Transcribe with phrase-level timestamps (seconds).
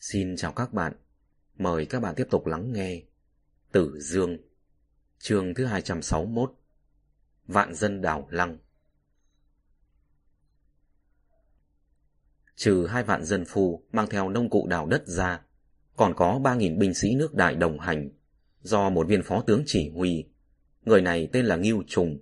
[0.00, 0.92] Xin chào các bạn.
[1.58, 3.02] Mời các bạn tiếp tục lắng nghe
[3.72, 4.38] Tử Dương,
[5.18, 6.52] chương thứ 261
[7.46, 8.58] Vạn dân đảo lăng
[12.56, 15.40] Trừ hai vạn dân phu mang theo nông cụ đào đất ra,
[15.96, 18.10] còn có ba nghìn binh sĩ nước đại đồng hành,
[18.62, 20.24] do một viên phó tướng chỉ huy.
[20.84, 22.18] Người này tên là Ngưu Trùng,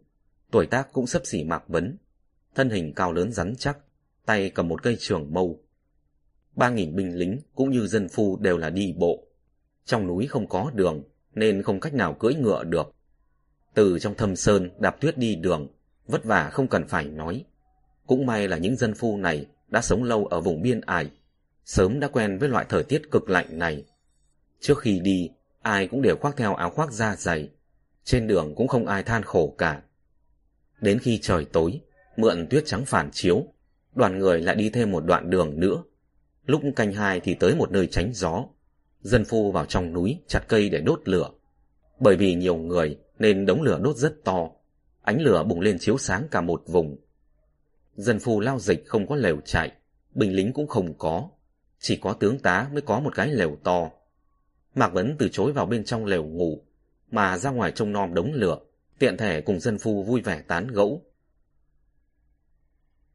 [0.50, 1.96] tuổi tác cũng sấp xỉ mạc vấn,
[2.54, 3.78] thân hình cao lớn rắn chắc,
[4.26, 5.67] tay cầm một cây trường mâu.
[6.58, 9.26] Ba nghìn binh lính cũng như dân phu đều là đi bộ.
[9.84, 11.02] Trong núi không có đường,
[11.34, 12.94] nên không cách nào cưỡi ngựa được.
[13.74, 15.68] Từ trong thâm sơn đạp tuyết đi đường,
[16.06, 17.44] vất vả không cần phải nói.
[18.06, 21.10] Cũng may là những dân phu này đã sống lâu ở vùng biên ải,
[21.64, 23.84] sớm đã quen với loại thời tiết cực lạnh này.
[24.60, 25.30] Trước khi đi,
[25.62, 27.50] ai cũng đều khoác theo áo khoác da dày.
[28.04, 29.82] Trên đường cũng không ai than khổ cả.
[30.80, 31.80] Đến khi trời tối,
[32.16, 33.46] mượn tuyết trắng phản chiếu,
[33.94, 35.82] đoàn người lại đi thêm một đoạn đường nữa.
[36.48, 38.44] Lúc canh hai thì tới một nơi tránh gió.
[39.00, 41.30] Dân phu vào trong núi chặt cây để đốt lửa.
[42.00, 44.50] Bởi vì nhiều người nên đống lửa đốt rất to.
[45.02, 46.96] Ánh lửa bùng lên chiếu sáng cả một vùng.
[47.96, 49.72] Dân phu lao dịch không có lều chạy,
[50.14, 51.28] binh lính cũng không có.
[51.78, 53.90] Chỉ có tướng tá mới có một cái lều to.
[54.74, 56.62] Mạc Vấn từ chối vào bên trong lều ngủ,
[57.10, 58.58] mà ra ngoài trông nom đống lửa,
[58.98, 61.02] tiện thể cùng dân phu vui vẻ tán gẫu.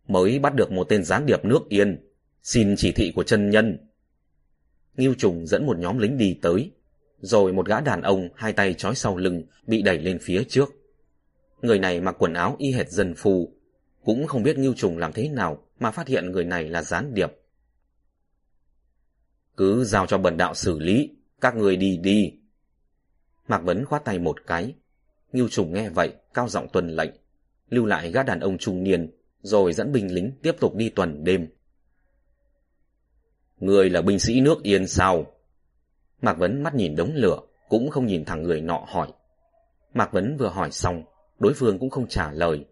[0.08, 2.13] Mới bắt được một tên gián điệp nước Yên,
[2.44, 3.78] xin chỉ thị của chân nhân.
[4.96, 6.72] Ngưu Trùng dẫn một nhóm lính đi tới,
[7.20, 10.70] rồi một gã đàn ông hai tay trói sau lưng bị đẩy lên phía trước.
[11.62, 13.54] Người này mặc quần áo y hệt dân phù,
[14.04, 17.14] cũng không biết Ngưu Trùng làm thế nào mà phát hiện người này là gián
[17.14, 17.32] điệp.
[19.58, 21.10] Cứ giao cho bần đạo xử lý,
[21.42, 22.34] các người đi đi.
[23.48, 24.74] Mạc Vấn khoát tay một cái.
[25.34, 27.12] Ngưu Trùng nghe vậy, cao giọng tuần lệnh,
[27.70, 31.24] lưu lại gã đàn ông trung niên, rồi dẫn binh lính tiếp tục đi tuần
[31.24, 31.48] đêm.
[33.64, 35.26] Người là binh sĩ nước Yên sao?
[36.22, 37.40] Mạc Vấn mắt nhìn đống lửa,
[37.70, 39.14] cũng không nhìn thẳng người nọ hỏi.
[39.94, 41.04] Mạc Vấn vừa hỏi xong,
[41.40, 42.66] đối phương cũng không trả lời.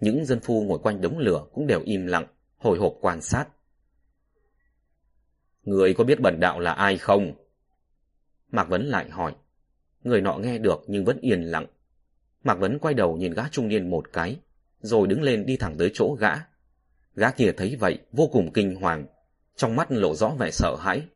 [0.00, 2.26] Những dân phu ngồi quanh đống lửa cũng đều im lặng,
[2.58, 3.46] hồi hộp quan sát.
[5.62, 7.32] Người có biết bần đạo là ai không?
[8.50, 9.34] Mạc Vấn lại hỏi.
[10.04, 11.66] Người nọ nghe được nhưng vẫn yên lặng.
[12.44, 14.36] Mạc Vấn quay đầu nhìn gã trung niên một cái,
[14.80, 16.32] rồi đứng lên đi thẳng tới chỗ gã.
[17.16, 19.06] Gã kia thấy vậy, vô cùng kinh hoàng,
[19.56, 21.06] trong mắt lộ rõ vẻ sợ hãi.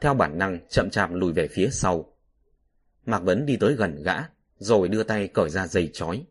[0.00, 2.12] Theo bản năng, chậm chạp lùi về phía sau.
[3.06, 4.16] Mạc Vấn đi tới gần gã,
[4.58, 6.24] rồi đưa tay cởi ra dây chói.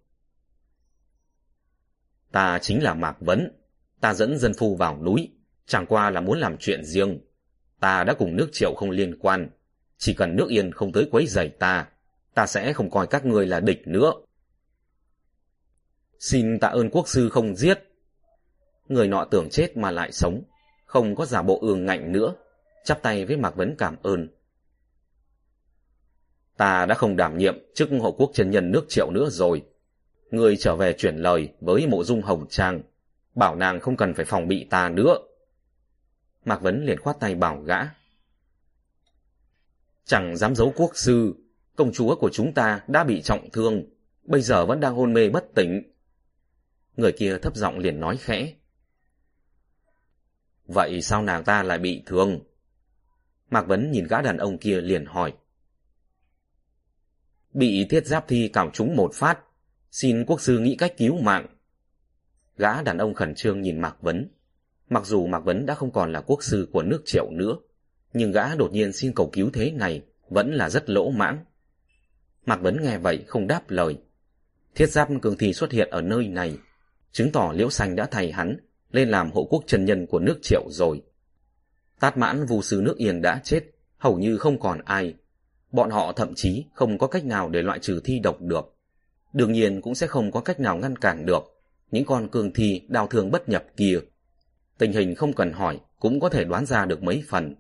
[2.32, 3.52] Ta chính là Mạc Vấn,
[4.00, 5.32] ta dẫn dân phu vào núi,
[5.66, 7.20] chẳng qua là muốn làm chuyện riêng.
[7.80, 9.50] Ta đã cùng nước triệu không liên quan,
[9.98, 11.88] chỉ cần nước yên không tới quấy rầy ta,
[12.34, 14.12] ta sẽ không coi các ngươi là địch nữa.
[16.20, 17.84] Xin tạ ơn quốc sư không giết.
[18.88, 20.44] Người nọ tưởng chết mà lại sống,
[20.88, 22.34] không có giả bộ ương ngạnh nữa,
[22.84, 24.28] chắp tay với Mạc Vấn cảm ơn.
[26.58, 29.66] Ta đã không đảm nhiệm chức hộ quốc chân nhân nước triệu nữa rồi.
[30.32, 32.82] Người trở về chuyển lời với mộ dung hồng trang,
[33.36, 35.18] bảo nàng không cần phải phòng bị ta nữa.
[36.46, 37.78] Mạc Vấn liền khoát tay bảo gã.
[40.06, 41.36] Chẳng dám giấu quốc sư,
[41.76, 43.84] công chúa của chúng ta đã bị trọng thương,
[44.24, 45.84] bây giờ vẫn đang hôn mê bất tỉnh.
[46.98, 48.54] Người kia thấp giọng liền nói khẽ.
[50.68, 52.40] Vậy sao nàng ta lại bị thương?
[53.50, 55.34] Mạc Vấn nhìn gã đàn ông kia liền hỏi.
[57.54, 59.40] Bị thiết giáp thi cào trúng một phát,
[59.92, 61.48] xin quốc sư nghĩ cách cứu mạng.
[62.58, 64.30] Gã đàn ông khẩn trương nhìn Mạc Vấn.
[64.90, 67.58] Mặc dù Mạc Vấn đã không còn là quốc sư của nước triệu nữa,
[68.14, 71.46] nhưng gã đột nhiên xin cầu cứu thế này vẫn là rất lỗ mãng.
[72.46, 73.98] Mạc Vấn nghe vậy không đáp lời.
[74.76, 76.58] Thiết giáp cường thi xuất hiện ở nơi này,
[77.12, 78.58] chứng tỏ Liễu Xanh đã thay hắn
[78.92, 81.02] lên làm hộ quốc trần nhân của nước triệu rồi.
[82.00, 83.64] Tát mãn vù sư nước Yên đã chết,
[83.98, 85.14] hầu như không còn ai.
[85.72, 88.76] Bọn họ thậm chí không có cách nào để loại trừ thi độc được.
[89.34, 91.58] Đương nhiên cũng sẽ không có cách nào ngăn cản được
[91.92, 94.00] những con cường thi đào thương bất nhập kia.
[94.78, 97.56] Tình hình không cần hỏi cũng có thể đoán ra được mấy phần.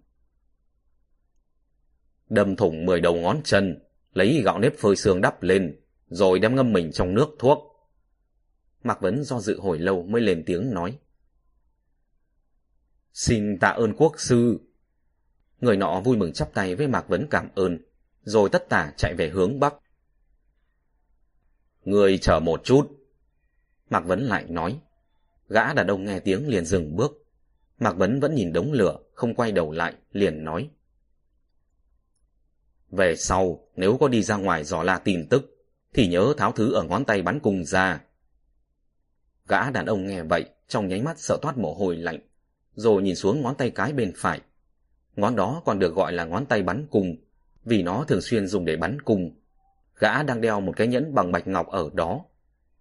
[2.29, 3.79] Đâm thủng 10 đầu ngón chân,
[4.13, 7.59] lấy gạo nếp phơi xương đắp lên, rồi đem ngâm mình trong nước thuốc.
[8.83, 10.97] Mạc Vấn do dự hồi lâu mới lên tiếng nói.
[13.17, 14.59] Xin tạ ơn quốc sư.
[15.61, 17.79] Người nọ vui mừng chắp tay với Mạc Vấn cảm ơn,
[18.23, 19.73] rồi tất tả chạy về hướng Bắc.
[21.85, 22.91] Người chờ một chút.
[23.89, 24.79] Mạc Vấn lại nói.
[25.49, 27.25] Gã đàn ông nghe tiếng liền dừng bước.
[27.79, 30.69] Mạc Vấn vẫn nhìn đống lửa, không quay đầu lại, liền nói.
[32.89, 36.73] Về sau, nếu có đi ra ngoài dò la tin tức, thì nhớ tháo thứ
[36.73, 38.01] ở ngón tay bắn cùng ra.
[39.47, 42.19] Gã đàn ông nghe vậy, trong nháy mắt sợ toát mồ hôi lạnh,
[42.77, 44.41] rồi nhìn xuống ngón tay cái bên phải.
[45.15, 47.15] Ngón đó còn được gọi là ngón tay bắn cung,
[47.65, 49.31] vì nó thường xuyên dùng để bắn cung.
[49.99, 52.25] Gã đang đeo một cái nhẫn bằng bạch ngọc ở đó.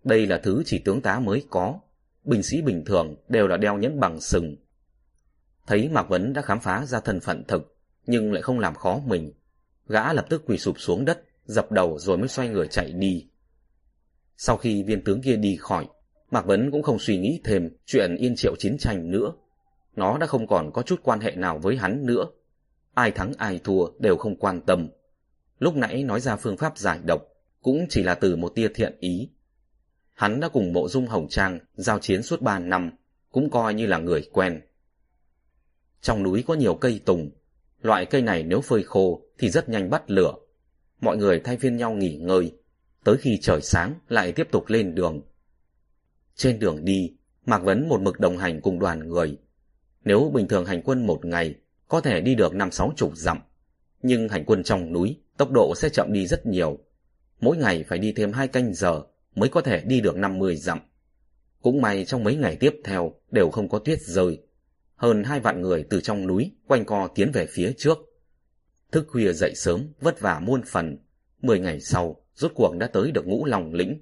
[0.04, 1.81] Đây là thứ chỉ tướng tá mới có.
[2.25, 4.56] Binh sĩ bình thường đều là đeo nhẫn bằng sừng.
[5.66, 7.76] Thấy Mạc Vấn đã khám phá ra thân phận thực,
[8.06, 9.32] nhưng lại không làm khó mình.
[9.88, 13.26] Gã lập tức quỳ sụp xuống đất, dập đầu rồi mới xoay người chạy đi.
[14.37, 15.87] Sau khi viên tướng kia đi khỏi,
[16.31, 19.32] Mạc Vấn cũng không suy nghĩ thêm chuyện yên triệu chiến tranh nữa.
[19.96, 22.26] Nó đã không còn có chút quan hệ nào với hắn nữa.
[22.94, 24.88] Ai thắng ai thua đều không quan tâm.
[25.58, 27.22] Lúc nãy nói ra phương pháp giải độc
[27.62, 29.31] cũng chỉ là từ một tia thiện ý.
[30.14, 32.90] Hắn đã cùng mộ dung hồng trang giao chiến suốt ba năm,
[33.32, 34.60] cũng coi như là người quen.
[36.00, 37.31] Trong núi có nhiều cây tùng,
[37.82, 40.34] loại cây này nếu phơi khô thì rất nhanh bắt lửa.
[41.00, 42.52] Mọi người thay phiên nhau nghỉ ngơi,
[43.04, 45.22] tới khi trời sáng lại tiếp tục lên đường.
[46.34, 47.16] Trên đường đi,
[47.46, 49.38] Mạc Vấn một mực đồng hành cùng đoàn người.
[50.06, 51.54] Nếu bình thường hành quân một ngày,
[51.88, 53.38] có thể đi được năm sáu chục dặm.
[54.02, 56.78] Nhưng hành quân trong núi, tốc độ sẽ chậm đi rất nhiều.
[57.40, 59.02] Mỗi ngày phải đi thêm hai canh giờ
[59.34, 60.78] mới có thể đi được năm mươi dặm.
[61.62, 64.42] Cũng may trong mấy ngày tiếp theo đều không có tuyết rơi.
[64.96, 67.98] Hơn hai vạn người từ trong núi quanh co tiến về phía trước.
[68.92, 70.98] Thức khuya dậy sớm, vất vả muôn phần.
[71.42, 74.00] Mười ngày sau, rốt cuộc đã tới được ngũ lòng lĩnh.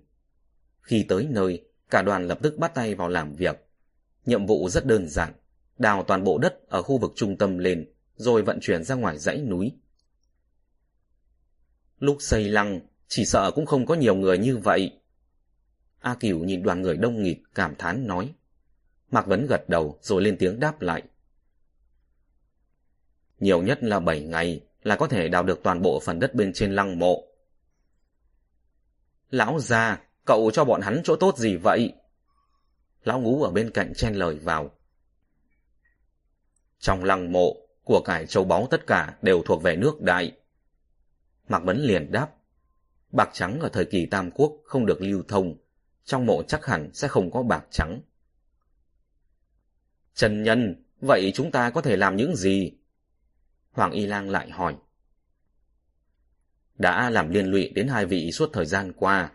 [0.81, 3.67] Khi tới nơi, cả đoàn lập tức bắt tay vào làm việc.
[4.27, 5.33] Nhiệm vụ rất đơn giản,
[5.79, 9.19] đào toàn bộ đất ở khu vực trung tâm lên, rồi vận chuyển ra ngoài
[9.19, 9.73] dãy núi.
[11.99, 15.01] Lúc xây lăng, chỉ sợ cũng không có nhiều người như vậy.
[16.01, 18.35] A Cửu nhìn đoàn người đông nghịt, cảm thán nói.
[19.11, 21.03] Mạc Vấn gật đầu rồi lên tiếng đáp lại.
[23.39, 26.53] Nhiều nhất là 7 ngày là có thể đào được toàn bộ phần đất bên
[26.53, 27.25] trên lăng mộ.
[29.31, 31.93] Lão già, cậu cho bọn hắn chỗ tốt gì vậy?
[33.05, 34.71] Lão ngũ ở bên cạnh chen lời vào.
[36.85, 40.33] Trong lăng mộ, của cải châu báu tất cả đều thuộc về nước đại.
[41.49, 42.29] Mạc Vấn liền đáp.
[43.13, 45.57] Bạc trắng ở thời kỳ Tam Quốc không được lưu thông,
[46.05, 48.01] trong mộ chắc hẳn sẽ không có bạc trắng.
[50.15, 52.73] Trần Nhân, vậy chúng ta có thể làm những gì?
[53.73, 54.77] Hoàng Y Lang lại hỏi.
[56.79, 59.33] Đã làm liên lụy đến hai vị suốt thời gian qua,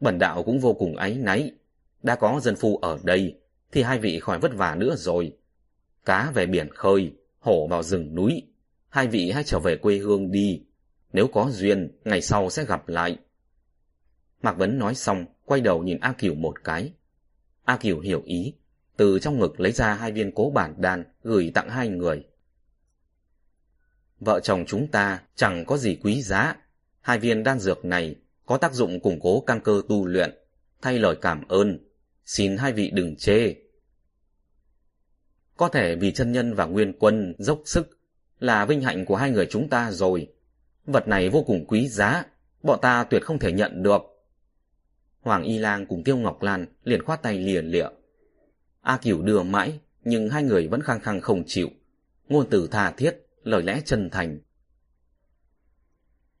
[0.00, 1.52] bần đạo cũng vô cùng áy náy.
[2.02, 3.40] Đã có dân phu ở đây,
[3.72, 5.36] thì hai vị khỏi vất vả nữa rồi.
[6.04, 8.42] Cá về biển khơi, hổ vào rừng núi.
[8.88, 10.62] Hai vị hãy trở về quê hương đi.
[11.12, 13.18] Nếu có duyên, ngày sau sẽ gặp lại.
[14.42, 16.92] Mạc Vấn nói xong, quay đầu nhìn A Kiều một cái.
[17.64, 18.54] A Kiều hiểu ý,
[18.96, 22.24] từ trong ngực lấy ra hai viên cố bản đan gửi tặng hai người.
[24.20, 26.56] Vợ chồng chúng ta chẳng có gì quý giá.
[27.00, 28.14] Hai viên đan dược này
[28.46, 30.38] có tác dụng củng cố căn cơ tu luyện.
[30.82, 31.78] Thay lời cảm ơn,
[32.26, 33.54] xin hai vị đừng chê.
[35.62, 37.98] Có thể vì chân nhân và nguyên quân dốc sức
[38.40, 40.32] là vinh hạnh của hai người chúng ta rồi.
[40.84, 42.24] Vật này vô cùng quý giá,
[42.62, 44.02] bọn ta tuyệt không thể nhận được.
[45.20, 47.86] Hoàng Y Lang cùng Tiêu Ngọc Lan liền khoát tay lìa lịa.
[48.80, 51.68] A Cửu đưa mãi, nhưng hai người vẫn khăng khăng không chịu.
[52.28, 54.38] Ngôn từ tha thiết, lời lẽ chân thành.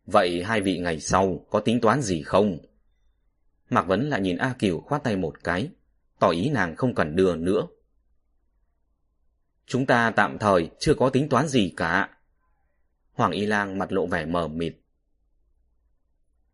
[0.06, 2.58] Vậy hai vị ngày sau có tính toán gì không?
[3.70, 5.68] Mạc Vấn lại nhìn A Cửu khoát tay một cái,
[6.18, 7.66] tỏ ý nàng không cần đưa nữa.
[9.72, 12.08] Chúng ta tạm thời chưa có tính toán gì cả.
[13.12, 14.76] Hoàng Y Lang mặt lộ vẻ mờ mịt.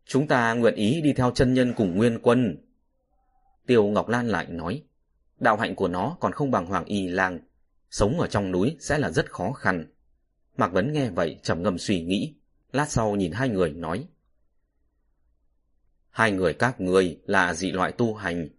[0.05, 2.57] Chúng ta nguyện ý đi theo chân nhân cùng nguyên quân.
[3.65, 4.83] Tiêu Ngọc Lan lại nói,
[5.39, 7.39] đạo hạnh của nó còn không bằng Hoàng Y Lang.
[7.91, 9.93] Sống ở trong núi sẽ là rất khó khăn.
[10.57, 12.35] Mạc Vấn nghe vậy trầm ngâm suy nghĩ,
[12.71, 14.07] lát sau nhìn hai người nói.
[16.09, 18.49] Hai người các người là dị loại tu hành.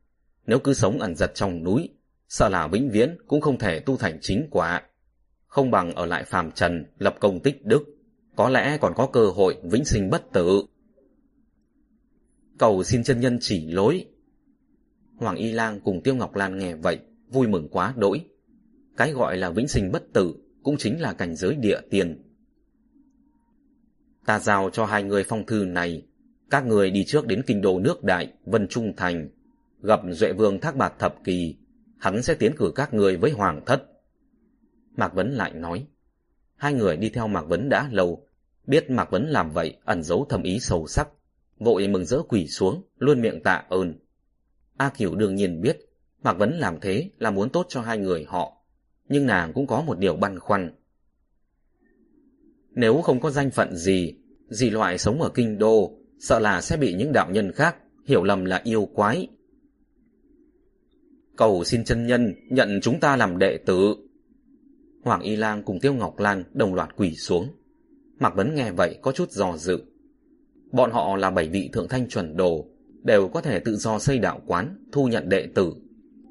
[0.47, 1.89] Nếu cứ sống ẩn giật trong núi,
[2.31, 4.83] sợ là vĩnh viễn cũng không thể tu thành chính quả.
[5.47, 7.85] Không bằng ở lại phàm trần, lập công tích đức,
[8.37, 10.63] có lẽ còn có cơ hội vĩnh sinh bất tử.
[12.59, 14.07] Cầu xin chân nhân chỉ lối.
[15.17, 18.25] Hoàng Y Lang cùng Tiêu Ngọc Lan nghe vậy, vui mừng quá đỗi.
[18.97, 22.23] Cái gọi là vĩnh sinh bất tử cũng chính là cảnh giới địa tiền.
[24.27, 26.07] Ta giao cho hai người phong thư này,
[26.51, 29.29] các người đi trước đến kinh đô nước đại, Vân Trung Thành,
[29.83, 31.57] gặp Duệ Vương Thác Bạt Thập Kỳ,
[32.01, 33.83] hắn sẽ tiến cử các người với Hoàng Thất.
[34.97, 35.87] Mạc Vấn lại nói,
[36.57, 38.27] hai người đi theo Mạc Vấn đã lâu,
[38.67, 41.09] biết Mạc Vấn làm vậy ẩn giấu thầm ý sâu sắc,
[41.59, 43.95] vội mừng rỡ quỳ xuống, luôn miệng tạ ơn.
[44.77, 45.79] A Kiều đương nhiên biết,
[46.23, 48.57] Mạc Vấn làm thế là muốn tốt cho hai người họ,
[49.09, 50.75] nhưng nàng cũng có một điều băn khoăn.
[52.71, 54.15] Nếu không có danh phận gì,
[54.49, 57.77] dị loại sống ở kinh đô, sợ là sẽ bị những đạo nhân khác
[58.07, 59.29] hiểu lầm là yêu quái.
[61.41, 63.97] Cầu xin chân nhân nhận chúng ta làm đệ tử.
[65.05, 67.49] Hoàng Y Lang cùng Tiêu Ngọc Lan đồng loạt quỳ xuống.
[68.19, 69.83] Mạc Vấn nghe vậy có chút dò dự.
[70.73, 72.67] Bọn họ là bảy vị thượng thanh chuẩn đồ,
[73.03, 75.75] đều có thể tự do xây đạo quán, thu nhận đệ tử.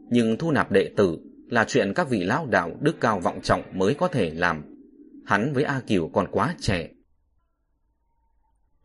[0.10, 1.18] Nhưng thu nạp đệ tử
[1.50, 4.64] là chuyện các vị lão đạo đức cao vọng trọng mới có thể làm.
[5.26, 6.90] Hắn với A Kiều còn quá trẻ.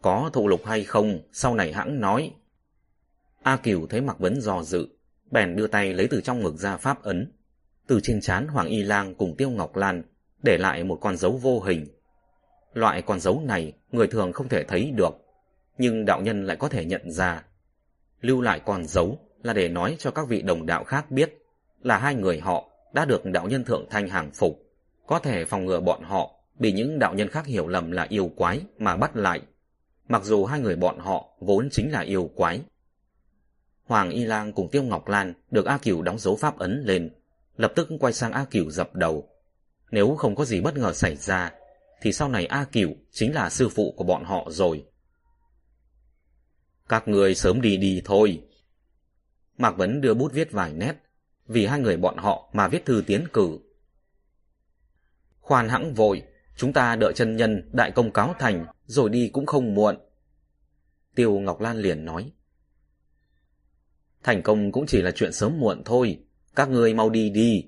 [0.02, 2.32] Có thụ lục hay không, sau này hãng nói.
[3.42, 4.88] A Kiều thấy Mạc Vấn dò dự,
[5.34, 7.32] bèn đưa tay lấy từ trong ngực ra pháp ấn.
[7.86, 10.02] Từ trên trán Hoàng Y Lang cùng Tiêu Ngọc Lan
[10.42, 11.86] để lại một con dấu vô hình.
[12.74, 15.10] Loại con dấu này người thường không thể thấy được,
[15.78, 17.44] nhưng đạo nhân lại có thể nhận ra.
[18.20, 21.38] Lưu lại con dấu là để nói cho các vị đồng đạo khác biết
[21.82, 24.62] là hai người họ đã được đạo nhân thượng thanh hàng phục,
[25.06, 28.30] có thể phòng ngừa bọn họ bị những đạo nhân khác hiểu lầm là yêu
[28.36, 29.40] quái mà bắt lại,
[30.08, 32.60] mặc dù hai người bọn họ vốn chính là yêu quái.
[33.84, 37.10] Hoàng Y Lang cùng Tiêu Ngọc Lan được A Cửu đóng dấu pháp ấn lên,
[37.56, 39.28] lập tức quay sang A Cửu dập đầu.
[39.90, 41.52] Nếu không có gì bất ngờ xảy ra,
[42.00, 44.84] thì sau này A Cửu chính là sư phụ của bọn họ rồi.
[46.88, 48.42] Các người sớm đi đi thôi.
[49.58, 50.94] Mạc Vấn đưa bút viết vài nét,
[51.46, 53.58] vì hai người bọn họ mà viết thư tiến cử.
[55.40, 56.22] Khoan hãng vội,
[56.56, 59.96] chúng ta đợi chân nhân đại công cáo thành, rồi đi cũng không muộn.
[61.14, 62.32] Tiêu Ngọc Lan liền nói.
[64.24, 66.18] Thành công cũng chỉ là chuyện sớm muộn thôi,
[66.56, 67.66] các người mau đi đi.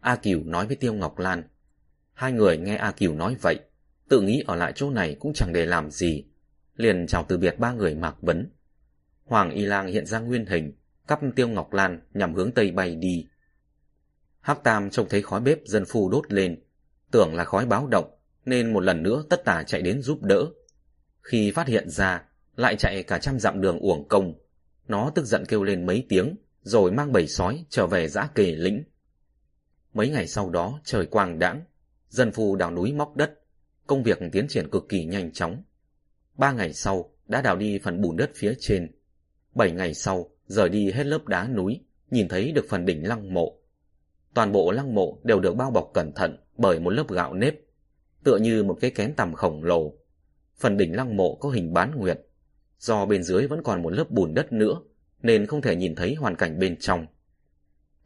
[0.00, 1.42] A Kiều nói với Tiêu Ngọc Lan.
[2.12, 3.60] Hai người nghe A Kiều nói vậy,
[4.08, 6.24] tự nghĩ ở lại chỗ này cũng chẳng để làm gì.
[6.76, 8.50] Liền chào từ biệt ba người mạc vấn.
[9.24, 10.72] Hoàng Y Lang hiện ra nguyên hình,
[11.06, 13.26] cắp Tiêu Ngọc Lan nhằm hướng Tây bay đi.
[14.40, 16.62] Hắc Tam trông thấy khói bếp dân phu đốt lên,
[17.10, 18.10] tưởng là khói báo động,
[18.44, 20.46] nên một lần nữa tất tả chạy đến giúp đỡ.
[21.22, 22.22] Khi phát hiện ra,
[22.56, 24.34] lại chạy cả trăm dặm đường uổng công.
[24.92, 28.52] Nó tức giận kêu lên mấy tiếng, rồi mang bầy sói trở về giã kề
[28.52, 28.82] lĩnh.
[29.94, 31.64] Mấy ngày sau đó trời quang đãng,
[32.08, 33.40] dân phu đào núi móc đất,
[33.86, 35.62] công việc tiến triển cực kỳ nhanh chóng.
[36.34, 38.92] Ba ngày sau đã đào đi phần bùn đất phía trên.
[39.54, 41.80] Bảy ngày sau rời đi hết lớp đá núi,
[42.10, 43.58] nhìn thấy được phần đỉnh lăng mộ.
[44.34, 47.54] Toàn bộ lăng mộ đều được bao bọc cẩn thận bởi một lớp gạo nếp,
[48.24, 49.94] tựa như một cái kén tầm khổng lồ.
[50.56, 52.20] Phần đỉnh lăng mộ có hình bán nguyệt,
[52.82, 54.80] do bên dưới vẫn còn một lớp bùn đất nữa,
[55.22, 57.06] nên không thể nhìn thấy hoàn cảnh bên trong.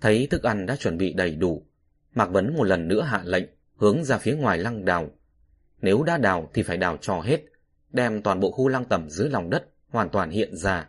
[0.00, 1.66] Thấy thức ăn đã chuẩn bị đầy đủ,
[2.14, 3.45] Mạc Vấn một lần nữa hạ lệnh,
[3.76, 5.11] hướng ra phía ngoài lăng đào.
[5.80, 7.40] Nếu đã đào thì phải đào cho hết,
[7.90, 10.88] đem toàn bộ khu lăng tẩm dưới lòng đất hoàn toàn hiện ra.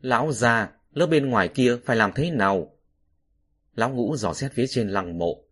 [0.00, 2.72] Lão già, lớp bên ngoài kia phải làm thế nào?
[3.74, 5.44] Lão ngũ dò xét phía trên lăng mộ,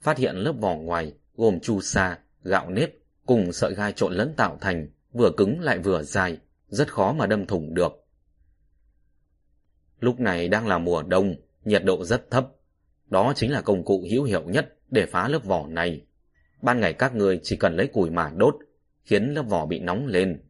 [0.00, 2.90] phát hiện lớp vỏ ngoài gồm chu sa, gạo nếp
[3.26, 6.38] cùng sợi gai trộn lẫn tạo thành, vừa cứng lại vừa dài,
[6.68, 7.92] rất khó mà đâm thủng được.
[10.00, 12.48] Lúc này đang là mùa đông, nhiệt độ rất thấp.
[13.06, 16.06] Đó chính là công cụ hữu hiệu nhất để phá lớp vỏ này.
[16.62, 18.54] Ban ngày các người chỉ cần lấy củi mà đốt,
[19.02, 20.42] khiến lớp vỏ bị nóng lên.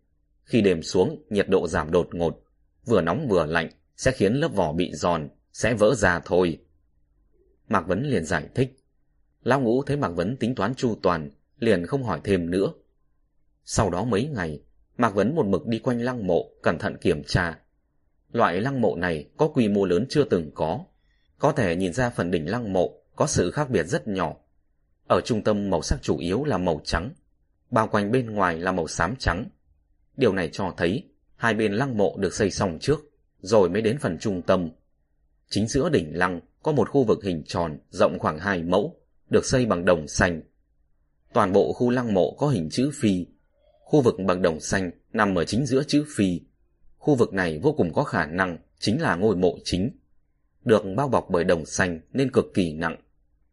[0.45, 2.43] Khi đêm xuống, nhiệt độ giảm đột ngột,
[2.85, 6.59] vừa nóng vừa lạnh, sẽ khiến lớp vỏ bị giòn, sẽ vỡ ra thôi.
[7.69, 8.77] Mạc Vấn liền giải thích.
[9.43, 12.73] Lão Ngũ thấy Mạc Vấn tính toán chu toàn, liền không hỏi thêm nữa.
[13.73, 14.61] Sau đó mấy ngày,
[14.97, 17.59] Mạc Vấn một mực đi quanh lăng mộ, cẩn thận kiểm tra.
[18.33, 20.85] Loại lăng mộ này có quy mô lớn chưa từng có.
[21.39, 24.37] Có thể nhìn ra phần đỉnh lăng mộ có sự khác biệt rất nhỏ.
[25.09, 27.11] Ở trung tâm màu sắc chủ yếu là màu trắng,
[27.71, 29.49] bao quanh bên ngoài là màu xám trắng.
[30.17, 33.01] Điều này cho thấy hai bên lăng mộ được xây xong trước,
[33.41, 34.71] rồi mới đến phần trung tâm.
[35.51, 39.45] Chính giữa đỉnh lăng có một khu vực hình tròn rộng khoảng 2 mẫu, được
[39.45, 40.43] xây bằng đồng xanh.
[41.33, 43.27] Toàn bộ khu lăng mộ có hình chữ phi.
[43.91, 46.41] Khu vực bằng đồng xanh nằm ở chính giữa chữ phi.
[46.99, 49.91] Khu vực này vô cùng có khả năng chính là ngôi mộ chính.
[50.65, 52.97] Được bao bọc bởi đồng xanh nên cực kỳ nặng.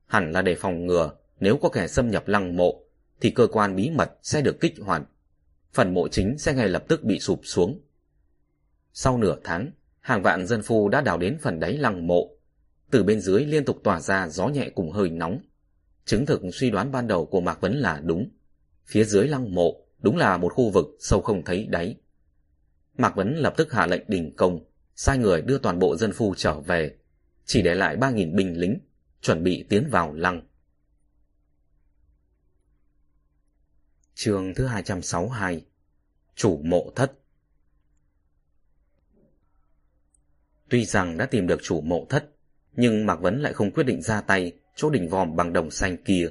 [0.05, 2.83] Hẳn là để phòng ngừa nếu có kẻ xâm nhập lăng mộ
[3.21, 5.01] thì cơ quan bí mật sẽ được kích hoạt.
[5.73, 7.81] Phần mộ chính sẽ ngay lập tức bị sụp xuống.
[8.93, 12.29] Sau nửa tháng, hàng vạn dân phu đã đào đến phần đáy lăng mộ.
[12.91, 15.39] Từ bên dưới liên tục tỏa ra gió nhẹ cùng hơi nóng.
[16.05, 18.29] Chứng thực suy đoán ban đầu của Mạc Vấn là đúng.
[18.85, 21.95] Phía dưới lăng mộ đúng là một khu vực sâu không thấy đáy.
[22.97, 24.59] Mạc Vấn lập tức hạ lệnh đình công,
[24.95, 26.97] sai người đưa toàn bộ dân phu trở về,
[27.45, 28.79] chỉ để lại 3.000 binh lính,
[29.21, 30.41] chuẩn bị tiến vào lăng.
[34.13, 35.65] Trường thứ 262
[36.35, 37.13] Chủ mộ thất
[40.69, 42.29] Tuy rằng đã tìm được chủ mộ thất,
[42.75, 45.97] nhưng Mạc Vấn lại không quyết định ra tay chỗ đỉnh vòm bằng đồng xanh
[45.97, 46.29] kia,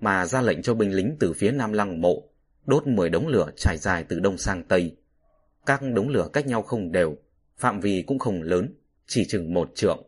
[0.00, 2.28] mà ra lệnh cho binh lính từ phía nam lăng mộ
[2.66, 4.96] đốt 10 đống lửa trải dài từ đông sang tây.
[5.66, 7.16] Các đống lửa cách nhau không đều,
[7.58, 8.74] phạm vi cũng không lớn,
[9.06, 10.02] chỉ chừng một trượng.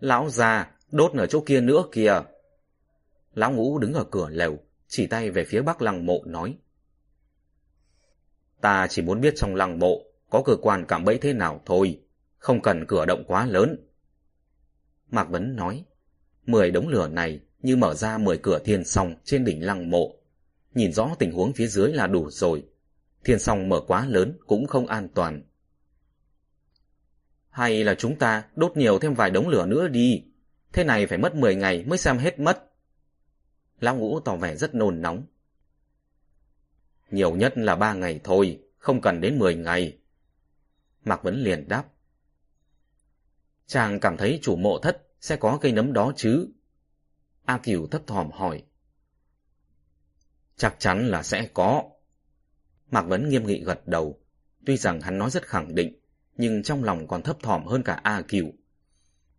[0.00, 2.22] Lão già, đốt ở chỗ kia nữa kìa.
[3.34, 6.58] Lão ngũ đứng ở cửa lều, chỉ tay về phía bắc lăng mộ nói.
[8.60, 12.00] Ta chỉ muốn biết trong lăng mộ có cơ quan cảm bẫy thế nào thôi,
[12.38, 13.76] không cần cửa động quá lớn.
[15.10, 15.84] Mạc Vấn nói,
[16.46, 20.19] mười đống lửa này như mở ra mười cửa thiên song trên đỉnh lăng mộ.
[20.74, 22.64] Nhìn rõ tình huống phía dưới là đủ rồi.
[23.24, 25.42] Thiên song mở quá lớn cũng không an toàn.
[27.50, 30.24] Hay là chúng ta đốt nhiều thêm vài đống lửa nữa đi.
[30.72, 32.72] Thế này phải mất 10 ngày mới xem hết mất.
[33.80, 35.26] Lão ngũ tỏ vẻ rất nôn nóng.
[37.10, 39.98] Nhiều nhất là 3 ngày thôi, không cần đến 10 ngày.
[41.04, 41.84] Mạc Vấn liền đáp.
[43.66, 46.48] Chàng cảm thấy chủ mộ thất sẽ có cây nấm đó chứ?
[47.44, 48.62] A Kiều thấp thỏm hỏi.
[50.60, 51.82] Chắc chắn là sẽ có.
[52.90, 54.20] Mạc Vấn nghiêm nghị gật đầu.
[54.66, 56.00] Tuy rằng hắn nói rất khẳng định,
[56.36, 58.44] nhưng trong lòng còn thấp thỏm hơn cả A Kiều.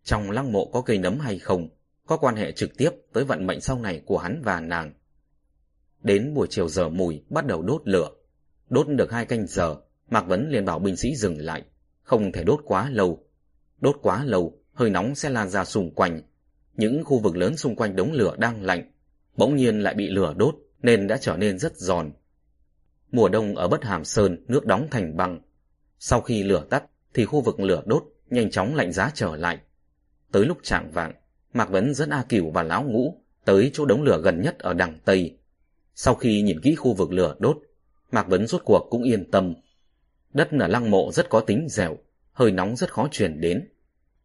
[0.04, 1.68] Trong lăng mộ có cây nấm hay không,
[2.06, 4.94] có quan hệ trực tiếp tới vận mệnh sau này của hắn và nàng.
[6.02, 8.10] Đến buổi chiều giờ mùi bắt đầu đốt lửa.
[8.68, 9.76] Đốt được hai canh giờ,
[10.10, 11.62] Mạc Vấn liền bảo binh sĩ dừng lại,
[12.02, 13.26] không thể đốt quá lâu.
[13.80, 16.22] Đốt quá lâu, hơi nóng sẽ lan ra xung quanh.
[16.74, 18.92] Những khu vực lớn xung quanh đống lửa đang lạnh,
[19.36, 22.12] bỗng nhiên lại bị lửa đốt nên đã trở nên rất giòn.
[23.12, 25.40] Mùa đông ở Bất Hàm Sơn nước đóng thành băng.
[25.98, 26.84] Sau khi lửa tắt
[27.14, 29.58] thì khu vực lửa đốt nhanh chóng lạnh giá trở lại.
[30.32, 31.12] Tới lúc trạng vạng,
[31.52, 34.74] Mạc Vấn dẫn A Cửu và Lão Ngũ tới chỗ đống lửa gần nhất ở
[34.74, 35.38] đằng Tây.
[35.94, 37.58] Sau khi nhìn kỹ khu vực lửa đốt,
[38.12, 39.54] Mạc Vấn rốt cuộc cũng yên tâm.
[40.32, 41.96] Đất ở lăng mộ rất có tính dẻo,
[42.32, 43.68] hơi nóng rất khó truyền đến.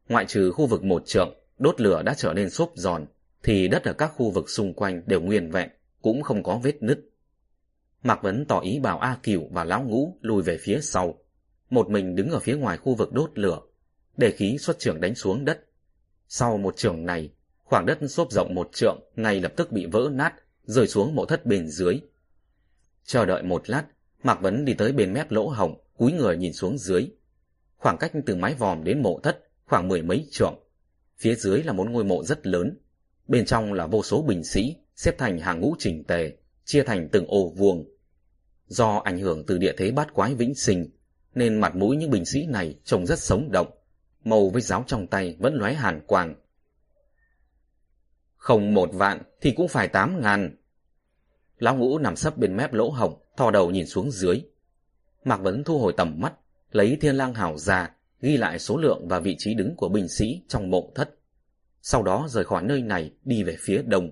[0.10, 3.06] Ngoại trừ khu vực một trượng, đốt lửa đã trở nên xốp giòn,
[3.44, 5.70] thì đất ở các khu vực xung quanh đều nguyên vẹn,
[6.08, 7.00] cũng không có vết nứt.
[8.04, 11.20] Mạc Vấn tỏ ý bảo A Cửu và Lão Ngũ lùi về phía sau.
[11.70, 13.62] Một mình đứng ở phía ngoài khu vực đốt lửa,
[14.18, 15.66] để khí xuất trưởng đánh xuống đất.
[16.28, 17.30] Sau một trường này,
[17.64, 20.34] khoảng đất xốp rộng một trượng ngay lập tức bị vỡ nát,
[20.64, 22.00] rơi xuống mộ thất bên dưới.
[23.06, 23.84] Chờ đợi một lát,
[24.24, 27.10] Mạc Vấn đi tới bên mép lỗ hổng, cúi người nhìn xuống dưới.
[27.78, 30.56] Khoảng cách từ mái vòm đến mộ thất khoảng mười mấy trượng.
[31.18, 32.78] Phía dưới là một ngôi mộ rất lớn.
[33.28, 37.10] Bên trong là vô số bình sĩ, xếp thành hàng ngũ chỉnh tề, chia thành
[37.12, 37.86] từng ô vuông.
[38.68, 40.90] Do ảnh hưởng từ địa thế bát quái vĩnh sinh,
[41.36, 43.68] nên mặt mũi những binh sĩ này trông rất sống động,
[44.24, 46.36] màu với giáo trong tay vẫn lóe hàn quang.
[48.36, 50.56] Không một vạn thì cũng phải tám ngàn.
[51.60, 54.42] Lão ngũ nằm sấp bên mép lỗ hồng, thò đầu nhìn xuống dưới.
[55.24, 56.34] Mạc Vấn thu hồi tầm mắt,
[56.72, 60.08] lấy thiên lang hảo ra, ghi lại số lượng và vị trí đứng của binh
[60.08, 61.16] sĩ trong mộ thất.
[61.82, 64.10] Sau đó rời khỏi nơi này đi về phía đông.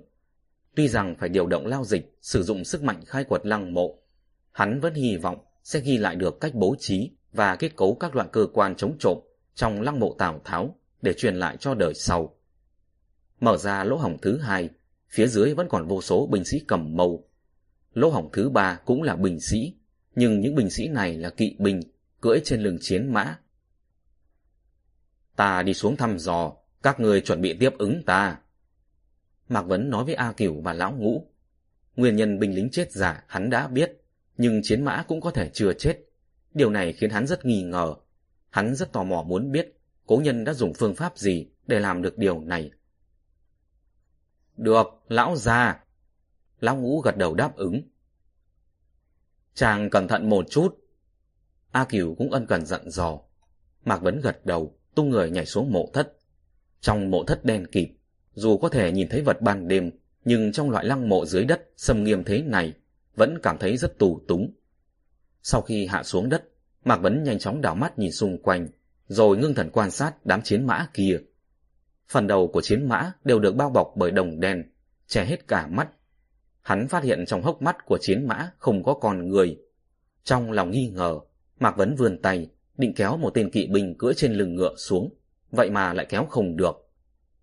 [0.75, 3.99] Tuy rằng phải điều động lao dịch, sử dụng sức mạnh khai quật lăng mộ,
[4.51, 8.15] hắn vẫn hy vọng sẽ ghi lại được cách bố trí và kết cấu các
[8.15, 9.17] loại cơ quan chống trộm
[9.55, 12.35] trong lăng mộ Tào Tháo để truyền lại cho đời sau.
[13.39, 14.69] Mở ra lỗ hổng thứ hai,
[15.09, 17.27] phía dưới vẫn còn vô số binh sĩ cầm mâu.
[17.93, 19.75] Lỗ hổng thứ ba cũng là binh sĩ,
[20.15, 21.81] nhưng những binh sĩ này là kỵ binh,
[22.21, 23.37] cưỡi trên lưng chiến mã.
[25.35, 28.39] Ta đi xuống thăm dò, các người chuẩn bị tiếp ứng ta.
[29.49, 31.27] Mạc Vấn nói với A Cửu và Lão Ngũ.
[31.95, 34.01] Nguyên nhân binh lính chết giả hắn đã biết,
[34.37, 35.97] nhưng chiến mã cũng có thể chưa chết.
[36.53, 37.95] Điều này khiến hắn rất nghi ngờ.
[38.49, 42.01] Hắn rất tò mò muốn biết cố nhân đã dùng phương pháp gì để làm
[42.01, 42.71] được điều này.
[44.57, 45.83] Được, lão già.
[46.59, 47.81] Lão ngũ gật đầu đáp ứng.
[49.53, 50.77] Chàng cẩn thận một chút.
[51.71, 53.19] A Kiều cũng ân cần dặn dò.
[53.85, 56.17] Mạc Vấn gật đầu, tung người nhảy xuống mộ thất.
[56.81, 57.89] Trong mộ thất đen kịt,
[58.35, 59.91] dù có thể nhìn thấy vật ban đêm,
[60.25, 62.73] nhưng trong loại lăng mộ dưới đất xâm nghiêm thế này,
[63.15, 64.53] vẫn cảm thấy rất tù túng.
[65.43, 66.43] Sau khi hạ xuống đất,
[66.85, 68.67] Mạc Vấn nhanh chóng đảo mắt nhìn xung quanh,
[69.07, 71.19] rồi ngưng thần quan sát đám chiến mã kia.
[72.09, 74.63] Phần đầu của chiến mã đều được bao bọc bởi đồng đen,
[75.07, 75.89] che hết cả mắt.
[76.61, 79.59] Hắn phát hiện trong hốc mắt của chiến mã không có con người.
[80.23, 81.19] Trong lòng nghi ngờ,
[81.59, 85.09] Mạc Vấn vươn tay, định kéo một tên kỵ binh cưỡi trên lưng ngựa xuống,
[85.51, 86.84] vậy mà lại kéo không được.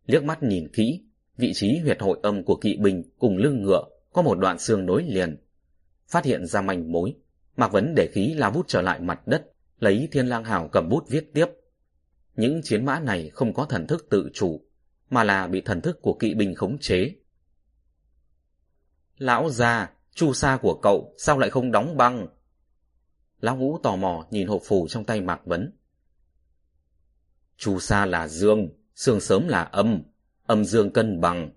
[0.06, 1.02] Liếc mắt nhìn kỹ,
[1.36, 4.86] vị trí huyệt hội âm của kỵ binh cùng lưng ngựa có một đoạn xương
[4.86, 5.36] nối liền.
[6.08, 7.14] Phát hiện ra manh mối,
[7.56, 10.88] Mạc Vấn để khí la bút trở lại mặt đất, lấy thiên lang hào cầm
[10.88, 11.46] bút viết tiếp.
[12.36, 14.60] Những chiến mã này không có thần thức tự chủ,
[15.10, 17.14] mà là bị thần thức của kỵ binh khống chế.
[19.18, 22.26] Lão già, chu sa của cậu sao lại không đóng băng?
[23.40, 25.72] Lão ngũ tò mò nhìn hộp phù trong tay Mạc Vấn.
[27.56, 30.02] Chu sa là dương, sương sớm là âm,
[30.46, 31.50] âm dương cân bằng.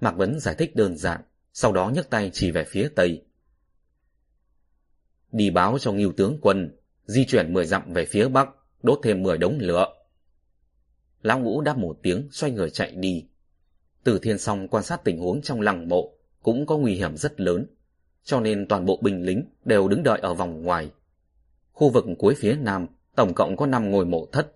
[0.00, 1.20] Mạc Vấn giải thích đơn giản,
[1.52, 3.26] sau đó nhấc tay chỉ về phía tây
[5.36, 8.48] đi báo cho Ngưu tướng quân, di chuyển 10 dặm về phía bắc,
[8.82, 9.86] đốt thêm 10 đống lửa.
[11.22, 13.26] Lão ngũ đáp một tiếng xoay người chạy đi.
[14.04, 16.12] Từ thiên song quan sát tình huống trong lăng mộ
[16.42, 17.66] cũng có nguy hiểm rất lớn,
[18.24, 20.90] cho nên toàn bộ binh lính đều đứng đợi ở vòng ngoài.
[21.72, 22.86] Khu vực cuối phía nam
[23.16, 24.52] tổng cộng có 5 ngôi mộ thất,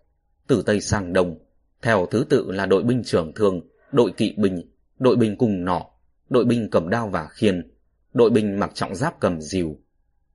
[0.47, 1.39] từ Tây sang Đông,
[1.83, 3.61] theo thứ tự là đội binh trưởng thường,
[3.93, 4.62] đội kỵ binh,
[4.99, 5.87] đội binh cùng nỏ,
[6.29, 7.71] đội binh cầm đao và khiên,
[8.12, 9.77] đội binh mặc trọng giáp cầm dìu.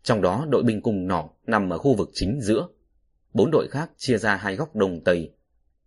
[0.04, 2.68] Trong đó đội binh cùng nỏ nằm ở khu vực chính giữa.
[3.34, 5.34] Bốn đội khác chia ra hai góc đông tây.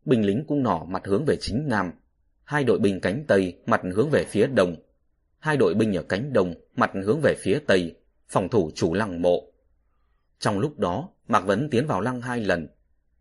[0.05, 1.93] Binh lính cung nỏ mặt hướng về chính nam,
[2.45, 4.77] hai đội binh cánh tây mặt hướng về phía đông,
[5.39, 7.95] hai đội binh ở cánh đông mặt hướng về phía tây,
[8.29, 9.53] phòng thủ chủ lăng mộ.
[10.39, 12.69] Trong lúc đó, Mạc Vấn tiến vào lăng hai lần.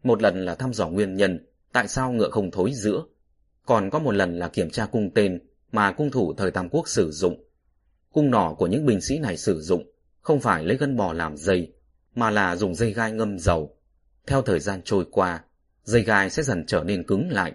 [0.03, 3.03] Một lần là thăm dò nguyên nhân, tại sao ngựa không thối giữa.
[3.65, 5.39] Còn có một lần là kiểm tra cung tên
[5.71, 7.43] mà cung thủ thời Tam Quốc sử dụng.
[8.11, 9.83] Cung nỏ của những binh sĩ này sử dụng
[10.21, 11.73] không phải lấy gân bò làm dây,
[12.15, 13.77] mà là dùng dây gai ngâm dầu.
[14.27, 15.43] Theo thời gian trôi qua,
[15.83, 17.53] dây gai sẽ dần trở nên cứng lại,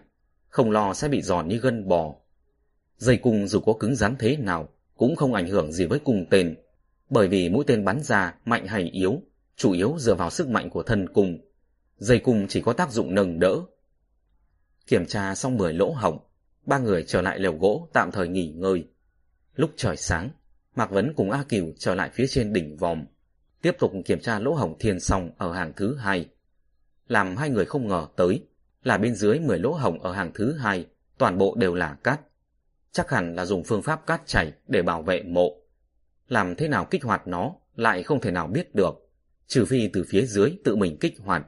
[0.48, 2.14] không lo sẽ bị giòn như gân bò.
[2.96, 6.26] Dây cung dù có cứng rắn thế nào cũng không ảnh hưởng gì với cung
[6.30, 6.54] tên,
[7.10, 9.22] bởi vì mũi tên bắn ra mạnh hay yếu,
[9.56, 11.38] chủ yếu dựa vào sức mạnh của thân cung.
[11.96, 13.56] Dây cung chỉ có tác dụng nâng đỡ.
[14.86, 16.18] Kiểm tra xong 10 lỗ hổng,
[16.66, 18.84] ba người trở lại lều gỗ tạm thời nghỉ ngơi.
[19.54, 20.30] Lúc trời sáng,
[20.74, 23.04] Mạc Vấn cùng A Cửu trở lại phía trên đỉnh vòm,
[23.62, 26.28] tiếp tục kiểm tra lỗ hổng thiên song ở hàng thứ hai.
[27.08, 28.46] Làm hai người không ngờ tới
[28.82, 30.86] là bên dưới 10 lỗ hổng ở hàng thứ hai,
[31.18, 32.20] toàn bộ đều là cát.
[32.92, 35.56] Chắc hẳn là dùng phương pháp cát chảy để bảo vệ mộ.
[36.28, 39.08] Làm thế nào kích hoạt nó lại không thể nào biết được,
[39.46, 41.46] trừ phi từ phía dưới tự mình kích hoạt.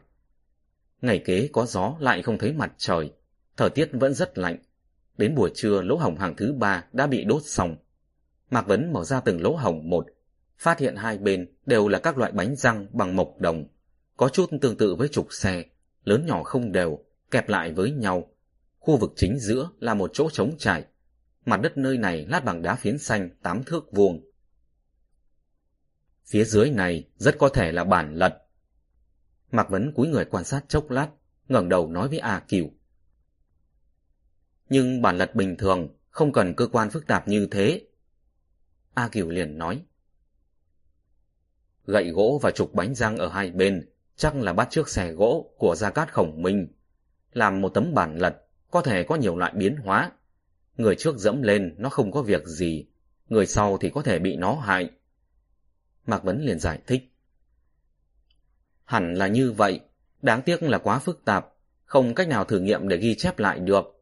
[1.00, 3.12] Ngày kế có gió lại không thấy mặt trời,
[3.56, 4.56] thời tiết vẫn rất lạnh.
[5.18, 7.76] Đến buổi trưa lỗ hổng hàng thứ ba đã bị đốt xong.
[8.50, 10.06] Mạc Vấn mở ra từng lỗ hổng một,
[10.58, 13.64] phát hiện hai bên đều là các loại bánh răng bằng mộc đồng,
[14.16, 15.64] có chút tương tự với trục xe,
[16.04, 18.30] lớn nhỏ không đều, kẹp lại với nhau.
[18.78, 20.84] Khu vực chính giữa là một chỗ trống trải.
[21.46, 24.24] Mặt đất nơi này lát bằng đá phiến xanh tám thước vuông.
[26.26, 28.38] Phía dưới này rất có thể là bản lật.
[29.52, 31.08] Mạc Vấn cúi người quan sát chốc lát,
[31.48, 32.70] ngẩng đầu nói với A Kiều.
[34.68, 37.86] Nhưng bản lật bình thường không cần cơ quan phức tạp như thế.
[38.94, 39.82] A Kiều liền nói.
[41.86, 45.54] Gậy gỗ và trục bánh răng ở hai bên chắc là bắt trước xe gỗ
[45.58, 46.68] của Gia Cát Khổng Minh.
[47.32, 50.12] Làm một tấm bản lật có thể có nhiều loại biến hóa.
[50.76, 52.86] Người trước dẫm lên nó không có việc gì,
[53.28, 54.90] người sau thì có thể bị nó hại.
[56.06, 57.12] Mạc Vấn liền giải thích.
[58.84, 59.80] Hẳn là như vậy,
[60.22, 63.60] đáng tiếc là quá phức tạp, không cách nào thử nghiệm để ghi chép lại
[63.60, 63.93] được.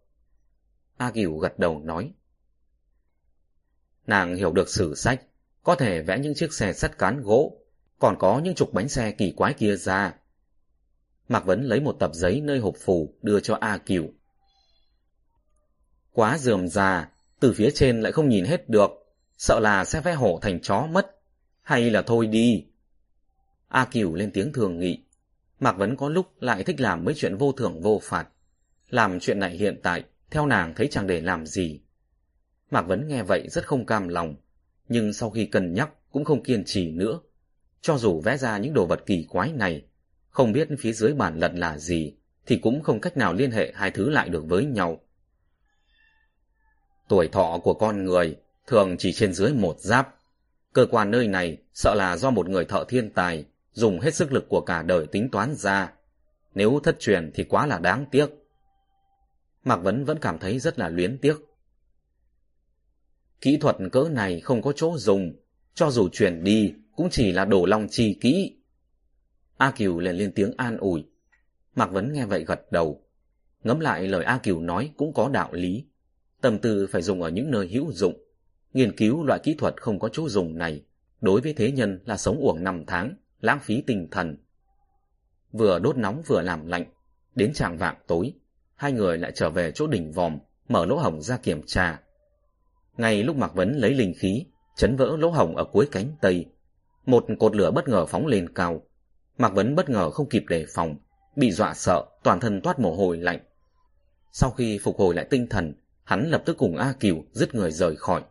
[1.02, 2.12] A Kiều gật đầu nói.
[4.06, 5.22] Nàng hiểu được sử sách,
[5.62, 7.58] có thể vẽ những chiếc xe sắt cán gỗ,
[7.98, 10.14] còn có những trục bánh xe kỳ quái kia ra.
[11.28, 14.08] Mạc Vấn lấy một tập giấy nơi hộp phù đưa cho A Kiều.
[16.12, 17.08] Quá dườm già,
[17.40, 18.90] từ phía trên lại không nhìn hết được,
[19.38, 21.16] sợ là sẽ vẽ hổ thành chó mất,
[21.62, 22.66] hay là thôi đi.
[23.68, 25.04] A Kiều lên tiếng thường nghị.
[25.60, 28.28] Mạc Vấn có lúc lại thích làm mấy chuyện vô thưởng vô phạt.
[28.88, 31.80] Làm chuyện này hiện tại, theo nàng thấy chẳng để làm gì.
[32.70, 34.34] Mạc Vấn nghe vậy rất không cam lòng,
[34.88, 37.20] nhưng sau khi cân nhắc cũng không kiên trì nữa.
[37.80, 39.84] Cho dù vẽ ra những đồ vật kỳ quái này,
[40.30, 42.14] không biết phía dưới bản lật là gì,
[42.46, 45.00] thì cũng không cách nào liên hệ hai thứ lại được với nhau.
[47.08, 50.16] Tuổi thọ của con người thường chỉ trên dưới một giáp.
[50.72, 54.32] Cơ quan nơi này sợ là do một người thợ thiên tài dùng hết sức
[54.32, 55.92] lực của cả đời tính toán ra.
[56.54, 58.41] Nếu thất truyền thì quá là đáng tiếc.
[59.64, 61.36] Mạc Vấn vẫn cảm thấy rất là luyến tiếc.
[63.40, 65.32] Kỹ thuật cỡ này không có chỗ dùng,
[65.74, 68.56] cho dù chuyển đi cũng chỉ là đổ lòng trì kỹ.
[69.56, 71.04] A Kiều liền lên tiếng an ủi.
[71.74, 73.02] Mạc Vấn nghe vậy gật đầu.
[73.64, 75.84] Ngẫm lại lời A Kiều nói cũng có đạo lý.
[76.40, 78.24] Tâm tư phải dùng ở những nơi hữu dụng.
[78.72, 80.82] Nghiên cứu loại kỹ thuật không có chỗ dùng này,
[81.20, 84.36] đối với thế nhân là sống uổng năm tháng, lãng phí tinh thần.
[85.52, 86.84] Vừa đốt nóng vừa làm lạnh,
[87.34, 88.34] đến tràng vạng tối,
[88.82, 92.00] hai người lại trở về chỗ đỉnh vòm, mở lỗ hổng ra kiểm tra.
[92.96, 94.44] Ngay lúc Mạc Vấn lấy linh khí,
[94.76, 96.46] chấn vỡ lỗ hổng ở cuối cánh tây,
[97.06, 98.82] một cột lửa bất ngờ phóng lên cao.
[99.38, 100.96] Mạc Vấn bất ngờ không kịp đề phòng,
[101.36, 103.40] bị dọa sợ, toàn thân toát mồ hôi lạnh.
[104.32, 107.72] Sau khi phục hồi lại tinh thần, hắn lập tức cùng A Kiều dứt người
[107.72, 108.22] rời khỏi.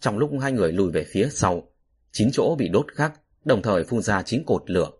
[0.00, 1.62] Trong lúc hai người lùi về phía sau,
[2.10, 4.90] chín chỗ bị đốt khác, đồng thời phun ra chín cột lửa.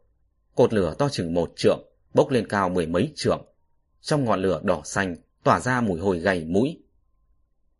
[0.54, 1.80] Cột lửa to chừng một trượng,
[2.14, 3.46] bốc lên cao mười mấy trượng.
[4.02, 6.82] Trong ngọn lửa đỏ xanh, tỏa ra mùi hôi gầy mũi.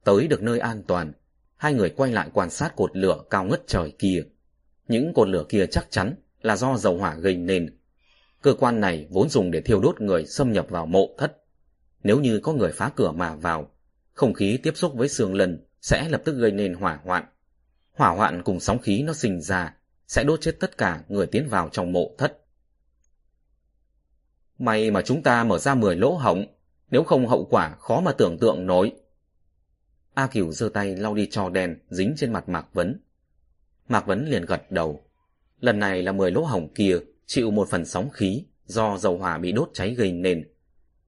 [0.05, 1.13] Tới được nơi an toàn,
[1.57, 4.25] hai người quay lại quan sát cột lửa cao ngất trời kia.
[4.89, 7.79] Những cột lửa kia chắc chắn là do dầu hỏa gây nên.
[8.43, 11.43] Cơ quan này vốn dùng để thiêu đốt người xâm nhập vào mộ thất.
[12.03, 13.71] Nếu như có người phá cửa mà vào,
[14.13, 17.25] không khí tiếp xúc với xương lần sẽ lập tức gây nên hỏa hoạn.
[17.93, 19.75] Hỏa hoạn cùng sóng khí nó sinh ra
[20.09, 22.42] sẽ đốt chết tất cả người tiến vào trong mộ thất.
[24.63, 26.47] May mà chúng ta mở ra 10 lỗ hổng,
[26.91, 28.93] nếu không hậu quả khó mà tưởng tượng nổi.
[30.15, 33.01] A Cửu giơ tay lau đi trò đen dính trên mặt Mạc Vấn.
[33.89, 35.05] Mạc Vấn liền gật đầu.
[35.61, 39.39] Lần này là 10 lỗ hổng kia chịu một phần sóng khí do dầu hỏa
[39.39, 40.49] bị đốt cháy gây nên.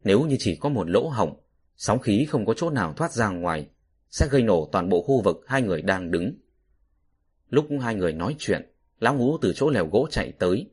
[0.05, 1.41] Nếu như chỉ có một lỗ hổng,
[1.77, 3.67] sóng khí không có chỗ nào thoát ra ngoài,
[4.11, 6.35] sẽ gây nổ toàn bộ khu vực hai người đang đứng.
[7.51, 10.71] Lúc hai người nói chuyện, lão ngũ từ chỗ lèo gỗ chạy tới.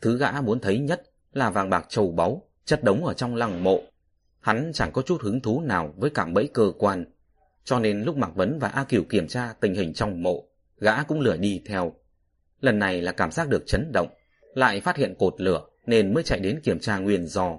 [0.00, 3.64] Thứ gã muốn thấy nhất là vàng bạc trầu báu, chất đống ở trong lăng
[3.64, 3.82] mộ.
[4.40, 7.04] Hắn chẳng có chút hứng thú nào với cạm bẫy cơ quan,
[7.64, 11.02] cho nên lúc Mạc Vấn và A Cửu kiểm tra tình hình trong mộ, gã
[11.02, 11.92] cũng lửa đi theo.
[12.60, 14.08] Lần này là cảm giác được chấn động,
[14.54, 17.58] lại phát hiện cột lửa nên mới chạy đến kiểm tra nguyên do.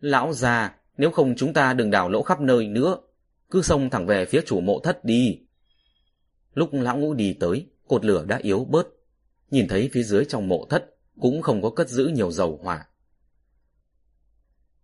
[0.00, 2.96] Lão già, nếu không chúng ta đừng đào lỗ khắp nơi nữa,
[3.50, 5.40] cứ xông thẳng về phía chủ mộ thất đi.
[6.54, 8.86] Lúc lão ngũ đi tới, cột lửa đã yếu bớt.
[9.50, 12.86] Nhìn thấy phía dưới trong mộ thất cũng không có cất giữ nhiều dầu hỏa.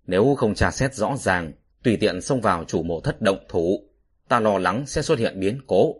[0.07, 3.89] Nếu không tra xét rõ ràng, tùy tiện xông vào chủ mộ thất động thủ,
[4.29, 5.95] ta lo lắng sẽ xuất hiện biến cố.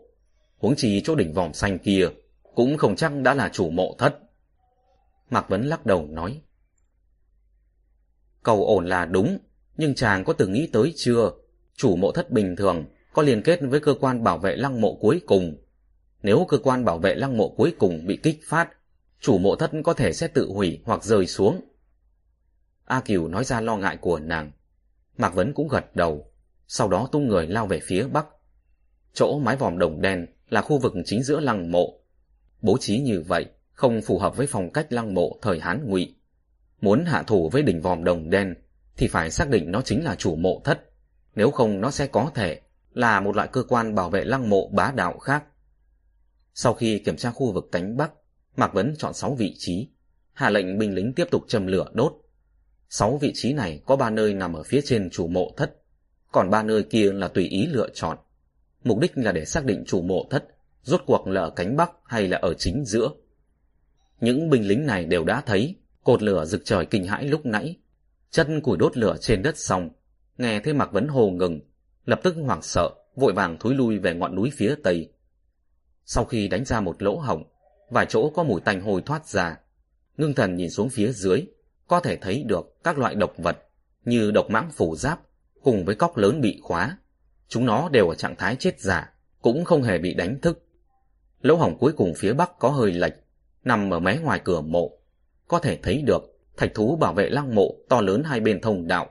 [0.57, 2.07] Huống chi chỗ đỉnh vòm xanh kia,
[2.55, 4.19] cũng không chắc đã là chủ mộ thất.
[5.29, 6.41] Mạc Vấn lắc đầu nói.
[8.43, 9.37] Cầu ổn là đúng,
[9.77, 11.31] nhưng chàng có từng nghĩ tới chưa?
[11.75, 14.95] Chủ mộ thất bình thường có liên kết với cơ quan bảo vệ lăng mộ
[14.95, 15.57] cuối cùng.
[16.23, 18.69] Nếu cơ quan bảo vệ lăng mộ cuối cùng bị kích phát,
[19.23, 21.61] chủ mộ thất có thể sẽ tự hủy hoặc rơi xuống.
[22.85, 24.51] A Kiều nói ra lo ngại của nàng.
[25.17, 26.31] Mạc Vấn cũng gật đầu,
[26.67, 28.25] sau đó tung người lao về phía bắc.
[29.13, 31.99] Chỗ mái vòm đồng đen là khu vực chính giữa lăng mộ.
[32.61, 36.15] Bố trí như vậy không phù hợp với phong cách lăng mộ thời Hán Ngụy.
[36.81, 38.55] Muốn hạ thủ với đỉnh vòm đồng đen
[38.97, 40.89] thì phải xác định nó chính là chủ mộ thất,
[41.35, 42.61] nếu không nó sẽ có thể
[42.93, 45.43] là một loại cơ quan bảo vệ lăng mộ bá đạo khác.
[46.53, 48.11] Sau khi kiểm tra khu vực cánh Bắc,
[48.55, 49.87] Mạc Vấn chọn 6 vị trí,
[50.33, 52.13] hạ lệnh binh lính tiếp tục châm lửa đốt.
[52.89, 55.75] 6 vị trí này có 3 nơi nằm ở phía trên chủ mộ thất,
[56.31, 58.17] còn 3 nơi kia là tùy ý lựa chọn.
[58.83, 60.45] Mục đích là để xác định chủ mộ thất,
[60.83, 63.09] rốt cuộc là ở cánh Bắc hay là ở chính giữa.
[64.21, 67.79] Những binh lính này đều đã thấy cột lửa rực trời kinh hãi lúc nãy.
[68.31, 69.89] Chân củi đốt lửa trên đất xong,
[70.37, 71.59] nghe thấy Mạc Vấn Hồ ngừng,
[72.05, 75.11] lập tức hoảng sợ, vội vàng thúi lui về ngọn núi phía tây.
[76.05, 77.43] Sau khi đánh ra một lỗ hổng,
[77.93, 79.57] vài chỗ có mùi tanh hôi thoát ra.
[80.17, 81.45] Ngưng thần nhìn xuống phía dưới,
[81.87, 83.57] có thể thấy được các loại độc vật
[84.05, 85.21] như độc mãng phủ giáp
[85.61, 86.97] cùng với cóc lớn bị khóa.
[87.47, 90.65] Chúng nó đều ở trạng thái chết giả, cũng không hề bị đánh thức.
[91.41, 93.13] Lỗ hổng cuối cùng phía bắc có hơi lệch,
[93.63, 94.91] nằm ở mé ngoài cửa mộ.
[95.47, 98.87] Có thể thấy được thạch thú bảo vệ lăng mộ to lớn hai bên thông
[98.87, 99.09] đạo.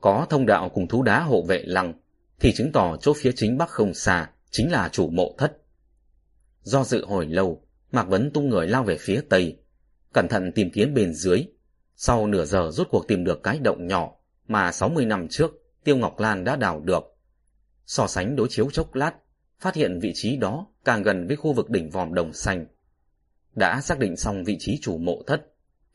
[0.00, 1.92] Có thông đạo cùng thú đá hộ vệ lăng,
[2.40, 5.56] thì chứng tỏ chỗ phía chính bắc không xa, chính là chủ mộ thất.
[6.62, 9.58] Do dự hồi lâu, Mạc Vấn tung người lao về phía tây,
[10.12, 11.46] cẩn thận tìm kiếm bên dưới.
[11.96, 14.14] Sau nửa giờ rốt cuộc tìm được cái động nhỏ
[14.48, 15.50] mà 60 năm trước
[15.84, 17.02] Tiêu Ngọc Lan đã đào được.
[17.86, 19.12] So sánh đối chiếu chốc lát,
[19.58, 22.66] phát hiện vị trí đó càng gần với khu vực đỉnh vòm đồng xanh.
[23.54, 25.46] Đã xác định xong vị trí chủ mộ thất,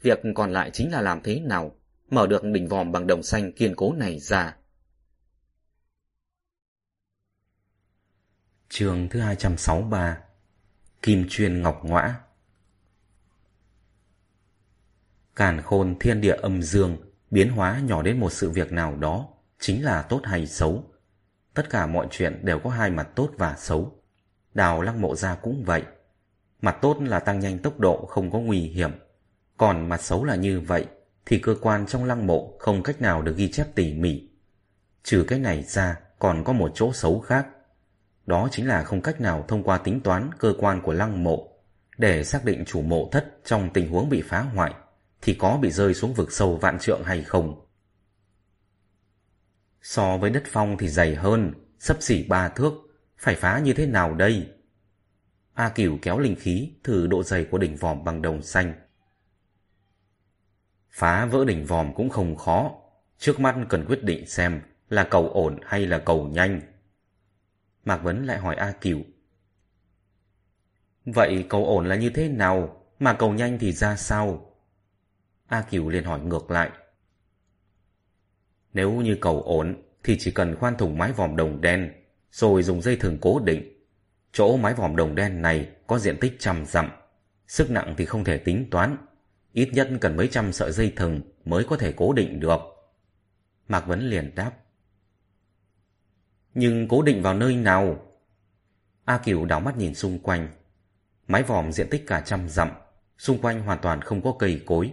[0.01, 1.75] việc còn lại chính là làm thế nào
[2.10, 4.58] mở được đỉnh vòm bằng đồng xanh kiên cố này ra.
[8.69, 10.23] Trường thứ 263
[11.04, 12.16] Kim chuyên ngọc ngõa
[15.36, 16.98] Càn khôn thiên địa âm dương
[17.32, 19.28] biến hóa nhỏ đến một sự việc nào đó
[19.60, 20.84] chính là tốt hay xấu.
[21.54, 24.02] Tất cả mọi chuyện đều có hai mặt tốt và xấu.
[24.54, 25.84] Đào lăng mộ ra cũng vậy.
[26.62, 28.92] Mặt tốt là tăng nhanh tốc độ, không có nguy hiểm.
[29.58, 30.86] Còn mặt xấu là như vậy
[31.26, 34.30] thì cơ quan trong lăng mộ không cách nào được ghi chép tỉ mỉ.
[35.04, 37.48] Trừ cái này ra còn có một chỗ xấu khác.
[38.26, 41.50] Đó chính là không cách nào thông qua tính toán cơ quan của lăng mộ
[41.98, 44.74] để xác định chủ mộ thất trong tình huống bị phá hoại
[45.22, 47.66] thì có bị rơi xuống vực sâu vạn trượng hay không.
[49.82, 52.74] So với đất phong thì dày hơn, sấp xỉ ba thước,
[53.18, 54.50] phải phá như thế nào đây?
[55.54, 58.74] A Cửu kéo linh khí thử độ dày của đỉnh vòm bằng đồng xanh.
[60.92, 62.72] Phá vỡ đỉnh vòm cũng không khó,
[63.18, 66.62] trước mắt cần quyết định xem là cầu ổn hay là cầu nhanh.
[67.86, 69.00] Mạc Vấn lại hỏi A Cửu.
[71.06, 74.56] Vậy cầu ổn là như thế nào, mà cầu nhanh thì ra sao?
[75.48, 76.69] A Cửu liền hỏi ngược lại.
[78.74, 81.93] Nếu như cầu ổn thì chỉ cần khoan thủng mái vòm đồng đen
[82.32, 83.74] rồi dùng dây thừng cố định.
[84.32, 86.89] Chỗ mái vòm đồng đen này có diện tích trăm dặm,
[87.48, 88.98] sức nặng thì không thể tính toán,
[89.54, 92.60] ít nhất cần mấy trăm sợi dây thừng mới có thể cố định được.
[93.67, 94.52] Mạc Vấn liền đáp.
[96.54, 98.13] Nhưng cố định vào nơi nào?
[99.06, 100.48] A Kiều đảo mắt nhìn xung quanh.
[101.28, 102.70] Mái vòm diện tích cả trăm dặm,
[103.18, 104.92] xung quanh hoàn toàn không có cây cối.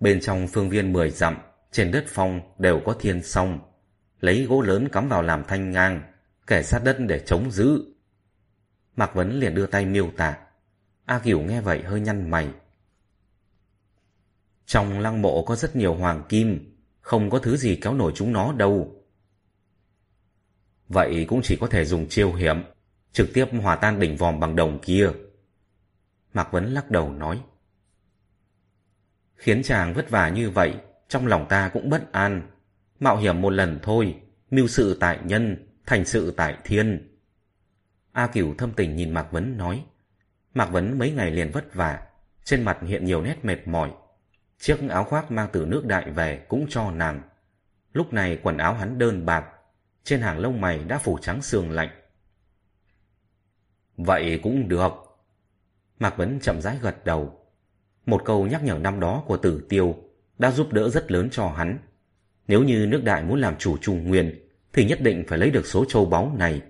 [0.00, 1.36] Bên trong phương viên mười dặm,
[1.72, 3.58] trên đất phong đều có thiên song,
[4.20, 6.02] lấy gỗ lớn cắm vào làm thanh ngang,
[6.46, 7.84] kẻ sát đất để chống giữ.
[8.96, 10.38] Mạc Vấn liền đưa tay miêu tả.
[11.04, 12.48] A Kiều nghe vậy hơi nhăn mày.
[14.66, 18.32] Trong lăng mộ có rất nhiều hoàng kim, không có thứ gì kéo nổi chúng
[18.32, 19.05] nó đâu.
[20.88, 22.62] Vậy cũng chỉ có thể dùng chiêu hiểm,
[23.12, 25.10] trực tiếp hòa tan đỉnh vòm bằng đồng kia.
[26.32, 27.40] Mạc Vấn lắc đầu nói.
[29.34, 30.74] Khiến chàng vất vả như vậy,
[31.08, 32.50] trong lòng ta cũng bất an.
[33.00, 34.20] Mạo hiểm một lần thôi,
[34.50, 37.18] mưu sự tại nhân, thành sự tại thiên.
[38.12, 39.84] A Cửu thâm tình nhìn Mạc Vấn nói.
[40.54, 42.06] Mạc Vấn mấy ngày liền vất vả,
[42.44, 43.90] trên mặt hiện nhiều nét mệt mỏi.
[44.58, 47.22] Chiếc áo khoác mang từ nước đại về cũng cho nàng.
[47.92, 49.44] Lúc này quần áo hắn đơn bạc,
[50.06, 51.88] trên hàng lông mày đã phủ trắng sương lạnh.
[53.96, 54.90] Vậy cũng được.
[55.98, 57.40] Mạc Vấn chậm rãi gật đầu.
[58.06, 59.96] Một câu nhắc nhở năm đó của tử tiêu
[60.38, 61.78] đã giúp đỡ rất lớn cho hắn.
[62.48, 65.66] Nếu như nước đại muốn làm chủ trung nguyên, thì nhất định phải lấy được
[65.66, 66.62] số châu báu này.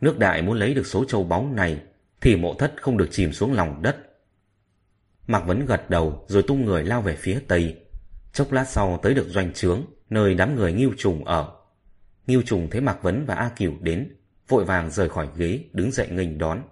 [0.00, 1.80] Nước đại muốn lấy được số châu báu này,
[2.20, 3.96] thì mộ thất không được chìm xuống lòng đất.
[5.26, 7.76] Mạc Vấn gật đầu rồi tung người lao về phía tây.
[8.32, 11.59] Chốc lát sau tới được doanh trướng, nơi đám người nghiêu trùng ở.
[12.30, 14.14] Nghiêu trùng thấy Mạc Vấn và A Cửu đến,
[14.48, 16.62] vội vàng rời khỏi ghế, đứng dậy nghênh đón.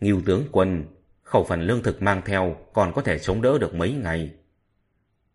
[0.00, 0.84] Nghiêu tướng quân,
[1.22, 4.34] khẩu phần lương thực mang theo còn có thể chống đỡ được mấy ngày.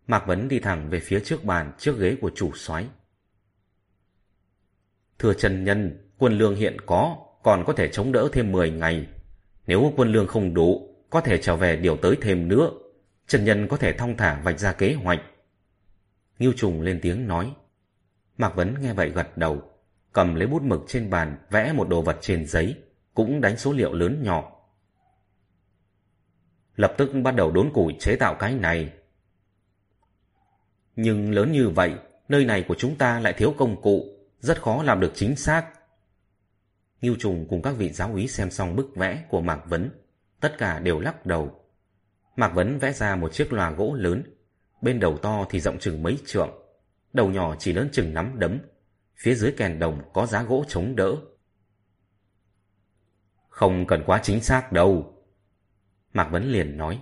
[0.06, 2.86] Mạc Vấn đi thẳng về phía trước bàn, trước ghế của chủ soái.
[5.18, 9.06] Thưa Trần Nhân, quân lương hiện có, còn có thể chống đỡ thêm 10 ngày.
[9.66, 12.70] Nếu quân lương không đủ, có thể trở về điều tới thêm nữa.
[13.26, 15.20] Trần Nhân có thể thong thả vạch ra kế hoạch.
[16.38, 17.52] Nghiêu Trùng lên tiếng nói.
[18.38, 19.62] Mạc Vấn nghe vậy gật đầu,
[20.12, 22.76] cầm lấy bút mực trên bàn vẽ một đồ vật trên giấy,
[23.14, 24.52] cũng đánh số liệu lớn nhỏ.
[26.76, 28.92] Lập tức bắt đầu đốn củi chế tạo cái này.
[30.96, 31.94] Nhưng lớn như vậy,
[32.28, 34.04] nơi này của chúng ta lại thiếu công cụ,
[34.40, 35.66] rất khó làm được chính xác.
[37.00, 39.90] Ngưu Trùng cùng các vị giáo úy xem xong bức vẽ của Mạc Vấn,
[40.40, 41.60] tất cả đều lắc đầu.
[42.36, 44.22] Mạc Vấn vẽ ra một chiếc loa gỗ lớn,
[44.82, 46.50] bên đầu to thì rộng chừng mấy trượng,
[47.12, 48.58] đầu nhỏ chỉ lớn chừng nắm đấm,
[49.16, 51.16] phía dưới kèn đồng có giá gỗ chống đỡ.
[53.48, 55.18] Không cần quá chính xác đâu.
[56.12, 57.00] Mạc Vấn liền nói.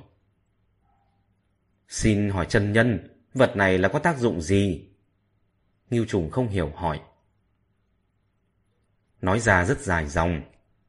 [1.88, 4.88] Xin hỏi chân nhân, vật này là có tác dụng gì?
[5.90, 7.00] Ngưu trùng không hiểu hỏi.
[9.20, 10.42] Nói ra rất dài dòng,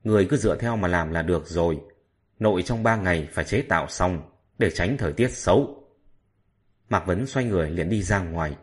[0.04, 1.82] người cứ dựa theo mà làm là được rồi.
[2.40, 5.88] Nội trong ba ngày phải chế tạo xong, để tránh thời tiết xấu.
[6.90, 8.58] Mạc Vấn xoay người liền đi ra ngoài.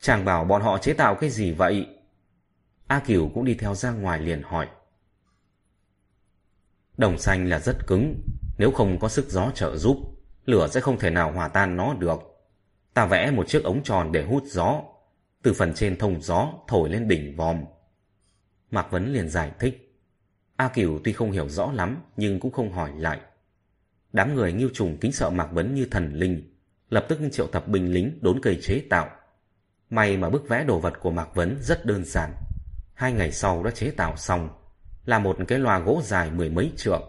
[0.00, 1.86] Chàng bảo bọn họ chế tạo cái gì vậy?
[2.86, 4.68] A Kiều cũng đi theo ra ngoài liền hỏi.
[6.96, 8.20] Đồng xanh là rất cứng,
[8.58, 9.96] nếu không có sức gió trợ giúp,
[10.44, 12.18] lửa sẽ không thể nào hòa tan nó được.
[12.94, 14.82] Ta vẽ một chiếc ống tròn để hút gió,
[15.42, 17.64] từ phần trên thông gió thổi lên đỉnh vòm.
[18.70, 19.98] Mạc Vấn liền giải thích.
[20.56, 23.20] A Kiều tuy không hiểu rõ lắm nhưng cũng không hỏi lại.
[24.12, 26.54] Đám người nghiêu trùng kính sợ Mạc Vấn như thần linh,
[26.90, 29.10] lập tức triệu tập binh lính đốn cây chế tạo.
[29.90, 32.32] May mà bức vẽ đồ vật của Mạc Vấn rất đơn giản.
[32.94, 34.48] Hai ngày sau đã chế tạo xong,
[35.04, 37.02] là một cái loa gỗ dài mười mấy trượng.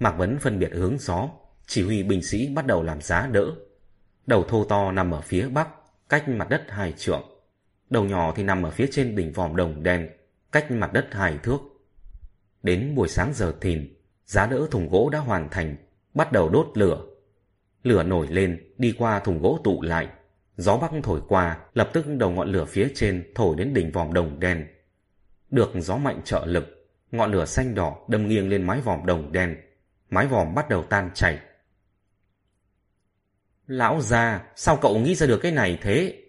[0.00, 1.28] Mạc Vấn phân biệt hướng gió,
[1.66, 3.46] chỉ huy binh sĩ bắt đầu làm giá đỡ.
[4.26, 5.68] Đầu thô to nằm ở phía bắc,
[6.08, 7.22] cách mặt đất hai trượng.
[7.90, 10.08] Đầu nhỏ thì nằm ở phía trên đỉnh vòm đồng đen,
[10.52, 11.58] cách mặt đất hai thước.
[12.62, 13.94] Đến buổi sáng giờ thìn,
[14.24, 15.76] giá đỡ thùng gỗ đã hoàn thành,
[16.14, 17.04] bắt đầu đốt lửa.
[17.82, 20.08] Lửa nổi lên, đi qua thùng gỗ tụ lại.
[20.56, 24.12] Gió bắc thổi qua, lập tức đầu ngọn lửa phía trên thổi đến đỉnh vòm
[24.12, 24.66] đồng đen.
[25.50, 29.32] Được gió mạnh trợ lực, ngọn lửa xanh đỏ đâm nghiêng lên mái vòm đồng
[29.32, 29.56] đen.
[30.10, 31.40] Mái vòm bắt đầu tan chảy.
[33.66, 36.22] Lão già, sao cậu nghĩ ra được cái này thế?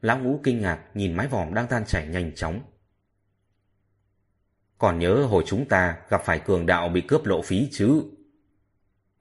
[0.00, 2.60] Lão ngũ kinh ngạc nhìn mái vòm đang tan chảy nhanh chóng.
[4.78, 8.02] Còn nhớ hồi chúng ta gặp phải cường đạo bị cướp lộ phí chứ?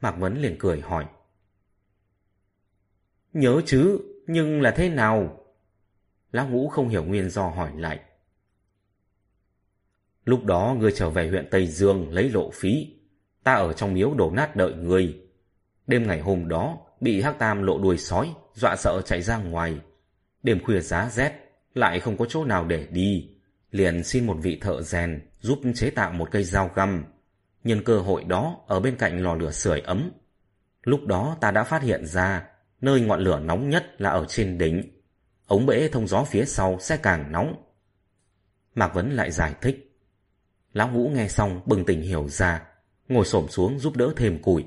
[0.02, 1.06] Mạc Vấn liền cười hỏi.
[3.34, 5.40] Nhớ chứ, nhưng là thế nào?
[6.32, 8.00] Lão ngũ không hiểu nguyên do hỏi lại.
[10.26, 12.96] Lúc đó ngươi trở về huyện Tây Dương lấy lộ phí.
[13.44, 15.18] Ta ở trong miếu đổ nát đợi ngươi.
[15.88, 19.80] Đêm ngày hôm đó, bị Hắc Tam lộ đuôi sói, dọa sợ chạy ra ngoài.
[20.44, 21.34] Đêm khuya giá rét,
[21.74, 23.30] lại không có chỗ nào để đi.
[23.72, 27.06] Liền xin một vị thợ rèn giúp chế tạo một cây dao găm.
[27.64, 30.12] Nhân cơ hội đó, ở bên cạnh lò lửa sưởi ấm.
[30.84, 32.53] Lúc đó ta đã phát hiện ra
[32.84, 34.84] nơi ngọn lửa nóng nhất là ở trên đỉnh.
[35.48, 37.64] Ống bể thông gió phía sau sẽ càng nóng.
[38.76, 40.00] Mạc Vấn lại giải thích.
[40.74, 42.62] Lão Ngũ nghe xong bừng tỉnh hiểu ra,
[43.10, 44.66] ngồi xổm xuống giúp đỡ thêm củi.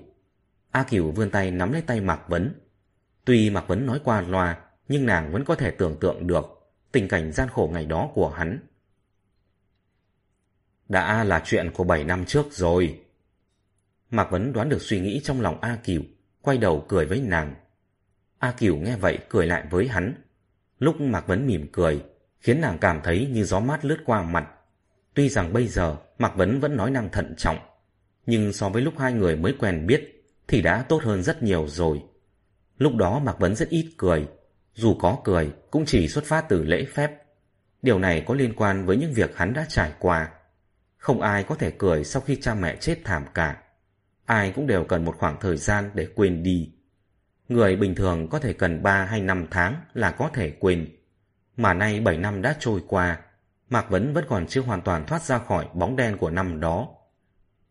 [0.71, 2.61] A Kiều vươn tay nắm lấy tay Mạc Vấn.
[3.25, 4.59] Tuy Mạc Vấn nói qua loa,
[4.89, 8.29] nhưng nàng vẫn có thể tưởng tượng được tình cảnh gian khổ ngày đó của
[8.29, 8.61] hắn.
[10.89, 13.01] Đã là chuyện của 7 năm trước rồi.
[14.11, 16.03] Mạc Vấn đoán được suy nghĩ trong lòng A Kiều,
[16.43, 17.55] quay đầu cười với nàng.
[18.39, 20.15] A Kiều nghe vậy cười lại với hắn.
[20.79, 22.03] Lúc Mạc Vấn mỉm cười,
[22.41, 24.49] khiến nàng cảm thấy như gió mát lướt qua mặt.
[25.15, 27.59] Tuy rằng bây giờ Mạc Vấn vẫn nói năng thận trọng,
[28.27, 31.69] nhưng so với lúc hai người mới quen biết thì đã tốt hơn rất nhiều
[31.69, 32.03] rồi.
[32.79, 34.27] Lúc đó Mạc Vấn rất ít cười,
[34.75, 37.11] dù có cười cũng chỉ xuất phát từ lễ phép.
[37.83, 40.31] Điều này có liên quan với những việc hắn đã trải qua.
[40.97, 43.63] Không ai có thể cười sau khi cha mẹ chết thảm cả.
[44.25, 46.73] Ai cũng đều cần một khoảng thời gian để quên đi.
[47.49, 50.89] Người bình thường có thể cần 3 hay 5 tháng là có thể quên.
[51.57, 53.21] Mà nay 7 năm đã trôi qua,
[53.71, 56.89] Mạc Vấn vẫn còn chưa hoàn toàn thoát ra khỏi bóng đen của năm đó.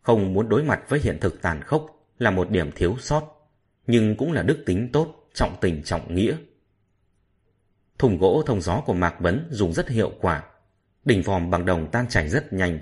[0.02, 1.86] Không muốn đối mặt với hiện thực tàn khốc
[2.18, 3.50] là một điểm thiếu sót,
[3.86, 6.36] nhưng cũng là đức tính tốt, trọng tình trọng nghĩa.
[7.98, 10.44] Thùng gỗ thông gió của Mạc Vấn dùng rất hiệu quả.
[11.04, 12.78] Đỉnh vòm bằng đồng tan chảy rất nhanh.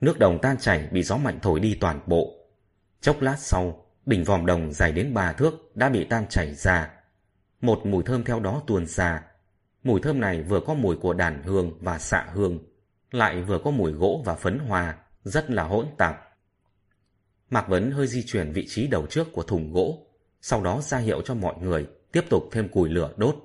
[0.00, 2.34] Nước đồng tan chảy bị gió mạnh thổi đi toàn bộ.
[3.00, 6.90] Chốc lát sau, đỉnh vòm đồng dài đến ba thước đã bị tan chảy ra.
[7.60, 9.22] Một mùi thơm theo đó tuôn ra.
[9.82, 12.58] Mùi thơm này vừa có mùi của đàn hương và xạ hương,
[13.10, 16.28] lại vừa có mùi gỗ và phấn hoa, rất là hỗn tạp.
[17.50, 20.06] Mạc Vấn hơi di chuyển vị trí đầu trước của thùng gỗ,
[20.40, 23.36] sau đó ra hiệu cho mọi người tiếp tục thêm củi lửa đốt.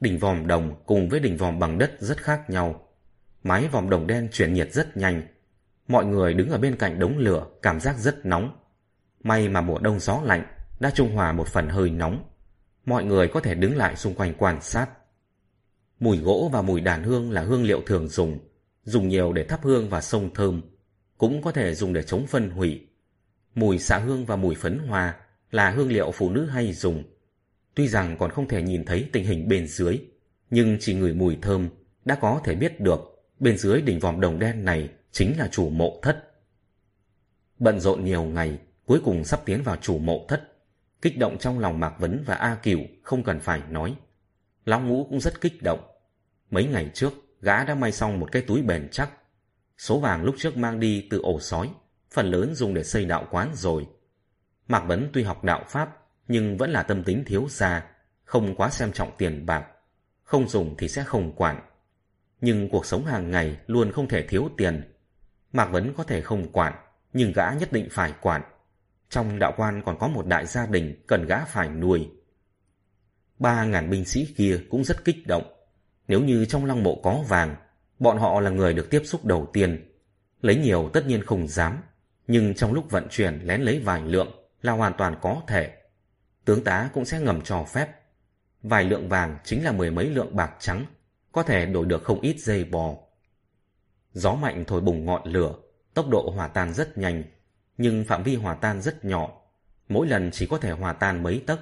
[0.00, 2.88] Đỉnh vòm đồng cùng với đỉnh vòm bằng đất rất khác nhau.
[3.42, 5.22] Mái vòm đồng đen chuyển nhiệt rất nhanh.
[5.88, 8.56] Mọi người đứng ở bên cạnh đống lửa cảm giác rất nóng.
[9.24, 10.44] May mà mùa đông gió lạnh
[10.80, 12.24] đã trung hòa một phần hơi nóng.
[12.86, 14.86] Mọi người có thể đứng lại xung quanh quan sát.
[16.00, 18.38] Mùi gỗ và mùi đàn hương là hương liệu thường dùng,
[18.84, 20.62] dùng nhiều để thắp hương và sông thơm,
[21.18, 22.86] cũng có thể dùng để chống phân hủy.
[23.54, 25.16] Mùi xạ hương và mùi phấn hoa
[25.50, 27.04] là hương liệu phụ nữ hay dùng,
[27.74, 29.98] Tuy rằng còn không thể nhìn thấy tình hình bên dưới,
[30.50, 31.68] nhưng chỉ người mùi thơm
[32.04, 33.00] đã có thể biết được
[33.40, 36.30] bên dưới đỉnh vòm đồng đen này chính là chủ mộ thất.
[37.58, 40.52] Bận rộn nhiều ngày, cuối cùng sắp tiến vào chủ mộ thất.
[41.02, 43.96] Kích động trong lòng Mạc Vấn và A Cửu không cần phải nói.
[44.64, 45.80] Lão Ngũ cũng rất kích động.
[46.50, 49.10] Mấy ngày trước, gã đã may xong một cái túi bền chắc.
[49.78, 51.70] Số vàng lúc trước mang đi từ ổ sói,
[52.10, 53.86] phần lớn dùng để xây đạo quán rồi.
[54.68, 57.90] Mạc Vấn tuy học đạo Pháp, nhưng vẫn là tâm tính thiếu gia,
[58.24, 59.66] không quá xem trọng tiền bạc,
[60.22, 61.62] không dùng thì sẽ không quản.
[62.40, 64.92] Nhưng cuộc sống hàng ngày luôn không thể thiếu tiền.
[65.52, 66.74] Mạc Vấn có thể không quản,
[67.12, 68.42] nhưng gã nhất định phải quản.
[69.10, 72.10] Trong đạo quan còn có một đại gia đình cần gã phải nuôi.
[73.38, 75.42] Ba ngàn binh sĩ kia cũng rất kích động.
[76.08, 77.56] Nếu như trong lăng mộ có vàng,
[77.98, 79.90] bọn họ là người được tiếp xúc đầu tiên.
[80.40, 81.82] Lấy nhiều tất nhiên không dám,
[82.26, 84.28] nhưng trong lúc vận chuyển lén lấy vài lượng
[84.62, 85.72] là hoàn toàn có thể
[86.44, 87.88] tướng tá cũng sẽ ngầm cho phép.
[88.62, 90.86] Vài lượng vàng chính là mười mấy lượng bạc trắng,
[91.32, 92.94] có thể đổi được không ít dây bò.
[94.12, 95.54] Gió mạnh thổi bùng ngọn lửa,
[95.94, 97.22] tốc độ hòa tan rất nhanh,
[97.78, 99.40] nhưng phạm vi hòa tan rất nhỏ,
[99.88, 101.60] mỗi lần chỉ có thể hòa tan mấy tấc.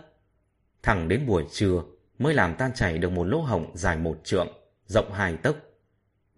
[0.83, 1.83] Thẳng đến buổi trưa
[2.19, 4.49] mới làm tan chảy được một lỗ hổng dài một trượng,
[4.87, 5.57] rộng hai tấc.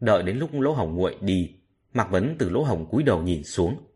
[0.01, 1.55] Đợi đến lúc lỗ hổng nguội đi,
[1.93, 3.87] Mạc Vấn từ lỗ hổng cúi đầu nhìn xuống.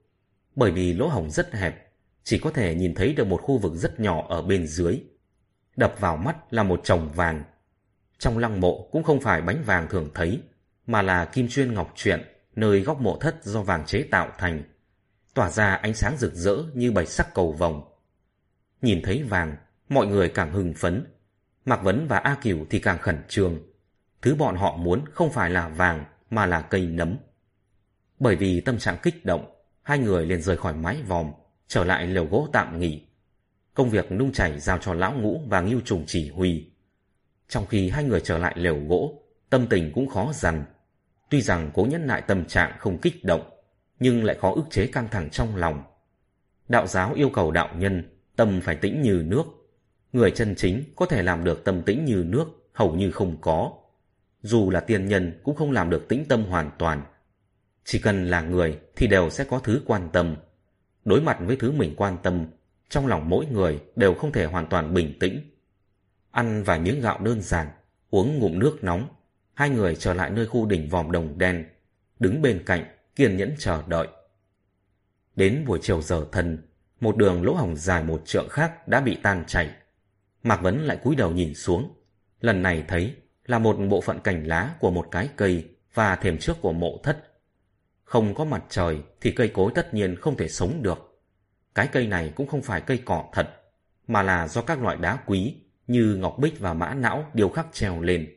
[0.57, 3.75] Bởi vì lỗ hổng rất hẹp, chỉ có thể nhìn thấy được một khu vực
[3.75, 5.01] rất nhỏ ở bên dưới.
[5.77, 7.43] Đập vào mắt là một chồng vàng.
[8.19, 10.41] Trong lăng mộ cũng không phải bánh vàng thường thấy,
[10.87, 12.21] mà là kim chuyên ngọc truyện,
[12.57, 14.63] nơi góc mộ thất do vàng chế tạo thành,
[15.35, 17.83] tỏa ra ánh sáng rực rỡ như bảy sắc cầu vồng.
[18.83, 19.57] Nhìn thấy vàng,
[19.89, 21.07] mọi người càng hưng phấn.
[21.65, 23.59] Mạc Vấn và A Cửu thì càng khẩn trương.
[24.23, 27.17] Thứ bọn họ muốn không phải là vàng, mà là cây nấm.
[28.21, 31.33] Bởi vì tâm trạng kích động, hai người liền rời khỏi mái vòm,
[31.69, 33.07] trở lại lều gỗ tạm nghỉ.
[33.75, 36.71] Công việc nung chảy giao cho lão ngũ và ngưu trùng chỉ huy.
[37.49, 40.65] Trong khi hai người trở lại lều gỗ, tâm tình cũng khó dằn.
[41.31, 43.51] Tuy rằng cố nhẫn lại tâm trạng không kích động,
[44.01, 45.83] nhưng lại khó ức chế căng thẳng trong lòng.
[46.69, 48.03] Đạo giáo yêu cầu đạo nhân,
[48.37, 49.45] tâm phải tĩnh như nước.
[50.13, 53.73] Người chân chính có thể làm được tâm tĩnh như nước, hầu như không có.
[54.43, 57.03] Dù là tiên nhân cũng không làm được tĩnh tâm hoàn toàn.
[57.85, 60.37] Chỉ cần là người thì đều sẽ có thứ quan tâm,
[61.05, 62.47] đối mặt với thứ mình quan tâm,
[62.89, 65.41] trong lòng mỗi người đều không thể hoàn toàn bình tĩnh.
[66.31, 67.67] Ăn vài miếng gạo đơn giản,
[68.11, 69.09] uống ngụm nước nóng,
[69.55, 71.65] hai người trở lại nơi khu đỉnh vòm đồng đen,
[72.19, 72.85] đứng bên cạnh,
[73.19, 74.09] kiên nhẫn chờ đợi.
[75.37, 76.69] Đến buổi chiều giờ thân,
[77.01, 79.71] một đường lỗ hổng dài một trượng khác đã bị tan chảy.
[80.43, 81.95] Mạc Vấn lại cúi đầu nhìn xuống,
[82.41, 83.15] lần này thấy
[83.47, 87.01] là một bộ phận cành lá của một cái cây và thềm trước của mộ
[87.03, 87.33] thất.
[88.05, 91.21] Không có mặt trời thì cây cối tất nhiên không thể sống được.
[91.75, 93.49] Cái cây này cũng không phải cây cỏ thật,
[94.07, 95.55] mà là do các loại đá quý
[95.87, 98.37] như ngọc bích và mã não điều khắc treo lên.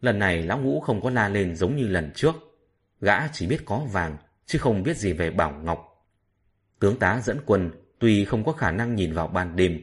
[0.00, 2.53] Lần này lão ngũ không có la lên giống như lần trước.
[3.04, 6.06] Gã chỉ biết có vàng, chứ không biết gì về bảo ngọc.
[6.80, 9.82] Tướng tá dẫn quân tuy không có khả năng nhìn vào ban đêm,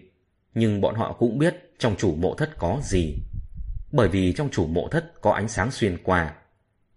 [0.53, 3.15] nhưng bọn họ cũng biết trong chủ mộ thất có gì.
[3.91, 6.34] Bởi vì trong chủ mộ thất có ánh sáng xuyên qua.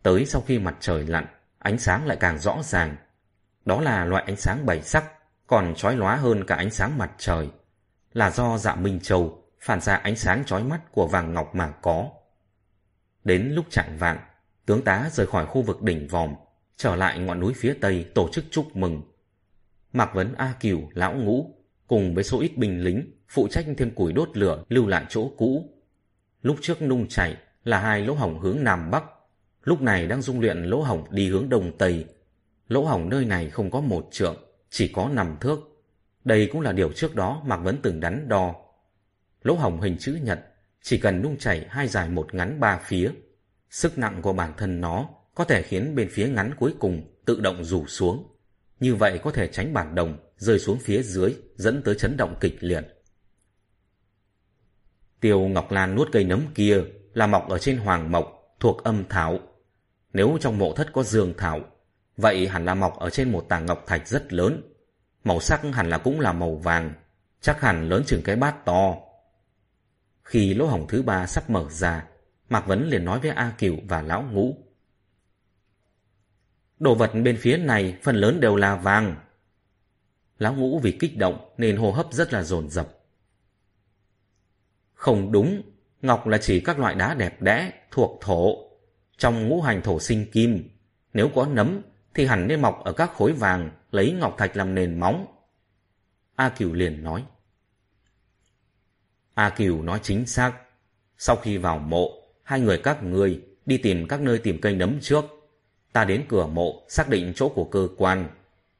[0.02, 1.26] Tới sau khi mặt trời lặn,
[1.58, 2.96] ánh sáng lại càng rõ ràng.
[3.64, 5.04] Đó là loại ánh sáng bảy sắc,
[5.46, 7.50] còn chói lóa hơn cả ánh sáng mặt trời.
[8.12, 11.72] Là do dạ Minh Châu phản ra ánh sáng chói mắt của vàng ngọc mà
[11.82, 12.10] có.
[13.24, 14.18] Đến lúc chạng vạn,
[14.66, 16.34] tướng tá rời khỏi khu vực đỉnh vòm,
[16.76, 19.02] trở lại ngọn núi phía tây tổ chức chúc mừng.
[19.92, 21.54] Mạc Vấn A Kiều, Lão Ngũ,
[21.86, 25.30] cùng với số ít binh lính, phụ trách thêm củi đốt lửa lưu lại chỗ
[25.36, 25.70] cũ.
[26.42, 29.04] Lúc trước nung chảy là hai lỗ hổng hướng Nam Bắc,
[29.64, 32.06] lúc này đang dung luyện lỗ hổng đi hướng Đông Tây.
[32.68, 34.36] Lỗ hổng nơi này không có một trượng,
[34.70, 35.60] chỉ có nằm thước.
[36.24, 38.54] Đây cũng là điều trước đó Mạc Vấn từng đắn đo.
[39.42, 40.40] Lỗ hổng hình chữ nhật
[40.82, 43.10] chỉ cần nung chảy hai dài một ngắn ba phía.
[43.74, 47.40] Sức nặng của bản thân nó có thể khiến bên phía ngắn cuối cùng tự
[47.40, 48.36] động rủ xuống.
[48.80, 52.36] Như vậy có thể tránh bản đồng rơi xuống phía dưới dẫn tới chấn động
[52.40, 52.84] kịch liệt.
[55.20, 56.82] Tiêu Ngọc Lan nuốt cây nấm kia
[57.14, 59.38] là mọc ở trên hoàng mộc thuộc âm thảo.
[60.12, 61.60] Nếu trong mộ thất có dương thảo,
[62.16, 64.62] vậy hẳn là mọc ở trên một tảng ngọc thạch rất lớn.
[65.24, 66.94] Màu sắc hẳn là cũng là màu vàng,
[67.40, 68.94] chắc hẳn lớn chừng cái bát to.
[70.22, 72.06] Khi lỗ hổng thứ ba sắp mở ra,
[72.48, 74.56] Mạc Vấn liền nói với A Kiều và Lão Ngũ.
[76.78, 79.16] Đồ vật bên phía này phần lớn đều là vàng.
[80.38, 82.88] Lão Ngũ vì kích động nên hô hấp rất là dồn dập.
[84.94, 85.62] Không đúng,
[86.02, 88.70] ngọc là chỉ các loại đá đẹp đẽ, thuộc thổ.
[89.16, 90.68] Trong ngũ hành thổ sinh kim,
[91.12, 91.82] nếu có nấm
[92.14, 95.26] thì hẳn nên mọc ở các khối vàng lấy ngọc thạch làm nền móng.
[96.34, 97.24] A Kiều liền nói.
[99.34, 100.52] A Kiều nói chính xác.
[101.18, 104.98] Sau khi vào mộ, hai người các người đi tìm các nơi tìm cây nấm
[105.00, 105.24] trước.
[105.92, 108.28] Ta đến cửa mộ xác định chỗ của cơ quan,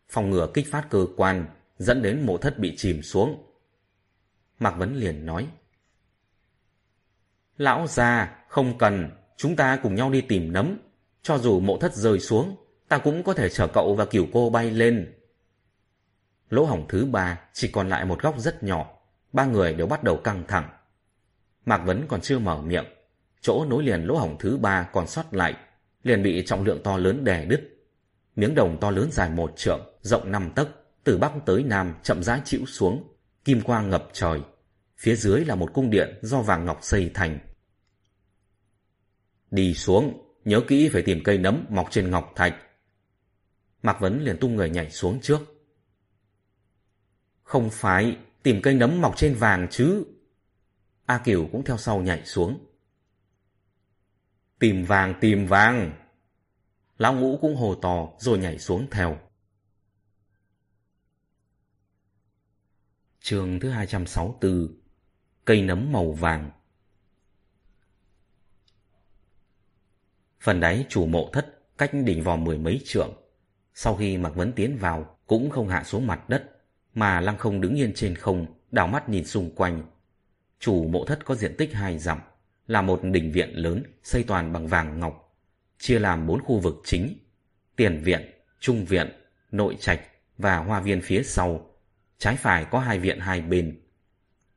[0.09, 1.47] phòng ngừa kích phát cơ quan,
[1.79, 3.45] dẫn đến mộ thất bị chìm xuống.
[4.59, 5.49] Mạc Vấn liền nói.
[7.57, 10.79] Lão già, không cần, chúng ta cùng nhau đi tìm nấm.
[11.23, 12.57] Cho dù mộ thất rơi xuống,
[12.89, 15.15] ta cũng có thể chở cậu và kiểu cô bay lên.
[16.51, 18.99] Lỗ hỏng thứ ba chỉ còn lại một góc rất nhỏ,
[19.33, 20.69] ba người đều bắt đầu căng thẳng.
[21.67, 22.85] Mạc Vấn còn chưa mở miệng,
[23.45, 25.55] chỗ nối liền lỗ hổng thứ ba còn sót lại,
[26.03, 27.61] liền bị trọng lượng to lớn đè đứt.
[28.37, 30.69] Miếng đồng to lớn dài một trượng, rộng năm tấc,
[31.05, 33.15] từ bắc tới nam chậm rãi chịu xuống,
[33.45, 34.41] kim quang ngập trời.
[34.97, 37.39] Phía dưới là một cung điện do vàng ngọc xây thành.
[39.51, 42.55] Đi xuống, nhớ kỹ phải tìm cây nấm mọc trên ngọc thạch.
[43.83, 45.41] Mạc Vấn liền tung người nhảy xuống trước.
[47.43, 50.05] Không phải, tìm cây nấm mọc trên vàng chứ.
[51.07, 52.74] A Kiều cũng theo sau nhảy xuống.
[54.59, 55.93] Tìm vàng, tìm vàng.
[56.99, 59.19] Lão ngũ cũng hồ to rồi nhảy xuống theo.
[63.21, 64.69] chương thứ 264
[65.45, 66.51] Cây nấm màu vàng
[70.41, 73.13] Phần đáy chủ mộ thất cách đỉnh vò mười mấy trượng.
[73.75, 76.51] Sau khi Mạc Vấn tiến vào cũng không hạ xuống mặt đất
[76.95, 79.83] mà lăng không đứng yên trên không, đảo mắt nhìn xung quanh.
[80.59, 82.19] Chủ mộ thất có diện tích hai dặm,
[82.67, 85.37] là một đình viện lớn xây toàn bằng vàng ngọc,
[85.79, 87.19] chia làm bốn khu vực chính,
[87.77, 89.13] tiền viện, trung viện,
[89.53, 90.01] nội trạch
[90.39, 91.71] và hoa viên phía sau.
[92.19, 93.81] Trái phải có hai viện hai bên.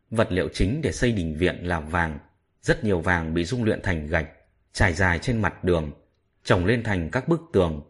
[0.10, 2.20] Vật liệu chính để xây đình viện là vàng,
[2.62, 4.28] rất nhiều vàng bị dung luyện thành gạch,
[4.74, 5.91] trải dài trên mặt đường,
[6.43, 7.82] trồng lên thành các bức tường.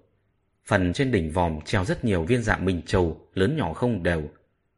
[0.66, 4.24] Phần trên đỉnh vòm treo rất nhiều viên dạ minh châu lớn nhỏ không đều,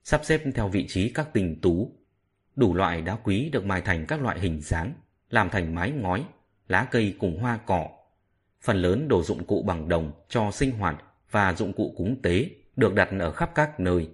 [0.04, 1.96] sắp xếp theo vị trí các tình tú.
[2.56, 4.94] Đủ loại đá quý được mài thành các loại hình dáng,
[5.30, 6.26] làm thành mái ngói,
[6.68, 7.88] lá cây cùng hoa cỏ.
[8.62, 12.50] Phần lớn đồ dụng cụ bằng đồng cho sinh hoạt và dụng cụ cúng tế
[12.76, 14.10] được đặt ở khắp các nơi.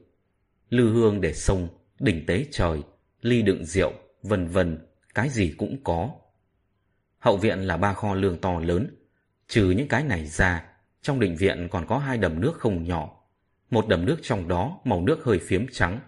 [0.70, 1.68] Lư hương để sông,
[2.00, 2.82] đỉnh tế trời,
[3.22, 3.94] ly đựng rượu,
[4.24, 6.10] vân vân, cái gì cũng có.
[7.20, 8.96] Hậu viện là ba kho lương to lớn.
[9.48, 10.66] Trừ những cái này ra,
[11.02, 13.16] trong đình viện còn có hai đầm nước không nhỏ
[13.70, 16.00] một đầm nước trong đó màu nước hơi phiếm trắng.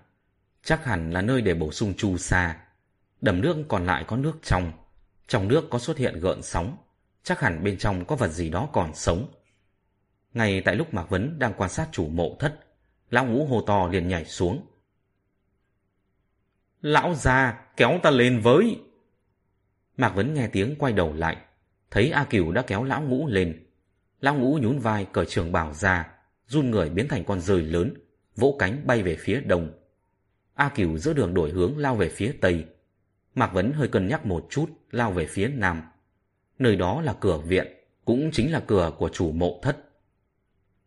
[0.63, 2.57] Chắc hẳn là nơi để bổ sung chu sa.
[3.21, 4.71] Đầm nước còn lại có nước trong.
[5.27, 6.77] Trong nước có xuất hiện gợn sóng.
[7.23, 9.33] Chắc hẳn bên trong có vật gì đó còn sống.
[10.33, 12.59] Ngay tại lúc Mạc Vấn đang quan sát chủ mộ thất,
[13.09, 14.67] Lão ngũ hô to liền nhảy xuống.
[16.81, 18.79] Lão già, kéo ta lên với.
[19.97, 21.37] Mạc Vấn nghe tiếng quay đầu lại,
[21.91, 23.65] thấy A Cửu đã kéo lão ngũ lên.
[24.21, 26.11] Lão ngũ nhún vai cởi trường bảo ra,
[26.47, 27.93] run người biến thành con rơi lớn,
[28.35, 29.71] vỗ cánh bay về phía đông.
[30.53, 32.65] A Cửu giữa đường đổi hướng lao về phía tây.
[33.37, 35.81] Mạc Vấn hơi cân nhắc một chút, lao về phía nam.
[36.59, 37.67] Nơi đó là cửa viện,
[38.05, 39.77] cũng chính là cửa của chủ mộ thất.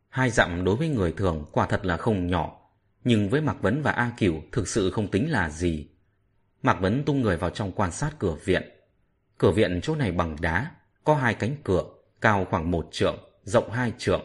[0.09, 2.71] Hai dặm đối với người thường quả thật là không nhỏ,
[3.05, 5.89] nhưng với Mạc Vấn và A Cửu thực sự không tính là gì.
[6.63, 8.63] Mạc Vấn tung người vào trong quan sát cửa viện.
[9.39, 10.71] Cửa viện chỗ này bằng đá,
[11.05, 11.85] có hai cánh cửa,
[12.21, 14.23] cao khoảng một trượng, rộng hai trượng.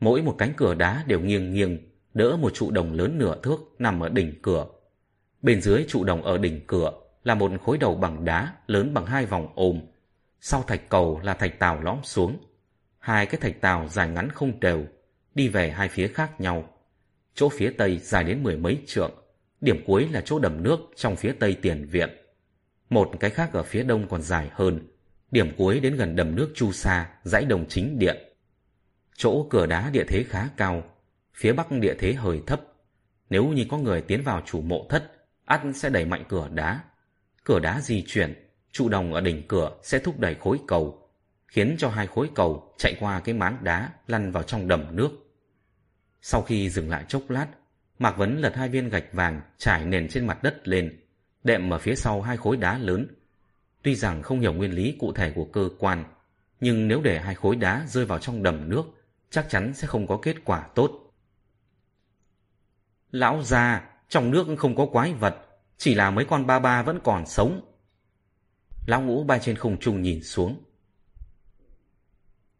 [0.00, 1.78] Mỗi một cánh cửa đá đều nghiêng nghiêng,
[2.14, 4.66] đỡ một trụ đồng lớn nửa thước nằm ở đỉnh cửa.
[5.42, 6.92] Bên dưới trụ đồng ở đỉnh cửa
[7.26, 9.80] là một khối đầu bằng đá lớn bằng hai vòng ôm.
[10.40, 12.38] Sau thạch cầu là thạch tàu lõm xuống.
[12.98, 14.84] Hai cái thạch tàu dài ngắn không đều,
[15.34, 16.68] đi về hai phía khác nhau.
[17.34, 19.10] Chỗ phía tây dài đến mười mấy trượng,
[19.60, 22.10] điểm cuối là chỗ đầm nước trong phía tây tiền viện.
[22.90, 24.88] Một cái khác ở phía đông còn dài hơn,
[25.30, 28.16] điểm cuối đến gần đầm nước Chu Sa, dãy đồng chính điện.
[29.16, 30.82] Chỗ cửa đá địa thế khá cao,
[31.34, 32.60] phía bắc địa thế hơi thấp.
[33.30, 35.12] Nếu như có người tiến vào chủ mộ thất,
[35.44, 36.80] ắt sẽ đẩy mạnh cửa đá.
[37.46, 38.34] Cửa đá di chuyển,
[38.72, 41.10] trụ đồng ở đỉnh cửa sẽ thúc đẩy khối cầu,
[41.48, 45.10] khiến cho hai khối cầu chạy qua cái máng đá lăn vào trong đầm nước.
[46.22, 47.46] Sau khi dừng lại chốc lát,
[47.98, 51.00] Mạc Vấn lật hai viên gạch vàng trải nền trên mặt đất lên,
[51.44, 53.06] đệm ở phía sau hai khối đá lớn.
[53.82, 56.04] Tuy rằng không hiểu nguyên lý cụ thể của cơ quan,
[56.60, 58.82] nhưng nếu để hai khối đá rơi vào trong đầm nước,
[59.30, 61.12] chắc chắn sẽ không có kết quả tốt.
[63.10, 65.45] Lão già, trong nước không có quái vật,
[65.76, 67.60] chỉ là mấy con ba ba vẫn còn sống.
[68.86, 70.64] Lão ngũ bay trên không trung nhìn xuống.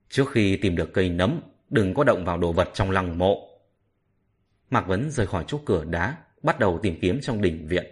[0.08, 1.40] Trước khi tìm được cây nấm,
[1.70, 3.48] đừng có động vào đồ vật trong lăng mộ.
[4.70, 7.86] Mạc Vấn rời khỏi chỗ cửa đá, bắt đầu tìm kiếm trong đỉnh viện.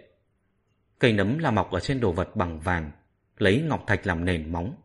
[0.99, 2.91] Cây nấm là mọc ở trên đồ vật bằng vàng,
[3.37, 4.75] lấy ngọc thạch làm nền móng.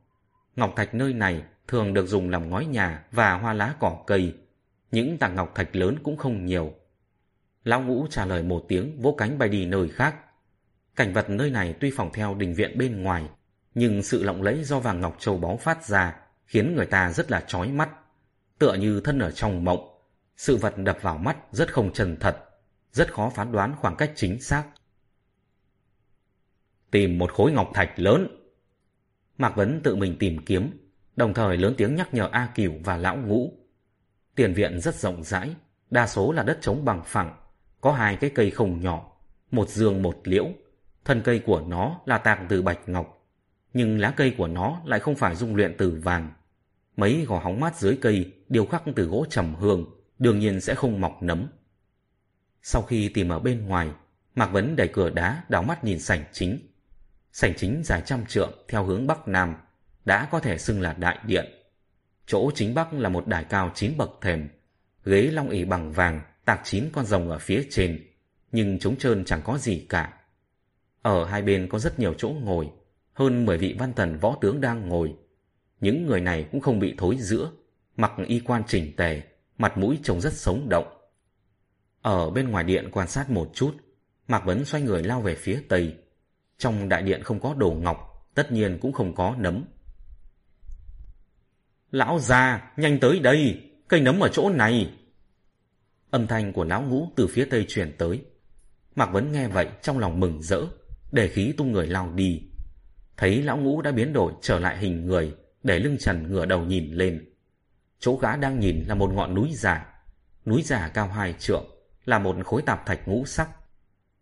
[0.57, 4.34] Ngọc thạch nơi này thường được dùng làm ngói nhà và hoa lá cỏ cây.
[4.91, 6.74] Những tảng ngọc thạch lớn cũng không nhiều.
[7.64, 10.16] Lão ngũ trả lời một tiếng vỗ cánh bay đi nơi khác.
[10.97, 13.28] Cảnh vật nơi này tuy phòng theo đình viện bên ngoài,
[13.74, 16.16] nhưng sự lộng lẫy do vàng ngọc châu báu phát ra
[16.47, 17.91] khiến người ta rất là chói mắt,
[18.59, 19.86] tựa như thân ở trong mộng.
[20.36, 22.36] Sự vật đập vào mắt rất không chân thật,
[22.93, 24.64] rất khó phán đoán khoảng cách chính xác.
[26.91, 28.28] Tìm một khối ngọc thạch lớn.
[29.38, 32.97] Mạc Vấn tự mình tìm kiếm, đồng thời lớn tiếng nhắc nhở A Cửu và
[32.97, 33.53] Lão Ngũ.
[34.34, 35.55] Tiền viện rất rộng rãi,
[35.91, 37.36] đa số là đất trống bằng phẳng,
[37.80, 39.12] có hai cái cây không nhỏ,
[39.51, 40.47] một dương một liễu.
[41.05, 43.29] Thân cây của nó là tạc từ bạch ngọc,
[43.73, 46.33] nhưng lá cây của nó lại không phải dung luyện từ vàng.
[46.97, 49.87] Mấy gò hóng mát dưới cây đều khắc từ gỗ trầm hương,
[50.19, 51.47] đương nhiên sẽ không mọc nấm.
[52.63, 53.91] Sau khi tìm ở bên ngoài,
[54.35, 56.59] Mạc Vấn đẩy cửa đá đảo mắt nhìn sảnh chính.
[57.33, 59.55] Sảnh chính dài trăm trượng theo hướng Bắc Nam,
[60.05, 61.45] đã có thể xưng là đại điện.
[62.27, 64.49] Chỗ chính Bắc là một đài cao chín bậc thềm,
[65.05, 68.07] ghế long ỉ bằng vàng, tạc chín con rồng ở phía trên,
[68.53, 70.20] nhưng trống trơn chẳng có gì cả.
[71.03, 72.71] Ở hai bên có rất nhiều chỗ ngồi,
[73.13, 75.15] hơn 10 vị văn thần võ tướng đang ngồi.
[75.81, 77.51] Những người này cũng không bị thối giữa,
[77.97, 79.23] mặc y quan chỉnh tề,
[79.59, 80.97] mặt mũi trông rất sống động.
[82.03, 83.77] Ở bên ngoài điện quan sát một chút,
[84.29, 85.95] Mạc Vấn xoay người lao về phía tây.
[86.59, 89.65] Trong đại điện không có đồ ngọc, tất nhiên cũng không có nấm.
[91.91, 94.93] Lão già, nhanh tới đây, cây nấm ở chỗ này.
[96.11, 98.25] Âm thanh của lão ngũ từ phía tây truyền tới.
[98.95, 100.61] Mạc Vấn nghe vậy trong lòng mừng rỡ,
[101.13, 102.43] để khí tung người lao đi.
[103.17, 106.65] Thấy lão ngũ đã biến đổi trở lại hình người, để lưng trần ngửa đầu
[106.65, 107.35] nhìn lên.
[107.99, 109.87] Chỗ gã đang nhìn là một ngọn núi giả.
[110.47, 111.65] Núi giả cao hai trượng,
[112.05, 113.49] là một khối tạp thạch ngũ sắc.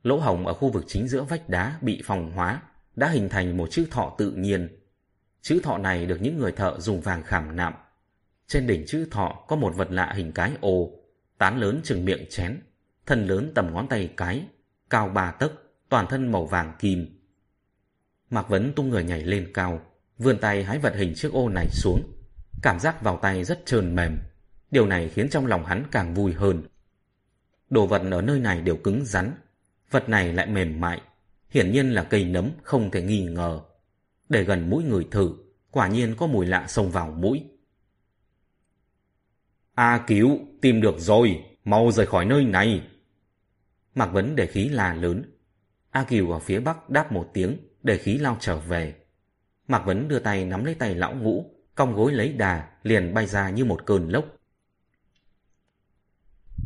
[0.02, 2.62] Lỗ hồng ở khu vực chính giữa vách đá bị phòng hóa,
[2.96, 4.78] đã hình thành một chữ thọ tự nhiên.
[5.42, 7.74] Chữ thọ này được những người thợ dùng vàng khảm nạm.
[8.46, 10.90] Trên đỉnh chữ thọ có một vật lạ hình cái ô,
[11.38, 12.60] tán lớn chừng miệng chén,
[13.06, 14.46] thân lớn tầm ngón tay cái,
[14.90, 15.52] cao ba tấc,
[15.88, 17.18] toàn thân màu vàng kim.
[18.30, 19.80] Mạc Vấn tung người nhảy lên cao,
[20.18, 22.02] vươn tay hái vật hình chiếc ô này xuống.
[22.62, 24.18] Cảm giác vào tay rất trơn mềm.
[24.70, 26.62] Điều này khiến trong lòng hắn càng vui hơn.
[27.70, 29.32] Đồ vật ở nơi này đều cứng rắn.
[29.90, 31.00] Vật này lại mềm mại.
[31.50, 33.60] Hiển nhiên là cây nấm không thể nghi ngờ.
[34.28, 35.32] Để gần mũi người thử,
[35.70, 37.44] quả nhiên có mùi lạ xông vào mũi.
[39.74, 42.82] A cứu, tìm được rồi, mau rời khỏi nơi này.
[43.94, 45.37] Mạc Vấn để khí là lớn.
[45.90, 48.94] A Kiều ở phía bắc đáp một tiếng, để khí lao trở về.
[49.68, 53.26] Mạc Vấn đưa tay nắm lấy tay lão ngũ, cong gối lấy đà, liền bay
[53.26, 54.24] ra như một cơn lốc.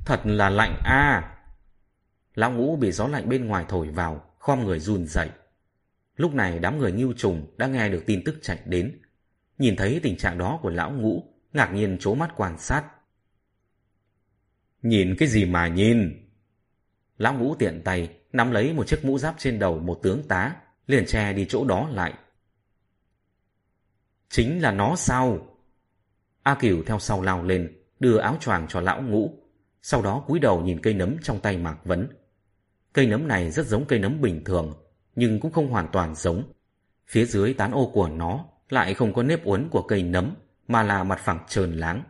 [0.05, 1.33] Thật là lạnh a
[2.35, 5.31] Lão ngũ bị gió lạnh bên ngoài thổi vào, khom người run dậy.
[6.16, 9.01] Lúc này đám người nghiêu trùng đã nghe được tin tức chạy đến.
[9.59, 12.85] Nhìn thấy tình trạng đó của lão ngũ, ngạc nhiên chố mắt quan sát.
[14.83, 16.29] Nhìn cái gì mà nhìn?
[17.18, 20.57] Lão ngũ tiện tay, nắm lấy một chiếc mũ giáp trên đầu một tướng tá,
[20.87, 22.14] liền che đi chỗ đó lại.
[24.28, 25.47] Chính là nó sao?
[26.43, 29.39] A Kiều theo sau lao lên, đưa áo choàng cho lão ngũ,
[29.83, 32.09] sau đó cúi đầu nhìn cây nấm trong tay Mạc Vấn.
[32.93, 34.74] Cây nấm này rất giống cây nấm bình thường,
[35.14, 36.53] nhưng cũng không hoàn toàn giống.
[37.07, 40.35] Phía dưới tán ô của nó lại không có nếp uốn của cây nấm,
[40.68, 42.03] mà là mặt phẳng trơn láng.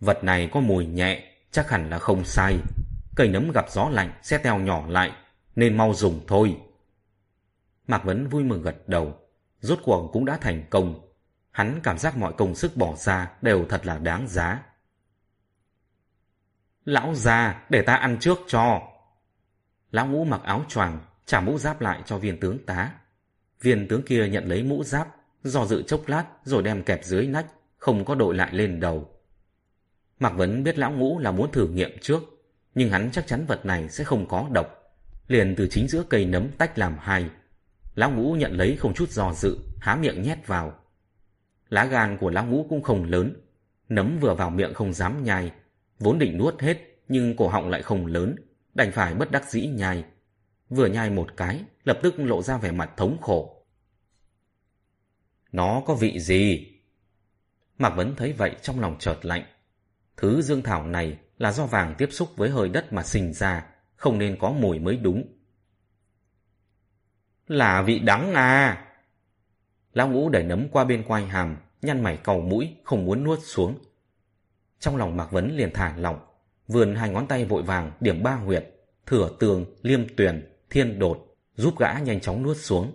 [0.00, 2.58] Vật này có mùi nhẹ, chắc hẳn là không sai.
[3.18, 5.12] Cây nấm gặp gió lạnh sẽ teo nhỏ lại,
[5.56, 6.56] nên mau dùng thôi.
[7.86, 9.18] Mạc Vấn vui mừng gật đầu,
[9.60, 11.00] rốt cuộc cũng đã thành công.
[11.50, 14.62] Hắn cảm giác mọi công sức bỏ ra đều thật là đáng giá.
[16.84, 18.82] Lão già, để ta ăn trước cho.
[19.90, 22.92] Lão ngũ mặc áo choàng, trả mũ giáp lại cho viên tướng tá.
[23.60, 25.08] Viên tướng kia nhận lấy mũ giáp,
[25.42, 27.46] do dự chốc lát rồi đem kẹp dưới nách,
[27.78, 29.10] không có đội lại lên đầu.
[30.20, 32.37] Mạc Vấn biết lão ngũ là muốn thử nghiệm trước,
[32.74, 34.74] nhưng hắn chắc chắn vật này sẽ không có độc.
[35.28, 37.30] Liền từ chính giữa cây nấm tách làm hai.
[37.94, 40.74] Lão ngũ nhận lấy không chút do dự, há miệng nhét vào.
[41.68, 43.34] Lá gan của lão ngũ cũng không lớn,
[43.88, 45.52] nấm vừa vào miệng không dám nhai,
[45.98, 48.36] vốn định nuốt hết nhưng cổ họng lại không lớn,
[48.74, 50.04] đành phải bất đắc dĩ nhai.
[50.68, 53.66] Vừa nhai một cái, lập tức lộ ra vẻ mặt thống khổ.
[55.52, 56.66] Nó có vị gì?
[57.78, 59.44] Mạc Vấn thấy vậy trong lòng chợt lạnh.
[60.16, 63.66] Thứ dương thảo này là do vàng tiếp xúc với hơi đất mà sinh ra,
[63.96, 65.24] không nên có mùi mới đúng.
[67.46, 68.84] Là vị đắng à!
[69.92, 73.38] Lão ngũ đẩy nấm qua bên quai hàm, nhăn mày cầu mũi, không muốn nuốt
[73.42, 73.78] xuống.
[74.78, 76.18] Trong lòng Mạc Vấn liền thả lỏng,
[76.68, 78.74] vườn hai ngón tay vội vàng điểm ba huyệt,
[79.06, 82.92] thửa tường, liêm tuyền, thiên đột, giúp gã nhanh chóng nuốt xuống.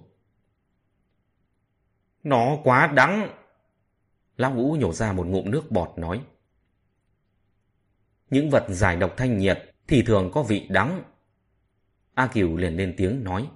[2.23, 3.29] Nó quá đắng!
[4.37, 6.21] Lão ngũ nhổ ra một ngụm nước bọt nói.
[8.33, 11.03] Những vật giải độc thanh nhiệt thì thường có vị đắng.
[12.13, 13.47] A Cửu liền lên tiếng nói.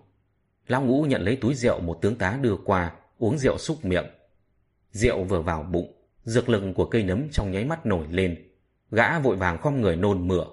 [0.68, 4.06] Lão ngũ nhận lấy túi rượu một tướng tá đưa qua, uống rượu xúc miệng.
[4.92, 8.52] Rượu vừa vào bụng, dược lực của cây nấm trong nháy mắt nổi lên.
[8.92, 10.46] Gã vội vàng khom người nôn mửa.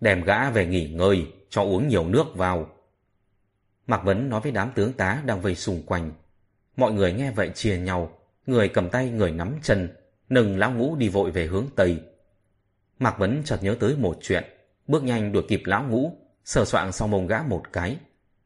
[0.00, 2.70] Đem gã về nghỉ ngơi, cho uống nhiều nước vào.
[3.86, 6.12] Mạc Vấn nói với đám tướng tá đang vây xung quanh.
[6.76, 9.88] Mọi người nghe vậy chia nhau, người cầm tay người nắm chân,
[10.28, 12.02] nâng lão ngũ đi vội về hướng Tây.
[12.98, 14.44] Mạc Vấn chợt nhớ tới một chuyện,
[14.86, 17.98] bước nhanh đuổi kịp lão ngũ, sờ soạng sau mông gã một cái,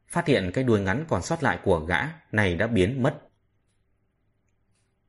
[0.09, 2.01] phát hiện cái đuôi ngắn còn sót lại của gã
[2.33, 3.20] này đã biến mất.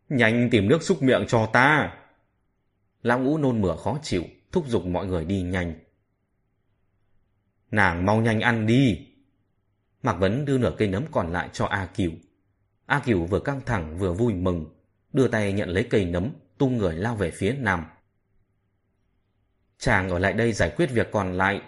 [0.09, 1.97] Nhanh tìm nước xúc miệng cho ta!
[3.01, 5.73] Lão ngũ nôn mửa khó chịu, thúc giục mọi người đi nhanh.
[7.71, 9.07] Nàng mau nhanh ăn đi!
[10.03, 12.11] Mạc Vấn đưa nửa cây nấm còn lại cho A Cửu.
[12.85, 14.65] A Cửu vừa căng thẳng vừa vui mừng,
[15.13, 16.29] đưa tay nhận lấy cây nấm,
[16.61, 17.85] tung người lao về phía nam.
[19.77, 21.61] Chàng ở lại đây giải quyết việc còn lại.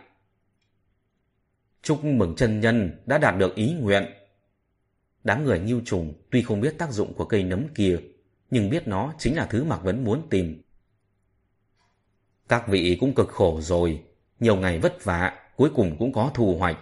[1.82, 4.06] Chúc mừng chân nhân đã đạt được ý nguyện.
[5.24, 8.00] Đám người nghiêu trùng tuy không biết tác dụng của cây nấm kia,
[8.52, 10.62] nhưng biết nó chính là thứ Mạc Vấn muốn tìm.
[12.50, 14.04] Các vị cũng cực khổ rồi,
[14.39, 16.78] nhiều ngày vất vả, cuối cùng cũng có thu hoạch.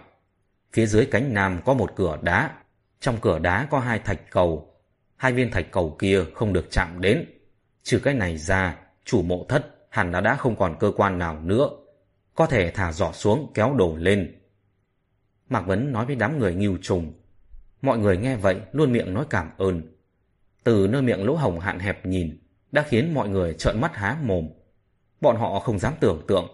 [0.72, 2.58] Phía dưới cánh nam có một cửa đá,
[3.00, 4.74] trong cửa đá có hai thạch cầu.
[5.16, 7.41] Hai viên thạch cầu kia không được chạm đến.
[7.82, 11.40] Trừ cái này ra, chủ mộ thất hẳn đã đã không còn cơ quan nào
[11.40, 11.70] nữa.
[12.34, 14.40] Có thể thả giỏ xuống kéo đồ lên.
[15.48, 17.12] Mạc Vấn nói với đám người nghiêu trùng.
[17.82, 19.82] Mọi người nghe vậy luôn miệng nói cảm ơn.
[20.64, 22.38] Từ nơi miệng lỗ hồng hạn hẹp nhìn
[22.72, 24.48] đã khiến mọi người trợn mắt há mồm.
[25.20, 26.46] Bọn họ không dám tưởng tượng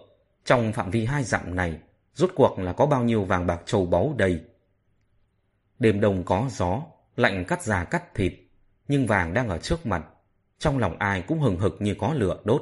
[0.45, 1.79] trong phạm vi hai dặm này
[2.13, 4.41] rốt cuộc là có bao nhiêu vàng bạc châu báu đầy
[5.79, 6.81] Đêm đông có gió,
[7.15, 8.33] lạnh cắt già cắt thịt,
[8.87, 10.05] nhưng vàng đang ở trước mặt,
[10.59, 12.61] trong lòng ai cũng hừng hực như có lửa đốt.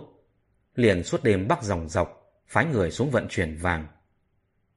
[0.75, 3.87] Liền suốt đêm bắc dòng dọc, phái người xuống vận chuyển vàng.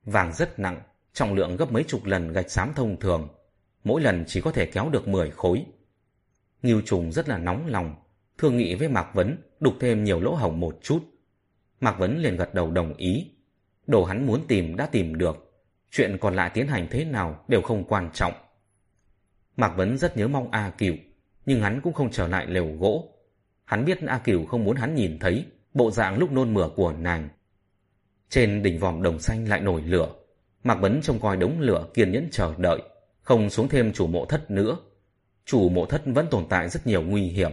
[0.05, 3.29] Vàng rất nặng, trọng lượng gấp mấy chục lần gạch xám thông thường,
[3.85, 5.65] mỗi lần chỉ có thể kéo được 10 khối.
[6.63, 7.95] Ngưu trùng rất là nóng lòng,
[8.39, 10.99] thương nghị với Mạc Vấn đục thêm nhiều lỗ hổng một chút.
[11.81, 13.31] Mạc Vấn liền gật đầu đồng ý.
[13.87, 17.63] Đồ hắn muốn tìm đã tìm được, chuyện còn lại tiến hành thế nào đều
[17.63, 18.33] không quan trọng.
[19.57, 20.95] Mạc Vấn rất nhớ mong A Cửu,
[21.47, 23.09] nhưng hắn cũng không trở lại lều gỗ.
[23.65, 26.93] Hắn biết A Cửu không muốn hắn nhìn thấy bộ dạng lúc nôn mửa của
[26.93, 27.29] nàng.
[28.29, 30.13] Trên đỉnh vòm đồng xanh lại nổi lửa,
[30.65, 32.83] Mạc Bấn trông coi đống lửa kiên nhẫn chờ đợi,
[33.23, 34.77] không xuống thêm chủ mộ thất nữa.
[35.45, 37.51] Chủ mộ thất vẫn tồn tại rất nhiều nguy hiểm,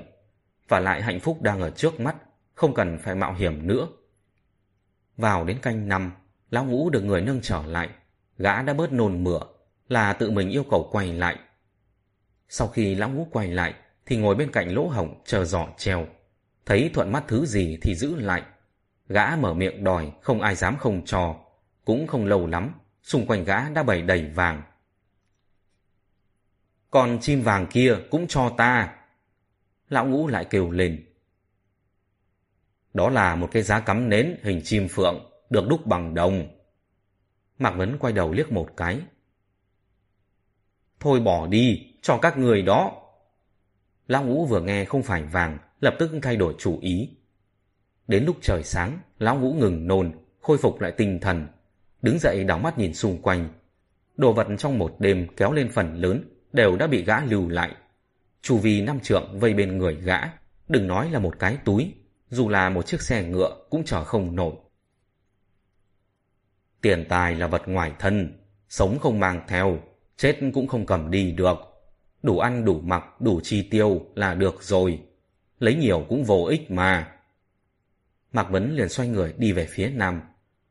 [0.67, 2.15] và lại hạnh phúc đang ở trước mắt,
[2.53, 3.87] không cần phải mạo hiểm nữa.
[5.17, 6.11] Vào đến canh năm,
[6.49, 7.89] lão ngũ được người nâng trở lại,
[8.37, 9.39] gã đã bớt nôn mửa,
[9.89, 11.39] là tự mình yêu cầu quay lại.
[12.49, 13.73] Sau khi lão ngũ quay lại,
[14.05, 16.07] thì ngồi bên cạnh lỗ hổng chờ giỏ treo.
[16.65, 18.43] Thấy thuận mắt thứ gì thì giữ lại.
[19.09, 21.35] Gã mở miệng đòi, không ai dám không cho.
[21.85, 22.73] Cũng không lâu lắm,
[23.03, 24.61] xung quanh gã đã bày đầy vàng.
[26.91, 28.95] Còn chim vàng kia cũng cho ta.
[29.89, 31.05] Lão ngũ lại kêu lên.
[32.93, 36.47] Đó là một cái giá cắm nến hình chim phượng, được đúc bằng đồng.
[37.59, 38.99] Mạc Vấn quay đầu liếc một cái.
[40.99, 42.91] Thôi bỏ đi, cho các người đó.
[44.07, 47.09] Lão ngũ vừa nghe không phải vàng, lập tức thay đổi chủ ý.
[48.07, 51.47] Đến lúc trời sáng, lão ngũ ngừng nôn, khôi phục lại tinh thần.
[52.01, 53.49] Đứng dậy đảo mắt nhìn xung quanh.
[54.15, 57.75] Đồ vật trong một đêm kéo lên phần lớn, đều đã bị gã lưu lại.
[58.41, 60.19] Chủ vì năm trượng vây bên người gã,
[60.67, 61.93] đừng nói là một cái túi,
[62.29, 64.53] dù là một chiếc xe ngựa cũng chở không nổi.
[66.81, 68.39] Tiền tài là vật ngoài thân,
[68.69, 69.77] sống không mang theo,
[70.17, 71.66] chết cũng không cầm đi được.
[72.23, 75.03] Đủ ăn đủ mặc, đủ chi tiêu là được rồi.
[75.59, 77.13] Lấy nhiều cũng vô ích mà.
[78.31, 80.21] Mạc Vấn liền xoay người đi về phía nam.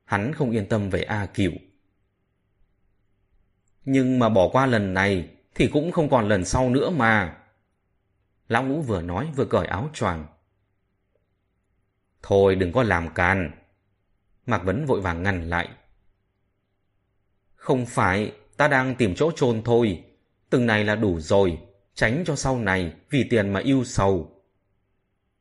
[0.05, 1.53] Hắn không yên tâm về A Cửu.
[3.85, 7.39] Nhưng mà bỏ qua lần này thì cũng không còn lần sau nữa mà.
[8.49, 10.27] Lão ngũ vừa nói vừa cởi áo choàng.
[12.23, 13.51] Thôi đừng có làm can.
[14.47, 15.69] Mạc Vấn vội vàng ngăn lại.
[17.55, 20.05] Không phải, ta đang tìm chỗ chôn thôi.
[20.51, 21.59] Từng này là đủ rồi,
[21.95, 24.43] tránh cho sau này vì tiền mà yêu sầu.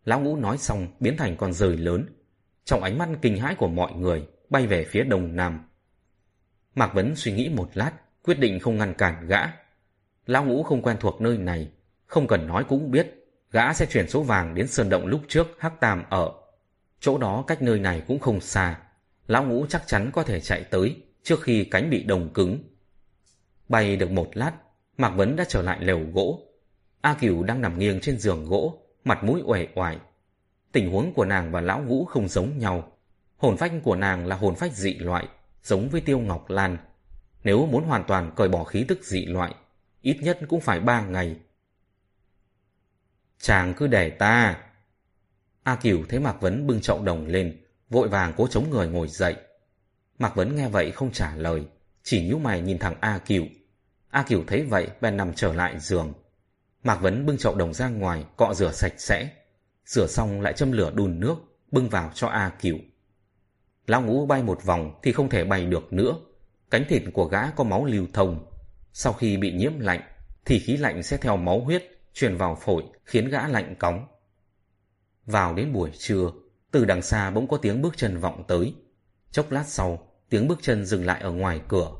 [0.05, 2.05] Lão ngũ nói xong biến thành con rời lớn.
[2.65, 5.69] Trong ánh mắt kinh hãi của mọi người, bay về phía đông nam.
[6.75, 7.91] Mạc Vấn suy nghĩ một lát,
[8.23, 9.41] quyết định không ngăn cản gã.
[10.25, 11.71] Lão ngũ không quen thuộc nơi này,
[12.05, 13.07] không cần nói cũng biết,
[13.51, 16.31] gã sẽ chuyển số vàng đến sơn động lúc trước Hắc Tam ở.
[16.99, 18.79] Chỗ đó cách nơi này cũng không xa,
[19.27, 22.59] lão ngũ chắc chắn có thể chạy tới trước khi cánh bị đồng cứng.
[23.69, 24.51] Bay được một lát,
[24.97, 26.41] Mạc Vấn đã trở lại lều gỗ.
[27.01, 29.99] A Cửu đang nằm nghiêng trên giường gỗ, mặt mũi uể oải.
[30.71, 32.91] Tình huống của nàng và lão ngũ không giống nhau.
[33.37, 35.27] Hồn phách của nàng là hồn phách dị loại,
[35.63, 36.77] giống với Tiêu Ngọc Lan.
[37.43, 39.55] Nếu muốn hoàn toàn cởi bỏ khí tức dị loại,
[40.01, 41.35] ít nhất cũng phải ba ngày.
[43.39, 44.57] Chàng cứ để ta.
[45.63, 49.07] A Cửu thấy Mạc Vấn bưng chậu đồng lên, vội vàng cố chống người ngồi
[49.07, 49.35] dậy.
[50.19, 51.65] Mạc Vấn nghe vậy không trả lời,
[52.03, 53.45] chỉ nhíu mày nhìn thẳng A Cửu.
[54.15, 56.13] A Cửu thấy vậy bèn nằm trở lại giường.
[56.83, 59.29] Mạc Vấn bưng chậu đồng ra ngoài, cọ rửa sạch sẽ.
[59.85, 61.35] Rửa xong lại châm lửa đun nước,
[61.71, 62.77] bưng vào cho A Cửu.
[63.87, 66.15] Lão ngũ bay một vòng thì không thể bay được nữa.
[66.71, 68.45] Cánh thịt của gã có máu lưu thông.
[68.93, 70.01] Sau khi bị nhiễm lạnh,
[70.45, 74.07] thì khí lạnh sẽ theo máu huyết truyền vào phổi khiến gã lạnh cóng.
[75.25, 76.31] Vào đến buổi trưa,
[76.71, 78.75] từ đằng xa bỗng có tiếng bước chân vọng tới.
[79.31, 81.91] Chốc lát sau, tiếng bước chân dừng lại ở ngoài cửa.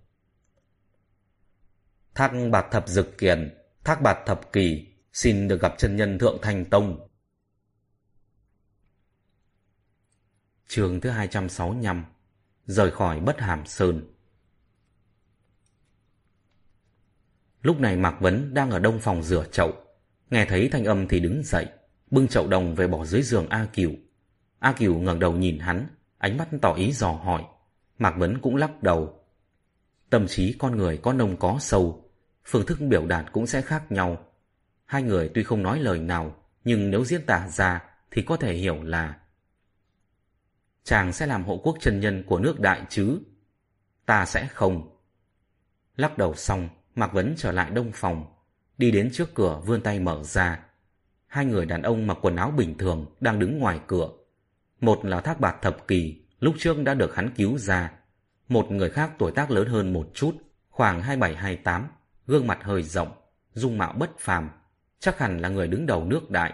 [2.16, 6.39] Thác bạt thập dực kiền, thác bạt thập kỳ, xin được gặp chân nhân thượng
[6.41, 7.07] thành tông.
[10.68, 12.05] Trường thứ 265
[12.66, 14.13] Rời khỏi bất hàm sơn
[17.61, 19.74] Lúc này Mạc Vấn đang ở đông phòng rửa chậu.
[20.30, 21.68] Nghe thấy thanh âm thì đứng dậy,
[22.11, 23.91] bưng chậu đồng về bỏ dưới giường A Kiều.
[24.59, 25.88] A Kiều ngẩng đầu nhìn hắn,
[26.18, 27.43] ánh mắt tỏ ý dò hỏi.
[27.97, 29.24] Mạc Vấn cũng lắc đầu.
[30.09, 32.05] Tâm trí con người có nông có sâu,
[32.46, 34.18] phương thức biểu đạt cũng sẽ khác nhau.
[34.86, 38.54] Hai người tuy không nói lời nào, nhưng nếu diễn tả ra thì có thể
[38.54, 39.20] hiểu là
[40.86, 43.20] Chàng sẽ làm hộ quốc chân nhân của nước đại chứ?
[44.06, 44.98] Ta sẽ không.
[45.96, 48.26] Lắc đầu xong, Mạc Vấn trở lại đông phòng,
[48.78, 50.60] đi đến trước cửa vươn tay mở ra.
[51.28, 54.10] Hai người đàn ông mặc quần áo bình thường đang đứng ngoài cửa.
[54.82, 57.91] Một là thác bạt thập kỳ, lúc trước đã được hắn cứu ra.
[58.48, 60.36] Một người khác tuổi tác lớn hơn một chút,
[60.70, 61.84] khoảng 27-28,
[62.28, 63.11] gương mặt hơi rộng,
[63.53, 64.49] dung mạo bất phàm,
[64.99, 66.53] chắc hẳn là người đứng đầu nước đại.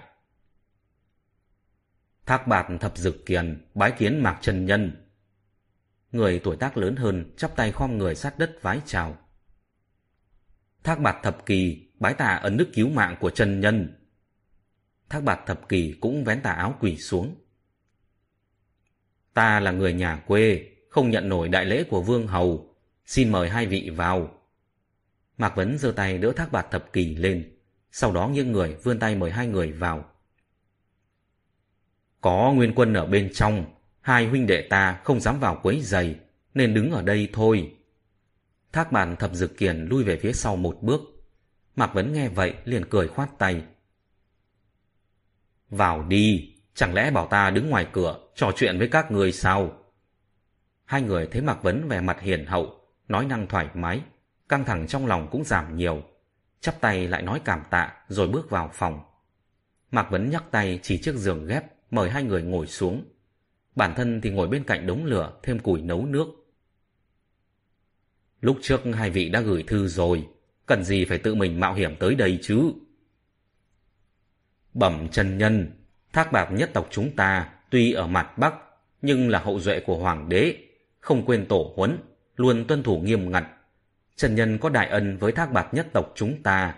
[2.26, 5.08] Thác bạt thập dực kiền, bái kiến mạc trần nhân.
[6.12, 9.18] Người tuổi tác lớn hơn, chắp tay khom người sát đất vái chào.
[10.84, 13.98] Thác bạt thập kỳ, bái tạ ấn đức cứu mạng của trần nhân.
[15.10, 17.36] Thác bạt thập kỳ cũng vén tà áo quỳ xuống.
[19.34, 22.76] Ta là người nhà quê, không nhận nổi đại lễ của vương hầu.
[23.06, 24.41] Xin mời hai vị vào.
[25.42, 27.58] Mạc Vấn giơ tay đỡ thác bạt thập kỳ lên,
[27.92, 30.06] sau đó nghiêng người vươn tay mời hai người vào.
[32.22, 33.66] Có nguyên quân ở bên trong,
[34.02, 36.16] hai huynh đệ ta không dám vào quấy giày,
[36.54, 37.76] nên đứng ở đây thôi.
[38.72, 41.02] Thác bàn thập dực kiền lui về phía sau một bước.
[41.76, 43.64] Mạc Vấn nghe vậy liền cười khoát tay.
[45.70, 49.78] Vào đi, Chẳng lẽ bảo ta đứng ngoài cửa trò chuyện với các người sao?
[50.86, 52.76] Hai người thấy Mạc Vấn vẻ mặt hiền hậu,
[53.08, 54.02] nói năng thoải mái,
[54.52, 56.04] căng thẳng trong lòng cũng giảm nhiều.
[56.62, 59.02] Chắp tay lại nói cảm tạ rồi bước vào phòng.
[59.92, 63.06] Mạc Vấn nhắc tay chỉ chiếc giường ghép mời hai người ngồi xuống.
[63.76, 66.28] Bản thân thì ngồi bên cạnh đống lửa thêm củi nấu nước.
[68.42, 70.28] Lúc trước hai vị đã gửi thư rồi,
[70.66, 72.72] cần gì phải tự mình mạo hiểm tới đây chứ?
[74.74, 75.72] Bẩm chân nhân,
[76.14, 78.54] thác bạc nhất tộc chúng ta tuy ở mặt Bắc,
[79.02, 80.56] nhưng là hậu duệ của Hoàng đế,
[81.00, 81.98] không quên tổ huấn,
[82.36, 83.46] luôn tuân thủ nghiêm ngặt.
[84.22, 86.76] Trần Nhân có đại ân với thác bạc nhất tộc chúng ta,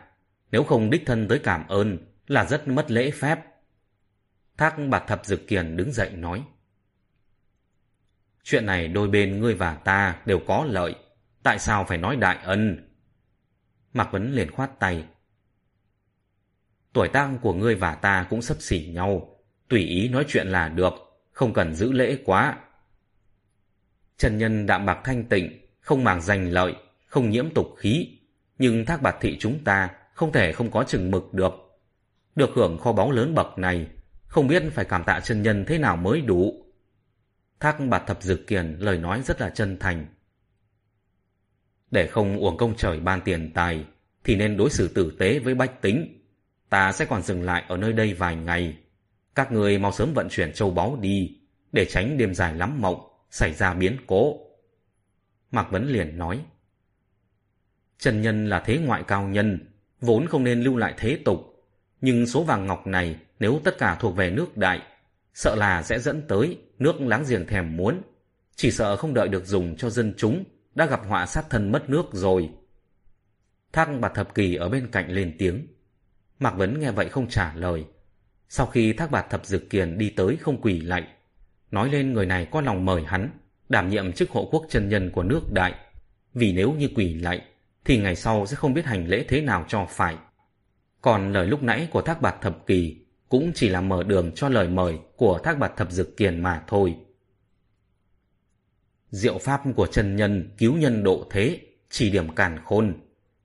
[0.51, 3.39] nếu không đích thân tới cảm ơn là rất mất lễ phép.
[4.57, 6.43] Thác bạc thập dực kiền đứng dậy nói.
[8.43, 10.95] Chuyện này đôi bên ngươi và ta đều có lợi,
[11.43, 12.89] tại sao phải nói đại ân?
[13.93, 15.05] Mạc Vấn liền khoát tay.
[16.93, 20.69] Tuổi tác của ngươi và ta cũng sấp xỉ nhau, tùy ý nói chuyện là
[20.69, 20.93] được,
[21.31, 22.57] không cần giữ lễ quá.
[24.17, 26.73] Trần Nhân đạm bạc thanh tịnh, không màng danh lợi,
[27.13, 28.17] không nhiễm tục khí,
[28.57, 31.53] nhưng thác bạt thị chúng ta không thể không có chừng mực được.
[32.35, 33.87] Được hưởng kho báu lớn bậc này,
[34.25, 36.65] không biết phải cảm tạ chân nhân thế nào mới đủ.
[37.59, 40.05] Thác bạt thập dực kiền lời nói rất là chân thành.
[41.91, 43.85] Để không uổng công trời ban tiền tài,
[44.23, 46.25] thì nên đối xử tử tế với bách tính.
[46.69, 48.77] Ta sẽ còn dừng lại ở nơi đây vài ngày.
[49.35, 51.37] Các người mau sớm vận chuyển châu báu đi,
[51.71, 53.01] để tránh đêm dài lắm mộng,
[53.31, 54.39] xảy ra biến cố.
[55.51, 56.43] Mạc Vấn liền nói.
[58.03, 59.59] Trần Nhân là thế ngoại cao nhân,
[60.01, 61.39] vốn không nên lưu lại thế tục.
[62.01, 64.81] Nhưng số vàng ngọc này nếu tất cả thuộc về nước đại,
[65.33, 68.01] sợ là sẽ dẫn tới nước láng giềng thèm muốn.
[68.55, 70.43] Chỉ sợ không đợi được dùng cho dân chúng,
[70.75, 72.49] đã gặp họa sát thân mất nước rồi.
[73.73, 75.67] Thác bạc thập kỳ ở bên cạnh lên tiếng.
[76.39, 77.85] Mạc Vấn nghe vậy không trả lời.
[78.49, 81.07] Sau khi thác bạc thập dực kiền đi tới không quỳ lạy,
[81.71, 83.29] nói lên người này có lòng mời hắn,
[83.69, 85.73] đảm nhiệm chức hộ quốc chân nhân của nước đại.
[86.33, 87.41] Vì nếu như quỳ lạy,
[87.85, 90.17] thì ngày sau sẽ không biết hành lễ thế nào cho phải.
[91.01, 94.49] Còn lời lúc nãy của thác Bạt thập kỳ cũng chỉ là mở đường cho
[94.49, 96.95] lời mời của thác Bạt thập dực kiền mà thôi.
[99.09, 101.59] Diệu pháp của chân nhân cứu nhân độ thế,
[101.89, 102.93] chỉ điểm càn khôn.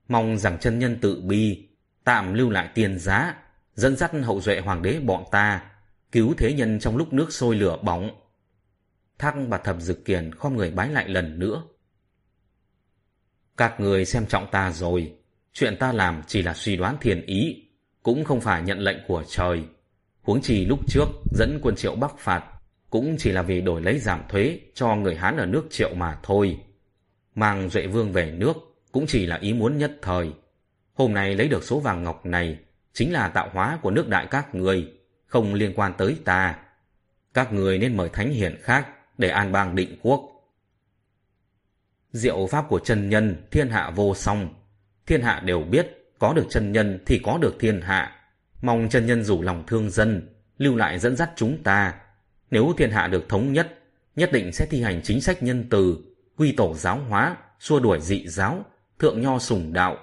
[0.07, 1.69] Mong rằng chân nhân tự bi,
[2.03, 3.35] tạm lưu lại tiền giá,
[3.75, 5.71] dẫn dắt hậu duệ hoàng đế bọn ta,
[6.11, 8.09] cứu thế nhân trong lúc nước sôi lửa bỏng.
[9.19, 11.63] Thác Bạt thập dực kiền không người bái lại lần nữa.
[13.59, 15.13] Các người xem trọng ta rồi,
[15.53, 17.63] chuyện ta làm chỉ là suy đoán thiền ý,
[18.03, 19.63] cũng không phải nhận lệnh của trời.
[20.21, 22.43] Huống chi lúc trước dẫn quân triệu bắc phạt,
[22.89, 26.19] cũng chỉ là vì đổi lấy giảm thuế cho người Hán ở nước triệu mà
[26.23, 26.59] thôi.
[27.35, 28.53] Mang Duệ Vương về nước
[28.91, 30.31] cũng chỉ là ý muốn nhất thời.
[30.93, 32.57] Hôm nay lấy được số vàng ngọc này
[32.93, 34.87] chính là tạo hóa của nước đại các người,
[35.25, 36.59] không liên quan tới ta.
[37.33, 38.87] Các người nên mời thánh hiển khác
[39.17, 40.38] để an bang định quốc.
[42.11, 44.53] Diệu pháp của chân nhân thiên hạ vô song.
[45.05, 45.87] Thiên hạ đều biết
[46.19, 48.15] có được chân nhân thì có được thiên hạ.
[48.61, 51.93] Mong chân nhân rủ lòng thương dân, lưu lại dẫn dắt chúng ta.
[52.51, 53.79] Nếu thiên hạ được thống nhất,
[54.15, 55.97] nhất định sẽ thi hành chính sách nhân từ,
[56.37, 58.65] quy tổ giáo hóa, xua đuổi dị giáo,
[58.99, 59.97] thượng nho sùng đạo.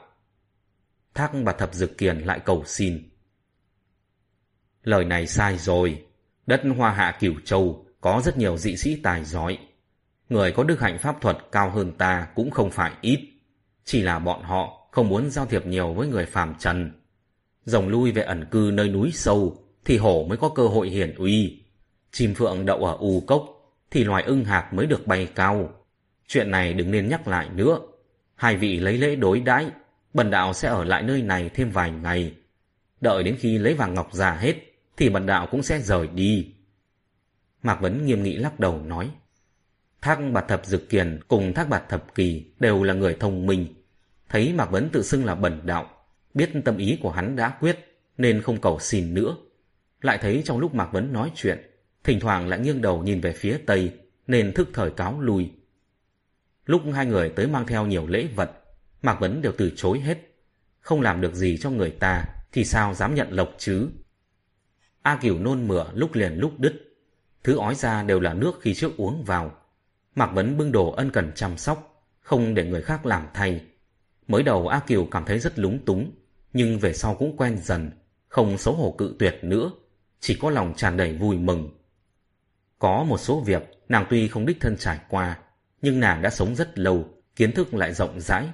[1.15, 3.09] Thác bà thập dực kiền lại cầu xin.
[4.83, 6.03] Lời này sai rồi.
[6.47, 9.59] Đất hoa hạ cửu châu có rất nhiều dị sĩ tài giỏi.
[10.29, 13.21] Người có đức hạnh pháp thuật cao hơn ta cũng không phải ít.
[13.85, 16.93] Chỉ là bọn họ không muốn giao thiệp nhiều với người phàm trần.
[17.65, 21.15] Rồng lui về ẩn cư nơi núi sâu thì hổ mới có cơ hội hiển
[21.15, 21.63] uy.
[22.13, 23.45] Chim phượng đậu ở u cốc
[23.91, 25.71] thì loài ưng hạc mới được bay cao.
[26.29, 27.79] Chuyện này đừng nên nhắc lại nữa.
[28.35, 29.67] Hai vị lấy lễ đối đãi,
[30.15, 32.35] bần đạo sẽ ở lại nơi này thêm vài ngày.
[33.01, 34.55] Đợi đến khi lấy vàng ngọc già hết
[34.97, 36.55] thì bần đạo cũng sẽ rời đi.
[37.63, 39.11] Mạc Vấn nghiêm nghị lắc đầu nói.
[40.07, 43.67] Thác Bạt Thập Dực Kiền cùng Thác Bạt Thập Kỳ đều là người thông minh.
[44.29, 45.91] Thấy Mạc Vấn tự xưng là bẩn đạo,
[46.35, 47.79] biết tâm ý của hắn đã quyết
[48.19, 49.37] nên không cầu xin nữa.
[50.03, 51.59] Lại thấy trong lúc Mạc Vấn nói chuyện,
[52.05, 53.93] thỉnh thoảng lại nghiêng đầu nhìn về phía Tây
[54.27, 55.51] nên thức thời cáo lui.
[56.67, 58.51] Lúc hai người tới mang theo nhiều lễ vật,
[59.03, 60.19] Mạc Vấn đều từ chối hết.
[60.81, 63.89] Không làm được gì cho người ta thì sao dám nhận lộc chứ?
[65.03, 66.75] A Kiều nôn mửa lúc liền lúc đứt.
[67.45, 69.66] Thứ ói ra đều là nước khi trước uống vào
[70.17, 73.65] Mạc Vấn bưng đồ ân cần chăm sóc, không để người khác làm thay.
[74.29, 76.11] Mới đầu A Kiều cảm thấy rất lúng túng,
[76.53, 77.91] nhưng về sau cũng quen dần,
[78.29, 79.71] không xấu hổ cự tuyệt nữa,
[80.21, 81.71] chỉ có lòng tràn đầy vui mừng.
[82.79, 85.39] Có một số việc nàng tuy không đích thân trải qua,
[85.83, 87.05] nhưng nàng đã sống rất lâu,
[87.37, 88.49] kiến thức lại rộng rãi.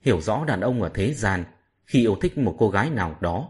[0.00, 1.44] Hiểu rõ đàn ông ở thế gian,
[1.86, 3.48] khi yêu thích một cô gái nào đó,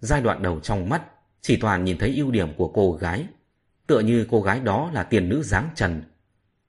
[0.00, 1.02] giai đoạn đầu trong mắt
[1.40, 3.26] chỉ toàn nhìn thấy ưu điểm của cô gái,
[3.86, 6.02] tựa như cô gái đó là tiền nữ dáng trần.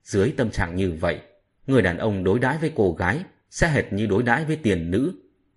[0.06, 1.20] Dưới tâm trạng như vậy,
[1.68, 4.92] người đàn ông đối đãi với cô gái sẽ hệt như đối đãi với tiền
[4.92, 5.14] nữ,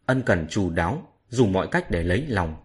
[0.06, 2.56] ân cần chu đáo, dùng mọi cách để lấy lòng.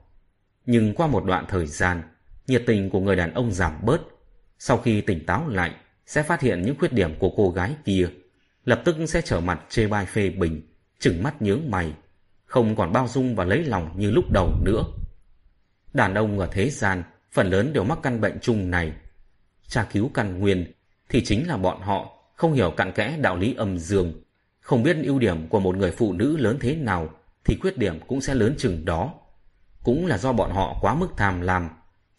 [0.65, 2.01] Nhưng qua một đoạn thời gian,
[2.47, 4.01] nhiệt tình của người đàn ông giảm bớt.
[4.59, 5.75] Sau khi tỉnh táo lại,
[6.05, 8.07] sẽ phát hiện những khuyết điểm của cô gái kia,
[8.65, 10.61] lập tức sẽ trở mặt chê bai phê bình,
[10.99, 11.93] chừng mắt nhướng mày,
[12.45, 14.84] không còn bao dung và lấy lòng như lúc đầu nữa.
[15.93, 18.93] Đàn ông ở thế gian phần lớn đều mắc căn bệnh chung này.
[19.67, 20.71] Tra cứu căn nguyên
[21.14, 24.14] thì chính là bọn họ không hiểu cặn kẽ đạo lý âm dương,
[24.59, 27.09] không biết ưu điểm của một người phụ nữ lớn thế nào
[27.45, 29.14] thì khuyết điểm cũng sẽ lớn chừng đó.
[29.84, 31.70] Cũng là do bọn họ quá mức tham lam,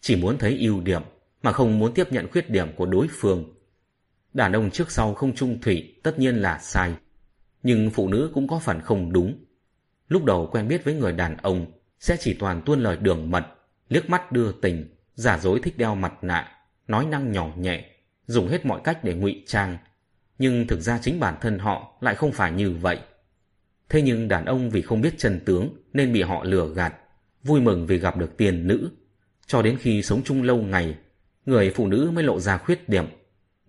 [0.01, 1.01] chỉ muốn thấy ưu điểm
[1.43, 3.53] mà không muốn tiếp nhận khuyết điểm của đối phương.
[4.33, 6.93] Đàn ông trước sau không trung thủy tất nhiên là sai,
[7.63, 9.45] nhưng phụ nữ cũng có phần không đúng.
[10.07, 11.65] Lúc đầu quen biết với người đàn ông
[11.99, 13.45] sẽ chỉ toàn tuôn lời đường mật,
[13.89, 16.51] liếc mắt đưa tình, giả dối thích đeo mặt nạ,
[16.87, 17.94] nói năng nhỏ nhẹ,
[18.27, 19.77] dùng hết mọi cách để ngụy trang.
[20.37, 22.99] Nhưng thực ra chính bản thân họ lại không phải như vậy.
[23.89, 26.93] Thế nhưng đàn ông vì không biết chân tướng nên bị họ lừa gạt,
[27.43, 28.89] vui mừng vì gặp được tiền nữ.
[29.47, 30.95] Cho đến khi sống chung lâu ngày,
[31.45, 33.05] người phụ nữ mới lộ ra khuyết điểm.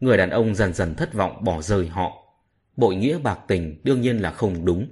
[0.01, 2.13] Người đàn ông dần dần thất vọng bỏ rơi họ.
[2.77, 4.89] Bội nghĩa bạc tình đương nhiên là không đúng.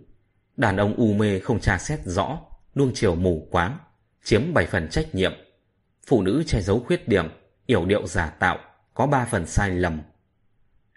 [0.56, 2.38] Đàn ông u mê không tra xét rõ,
[2.74, 3.78] nuông chiều mù quáng,
[4.24, 5.32] chiếm bảy phần trách nhiệm.
[6.06, 7.28] Phụ nữ che giấu khuyết điểm,
[7.66, 8.58] yểu điệu giả tạo,
[8.94, 10.02] có ba phần sai lầm.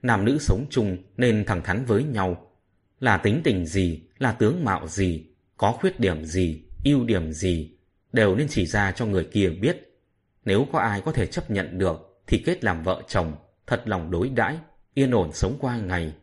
[0.02, 2.52] Nam nữ sống chung nên thẳng thắn với nhau.
[3.00, 5.26] Là tính tình gì, là tướng mạo gì,
[5.58, 7.78] có khuyết điểm gì, ưu điểm gì,
[8.14, 10.02] đều nên chỉ ra cho người kia biết.
[10.46, 13.36] Nếu có ai có thể chấp nhận được thì kết làm vợ chồng,
[13.68, 14.58] thật lòng đối đãi,
[14.94, 16.14] yên ổn sống qua ngày.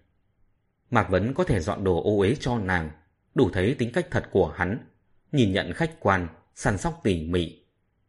[0.91, 2.91] Mạc Vấn có thể dọn đồ ô uế cho nàng,
[3.35, 4.79] đủ thấy tính cách thật của hắn,
[5.33, 7.65] nhìn nhận khách quan, săn sóc tỉ mỉ.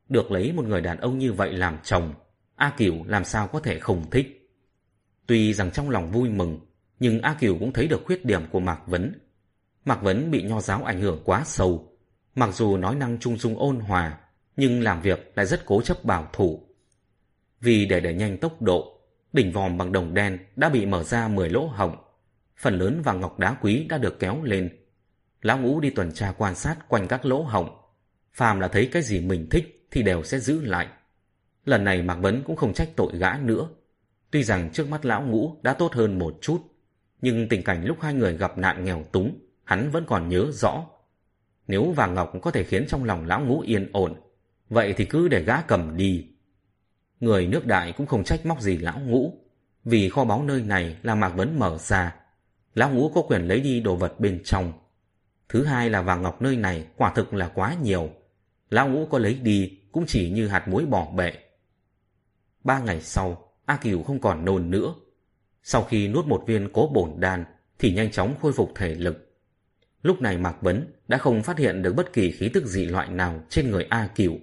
[0.09, 2.13] Được lấy một người đàn ông như vậy làm chồng,
[2.55, 4.51] A Kiều làm sao có thể không thích.
[5.27, 6.59] Tuy rằng trong lòng vui mừng,
[6.99, 9.19] nhưng A Kiều cũng thấy được khuyết điểm của Mạc Vấn.
[9.85, 11.91] Mạc Vấn bị nho giáo ảnh hưởng quá sâu.
[12.35, 14.17] Mặc dù nói năng trung dung ôn hòa,
[14.57, 16.67] nhưng làm việc lại rất cố chấp bảo thủ.
[17.61, 18.99] Vì để đẩy nhanh tốc độ,
[19.33, 21.95] đỉnh vòm bằng đồng đen đã bị mở ra 10 lỗ hổng.
[22.57, 24.69] Phần lớn vàng ngọc đá quý đã được kéo lên.
[25.41, 27.69] Lão ngũ đi tuần tra quan sát quanh các lỗ hổng.
[28.33, 30.87] Phàm là thấy cái gì mình thích thì đều sẽ giữ lại.
[31.65, 33.69] Lần này Mạc Vấn cũng không trách tội gã nữa.
[34.31, 36.61] Tuy rằng trước mắt lão ngũ đã tốt hơn một chút,
[37.21, 40.85] nhưng tình cảnh lúc hai người gặp nạn nghèo túng, hắn vẫn còn nhớ rõ.
[41.67, 44.13] Nếu vàng ngọc có thể khiến trong lòng lão ngũ yên ổn,
[44.69, 46.27] vậy thì cứ để gã cầm đi.
[47.19, 49.33] Người nước đại cũng không trách móc gì lão ngũ,
[49.85, 52.15] vì kho báu nơi này là Mạc Vấn mở ra.
[52.73, 54.73] Lão ngũ có quyền lấy đi đồ vật bên trong.
[55.49, 58.09] Thứ hai là vàng ngọc nơi này quả thực là quá nhiều.
[58.69, 61.33] Lão ngũ có lấy đi cũng chỉ như hạt muối bỏ bệ.
[62.65, 64.93] Ba ngày sau, A Kiều không còn nôn nữa.
[65.63, 67.45] Sau khi nuốt một viên cố bổn đan
[67.79, 69.35] thì nhanh chóng khôi phục thể lực.
[70.01, 73.09] Lúc này Mạc Vấn đã không phát hiện được bất kỳ khí tức dị loại
[73.09, 74.33] nào trên người A Kiều.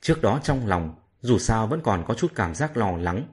[0.00, 3.24] Trước đó trong lòng, dù sao vẫn còn có chút cảm giác lo lắng.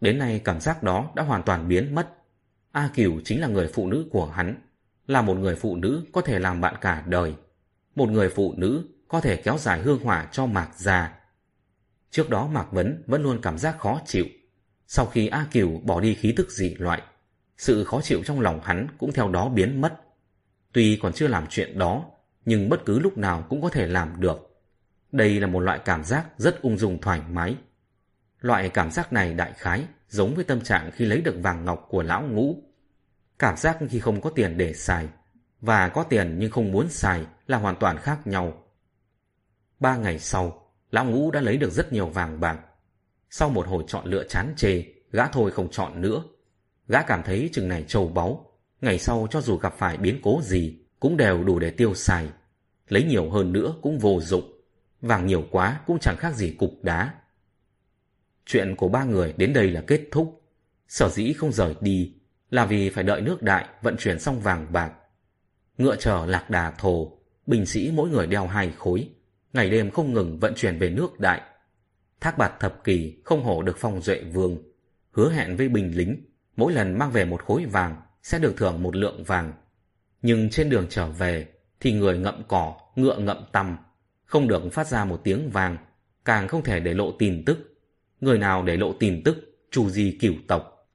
[0.00, 2.08] Đến nay cảm giác đó đã hoàn toàn biến mất.
[2.72, 4.54] A Kiều chính là người phụ nữ của hắn,
[5.06, 7.34] là một người phụ nữ có thể làm bạn cả đời.
[7.94, 11.21] Một người phụ nữ có thể kéo dài hương hỏa cho Mạc già.
[12.12, 14.24] Trước đó Mạc Vấn vẫn luôn cảm giác khó chịu.
[14.86, 17.02] Sau khi A Kiều bỏ đi khí tức dị loại,
[17.56, 20.00] sự khó chịu trong lòng hắn cũng theo đó biến mất.
[20.72, 22.04] Tuy còn chưa làm chuyện đó,
[22.44, 24.64] nhưng bất cứ lúc nào cũng có thể làm được.
[25.12, 27.56] Đây là một loại cảm giác rất ung dung thoải mái.
[28.40, 31.86] Loại cảm giác này đại khái giống với tâm trạng khi lấy được vàng ngọc
[31.88, 32.62] của lão ngũ.
[33.38, 35.08] Cảm giác khi không có tiền để xài
[35.60, 38.64] và có tiền nhưng không muốn xài là hoàn toàn khác nhau.
[39.80, 40.61] Ba ngày sau,
[40.92, 42.58] lão ngũ đã lấy được rất nhiều vàng bạc.
[43.30, 46.22] Sau một hồi chọn lựa chán chê, gã thôi không chọn nữa.
[46.88, 50.40] Gã cảm thấy chừng này trầu báu, ngày sau cho dù gặp phải biến cố
[50.42, 52.28] gì cũng đều đủ để tiêu xài.
[52.88, 54.52] Lấy nhiều hơn nữa cũng vô dụng,
[55.00, 57.14] vàng nhiều quá cũng chẳng khác gì cục đá.
[58.46, 60.42] Chuyện của ba người đến đây là kết thúc.
[60.88, 62.14] Sở dĩ không rời đi
[62.50, 64.92] là vì phải đợi nước đại vận chuyển xong vàng bạc.
[65.78, 69.08] Ngựa chờ lạc đà thồ, binh sĩ mỗi người đeo hai khối,
[69.52, 71.40] ngày đêm không ngừng vận chuyển về nước đại.
[72.20, 74.58] Thác bạt thập kỳ không hổ được phong duệ vương,
[75.10, 76.24] hứa hẹn với binh lính,
[76.56, 79.52] mỗi lần mang về một khối vàng sẽ được thưởng một lượng vàng.
[80.22, 81.48] Nhưng trên đường trở về
[81.80, 83.76] thì người ngậm cỏ, ngựa ngậm tầm
[84.24, 85.76] không được phát ra một tiếng vàng,
[86.24, 87.58] càng không thể để lộ tin tức.
[88.20, 89.36] Người nào để lộ tin tức,
[89.70, 90.88] trù di cửu tộc.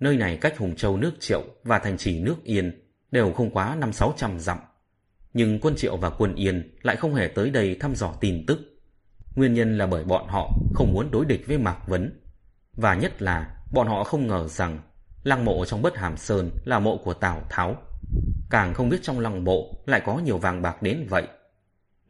[0.00, 3.76] Nơi này cách Hùng Châu nước Triệu và thành trì nước Yên đều không quá
[3.80, 4.58] năm sáu trăm dặm.
[5.38, 8.58] Nhưng quân Triệu và quân Yên lại không hề tới đây thăm dò tin tức.
[9.34, 12.20] Nguyên nhân là bởi bọn họ không muốn đối địch với Mạc Vấn.
[12.72, 14.78] Và nhất là bọn họ không ngờ rằng
[15.22, 17.76] lăng mộ trong bất hàm sơn là mộ của Tào Tháo.
[18.50, 21.26] Càng không biết trong lăng mộ lại có nhiều vàng bạc đến vậy.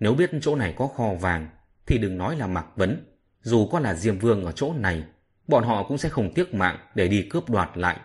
[0.01, 1.49] Nếu biết chỗ này có kho vàng
[1.87, 3.07] thì đừng nói là Mạc Vấn.
[3.43, 5.05] Dù có là Diêm Vương ở chỗ này,
[5.49, 8.01] bọn họ cũng sẽ không tiếc mạng để đi cướp đoạt lại.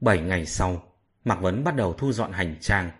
[0.00, 0.82] Bảy ngày sau,
[1.24, 2.90] Mạc Vấn bắt đầu thu dọn hành trang.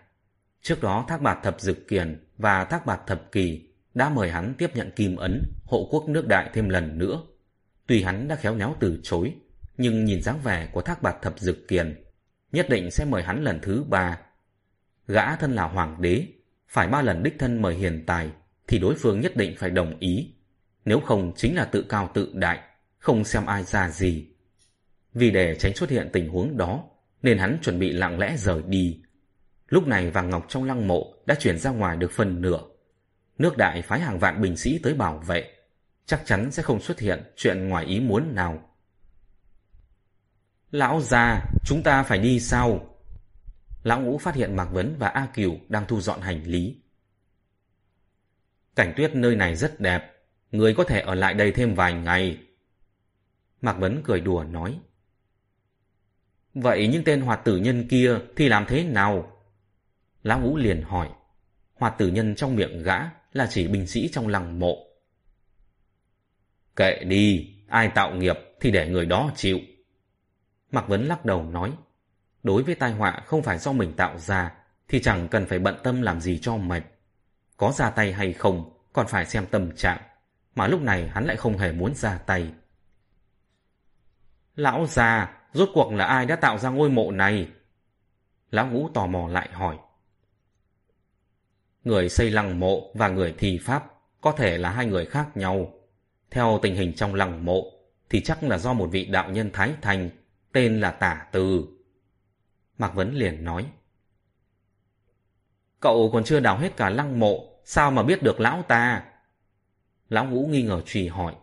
[0.61, 4.53] Trước đó Thác Bạt Thập Dực Kiền và Thác Bạt Thập Kỳ đã mời hắn
[4.57, 7.21] tiếp nhận kim ấn hộ quốc nước đại thêm lần nữa.
[7.87, 9.33] Tuy hắn đã khéo léo từ chối,
[9.77, 12.03] nhưng nhìn dáng vẻ của Thác Bạt Thập Dực Kiền,
[12.51, 14.19] nhất định sẽ mời hắn lần thứ ba.
[15.07, 16.27] Gã thân là hoàng đế,
[16.67, 18.29] phải ba lần đích thân mời hiền tài,
[18.67, 20.33] thì đối phương nhất định phải đồng ý.
[20.85, 22.59] Nếu không chính là tự cao tự đại,
[22.97, 24.27] không xem ai ra gì.
[25.13, 26.83] Vì để tránh xuất hiện tình huống đó,
[27.21, 29.01] nên hắn chuẩn bị lặng lẽ rời đi.
[29.71, 32.59] Lúc này vàng ngọc trong lăng mộ đã chuyển ra ngoài được phần nửa.
[33.37, 35.53] Nước đại phái hàng vạn binh sĩ tới bảo vệ,
[36.05, 38.69] chắc chắn sẽ không xuất hiện chuyện ngoài ý muốn nào.
[40.71, 42.97] Lão già, chúng ta phải đi sao?
[43.83, 46.81] Lão ngũ phát hiện Mạc Vấn và A Kiều đang thu dọn hành lý.
[48.75, 50.13] Cảnh tuyết nơi này rất đẹp,
[50.51, 52.37] người có thể ở lại đây thêm vài ngày.
[53.61, 54.79] Mạc Vấn cười đùa nói.
[56.53, 59.30] Vậy những tên hoạt tử nhân kia thì làm thế nào?
[60.23, 61.09] Lão Ngũ liền hỏi.
[61.73, 62.99] Hoạt tử nhân trong miệng gã
[63.33, 64.77] là chỉ binh sĩ trong lăng mộ.
[66.75, 69.59] Kệ đi, ai tạo nghiệp thì để người đó chịu.
[70.71, 71.73] Mạc Vấn lắc đầu nói.
[72.43, 74.53] Đối với tai họa không phải do mình tạo ra
[74.87, 76.83] thì chẳng cần phải bận tâm làm gì cho mệt.
[77.57, 80.01] Có ra tay hay không còn phải xem tâm trạng.
[80.55, 82.53] Mà lúc này hắn lại không hề muốn ra tay.
[84.55, 87.49] Lão già, rốt cuộc là ai đã tạo ra ngôi mộ này?
[88.51, 89.77] Lão ngũ tò mò lại hỏi.
[91.83, 93.85] Người xây lăng mộ và người thi pháp
[94.21, 95.73] có thể là hai người khác nhau.
[96.31, 97.71] Theo tình hình trong lăng mộ
[98.09, 100.09] thì chắc là do một vị đạo nhân Thái Thành
[100.51, 101.65] tên là Tả Từ.
[102.77, 103.65] Mạc Vấn liền nói.
[105.79, 109.03] Cậu còn chưa đào hết cả lăng mộ, sao mà biết được lão ta?
[110.09, 111.35] Lão Ngũ nghi ngờ trì hỏi.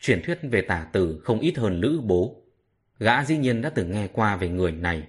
[0.00, 2.42] Truyền thuyết về tả Từ không ít hơn lữ bố.
[2.98, 5.08] Gã dĩ nhiên đã từng nghe qua về người này.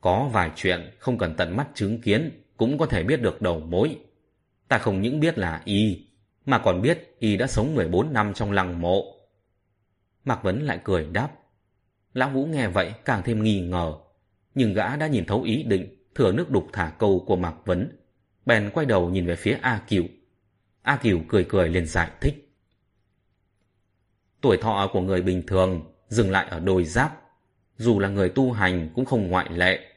[0.00, 3.60] Có vài chuyện không cần tận mắt chứng kiến cũng có thể biết được đầu
[3.60, 3.98] mối.
[4.68, 6.06] Ta không những biết là y,
[6.46, 9.14] mà còn biết y đã sống 14 năm trong lăng mộ.
[10.24, 11.28] Mạc Vấn lại cười đáp.
[12.12, 13.94] Lão Vũ nghe vậy càng thêm nghi ngờ,
[14.54, 17.96] nhưng gã đã nhìn thấu ý định thừa nước đục thả câu của Mạc Vấn.
[18.46, 20.04] Bèn quay đầu nhìn về phía A Kiều.
[20.82, 22.54] A Kiều cười cười liền giải thích.
[24.40, 27.22] Tuổi thọ của người bình thường dừng lại ở đôi giáp.
[27.76, 29.93] Dù là người tu hành cũng không ngoại lệ.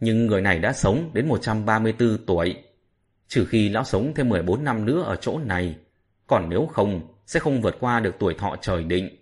[0.00, 2.56] Nhưng người này đã sống đến 134 tuổi.
[3.28, 5.76] Trừ khi lão sống thêm 14 năm nữa ở chỗ này.
[6.26, 9.16] Còn nếu không, sẽ không vượt qua được tuổi thọ trời định.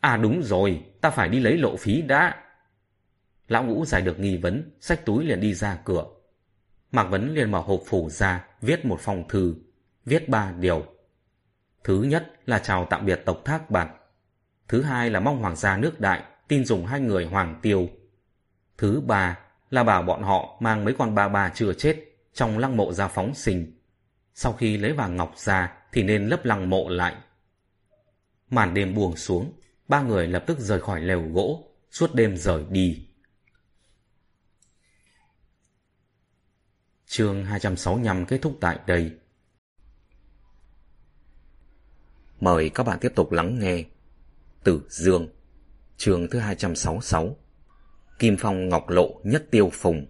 [0.00, 2.34] À đúng rồi, ta phải đi lấy lộ phí đã.
[3.48, 6.04] Lão ngũ giải được nghi vấn, xách túi liền đi ra cửa.
[6.92, 9.54] Mạc Vấn liền mở hộp phủ ra, viết một phong thư,
[10.04, 10.86] viết ba điều.
[11.84, 13.88] Thứ nhất là chào tạm biệt tộc Thác Bạt.
[14.68, 17.88] Thứ hai là mong hoàng gia nước đại tin dùng hai người hoàng tiêu.
[18.78, 19.38] Thứ ba
[19.70, 22.04] là bảo bọn họ mang mấy con ba ba chưa chết
[22.34, 23.72] trong lăng mộ ra phóng sinh.
[24.34, 27.16] Sau khi lấy vàng ngọc ra thì nên lấp lăng mộ lại.
[28.50, 29.52] Màn đêm buông xuống,
[29.88, 33.06] ba người lập tức rời khỏi lều gỗ, suốt đêm rời đi.
[37.06, 39.12] Chương 265 kết thúc tại đây.
[42.40, 43.84] Mời các bạn tiếp tục lắng nghe
[44.64, 45.28] Tử Dương
[45.96, 47.36] Chương thứ 266
[48.18, 50.06] Kim Phong Ngọc Lộ Nhất Tiêu Phùng.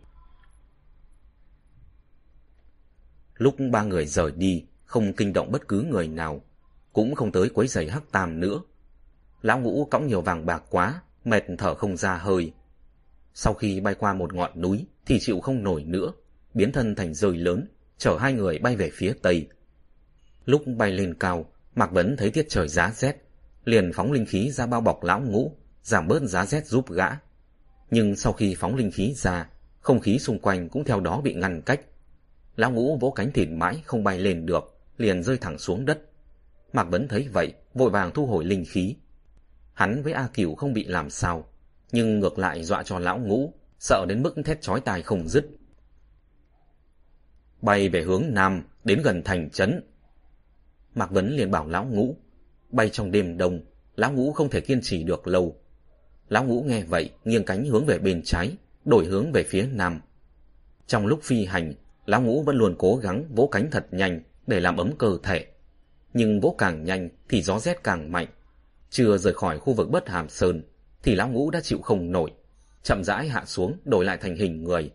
[3.35, 6.41] Lúc ba người rời đi Không kinh động bất cứ người nào
[6.93, 8.61] Cũng không tới quấy giày hắc tam nữa.
[9.43, 12.53] Lão ngũ cõng nhiều vàng bạc quá Mệt thở không ra hơi.
[13.35, 16.13] Sau khi bay qua một ngọn núi Thì chịu không nổi nữa
[16.55, 17.69] Biến thân thành rơi lớn
[17.99, 19.49] Chở hai người bay về phía tây.
[20.45, 21.47] Lúc bay lên cao
[21.77, 23.17] Mạc Vấn thấy tiết trời giá rét,
[23.65, 27.09] liền phóng linh khí ra bao bọc lão ngũ, giảm bớt giá rét giúp gã.
[27.91, 29.51] Nhưng sau khi phóng linh khí ra,
[29.81, 31.81] không khí xung quanh cũng theo đó bị ngăn cách.
[32.57, 36.01] Lão ngũ vỗ cánh thịt mãi không bay lên được, liền rơi thẳng xuống đất.
[36.73, 38.97] Mạc Vấn thấy vậy, vội vàng thu hồi linh khí.
[39.73, 41.49] Hắn với A Cửu không bị làm sao,
[41.93, 45.47] nhưng ngược lại dọa cho lão ngũ, sợ đến mức thét chói tai không dứt.
[47.63, 49.81] Bay về hướng nam, đến gần thành trấn,
[50.97, 52.17] Mạc Vấn liền bảo Lão Ngũ.
[52.71, 53.61] Bay trong đêm đông,
[53.97, 55.57] Lão Ngũ không thể kiên trì được lâu.
[56.29, 60.01] Lão Ngũ nghe vậy, nghiêng cánh hướng về bên trái, đổi hướng về phía nam.
[60.87, 61.75] Trong lúc phi hành,
[62.07, 65.47] Lão ngũ vẫn luôn cố gắng vỗ cánh thật nhanh để làm ấm cơ thể.
[66.15, 68.27] Nhưng vỗ càng nhanh thì gió rét càng mạnh.
[68.91, 70.63] Chưa rời khỏi khu vực bất hàm sơn
[71.03, 72.33] thì lão ngũ đã chịu không nổi.
[72.83, 74.91] Chậm rãi hạ xuống đổi lại thành hình người.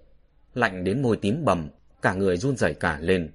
[0.53, 1.69] Lạnh đến môi tím bầm,
[2.01, 3.31] cả người run rẩy cả lên.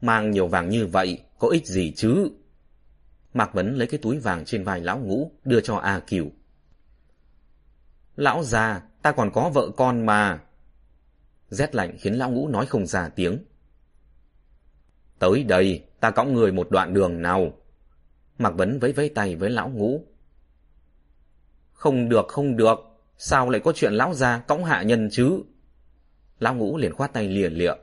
[0.00, 2.30] Mang nhiều vàng như vậy có ích gì chứ?
[3.34, 6.26] Mạc Vấn lấy cái túi vàng trên vai lão ngũ đưa cho A kiều.
[8.16, 10.40] Lão già, ta còn có vợ con mà.
[11.48, 13.44] Rét lạnh khiến lão ngũ nói không ra tiếng.
[15.18, 17.52] Tới đây, ta cõng người một đoạn đường nào.
[18.38, 20.06] Mạc Vấn vẫy vẫy tay với lão ngũ.
[21.72, 22.78] Không được, không được.
[23.18, 25.42] Sao lại có chuyện lão già cõng hạ nhân chứ?
[26.38, 27.74] Lão ngũ liền khoát tay lìa lịa.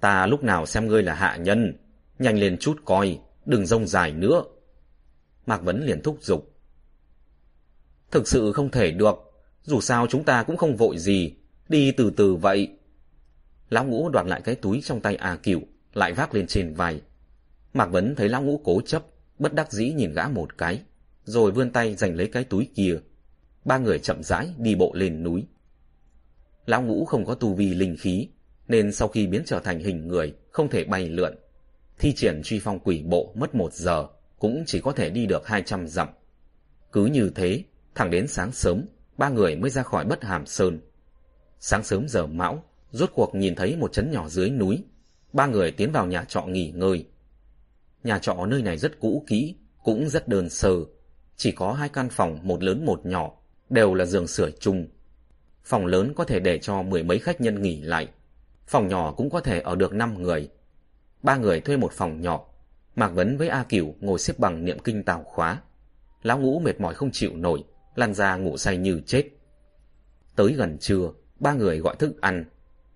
[0.00, 1.78] Ta lúc nào xem ngươi là hạ nhân.
[2.18, 4.44] Nhanh lên chút coi, đừng rông dài nữa.
[5.46, 6.52] Mạc Vấn liền thúc giục.
[8.10, 9.14] Thực sự không thể được,
[9.62, 11.34] dù sao chúng ta cũng không vội gì,
[11.68, 12.68] đi từ từ vậy.
[13.70, 15.60] Lão ngũ đoạt lại cái túi trong tay A Cửu,
[15.94, 17.00] lại vác lên trên vai.
[17.74, 19.02] Mạc Vấn thấy lão ngũ cố chấp,
[19.38, 20.82] bất đắc dĩ nhìn gã một cái,
[21.24, 22.98] rồi vươn tay giành lấy cái túi kia.
[23.64, 25.46] Ba người chậm rãi đi bộ lên núi.
[26.66, 28.28] Lão ngũ không có tu vi linh khí,
[28.68, 31.34] nên sau khi biến trở thành hình người, không thể bay lượn.
[32.02, 34.06] Thi triển truy phong quỷ bộ mất một giờ,
[34.38, 36.08] cũng chỉ có thể đi được 200 dặm.
[36.92, 37.64] Cứ như thế,
[37.94, 38.84] thẳng đến sáng sớm,
[39.16, 40.80] ba người mới ra khỏi bất hàm sơn.
[41.58, 44.84] Sáng sớm giờ mão, rốt cuộc nhìn thấy một trấn nhỏ dưới núi.
[45.32, 47.06] Ba người tiến vào nhà trọ nghỉ ngơi.
[48.04, 50.70] Nhà trọ nơi này rất cũ kỹ, cũng rất đơn sơ.
[51.36, 53.30] Chỉ có hai căn phòng một lớn một nhỏ,
[53.70, 54.86] đều là giường sửa chung.
[55.64, 58.08] Phòng lớn có thể để cho mười mấy khách nhân nghỉ lại.
[58.66, 60.50] Phòng nhỏ cũng có thể ở được năm người.
[61.22, 62.44] Ba người thuê một phòng nhỏ.
[62.96, 65.62] Mạc Vấn với A Cửu ngồi xếp bằng niệm kinh tào khóa.
[66.22, 69.24] Lão ngũ mệt mỏi không chịu nổi, lăn ra ngủ say như chết.
[70.36, 72.44] Tới gần trưa, ba người gọi thức ăn.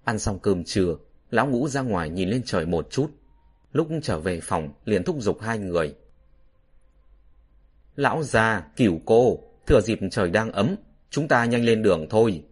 [0.05, 0.97] Ăn xong cơm trưa,
[1.31, 3.11] lão ngũ ra ngoài nhìn lên trời một chút.
[3.73, 5.95] Lúc trở về phòng, liền thúc giục hai người.
[7.97, 10.77] Lão già, cửu cô, thừa dịp trời đang ấm,
[11.11, 12.45] chúng ta nhanh lên đường thôi.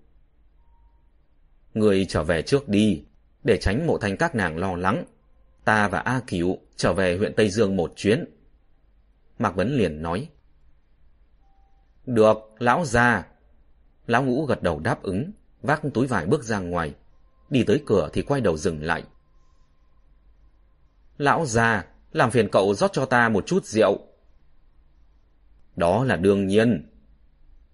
[1.75, 3.05] Người trở về trước đi,
[3.45, 5.05] để tránh mộ thanh các nàng lo lắng.
[5.65, 8.25] Ta và A Cửu trở về huyện Tây Dương một chuyến.
[9.39, 10.29] Mạc Vấn liền nói.
[12.07, 13.27] Được, lão già.
[14.07, 15.33] Lão ngũ gật đầu đáp ứng,
[15.63, 16.95] vác túi vải bước ra ngoài.
[17.51, 19.05] Đi tới cửa thì quay đầu dừng lại.
[21.19, 23.99] Lão già, làm phiền cậu rót cho ta một chút rượu.
[25.77, 26.91] Đó là đương nhiên.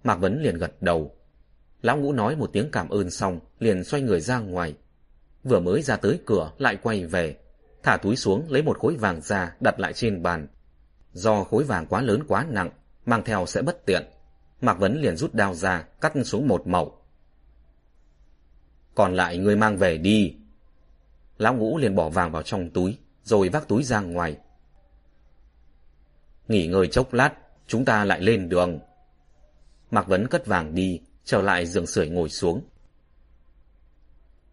[0.04, 1.16] Mạc Vấn liền gật đầu.
[1.82, 4.74] Lão ngũ nói một tiếng cảm ơn xong, liền xoay người ra ngoài.
[5.44, 7.36] Vừa mới ra tới cửa lại quay về,
[7.82, 10.46] thả túi xuống lấy một khối vàng ra đặt lại trên bàn.
[11.12, 12.70] Do khối vàng quá lớn quá nặng,
[13.06, 14.02] mang theo sẽ bất tiện.
[14.60, 16.98] Mạc Vấn liền rút đao ra, cắt xuống một mẩu.
[18.94, 20.36] Còn lại người mang về đi.
[21.38, 24.36] Lão ngũ liền bỏ vàng vào trong túi, rồi vác túi ra ngoài.
[26.48, 27.34] Nghỉ ngơi chốc lát,
[27.66, 28.78] chúng ta lại lên đường.
[29.90, 32.62] Mạc Vấn cất vàng đi, trở lại giường sưởi ngồi xuống.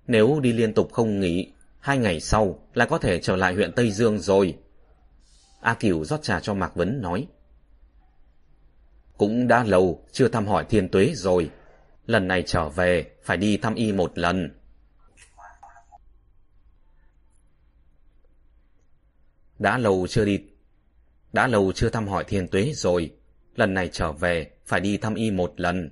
[0.08, 1.52] Nếu đi liên tục không nghỉ,
[1.88, 4.58] hai ngày sau là có thể trở lại huyện Tây Dương rồi.
[5.62, 7.28] A Cửu rót trà cho Mạc Vấn nói.
[9.18, 11.52] Cũng đã lâu chưa thăm hỏi thiên tuế rồi.
[12.06, 14.60] Lần này trở về phải đi thăm y một lần.
[19.60, 20.44] Đã lâu chưa đi
[21.34, 23.16] Đã lâu chưa thăm hỏi thiên tuế rồi.
[23.56, 25.92] Lần này trở về phải đi thăm y một lần.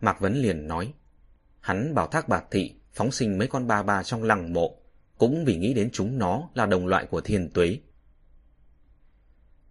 [0.00, 0.92] Mạc Vấn liền nói.
[1.60, 4.81] Hắn bảo thác bạc thị phóng sinh mấy con ba ba trong lăng mộ,
[5.22, 7.78] cũng vì nghĩ đến chúng nó là đồng loại của thiên tuế.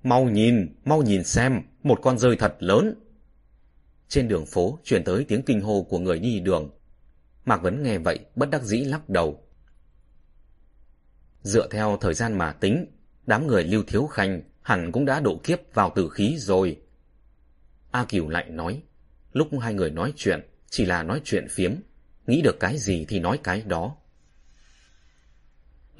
[0.03, 2.95] Mau nhìn, mau nhìn xem, một con rơi thật lớn.
[4.07, 6.69] Trên đường phố chuyển tới tiếng kinh hô của người đi đường.
[7.45, 9.43] Mạc Vấn nghe vậy, bất đắc dĩ lắc đầu.
[11.41, 12.85] Dựa theo thời gian mà tính,
[13.25, 16.81] đám người lưu thiếu khanh hẳn cũng đã độ kiếp vào tử khí rồi.
[17.91, 18.81] A Kiều lại nói,
[19.33, 21.71] lúc hai người nói chuyện, chỉ là nói chuyện phiếm,
[22.27, 23.95] nghĩ được cái gì thì nói cái đó.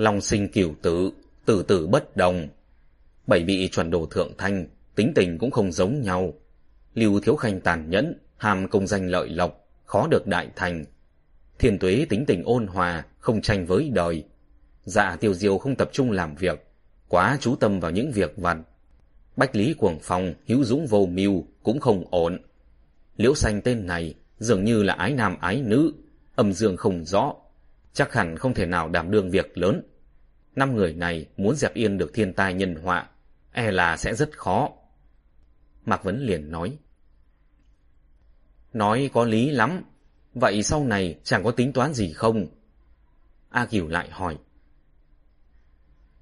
[0.02, 1.11] Long sinh cửu tử,
[1.45, 2.48] tử tử bất đồng.
[3.28, 6.34] Bảy vị chuẩn đồ thượng thanh, tính tình cũng không giống nhau.
[6.94, 10.86] Lưu Thiếu Khanh tàn nhẫn, hàm công danh lợi lộc, khó được đại thành.
[11.60, 14.23] Thiên tuế tính tình ôn hòa, không tranh với đời.
[14.84, 16.68] Dạ tiêu diêu không tập trung làm việc,
[17.07, 18.57] quá chú tâm vào những việc vặt.
[19.36, 22.40] Bách lý cuồng phong, hữu dũng vô mưu cũng không ổn.
[23.18, 25.94] Liễu xanh tên này dường như là ái nam ái nữ,
[26.36, 27.34] âm dương không rõ.
[27.94, 29.82] Chắc hẳn không thể nào đảm đương việc lớn.
[30.56, 33.10] Năm người này muốn dẹp yên được thiên tai nhân họa,
[33.52, 34.69] e là sẽ rất khó.
[35.86, 36.78] Mạc Vấn liền nói.
[38.73, 39.84] Nói có lý lắm,
[40.34, 42.48] Vậy sau này chẳng có tính toán gì không?
[43.49, 44.38] A Kiều lại hỏi.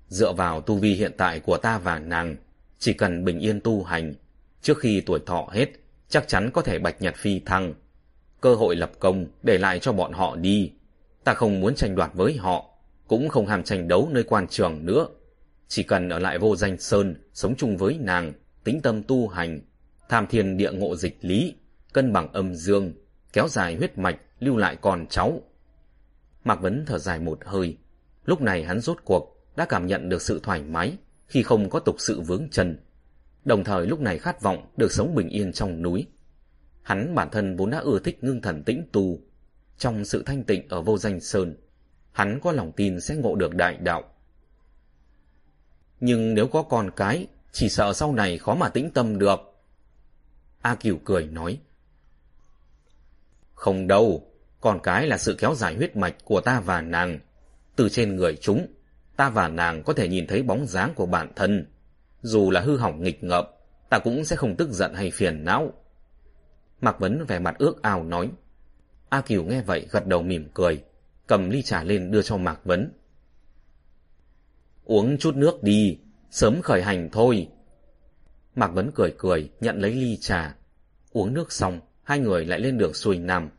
[0.07, 2.35] Dựa vào tu vi hiện tại của ta và nàng,
[2.79, 4.13] chỉ cần bình yên tu hành,
[4.61, 5.69] trước khi tuổi thọ hết,
[6.09, 7.73] chắc chắn có thể bạch nhật phi thăng.
[8.41, 10.71] Cơ hội lập công để lại cho bọn họ đi.
[11.23, 12.68] Ta không muốn tranh đoạt với họ,
[13.09, 15.07] cũng không hàm tranh đấu nơi quan trường nữa.
[15.67, 18.33] Chỉ cần ở lại vô danh sơn, sống chung với nàng,
[18.63, 19.59] tính tâm tu hành,
[20.09, 21.55] tham thiên địa ngộ dịch lý,
[21.93, 22.93] cân bằng âm dương,
[23.33, 25.41] kéo dài huyết mạch, lưu lại con cháu.
[26.43, 27.77] Mạc Vấn thở dài một hơi.
[28.25, 31.79] Lúc này hắn rốt cuộc đã cảm nhận được sự thoải mái khi không có
[31.79, 32.79] tục sự vướng chân.
[33.45, 36.07] Đồng thời lúc này khát vọng được sống bình yên trong núi.
[36.81, 39.19] Hắn bản thân vốn đã ưa thích ngưng thần tĩnh tu.
[39.77, 41.55] Trong sự thanh tịnh ở vô danh sơn,
[42.19, 44.03] hắn có lòng tin sẽ ngộ được đại đạo.
[45.99, 49.39] Nhưng nếu có con cái, chỉ sợ sau này khó mà tĩnh tâm được.
[50.61, 51.59] A Kiều cười nói.
[53.53, 54.31] Không đâu,
[54.61, 57.19] con cái là sự kéo dài huyết mạch của ta và nàng.
[57.75, 58.67] Từ trên người chúng,
[59.15, 61.65] ta và nàng có thể nhìn thấy bóng dáng của bản thân.
[62.21, 63.45] Dù là hư hỏng nghịch ngợm,
[63.89, 65.73] ta cũng sẽ không tức giận hay phiền não.
[66.81, 68.29] Mạc Vấn vẻ mặt ước ao nói.
[69.09, 70.83] A Kiều nghe vậy gật đầu mỉm cười,
[71.29, 72.91] cầm ly trà lên đưa cho Mạc Vấn.
[74.83, 75.97] Uống chút nước đi,
[76.31, 77.47] sớm khởi hành thôi.
[78.55, 80.55] Mạc Vấn cười cười, nhận lấy ly trà.
[81.11, 83.49] Uống nước xong, hai người lại lên đường xuôi Nam.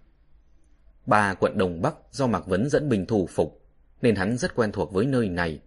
[1.07, 3.63] Ba quận Đông Bắc do Mạc Vấn dẫn bình thủ phục,
[4.03, 5.61] nên hắn rất quen thuộc với nơi này.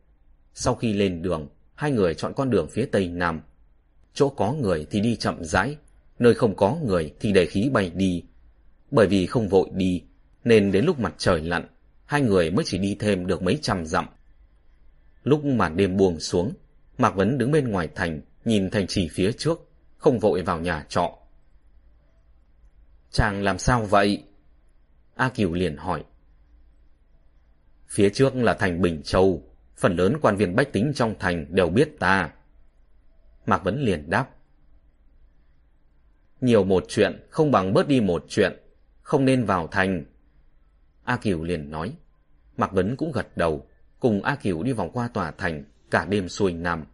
[0.54, 3.42] Sau khi lên đường, hai người chọn con đường phía Tây Nam.
[4.14, 5.78] Chỗ có người thì đi chậm rãi,
[6.20, 8.24] nơi không có người thì để khí bay đi.
[8.92, 10.04] Bởi vì không vội đi,
[10.44, 11.68] nên đến lúc mặt trời lặn,
[12.14, 14.07] hai người mới chỉ đi thêm được mấy trăm dặm.
[15.23, 16.53] Lúc màn đêm buông xuống,
[16.98, 20.85] Mạc Vấn đứng bên ngoài thành, nhìn thành trì phía trước, không vội vào nhà
[20.90, 21.18] trọ.
[23.11, 24.23] Chàng làm sao vậy?
[25.15, 26.03] A Kiều liền hỏi.
[27.88, 29.44] Phía trước là thành Bình Châu,
[29.77, 32.31] phần lớn quan viên bách tính trong thành đều biết ta.
[33.45, 34.30] Mạc Vấn liền đáp.
[36.41, 38.60] Nhiều một chuyện không bằng bớt đi một chuyện,
[39.02, 40.06] không nên vào thành.
[41.03, 41.95] A Kiều liền nói.
[42.58, 43.68] Mạc Vấn cũng gật đầu,
[44.00, 46.86] cùng A Kiều đi vòng qua tòa thành, cả đêm xuôi nằm.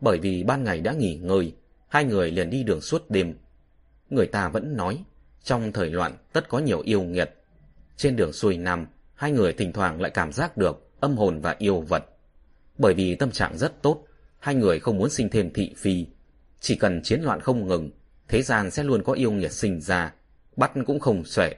[0.00, 1.54] Bởi vì ban ngày đã nghỉ ngơi,
[1.88, 3.34] hai người liền đi đường suốt đêm.
[4.10, 5.04] Người ta vẫn nói,
[5.42, 7.30] trong thời loạn tất có nhiều yêu nghiệt.
[7.96, 11.56] Trên đường xuôi nằm hai người thỉnh thoảng lại cảm giác được âm hồn và
[11.58, 12.04] yêu vật.
[12.78, 14.04] Bởi vì tâm trạng rất tốt,
[14.38, 16.06] hai người không muốn sinh thêm thị phi.
[16.60, 17.90] Chỉ cần chiến loạn không ngừng,
[18.28, 20.14] thế gian sẽ luôn có yêu nghiệt sinh ra,
[20.56, 21.54] bắt cũng không xuể.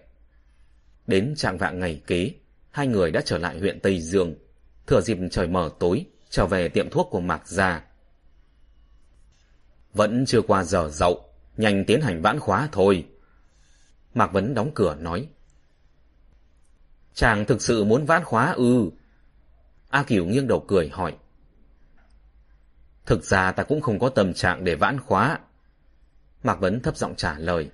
[1.06, 2.31] Đến trạng vạng ngày kế,
[2.76, 4.34] hai người đã trở lại huyện Tây Dương.
[4.86, 7.84] Thừa dịp trời mờ tối, trở về tiệm thuốc của Mạc Gia.
[9.92, 11.24] Vẫn chưa qua giờ dậu,
[11.56, 13.06] nhanh tiến hành vãn khóa thôi.
[14.14, 15.28] Mạc Vấn đóng cửa nói.
[17.14, 18.90] Chàng thực sự muốn vãn khóa ư?
[19.88, 21.16] A Kiều nghiêng đầu cười hỏi.
[23.06, 25.38] Thực ra ta cũng không có tâm trạng để vãn khóa.
[26.42, 27.70] Mạc Vấn thấp giọng trả lời.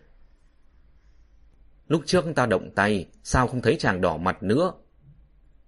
[1.88, 4.72] Lúc trước ta động tay, sao không thấy chàng đỏ mặt nữa?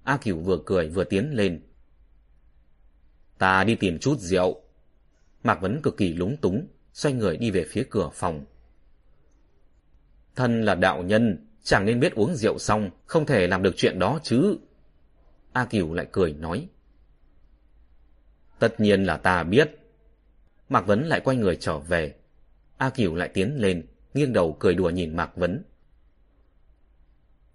[0.04, 1.60] A Kiều vừa cười vừa tiến lên.
[3.38, 4.60] Ta đi tìm chút rượu.
[5.44, 8.44] Mạc Vấn cực kỳ lúng túng, xoay người đi về phía cửa phòng.
[10.36, 13.98] Thân là đạo nhân, chẳng nên biết uống rượu xong, không thể làm được chuyện
[13.98, 14.58] đó chứ.
[15.52, 16.68] A Kiều lại cười nói.
[18.58, 19.70] Tất nhiên là ta biết.
[20.68, 22.14] Mạc Vấn lại quay người trở về.
[22.76, 25.62] A Kiều lại tiến lên, nghiêng đầu cười đùa nhìn Mạc Vấn.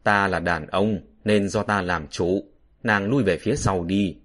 [0.04, 2.44] Ta là đàn ông, nên do ta làm chủ.
[2.84, 4.18] Nàng lui về phía sau đi.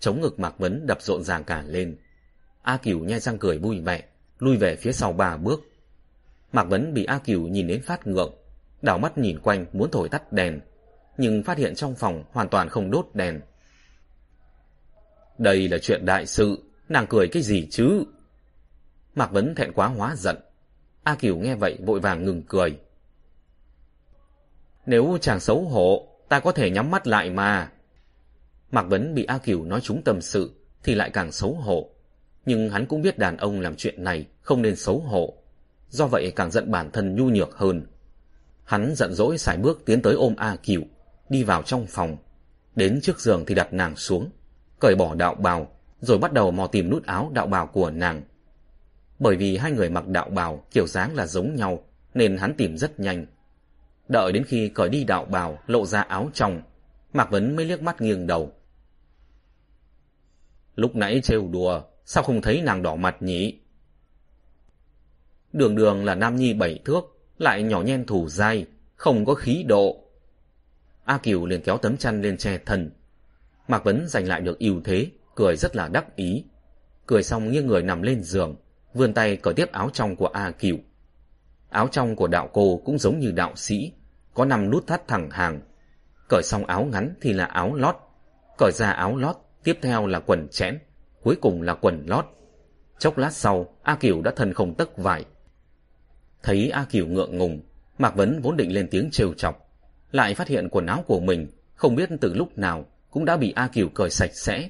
[0.00, 1.96] Chống ngực Mạc Vấn đập rộn ràng cả lên.
[2.62, 4.02] A Kiều nhai răng cười vui vẻ,
[4.38, 5.60] lui về phía sau ba bước.
[6.52, 8.34] Mạc Vấn bị A Kiều nhìn đến phát ngượng,
[8.82, 10.60] đảo mắt nhìn quanh muốn thổi tắt đèn,
[11.18, 13.40] nhưng phát hiện trong phòng hoàn toàn không đốt đèn.
[15.38, 16.58] Đây là chuyện đại sự,
[16.88, 18.04] nàng cười cái gì chứ?
[19.14, 20.36] Mạc Vấn thẹn quá hóa giận.
[21.02, 22.78] A Kiều nghe vậy vội vàng ngừng cười.
[24.86, 27.70] Nếu chàng xấu hổ, ta có thể nhắm mắt lại mà.
[28.70, 30.50] Mạc Vấn bị A Kiều nói chúng tâm sự,
[30.82, 31.90] thì lại càng xấu hổ.
[32.46, 35.34] Nhưng hắn cũng biết đàn ông làm chuyện này không nên xấu hổ.
[35.88, 37.86] Do vậy càng giận bản thân nhu nhược hơn.
[38.64, 40.82] Hắn giận dỗi xài bước tiến tới ôm A Kiều,
[41.28, 42.16] đi vào trong phòng.
[42.76, 44.30] Đến trước giường thì đặt nàng xuống,
[44.80, 45.68] cởi bỏ đạo bào,
[46.00, 48.22] rồi bắt đầu mò tìm nút áo đạo bào của nàng.
[49.18, 51.84] Bởi vì hai người mặc đạo bào kiểu dáng là giống nhau,
[52.14, 53.26] nên hắn tìm rất nhanh.
[54.08, 56.62] Đợi đến khi cởi đi đạo bào, lộ ra áo trong,
[57.12, 58.52] Mạc Vấn mới liếc mắt nghiêng đầu.
[60.74, 63.60] Lúc nãy trêu đùa, sao không thấy nàng đỏ mặt nhỉ?
[65.52, 67.04] Đường đường là nam nhi bảy thước,
[67.38, 68.66] lại nhỏ nhen thủ dai,
[68.96, 70.04] không có khí độ.
[71.04, 72.90] A Kiều liền kéo tấm chăn lên che thân.
[73.68, 76.44] Mạc Vấn giành lại được ưu thế, cười rất là đắc ý.
[77.06, 78.56] Cười xong nghiêng người nằm lên giường,
[78.94, 80.76] vươn tay cởi tiếp áo trong của A Kiều.
[81.76, 83.92] Áo trong của đạo cô cũng giống như đạo sĩ,
[84.34, 85.60] có năm nút thắt thẳng hàng.
[86.28, 87.96] Cởi xong áo ngắn thì là áo lót,
[88.58, 90.78] cởi ra áo lót, tiếp theo là quần chẽn,
[91.22, 92.24] cuối cùng là quần lót.
[92.98, 95.24] Chốc lát sau, A Kiều đã thân không tấc vải.
[96.42, 97.60] Thấy A Kiều ngượng ngùng,
[97.98, 99.68] Mạc Vấn vốn định lên tiếng trêu chọc,
[100.12, 103.52] lại phát hiện quần áo của mình không biết từ lúc nào cũng đã bị
[103.56, 104.68] A Kiều cởi sạch sẽ.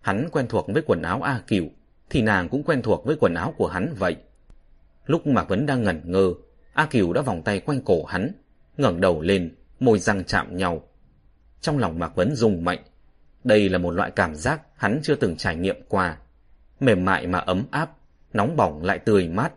[0.00, 1.64] Hắn quen thuộc với quần áo A Kiều,
[2.10, 4.16] thì nàng cũng quen thuộc với quần áo của hắn vậy.
[5.06, 6.32] Lúc Mạc Vấn đang ngẩn ngơ,
[6.72, 8.32] A Kiều đã vòng tay quanh cổ hắn,
[8.76, 10.88] ngẩng đầu lên, môi răng chạm nhau.
[11.60, 12.78] Trong lòng Mạc Vấn rung mạnh.
[13.44, 16.18] Đây là một loại cảm giác hắn chưa từng trải nghiệm qua.
[16.80, 17.90] Mềm mại mà ấm áp,
[18.32, 19.52] nóng bỏng lại tươi mát.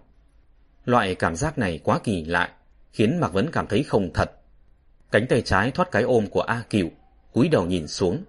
[0.86, 2.56] Loại cảm giác này quá kỳ lạ,
[2.92, 4.32] khiến Mạc Vấn cảm thấy không thật.
[5.12, 6.88] Cánh tay trái thoát cái ôm của A Kiều,
[7.34, 8.24] cúi đầu nhìn xuống.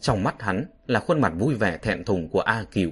[0.00, 2.90] Trong mắt hắn là khuôn mặt vui vẻ thẹn thùng của A Kiều.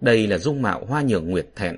[0.00, 1.76] Đây là dung mạo hoa nhường nguyệt thẹn.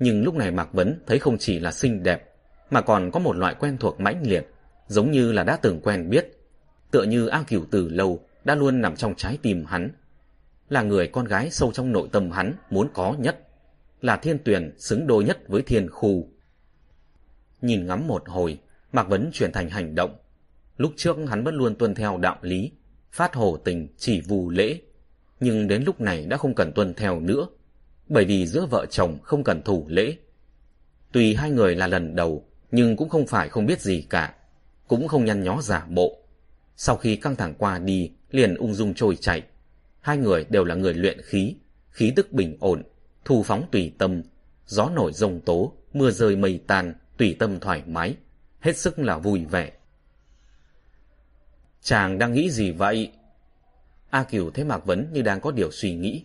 [0.00, 2.34] Nhưng lúc này Mạc Vấn thấy không chỉ là xinh đẹp,
[2.70, 4.46] mà còn có một loại quen thuộc mãnh liệt,
[4.86, 6.26] giống như là đã từng quen biết.
[6.90, 9.90] Tựa như A Kiều từ lâu đã luôn nằm trong trái tim hắn.
[10.68, 13.38] Là người con gái sâu trong nội tâm hắn muốn có nhất.
[14.00, 16.28] Là thiên tuyển xứng đôi nhất với thiên khu.
[17.60, 18.58] Nhìn ngắm một hồi,
[18.92, 20.16] Mạc Vấn chuyển thành hành động.
[20.76, 22.72] Lúc trước hắn vẫn luôn tuân theo đạo lý,
[23.12, 24.80] phát hổ tình chỉ vù lễ.
[25.40, 27.46] Nhưng đến lúc này đã không cần tuân theo nữa,
[28.08, 30.16] bởi vì giữa vợ chồng không cần thủ lễ.
[31.12, 34.34] Tùy hai người là lần đầu, nhưng cũng không phải không biết gì cả,
[34.88, 36.18] cũng không nhăn nhó giả bộ.
[36.76, 39.42] Sau khi căng thẳng qua đi, liền ung dung trôi chạy.
[40.00, 41.54] Hai người đều là người luyện khí,
[41.90, 42.82] khí tức bình ổn,
[43.24, 44.22] thu phóng tùy tâm,
[44.66, 48.16] gió nổi rông tố, mưa rơi mây tan, tùy tâm thoải mái,
[48.60, 49.72] hết sức là vui vẻ.
[51.82, 53.12] Chàng đang nghĩ gì vậy?
[54.10, 56.24] A Kiều thấy Mạc Vấn như đang có điều suy nghĩ.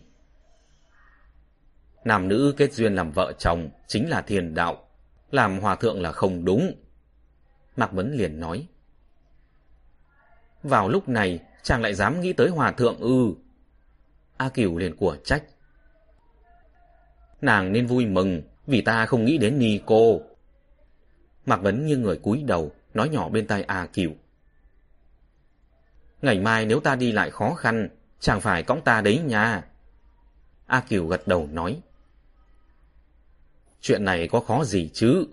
[2.04, 4.88] Nam nữ kết duyên làm vợ chồng chính là thiền đạo,
[5.30, 6.74] làm hòa thượng là không đúng.
[7.76, 8.66] Mạc Vấn liền nói.
[10.62, 13.34] Vào lúc này, chàng lại dám nghĩ tới hòa thượng ư.
[14.36, 15.44] A Kiều liền của trách.
[17.40, 20.20] Nàng nên vui mừng, vì ta không nghĩ đến ni cô.
[21.46, 24.10] Mạc Vấn như người cúi đầu, nói nhỏ bên tai A Kiều.
[26.22, 27.88] Ngày mai nếu ta đi lại khó khăn,
[28.20, 29.64] chàng phải cõng ta đấy nha.
[30.66, 31.80] A Kiều gật đầu nói.
[33.86, 35.26] Chuyện này có khó gì chứ?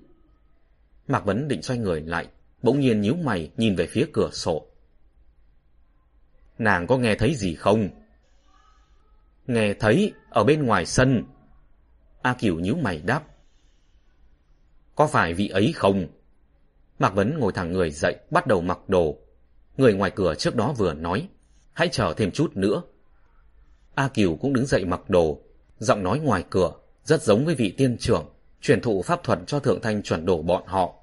[1.08, 2.28] Mạc Vấn định xoay người lại,
[2.62, 4.68] bỗng nhiên nhíu mày nhìn về phía cửa sổ.
[6.58, 7.90] Nàng có nghe thấy gì không?
[9.48, 11.24] Nghe thấy, ở bên ngoài sân.
[12.22, 13.24] A Kiều nhíu mày đáp.
[14.96, 16.08] Có phải vị ấy không?
[17.00, 19.18] Mạc Vấn ngồi thẳng người dậy, bắt đầu mặc đồ.
[19.78, 21.30] Người ngoài cửa trước đó vừa nói,
[21.74, 22.82] hãy chờ thêm chút nữa.
[23.96, 25.42] A Kiều cũng đứng dậy mặc đồ,
[25.78, 26.72] giọng nói ngoài cửa,
[27.04, 28.26] rất giống với vị tiên trưởng,
[28.62, 30.94] truyền thụ pháp thuật cho thượng thanh chuẩn đổ bọn họ.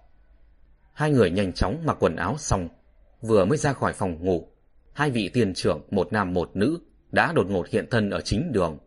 [0.93, 2.69] Hai người nhanh chóng mặc quần áo xong,
[3.21, 4.49] vừa mới ra khỏi phòng ngủ,
[4.93, 6.79] hai vị tiên trưởng, một nam một nữ,
[7.13, 8.79] đã đột ngột hiện thân ở chính đường.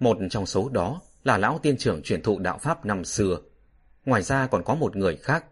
[0.00, 3.38] Một trong số đó là lão tiên trưởng truyền thụ đạo Pháp năm xưa.
[4.04, 5.44] Ngoài ra còn có một người khác,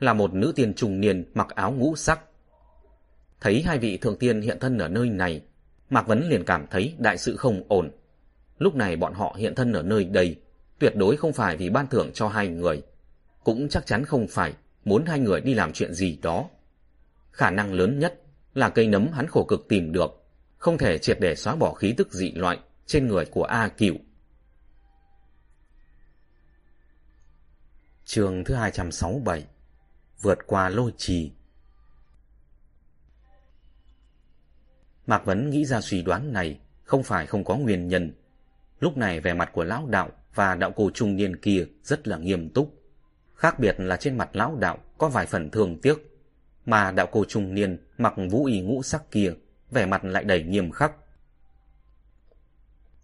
[0.00, 2.20] là một nữ tiên trung niên mặc áo ngũ sắc.
[3.40, 5.42] Thấy hai vị thượng tiên hiện thân ở nơi này,
[5.90, 7.90] Mạc Vấn liền cảm thấy đại sự không ổn.
[8.58, 10.36] Lúc này bọn họ hiện thân ở nơi đây,
[10.78, 12.82] tuyệt đối không phải vì ban thưởng cho hai người.
[13.44, 14.54] Cũng chắc chắn không phải
[14.84, 16.48] muốn hai người đi làm chuyện gì đó.
[17.32, 18.22] Khả năng lớn nhất
[18.54, 20.24] là cây nấm hắn khổ cực tìm được,
[20.58, 23.94] không thể triệt để xóa bỏ khí tức dị loại trên người của A Cửu.
[28.04, 29.44] Trường thứ 267
[30.20, 31.32] Vượt qua lôi trì
[35.06, 38.12] Mạc Vấn nghĩ ra suy đoán này không phải không có nguyên nhân.
[38.80, 42.16] Lúc này vẻ mặt của lão đạo và đạo cổ trung niên kia rất là
[42.18, 42.82] nghiêm túc.
[43.34, 45.96] Khác biệt là trên mặt lão đạo có vài phần thường tiếc,
[46.66, 49.32] mà đạo cổ trung niên mặc vũ y ngũ sắc kia,
[49.70, 50.92] vẻ mặt lại đầy nghiêm khắc.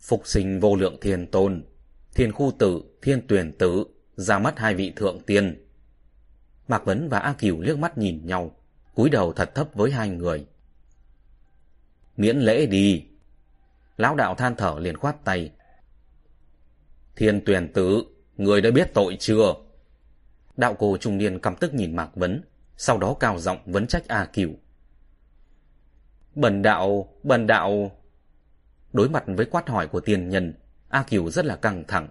[0.00, 1.64] Phục sinh vô lượng thiên tôn,
[2.14, 3.84] thiên khu tử, thiên tuyển tử,
[4.16, 5.66] ra mắt hai vị thượng tiên.
[6.68, 8.56] Mạc Vấn và A Kiều liếc mắt nhìn nhau,
[8.94, 10.46] cúi đầu thật thấp với hai người.
[12.16, 13.04] Miễn lễ đi.
[13.96, 15.50] Lão đạo than thở liền khoát tay.
[17.16, 18.04] Thiên tuyển tử,
[18.36, 19.54] người đã biết tội chưa?
[20.56, 22.42] Đạo cô trung niên căm tức nhìn Mạc Vấn,
[22.76, 24.50] sau đó cao giọng vấn trách A Kiều.
[26.34, 27.90] Bần đạo, bần đạo...
[28.92, 30.54] Đối mặt với quát hỏi của tiên nhân,
[30.88, 32.08] A Kiều rất là căng thẳng.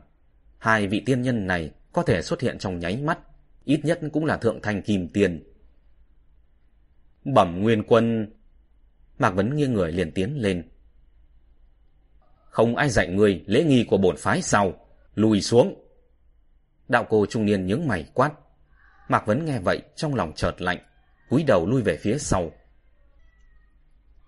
[0.57, 3.19] Hai vị tiên nhân này có thể xuất hiện trong nháy mắt,
[3.65, 5.51] ít nhất cũng là thượng thành kim tiền,
[7.25, 8.33] Bẩm nguyên quân...
[9.19, 10.69] Mạc Vấn nghiêng người liền tiến lên.
[12.49, 14.73] Không ai dạy người lễ nghi của bổn phái sao?
[15.15, 15.75] Lùi xuống.
[16.87, 18.31] Đạo cô trung niên nhướng mày quát.
[19.07, 20.79] Mạc Vấn nghe vậy trong lòng chợt lạnh,
[21.29, 22.51] cúi đầu lui về phía sau.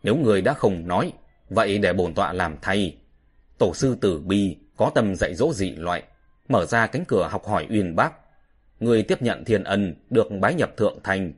[0.03, 1.13] Nếu người đã không nói,
[1.49, 2.97] vậy để bổn tọa làm thay.
[3.57, 6.03] Tổ sư tử bi có tâm dạy dỗ dị loại,
[6.49, 8.13] mở ra cánh cửa học hỏi uyên bác.
[8.79, 11.33] Người tiếp nhận thiên ân được bái nhập thượng thành,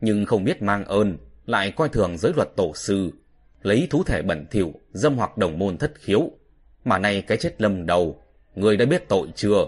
[0.00, 3.10] nhưng không biết mang ơn, lại coi thường giới luật tổ sư,
[3.62, 6.30] lấy thú thể bẩn thỉu dâm hoặc đồng môn thất khiếu.
[6.84, 8.22] Mà nay cái chết lâm đầu,
[8.56, 9.66] người đã biết tội chưa?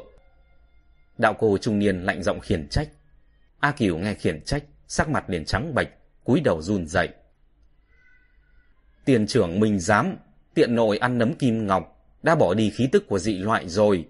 [1.18, 2.88] Đạo cô trung niên lạnh giọng khiển trách.
[3.60, 5.88] A Kiều nghe khiển trách, sắc mặt liền trắng bạch,
[6.24, 7.08] cúi đầu run dậy.
[9.04, 10.16] Tiền trưởng mình dám,
[10.54, 14.08] tiện nội ăn nấm kim ngọc, đã bỏ đi khí tức của dị loại rồi.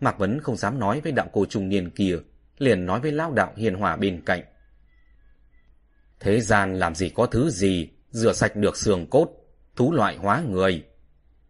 [0.00, 2.16] Mạc Vấn không dám nói với đạo cô trung niên kia,
[2.58, 4.42] liền nói với lão đạo hiền hòa bên cạnh.
[6.20, 9.28] Thế gian làm gì có thứ gì, rửa sạch được xương cốt,
[9.76, 10.84] thú loại hóa người.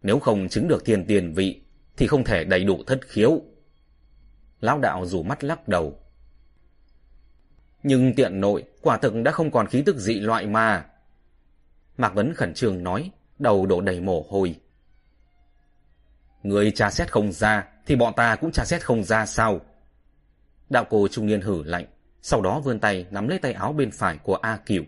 [0.03, 1.61] Nếu không chứng được thiên tiền vị,
[1.97, 3.43] thì không thể đầy đủ thất khiếu.
[4.60, 5.98] Lão đạo rủ mắt lắc đầu.
[7.82, 10.86] Nhưng tiện nội, quả thực đã không còn khí tức dị loại mà.
[11.97, 14.55] Mạc Vấn khẩn trương nói, đầu đổ đầy mồ hôi.
[16.43, 19.60] Người tra xét không ra, thì bọn ta cũng tra xét không ra sao?
[20.68, 21.86] Đạo cô trung niên hử lạnh,
[22.23, 24.82] sau đó vươn tay nắm lấy tay áo bên phải của A Kiều.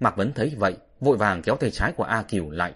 [0.00, 2.74] Mạc Vấn thấy vậy, vội vàng kéo tay trái của A Kiều lại.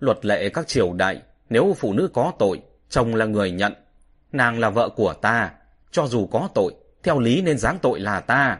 [0.00, 3.74] Luật lệ các triều đại, nếu phụ nữ có tội, chồng là người nhận,
[4.32, 5.52] nàng là vợ của ta,
[5.90, 8.58] cho dù có tội, theo lý nên giáng tội là ta.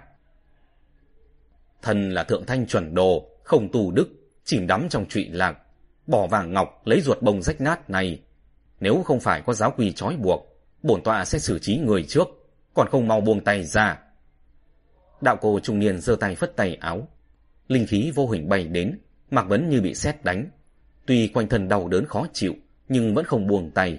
[1.83, 4.09] Thần là thượng thanh chuẩn đồ, không tù đức,
[4.45, 5.59] chìm đắm trong trụy lạc,
[6.07, 8.23] bỏ vàng ngọc lấy ruột bông rách nát này.
[8.81, 12.29] Nếu không phải có giáo quy trói buộc, bổn tọa sẽ xử trí người trước,
[12.75, 13.99] còn không mau buông tay ra.
[15.21, 17.09] Đạo cô trung niên giơ tay phất tay áo.
[17.69, 18.99] Linh khí vô hình bay đến,
[19.31, 20.51] Mạc Vấn như bị sét đánh.
[21.07, 22.55] Tuy quanh thân đau đớn khó chịu,
[22.93, 23.99] nhưng vẫn không buông tay.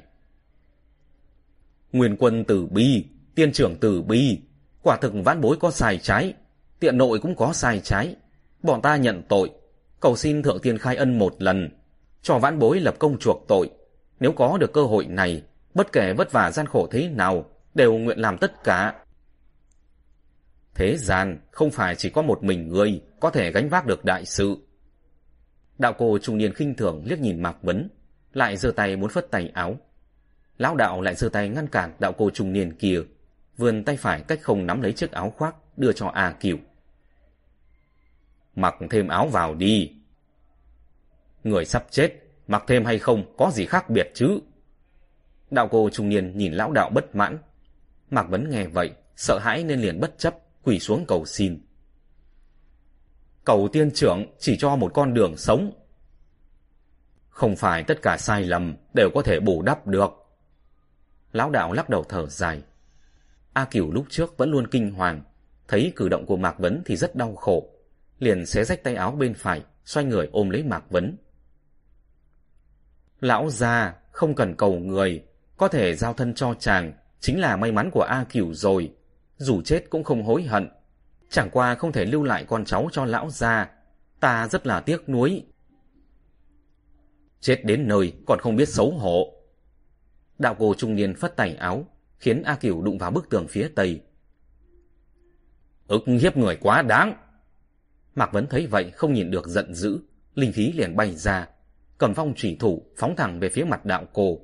[1.92, 3.06] Nguyên quân tử bi,
[3.36, 4.40] tiên trưởng tử bi,
[4.82, 6.34] quả thực vãn bối có sai trái,
[6.80, 8.16] tiện nội cũng có sai trái.
[8.64, 9.52] Bọn ta nhận tội,
[10.00, 11.70] cầu xin thượng tiên khai ân một lần,
[12.22, 13.70] cho vãn bối lập công chuộc tội.
[14.20, 15.44] Nếu có được cơ hội này,
[15.74, 18.94] bất kể vất vả gian khổ thế nào, đều nguyện làm tất cả.
[20.76, 24.26] Thế gian không phải chỉ có một mình người có thể gánh vác được đại
[24.26, 24.58] sự.
[25.78, 27.90] Đạo cô trung niên khinh thường liếc nhìn Mạc Vấn,
[28.34, 29.78] lại giơ tay muốn phất tay áo.
[30.58, 33.00] Lão đạo lại giơ tay ngăn cản đạo cô trung niên kia,
[33.58, 36.58] vươn tay phải cách không nắm lấy chiếc áo khoác đưa cho A Kiều.
[38.56, 39.92] Mặc thêm áo vào đi.
[41.44, 42.14] Người sắp chết,
[42.48, 44.40] mặc thêm hay không có gì khác biệt chứ?
[45.52, 47.38] Đạo cô trung niên nhìn lão đạo bất mãn.
[48.10, 51.60] Mạc Vấn nghe vậy, sợ hãi nên liền bất chấp, quỳ xuống cầu xin.
[53.46, 55.72] Cầu tiên trưởng chỉ cho một con đường sống.
[57.34, 60.12] Không phải tất cả sai lầm đều có thể bù đắp được.
[61.32, 62.62] Lão đạo lắc đầu thở dài.
[63.54, 65.24] A Cửu lúc trước vẫn luôn kinh hoàng,
[65.68, 67.70] thấy cử động của Mạc Vấn thì rất đau khổ,
[68.20, 71.18] liền xé rách tay áo bên phải, xoay người ôm lấy Mạc Vấn.
[73.20, 75.24] Lão già, không cần cầu người,
[75.58, 78.94] có thể giao thân cho chàng, chính là may mắn của A Cửu rồi,
[79.38, 80.70] dù chết cũng không hối hận.
[81.30, 83.70] Chẳng qua không thể lưu lại con cháu cho lão già,
[84.20, 85.46] ta rất là tiếc nuối.
[87.44, 89.34] Chết đến nơi còn không biết xấu hổ.
[90.40, 91.88] Đạo cô trung niên phất tay áo,
[92.20, 94.02] khiến A Cửu đụng vào bức tường phía tây.
[95.88, 97.14] ức hiếp người quá đáng.
[98.16, 100.00] Mạc Vấn thấy vậy không nhìn được giận dữ,
[100.36, 101.48] linh khí liền bay ra,
[101.98, 104.40] cầm phong chỉ thủ phóng thẳng về phía mặt đạo cô.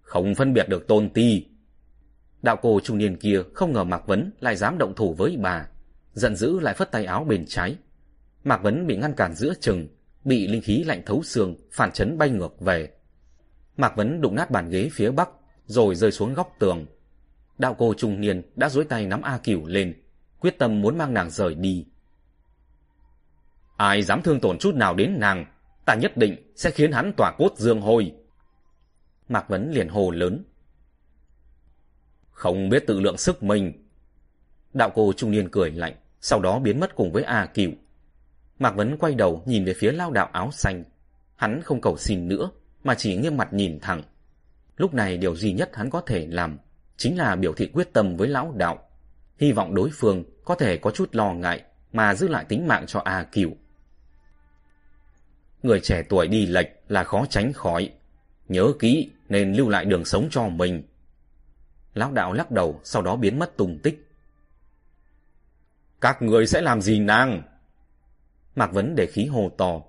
[0.00, 1.46] Không phân biệt được tôn ti.
[2.42, 5.68] Đạo cô trung niên kia không ngờ Mạc Vấn lại dám động thủ với bà,
[6.12, 7.76] giận dữ lại phất tay áo bên trái.
[8.44, 9.88] Mạc Vấn bị ngăn cản giữa chừng,
[10.24, 12.90] bị linh khí lạnh thấu xương, phản chấn bay ngược về.
[13.76, 15.28] Mạc Vấn đụng nát bàn ghế phía bắc,
[15.66, 16.86] rồi rơi xuống góc tường.
[17.58, 20.02] Đạo cô trung niên đã duỗi tay nắm A Cửu lên,
[20.40, 21.86] quyết tâm muốn mang nàng rời đi.
[23.76, 25.46] Ai dám thương tổn chút nào đến nàng,
[25.84, 28.12] ta nhất định sẽ khiến hắn tỏa cốt dương hôi.
[29.28, 30.44] Mạc Vấn liền hồ lớn.
[32.30, 33.88] Không biết tự lượng sức mình.
[34.74, 37.70] Đạo cô trung niên cười lạnh, sau đó biến mất cùng với A Cửu.
[38.58, 40.84] Mạc Vấn quay đầu nhìn về phía lao đạo áo xanh.
[41.36, 42.50] Hắn không cầu xin nữa,
[42.84, 44.02] mà chỉ nghiêm mặt nhìn thẳng.
[44.76, 46.58] Lúc này điều duy nhất hắn có thể làm
[46.96, 48.88] chính là biểu thị quyết tâm với lão đạo.
[49.36, 51.62] Hy vọng đối phương có thể có chút lo ngại
[51.92, 53.56] mà giữ lại tính mạng cho A Cửu.
[55.62, 57.90] Người trẻ tuổi đi lệch là khó tránh khỏi.
[58.48, 60.82] Nhớ kỹ nên lưu lại đường sống cho mình.
[61.94, 64.08] Lão đạo lắc đầu sau đó biến mất tung tích.
[66.00, 67.42] Các người sẽ làm gì nàng?
[68.58, 69.80] Mạc Vấn để khí hồ to.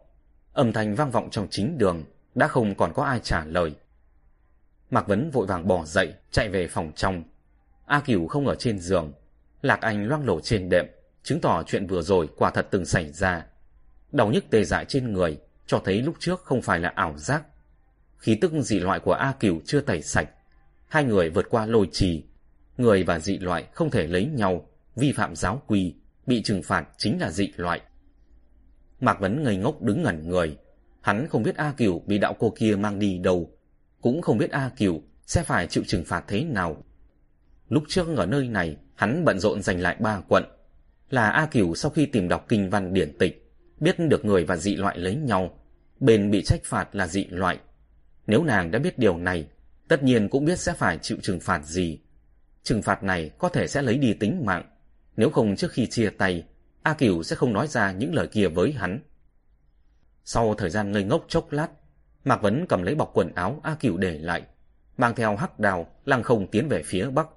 [0.53, 2.03] Âm thanh vang vọng trong chính đường,
[2.35, 3.75] đã không còn có ai trả lời.
[4.91, 7.23] Mạc Vấn vội vàng bỏ dậy, chạy về phòng trong.
[7.85, 9.13] A Cửu không ở trên giường.
[9.61, 10.85] Lạc Anh loang lổ trên đệm,
[11.23, 13.45] chứng tỏ chuyện vừa rồi quả thật từng xảy ra.
[14.11, 15.37] Đau nhức tê dại trên người,
[15.67, 17.43] cho thấy lúc trước không phải là ảo giác.
[18.17, 20.29] Khí tức dị loại của A Cửu chưa tẩy sạch.
[20.87, 22.23] Hai người vượt qua lôi trì.
[22.77, 26.87] Người và dị loại không thể lấy nhau, vi phạm giáo quy, bị trừng phạt
[26.97, 27.81] chính là dị loại.
[28.99, 30.57] Mạc Vấn ngây ngốc đứng ngẩn người.
[31.01, 33.51] Hắn không biết A Kiều bị đạo cô kia mang đi đâu,
[34.01, 36.83] cũng không biết A Kiều sẽ phải chịu trừng phạt thế nào.
[37.69, 40.43] Lúc trước ở nơi này, hắn bận rộn giành lại ba quận.
[41.09, 44.55] Là A Kiều sau khi tìm đọc kinh văn điển tịch, biết được người và
[44.55, 45.59] dị loại lấy nhau,
[45.99, 47.59] bên bị trách phạt là dị loại.
[48.27, 49.47] Nếu nàng đã biết điều này,
[49.87, 51.99] tất nhiên cũng biết sẽ phải chịu trừng phạt gì.
[52.63, 54.65] Trừng phạt này có thể sẽ lấy đi tính mạng.
[55.17, 56.43] Nếu không trước khi chia tay,
[56.89, 58.99] A Cửu sẽ không nói ra những lời kia với hắn.
[60.25, 61.67] Sau thời gian ngây ngốc chốc lát,
[62.23, 64.41] Mạc Vấn cầm lấy bọc quần áo A Cửu để lại,
[64.97, 67.27] mang theo hắc đào lăng không tiến về phía bắc.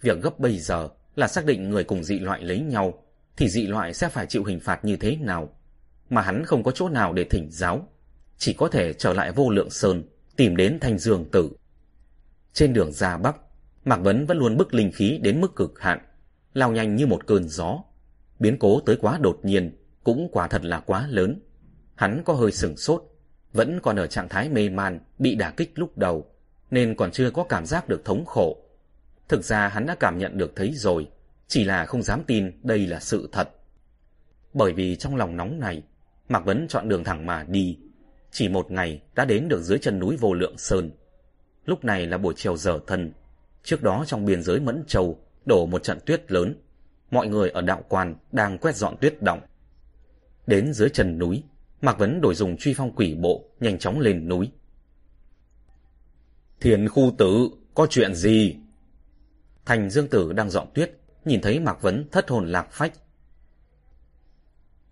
[0.00, 3.04] Việc gấp bây giờ là xác định người cùng dị loại lấy nhau,
[3.36, 5.48] thì dị loại sẽ phải chịu hình phạt như thế nào.
[6.10, 7.88] Mà hắn không có chỗ nào để thỉnh giáo,
[8.38, 10.02] chỉ có thể trở lại vô lượng sơn,
[10.36, 11.50] tìm đến thanh dương tử.
[12.52, 13.36] Trên đường ra bắc,
[13.84, 15.98] Mạc Vấn vẫn luôn bức linh khí đến mức cực hạn,
[16.54, 17.82] lao nhanh như một cơn gió.
[18.38, 21.40] Biến cố tới quá đột nhiên, cũng quả thật là quá lớn.
[21.94, 23.02] Hắn có hơi sửng sốt,
[23.52, 26.26] vẫn còn ở trạng thái mê man, bị đả kích lúc đầu,
[26.70, 28.56] nên còn chưa có cảm giác được thống khổ.
[29.28, 31.08] Thực ra hắn đã cảm nhận được thấy rồi,
[31.48, 33.48] chỉ là không dám tin đây là sự thật.
[34.54, 35.82] Bởi vì trong lòng nóng này,
[36.28, 37.78] Mạc Vấn chọn đường thẳng mà đi.
[38.30, 40.90] Chỉ một ngày đã đến được dưới chân núi Vô Lượng Sơn.
[41.64, 43.12] Lúc này là buổi chiều giờ thân.
[43.62, 46.54] Trước đó trong biên giới Mẫn Châu đổ một trận tuyết lớn.
[47.10, 49.40] Mọi người ở đạo quan đang quét dọn tuyết động.
[50.46, 51.42] Đến dưới chân núi,
[51.80, 54.50] Mạc Vấn đổi dùng truy phong quỷ bộ, nhanh chóng lên núi.
[56.60, 58.56] Thiền khu tử, có chuyện gì?
[59.64, 60.92] Thành Dương Tử đang dọn tuyết,
[61.24, 62.92] nhìn thấy Mạc Vấn thất hồn lạc phách.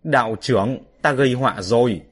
[0.04, 2.02] Đạo trưởng, ta gây họa rồi.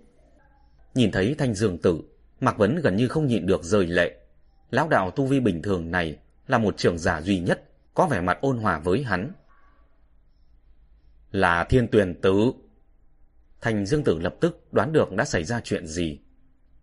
[0.94, 2.01] Nhìn thấy Thanh Dương Tử,
[2.40, 4.16] Mạc Vấn gần như không nhịn được rời lệ.
[4.70, 7.62] Lão đạo tu vi bình thường này là một trưởng giả duy nhất,
[7.94, 9.32] có vẻ mặt ôn hòa với hắn.
[11.35, 12.52] Là thiên tuyển tử.
[13.61, 16.19] Thành Dương Tử lập tức đoán được đã xảy ra chuyện gì.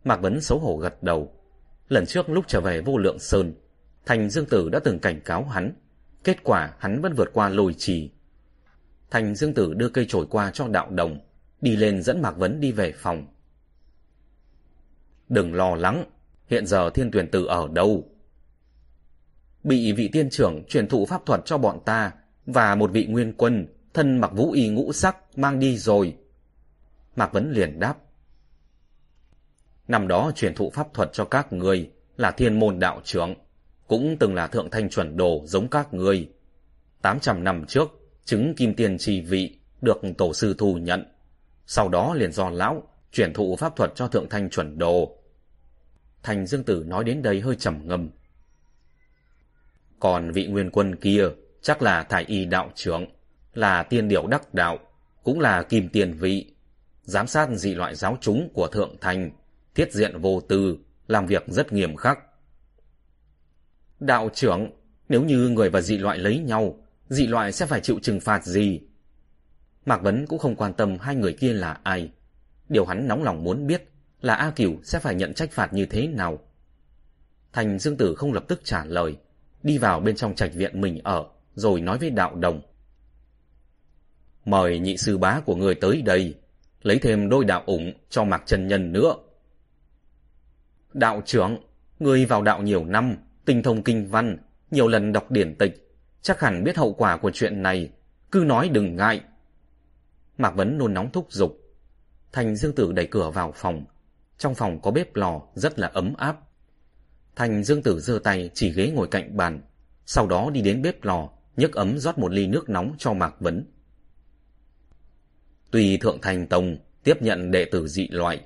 [0.04, 1.32] Mạc Vấn xấu hổ gật đầu.
[1.88, 3.54] Lần trước lúc trở về vô lượng sơn,
[4.06, 5.74] Thành Dương Tử đã từng cảnh cáo hắn.
[6.24, 8.12] Kết quả hắn vẫn vượt qua lôi trì.
[9.12, 11.20] Thành Dương Tử đưa cây trổi qua cho đạo đồng,
[11.62, 13.28] đi lên dẫn Mạc Vấn đi về phòng.
[15.30, 16.06] Đừng lo lắng,
[16.48, 18.10] hiện giờ thiên tuyển tử ở đâu?
[19.64, 22.12] Bị vị tiên trưởng truyền thụ pháp thuật cho bọn ta
[22.46, 26.18] và một vị nguyên quân thân mặc vũ y ngũ sắc mang đi rồi.
[27.16, 27.98] Mạc Vấn liền đáp.
[29.88, 33.36] Năm đó truyền thụ pháp thuật cho các người là thiên môn đạo trưởng,
[33.88, 36.30] cũng từng là thượng thanh chuẩn đồ giống các người.
[37.02, 37.90] 800 năm trước,
[38.26, 41.06] chứng kim tiền trì vị được tổ sư thu nhận.
[41.66, 45.18] Sau đó liền do lão chuyển thụ pháp thuật cho thượng thanh chuẩn đồ.
[46.24, 48.10] Thành Dương Tử nói đến đây hơi trầm ngâm.
[50.00, 51.26] Còn vị nguyên quân kia
[51.62, 53.06] chắc là thải y đạo trưởng,
[53.54, 54.80] là tiên điểu đắc đạo,
[55.24, 56.54] cũng là kim tiền vị,
[57.04, 59.32] giám sát dị loại giáo chúng của thượng thành,
[59.76, 62.20] thiết diện vô tư, làm việc rất nghiêm khắc.
[64.00, 64.72] Đạo trưởng,
[65.10, 66.78] nếu như người và dị loại lấy nhau,
[67.10, 68.82] dị loại sẽ phải chịu trừng phạt gì?
[69.86, 72.12] Mạc Vấn cũng không quan tâm hai người kia là ai.
[72.70, 73.90] Điều hắn nóng lòng muốn biết
[74.22, 76.40] là A Cửu sẽ phải nhận trách phạt như thế nào.
[77.54, 79.18] Thành Dương Tử không lập tức trả lời,
[79.64, 81.26] đi vào bên trong trạch viện mình ở,
[81.56, 82.62] rồi nói với đạo đồng.
[84.46, 86.36] Mời nhị sư bá của người tới đây,
[86.82, 89.16] lấy thêm đôi đạo ủng cho Mạc chân Nhân nữa.
[90.94, 91.58] Đạo trưởng,
[92.00, 93.16] người vào đạo nhiều năm,
[93.46, 94.38] tinh thông kinh văn,
[94.72, 95.92] nhiều lần đọc điển tịch,
[96.22, 97.90] chắc hẳn biết hậu quả của chuyện này,
[98.32, 99.22] cứ nói đừng ngại.
[100.38, 101.58] Mạc Vấn nôn nóng thúc giục.
[102.32, 103.86] Thành Dương Tử đẩy cửa vào phòng.
[104.38, 106.38] Trong phòng có bếp lò rất là ấm áp.
[107.36, 109.62] Thành Dương Tử giơ tay chỉ ghế ngồi cạnh bàn,
[110.06, 113.36] sau đó đi đến bếp lò, nhấc ấm rót một ly nước nóng cho Mạc
[113.40, 113.71] Vấn.
[115.72, 118.40] Tuy Thượng Thành Tông tiếp nhận đệ tử dị loại,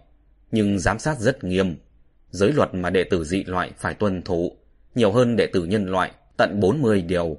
[0.51, 1.75] nhưng giám sát rất nghiêm.
[2.29, 4.57] Giới luật mà đệ tử dị loại phải tuân thủ,
[4.95, 7.37] nhiều hơn đệ tử nhân loại tận 40 điều.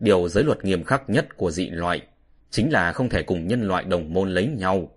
[0.00, 2.02] Điều giới luật nghiêm khắc nhất của dị loại
[2.50, 4.90] chính là không thể cùng nhân loại đồng môn lấy nhau.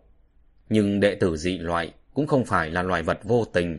[0.69, 3.77] Nhưng đệ tử dị loại cũng không phải là loài vật vô tình,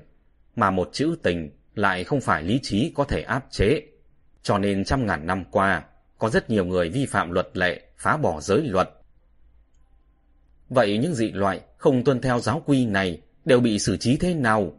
[0.56, 3.82] mà một chữ tình lại không phải lý trí có thể áp chế.
[4.42, 5.82] Cho nên trăm ngàn năm qua,
[6.18, 8.90] có rất nhiều người vi phạm luật lệ, phá bỏ giới luật.
[10.70, 14.34] Vậy những dị loại không tuân theo giáo quy này đều bị xử trí thế
[14.34, 14.72] nào?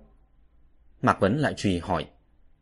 [1.01, 2.05] Mạc Vấn lại truy hỏi.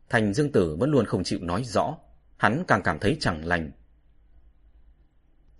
[0.09, 1.97] Thành Dương Tử vẫn luôn không chịu nói rõ.
[2.37, 3.71] Hắn càng cảm thấy chẳng lành.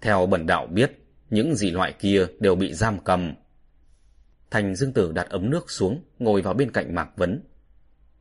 [0.02, 0.92] Theo bần đạo biết,
[1.30, 3.34] những dị loại kia đều bị giam cầm.
[4.52, 7.42] Thành Dương Tử đặt ấm nước xuống, ngồi vào bên cạnh Mạc Vấn.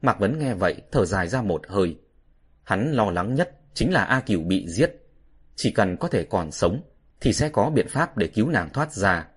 [0.02, 1.96] Mạc Vấn nghe vậy, thở dài ra một hơi.
[2.62, 4.92] Hắn lo lắng nhất chính là A Cửu bị giết.
[5.56, 6.82] Chỉ cần có thể còn sống,
[7.20, 9.28] thì sẽ có biện pháp để cứu nàng thoát ra.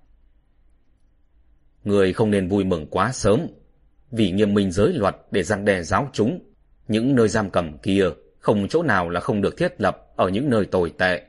[1.83, 3.47] Người không nên vui mừng quá sớm,
[4.11, 6.39] vì nghiêm minh giới luật để răng đe giáo chúng.
[6.87, 8.05] Những nơi giam cầm kia,
[8.39, 11.25] không chỗ nào là không được thiết lập ở những nơi tồi tệ.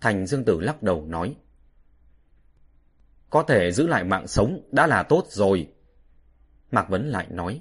[0.00, 1.36] Thành Dương Tử lắc đầu nói.
[3.30, 5.68] Có thể giữ lại mạng sống đã là tốt rồi.
[6.70, 7.60] Mạc Vấn lại nói,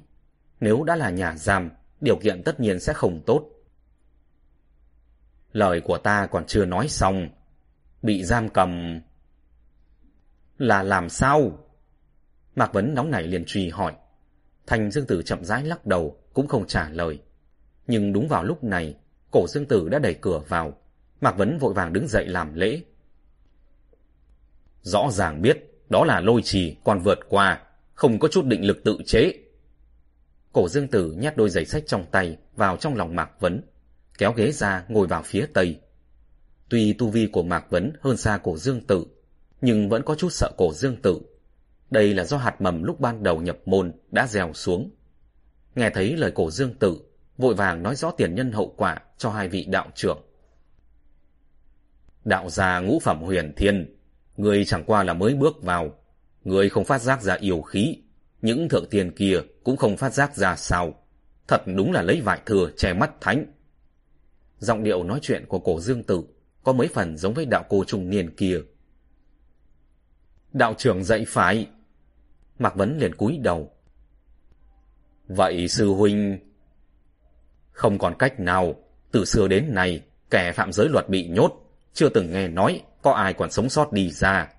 [0.59, 1.69] nếu đã là nhà giam,
[2.01, 3.49] điều kiện tất nhiên sẽ không tốt.
[5.51, 7.30] Lời của ta còn chưa nói xong.
[8.01, 9.01] Bị giam cầm...
[10.57, 11.66] Là làm sao?
[12.57, 13.93] Mạc Vấn nóng nảy liền truy hỏi.
[14.67, 17.19] Thành Dương Tử chậm rãi lắc đầu, cũng không trả lời.
[17.88, 18.95] Nhưng đúng vào lúc này,
[19.31, 20.77] cổ Dương Tử đã đẩy cửa vào.
[21.21, 22.81] Mạc Vấn vội vàng đứng dậy làm lễ.
[24.81, 25.57] Rõ ràng biết,
[25.89, 27.61] đó là lôi trì còn vượt qua,
[27.93, 29.34] không có chút định lực tự chế.
[30.53, 33.61] Cổ Dương Tử nhét đôi giày sách trong tay vào trong lòng Mạc Vấn,
[34.17, 35.79] kéo ghế ra ngồi vào phía tây.
[36.69, 39.05] Tuy tu vi của Mạc Vấn hơn xa cổ Dương Tử,
[39.61, 41.21] nhưng vẫn có chút sợ cổ Dương Tử.
[41.89, 44.91] Đây là do hạt mầm lúc ban đầu nhập môn đã gieo xuống.
[45.76, 46.99] Nghe thấy lời cổ Dương Tử,
[47.38, 50.22] vội vàng nói rõ tiền nhân hậu quả cho hai vị đạo trưởng.
[52.26, 53.95] Đạo gia ngũ phẩm huyền thiên,
[54.38, 55.91] người chẳng qua là mới bước vào.
[56.43, 57.97] Người không phát giác ra yêu khí,
[58.41, 60.93] những thượng tiền kia cũng không phát giác ra sao.
[61.47, 63.45] Thật đúng là lấy vải thừa che mắt thánh.
[64.59, 66.23] Giọng điệu nói chuyện của cổ dương tử
[66.64, 68.57] có mấy phần giống với đạo cô trung niên kia.
[70.53, 71.68] Đạo trưởng dạy phải.
[72.59, 73.71] Mạc Vấn liền cúi đầu.
[75.27, 76.39] Vậy sư huynh...
[77.71, 78.75] Không còn cách nào,
[79.11, 81.51] từ xưa đến nay, kẻ phạm giới luật bị nhốt,
[81.93, 84.53] chưa từng nghe nói có ai còn sống sót đi ra.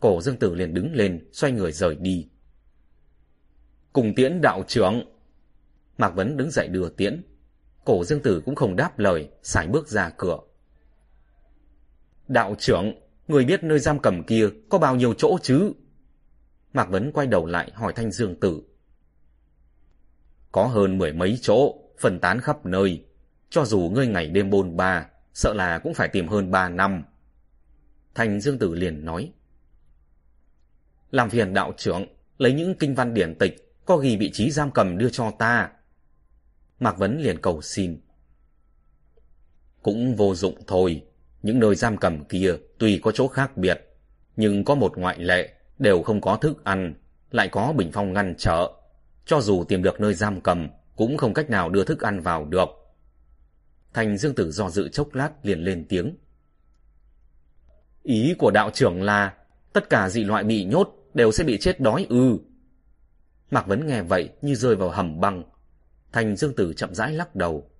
[0.00, 2.28] Cổ dương tử liền đứng lên, xoay người rời đi.
[3.92, 5.04] Cùng tiễn đạo trưởng.
[5.98, 7.22] Mạc Vấn đứng dậy đưa tiễn.
[7.84, 10.38] Cổ dương tử cũng không đáp lời, xài bước ra cửa.
[12.28, 12.94] Đạo trưởng,
[13.28, 15.72] người biết nơi giam cầm kia có bao nhiêu chỗ chứ?
[16.76, 18.62] Mạc Vấn quay đầu lại hỏi Thanh Dương Tử.
[20.52, 23.04] Có hơn mười mấy chỗ, phân tán khắp nơi.
[23.50, 27.04] Cho dù ngươi ngày đêm bôn ba, sợ là cũng phải tìm hơn ba năm.
[28.14, 29.32] Thanh Dương Tử liền nói.
[31.10, 32.06] Làm phiền đạo trưởng,
[32.38, 35.70] lấy những kinh văn điển tịch, có ghi vị trí giam cầm đưa cho ta.
[36.80, 38.00] Mạc Vấn liền cầu xin.
[39.82, 41.04] Cũng vô dụng thôi,
[41.42, 43.96] những nơi giam cầm kia tuy có chỗ khác biệt,
[44.36, 46.94] nhưng có một ngoại lệ, đều không có thức ăn,
[47.30, 48.72] lại có bình phong ngăn trở.
[49.26, 52.44] Cho dù tìm được nơi giam cầm, cũng không cách nào đưa thức ăn vào
[52.44, 52.68] được.
[53.92, 56.16] Thành Dương Tử do dự chốc lát liền lên tiếng.
[58.02, 59.34] Ý của đạo trưởng là
[59.72, 62.38] tất cả dị loại bị nhốt đều sẽ bị chết đói ư.
[63.50, 65.42] Mạc Vấn nghe vậy như rơi vào hầm băng.
[66.12, 67.70] Thành Dương Tử chậm rãi lắc đầu.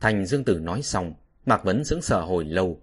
[0.00, 1.14] Thành Dương Tử nói xong,
[1.46, 2.82] Mạc Vấn sững sờ hồi lâu.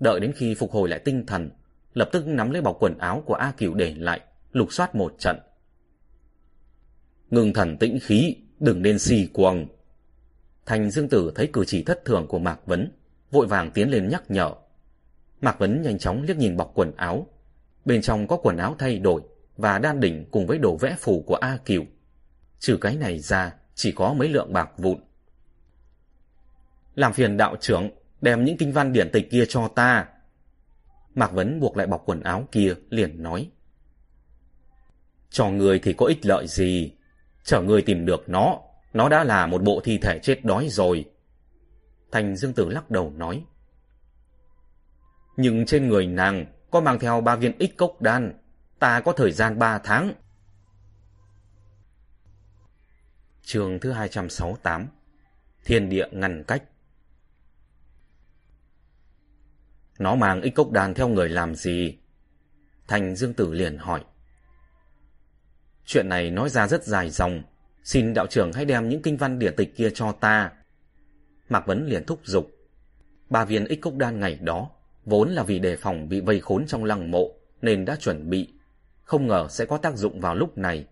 [0.00, 1.50] Đợi đến khi phục hồi lại tinh thần,
[1.98, 4.20] lập tức nắm lấy bọc quần áo của A Cửu để lại,
[4.52, 5.38] lục soát một trận.
[7.30, 9.68] Ngừng thần tĩnh khí, đừng nên xì cuồng.
[10.66, 12.90] Thành Dương Tử thấy cử chỉ thất thường của Mạc Vấn,
[13.30, 14.54] vội vàng tiến lên nhắc nhở.
[15.40, 17.26] Mạc Vấn nhanh chóng liếc nhìn bọc quần áo.
[17.84, 19.22] Bên trong có quần áo thay đổi
[19.56, 21.84] và đan đỉnh cùng với đồ vẽ phù của A Cửu.
[22.58, 24.98] Trừ cái này ra, chỉ có mấy lượng bạc vụn.
[26.94, 30.08] Làm phiền đạo trưởng, đem những kinh văn điển tịch kia cho ta.
[31.18, 33.50] Mạc Vấn buộc lại bọc quần áo kia, liền nói.
[35.30, 36.92] Cho người thì có ích lợi gì?
[37.44, 38.58] Chở người tìm được nó,
[38.92, 41.04] nó đã là một bộ thi thể chết đói rồi.
[42.12, 43.44] Thành Dương Tử lắc đầu nói.
[45.36, 48.32] Nhưng trên người nàng có mang theo ba viên ích cốc đan,
[48.78, 50.12] ta có thời gian ba tháng.
[53.42, 54.88] Trường thứ 268
[55.64, 56.62] Thiên địa ngăn cách
[59.98, 61.98] Nó mang ích cốc đan theo người làm gì?
[62.88, 64.04] Thành Dương Tử liền hỏi.
[65.84, 67.42] Chuyện này nói ra rất dài dòng,
[67.84, 70.52] xin đạo trưởng hãy đem những kinh văn địa tịch kia cho ta.
[71.48, 72.50] Mạc Vấn liền thúc giục.
[73.30, 74.70] Ba viên ích cốc đan ngày đó,
[75.04, 78.52] vốn là vì đề phòng bị vây khốn trong lăng mộ, nên đã chuẩn bị.
[79.02, 80.86] Không ngờ sẽ có tác dụng vào lúc này.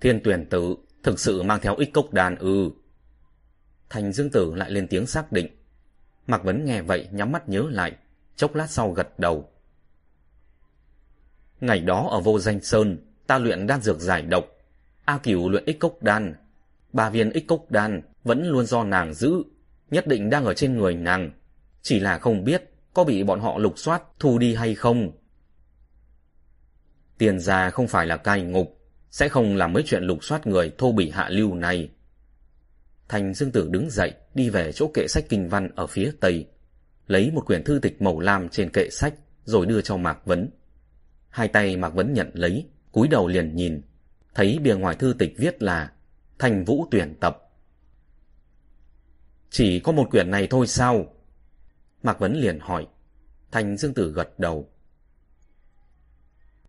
[0.00, 2.70] Thiên tuyển tử thực sự mang theo ích cốc đan ư.
[3.90, 5.63] Thành Dương Tử lại lên tiếng xác định.
[6.26, 7.92] Mạc Vấn nghe vậy nhắm mắt nhớ lại,
[8.36, 9.48] chốc lát sau gật đầu.
[11.60, 14.44] Ngày đó ở vô danh sơn, ta luyện đan dược giải độc.
[15.04, 16.34] A Cửu luyện ích cốc đan.
[16.92, 19.42] Ba viên ích cốc đan vẫn luôn do nàng giữ,
[19.90, 21.30] nhất định đang ở trên người nàng.
[21.82, 25.12] Chỉ là không biết có bị bọn họ lục soát thu đi hay không.
[27.18, 28.80] Tiền gia không phải là cai ngục,
[29.10, 31.90] sẽ không làm mấy chuyện lục soát người thô bỉ hạ lưu này.
[33.08, 36.46] Thành Dương Tử đứng dậy, đi về chỗ kệ sách kinh văn ở phía tây,
[37.06, 39.14] lấy một quyển thư tịch màu lam trên kệ sách,
[39.44, 40.50] rồi đưa cho Mạc Vấn.
[41.28, 43.82] Hai tay Mạc Vấn nhận lấy, cúi đầu liền nhìn,
[44.34, 45.92] thấy bìa ngoài thư tịch viết là
[46.38, 47.50] Thành Vũ tuyển tập.
[49.50, 51.14] Chỉ có một quyển này thôi sao?
[52.02, 52.86] Mạc Vấn liền hỏi.
[53.50, 54.68] Thành Dương Tử gật đầu.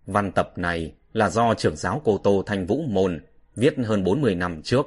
[0.06, 3.26] Văn tập này là do trưởng giáo Cô Tô Thành Vũ Môn
[3.56, 4.86] viết hơn 40 năm trước.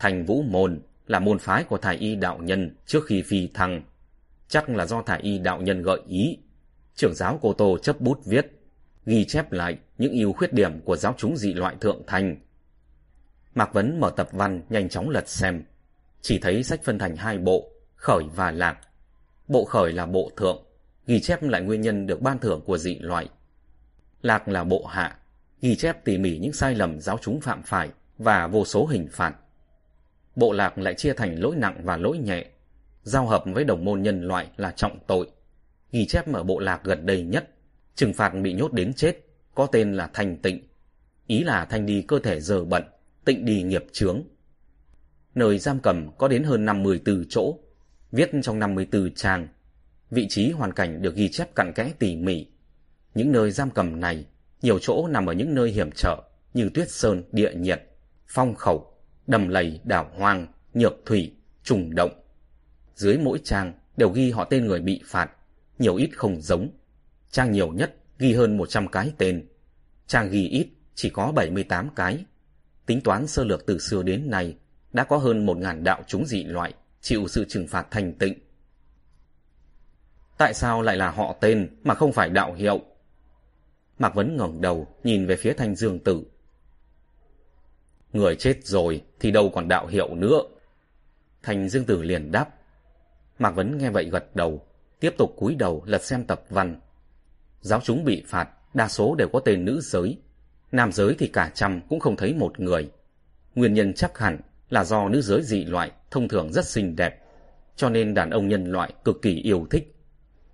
[0.00, 3.82] Thành Vũ Môn là môn phái của Thải Y Đạo Nhân trước khi phi thăng.
[4.48, 6.38] Chắc là do Thải Y Đạo Nhân gợi ý.
[6.94, 8.46] Trưởng giáo Cô Tô chấp bút viết,
[9.06, 12.36] ghi chép lại những ưu khuyết điểm của giáo chúng dị loại thượng thành.
[13.54, 15.62] Mạc Vấn mở tập văn nhanh chóng lật xem.
[16.20, 18.78] Chỉ thấy sách phân thành hai bộ, khởi và lạc.
[19.48, 20.64] Bộ khởi là bộ thượng,
[21.06, 23.28] ghi chép lại nguyên nhân được ban thưởng của dị loại.
[24.22, 25.18] Lạc là bộ hạ,
[25.60, 29.08] ghi chép tỉ mỉ những sai lầm giáo chúng phạm phải và vô số hình
[29.12, 29.34] phạt.
[30.36, 32.46] Bộ lạc lại chia thành lỗi nặng và lỗi nhẹ.
[33.02, 35.30] Giao hợp với đồng môn nhân loại là trọng tội.
[35.92, 37.48] Ghi chép ở bộ lạc gần đây nhất,
[37.94, 40.68] trừng phạt bị nhốt đến chết, có tên là thanh tịnh.
[41.26, 42.82] Ý là thanh đi cơ thể dờ bận,
[43.24, 44.22] tịnh đi nghiệp chướng.
[45.34, 47.58] Nơi giam cầm có đến hơn 54 chỗ,
[48.12, 49.48] viết trong 54 trang.
[50.10, 52.46] Vị trí hoàn cảnh được ghi chép cặn kẽ tỉ mỉ.
[53.14, 54.26] Những nơi giam cầm này,
[54.62, 56.22] nhiều chỗ nằm ở những nơi hiểm trở
[56.54, 57.82] như tuyết sơn, địa nhiệt,
[58.26, 58.89] phong khẩu,
[59.30, 61.34] đầm lầy, đảo hoang, nhược thủy,
[61.64, 62.10] trùng động.
[62.94, 65.30] Dưới mỗi trang đều ghi họ tên người bị phạt,
[65.78, 66.70] nhiều ít không giống.
[67.30, 69.48] Trang nhiều nhất ghi hơn 100 cái tên.
[70.06, 72.24] Trang ghi ít chỉ có 78 cái.
[72.86, 74.56] Tính toán sơ lược từ xưa đến nay,
[74.92, 78.34] đã có hơn 1.000 đạo chúng dị loại chịu sự trừng phạt thành tịnh.
[80.38, 82.80] Tại sao lại là họ tên mà không phải đạo hiệu?
[83.98, 86.24] Mạc Vấn ngẩng đầu nhìn về phía thanh dương tử.
[88.12, 90.42] Người chết rồi thì đâu còn đạo hiệu nữa.
[91.42, 92.48] Thành dương tử liền đáp.
[93.38, 94.66] Mạc Vấn nghe vậy gật đầu,
[95.00, 96.80] tiếp tục cúi đầu lật xem tập văn.
[97.60, 100.18] Giáo chúng bị phạt, đa số đều có tên nữ giới.
[100.72, 102.90] Nam giới thì cả trăm cũng không thấy một người.
[103.54, 104.38] Nguyên nhân chắc hẳn
[104.70, 107.24] là do nữ giới dị loại thông thường rất xinh đẹp,
[107.76, 109.94] cho nên đàn ông nhân loại cực kỳ yêu thích.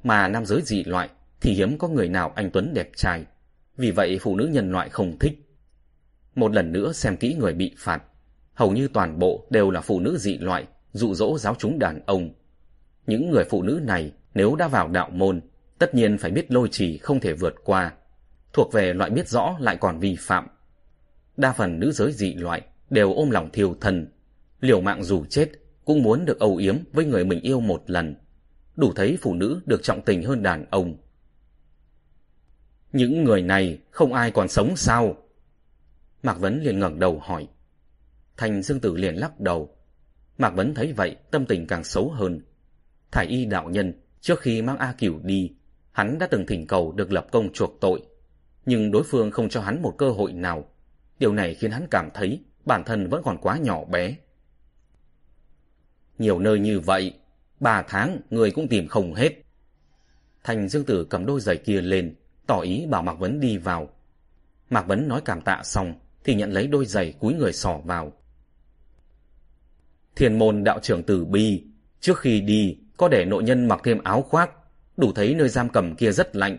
[0.05, 1.09] Mà nam giới dị loại
[1.41, 3.25] thì hiếm có người nào anh Tuấn đẹp trai,
[3.77, 5.46] vì vậy phụ nữ nhân loại không thích.
[6.37, 8.03] Một lần nữa xem kỹ người bị phạt,
[8.55, 12.01] hầu như toàn bộ đều là phụ nữ dị loại, dụ dỗ giáo chúng đàn
[12.07, 12.31] ông.
[13.07, 15.41] Những người phụ nữ này nếu đã vào đạo môn,
[15.79, 17.93] tất nhiên phải biết lôi trì không thể vượt qua,
[18.53, 20.47] thuộc về loại biết rõ lại còn vi phạm.
[21.37, 24.09] Đa phần nữ giới dị loại đều ôm lòng thiêu thần,
[24.61, 25.49] liều mạng dù chết
[25.85, 28.15] cũng muốn được âu yếm với người mình yêu một lần,
[28.77, 30.97] đủ thấy phụ nữ được trọng tình hơn đàn ông.
[32.93, 35.17] Những người này không ai còn sống sao?
[36.27, 37.49] Mạc Vấn liền ngẩng đầu hỏi.
[38.37, 39.77] Thành Dương Tử liền lắc đầu.
[40.39, 42.41] Mạc Vấn thấy vậy, tâm tình càng xấu hơn.
[43.11, 45.53] Thải y đạo nhân, trước khi mang A Cửu đi,
[45.93, 48.03] hắn đã từng thỉnh cầu được lập công chuộc tội.
[48.67, 50.65] Nhưng đối phương không cho hắn một cơ hội nào.
[51.19, 54.17] Điều này khiến hắn cảm thấy bản thân vẫn còn quá nhỏ bé.
[56.19, 57.15] Nhiều nơi như vậy,
[57.61, 59.33] ba tháng người cũng tìm không hết.
[60.45, 62.15] Thành Dương Tử cầm đôi giày kia lên,
[62.47, 63.89] tỏ ý bảo Mạc Vấn đi vào.
[64.71, 65.95] Mạc Vấn nói cảm tạ xong,
[66.27, 68.13] thì nhận lấy đôi giày cúi người sỏ vào.
[70.17, 71.65] Thiền môn đạo trưởng Tử Bi,
[72.01, 74.51] trước khi đi, có để nội nhân mặc thêm áo khoác,
[74.97, 76.59] đủ thấy nơi giam cầm kia rất lạnh.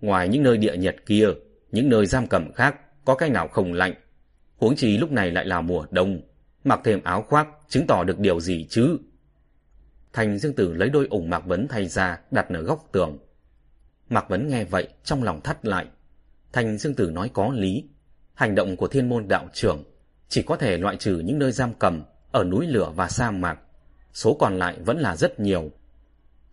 [0.00, 1.28] Ngoài những nơi địa nhiệt kia,
[1.72, 3.94] những nơi giam cầm khác có cái nào không lạnh.
[4.56, 6.20] Huống chi lúc này lại là mùa đông,
[6.64, 8.98] mặc thêm áo khoác chứng tỏ được điều gì chứ?
[10.12, 13.18] Thành Dương Tử lấy đôi ủng Mạc Vấn thay ra đặt ở góc tường.
[14.08, 15.86] Mạc Vấn nghe vậy trong lòng thắt lại.
[16.52, 17.84] Thành Dương Tử nói có lý.
[18.34, 19.84] Hành động của thiên môn đạo trưởng
[20.28, 22.02] chỉ có thể loại trừ những nơi giam cầm
[22.32, 23.58] ở núi lửa và sa mạc.
[24.12, 25.70] Số còn lại vẫn là rất nhiều.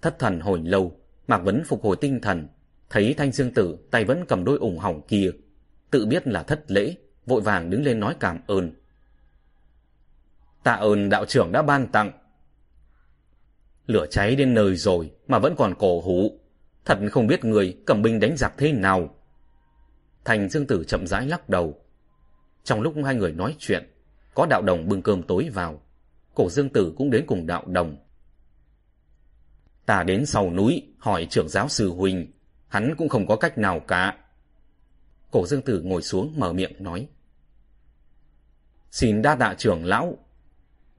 [0.01, 2.47] Thất thần hồi lâu, Mạc Vấn phục hồi tinh thần,
[2.89, 5.31] thấy Thanh Dương Tử tay vẫn cầm đôi ủng hỏng kia.
[5.91, 6.95] Tự biết là thất lễ,
[7.25, 8.71] vội vàng đứng lên nói cảm ơn.
[10.63, 12.11] Tạ ơn đạo trưởng đã ban tặng.
[13.87, 16.39] Lửa cháy đến nơi rồi mà vẫn còn cổ hủ.
[16.85, 19.15] Thật không biết người cầm binh đánh giặc thế nào.
[20.25, 21.81] Thành Dương Tử chậm rãi lắc đầu.
[22.63, 23.89] Trong lúc hai người nói chuyện,
[24.35, 25.81] có đạo đồng bưng cơm tối vào.
[26.33, 27.97] Cổ Dương Tử cũng đến cùng đạo đồng.
[29.85, 32.31] Ta đến sau núi hỏi trưởng giáo sư huỳnh,
[32.67, 34.17] hắn cũng không có cách nào cả.
[35.31, 37.07] Cổ dương tử ngồi xuống mở miệng nói.
[38.91, 40.17] Xin đa tạ trưởng lão.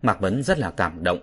[0.03, 1.19] Mạc Vấn rất là cảm động.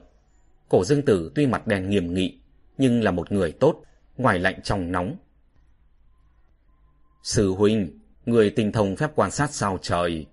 [0.69, 2.39] Cổ dương tử tuy mặt đen nghiêm nghị,
[2.77, 3.83] nhưng là một người tốt,
[4.17, 5.15] ngoài lạnh trong nóng.
[7.23, 10.25] Sư huynh, người tinh thông phép quan sát sao trời.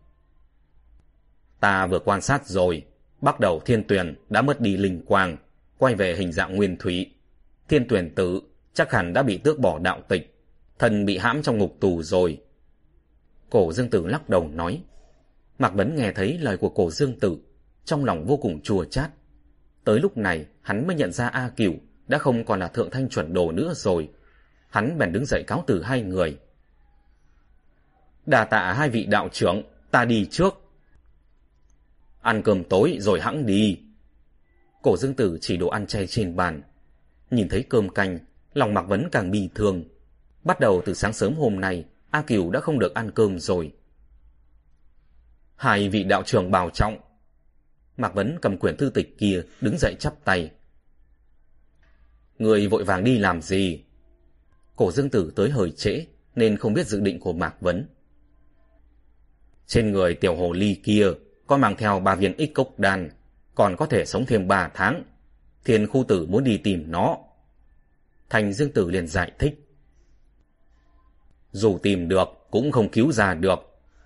[1.61, 2.87] Ta vừa quan sát rồi,
[3.21, 5.37] bắt đầu thiên tuyển đã mất đi linh quang,
[5.79, 7.15] quay về hình dạng nguyên thủy.
[7.69, 8.41] Thiên tuyển tử
[8.75, 10.35] chắc hẳn đã bị tước bỏ đạo tịch,
[10.79, 12.41] thần bị hãm trong ngục tù rồi.
[13.51, 14.83] Cổ dương tử lắc đầu nói.
[15.59, 17.37] Mạc Vấn nghe thấy lời của cổ dương tử,
[17.85, 19.11] trong lòng vô cùng chua chát.
[19.85, 21.75] Tới lúc này, hắn mới nhận ra A Cửu
[22.09, 24.09] đã không còn là thượng thanh chuẩn đồ nữa rồi.
[24.69, 26.39] Hắn bèn đứng dậy cáo từ hai người.
[28.31, 30.55] Đà tạ hai vị đạo trưởng, ta đi trước.
[32.21, 33.81] Ăn cơm tối rồi hãng đi.
[34.83, 36.63] Cổ dương tử chỉ đồ ăn chay trên bàn.
[37.31, 38.19] Nhìn thấy cơm canh,
[38.55, 39.85] lòng Mạc Vấn càng bi thương.
[40.45, 43.73] Bắt đầu từ sáng sớm hôm nay, A Kiều đã không được ăn cơm rồi.
[45.57, 46.99] Hai vị đạo trưởng bào trọng.
[47.97, 50.51] Mạc Vấn cầm quyển thư tịch kia, đứng dậy chắp tay.
[52.39, 53.85] Người vội vàng đi làm gì?
[54.77, 57.87] Cổ dương tử tới hơi trễ, nên không biết dự định của Mạc Vấn.
[59.71, 61.07] Trên người tiểu hồ ly kia,
[61.47, 63.11] có mang theo ba viên ích cốc đan,
[63.55, 65.05] còn có thể sống thêm ba tháng.
[65.65, 67.19] Thiên khu tử muốn đi tìm nó.
[68.31, 69.69] Thành dương tử liền giải thích.
[71.53, 73.59] Dù tìm được, cũng không cứu ra được.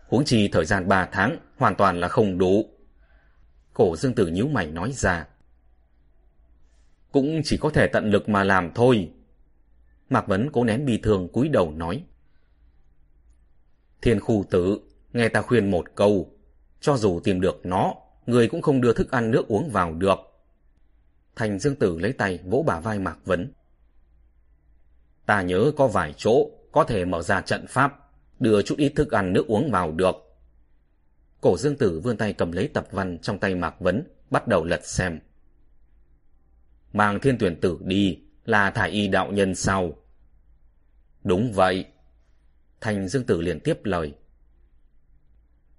[0.08, 2.68] Huống chi thời gian ba tháng, hoàn toàn là không đủ.
[3.74, 5.26] Cổ dương tử nhíu mày nói ra.
[7.12, 9.10] Cũng chỉ có thể tận lực mà làm thôi.
[10.10, 12.04] Mạc Vấn cố nén bi thường cúi đầu nói.
[14.02, 14.80] Thiên khu tử,
[15.14, 16.30] nghe ta khuyên một câu.
[16.80, 17.94] Cho dù tìm được nó,
[18.26, 20.18] người cũng không đưa thức ăn nước uống vào được.
[21.36, 23.52] Thành Dương Tử lấy tay vỗ bả vai Mạc Vấn.
[25.26, 28.10] Ta nhớ có vài chỗ có thể mở ra trận pháp,
[28.40, 30.16] đưa chút ít thức ăn nước uống vào được.
[31.40, 34.64] Cổ Dương Tử vươn tay cầm lấy tập văn trong tay Mạc Vấn, bắt đầu
[34.64, 35.20] lật xem.
[36.92, 39.92] Mang thiên tuyển tử đi, là thải y đạo nhân sau.
[41.24, 41.86] Đúng vậy.
[42.80, 44.14] Thành Dương Tử liền tiếp lời.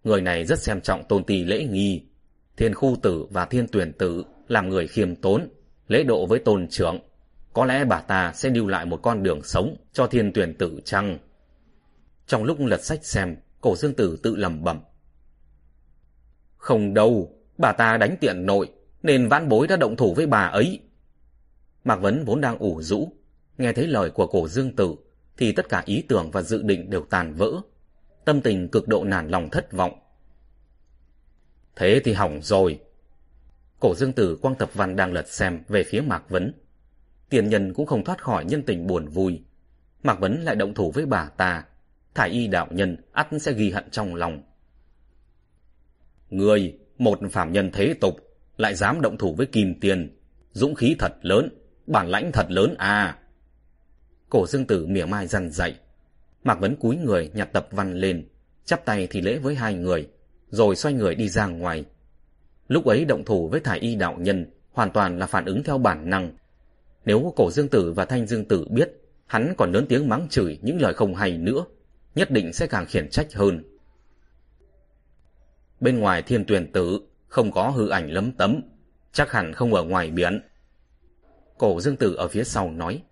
[0.05, 2.05] Người này rất xem trọng tôn ti lễ nghi.
[2.57, 5.49] Thiên khu tử và thiên tuyển tử làm người khiêm tốn,
[5.87, 6.99] lễ độ với tôn trưởng.
[7.53, 10.79] Có lẽ bà ta sẽ lưu lại một con đường sống cho thiên tuyển tử
[10.85, 11.17] chăng?
[12.27, 14.79] Trong lúc lật sách xem, cổ dương tử tự lầm bẩm.
[16.57, 18.71] Không đâu, bà ta đánh tiện nội,
[19.03, 20.79] nên vãn bối đã động thủ với bà ấy.
[21.83, 23.13] Mạc Vấn vốn đang ủ rũ,
[23.57, 24.95] nghe thấy lời của cổ dương tử,
[25.37, 27.61] thì tất cả ý tưởng và dự định đều tàn vỡ.
[28.25, 29.99] Tâm tình cực độ nản lòng thất vọng.
[31.75, 32.79] Thế thì hỏng rồi.
[33.79, 36.53] Cổ dương tử quang tập văn đang lật xem về phía Mạc Vấn.
[37.29, 39.43] Tiền nhân cũng không thoát khỏi nhân tình buồn vui.
[40.03, 41.65] Mạc Vấn lại động thủ với bà ta.
[42.13, 44.43] Thải y đạo nhân ắt sẽ ghi hận trong lòng.
[46.29, 48.15] Người, một phạm nhân thế tục,
[48.57, 50.17] lại dám động thủ với kim tiền.
[50.51, 51.49] Dũng khí thật lớn,
[51.87, 53.17] bản lãnh thật lớn à.
[54.29, 55.75] Cổ dương tử mỉa mai răn dậy.
[56.45, 58.27] Mạc Vấn cúi người nhặt tập văn lên,
[58.65, 60.07] chắp tay thì lễ với hai người,
[60.49, 61.85] rồi xoay người đi ra ngoài.
[62.67, 65.77] Lúc ấy động thủ với thải y đạo nhân hoàn toàn là phản ứng theo
[65.77, 66.37] bản năng.
[67.05, 68.91] Nếu cổ dương tử và thanh dương tử biết,
[69.25, 71.65] hắn còn lớn tiếng mắng chửi những lời không hay nữa,
[72.15, 73.63] nhất định sẽ càng khiển trách hơn.
[75.79, 78.61] Bên ngoài thiên tuyển tử, không có hư ảnh lấm tấm,
[79.11, 80.41] chắc hẳn không ở ngoài biển.
[81.57, 83.03] Cổ dương tử ở phía sau nói.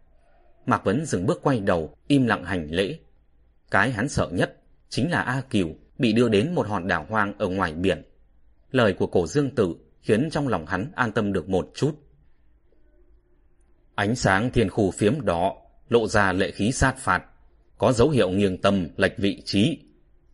[0.66, 3.00] Mạc Vấn dừng bước quay đầu, im lặng hành lễ.
[3.74, 7.38] Cái hắn sợ nhất chính là A Kiều bị đưa đến một hòn đảo hoang
[7.38, 8.04] ở ngoài biển.
[8.72, 11.92] Lời của cổ dương tử khiến trong lòng hắn an tâm được một chút.
[13.96, 15.56] Ánh sáng thiên khu phiếm đỏ,
[15.90, 17.26] lộ ra lệ khí sát phạt,
[17.78, 19.80] có dấu hiệu nghiêng tâm, lệch vị trí.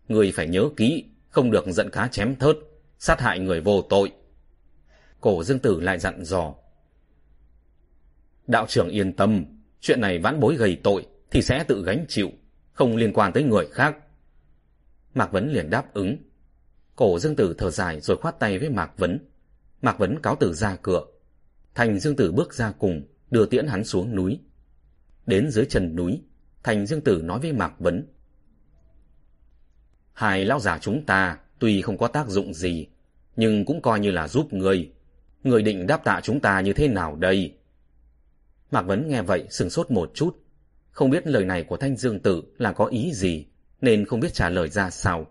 [0.08, 2.58] Người phải nhớ kỹ, không được giận cá chém thớt,
[2.98, 4.12] sát hại người vô tội.
[5.22, 6.54] Cổ dương tử lại dặn dò.
[8.48, 9.46] Đạo trưởng yên tâm,
[9.82, 12.32] chuyện này vãn bối gầy tội thì sẽ tự gánh chịu,
[12.80, 13.98] không liên quan tới người khác.
[15.14, 16.18] Mạc Vấn liền đáp ứng.
[16.96, 19.20] Cổ Dương Tử thở dài rồi khoát tay với Mạc Vấn.
[19.82, 21.06] Mạc Vấn cáo tử ra cửa.
[21.76, 24.40] Thành Dương Tử bước ra cùng, đưa tiễn hắn xuống núi.
[25.26, 26.22] Đến dưới chân núi,
[26.64, 28.08] Thành Dương Tử nói với Mạc Vấn.
[30.14, 32.88] Hai lão giả chúng ta tuy không có tác dụng gì,
[33.36, 34.92] nhưng cũng coi như là giúp người.
[35.44, 37.58] Người định đáp tạ chúng ta như thế nào đây?
[38.72, 40.38] Mạc Vấn nghe vậy sừng sốt một chút.
[41.00, 43.46] Không biết lời này của Thanh Dương Tử là có ý gì,
[43.82, 45.28] nên không biết trả lời ra sao.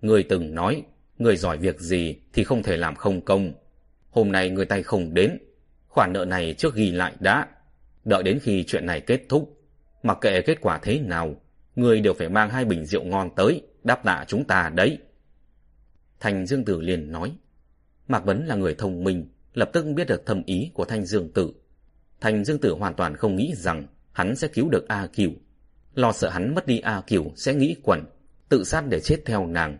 [0.00, 0.82] Người từng nói,
[1.18, 3.52] người giỏi việc gì thì không thể làm không công.
[4.10, 5.38] Hôm nay người tay không đến,
[5.88, 7.48] Khoản nợ này trước ghi lại đã.
[8.04, 9.60] Đợi đến khi chuyện này kết thúc,
[10.02, 11.34] mặc kệ kết quả thế nào,
[11.76, 14.98] người đều phải mang hai bình rượu ngon tới, đáp tạ chúng ta đấy.
[16.20, 17.32] thanh Dương Tử liền nói.
[18.08, 21.32] Mạc Vấn là người thông minh, lập tức biết được thầm ý của Thanh Dương
[21.32, 21.52] Tử.
[22.22, 25.30] Thành Dương Tử hoàn toàn không nghĩ rằng hắn sẽ cứu được A Cửu.
[25.94, 28.04] Lo sợ hắn mất đi A Cửu sẽ nghĩ quẩn,
[28.48, 29.78] tự sát để chết theo nàng,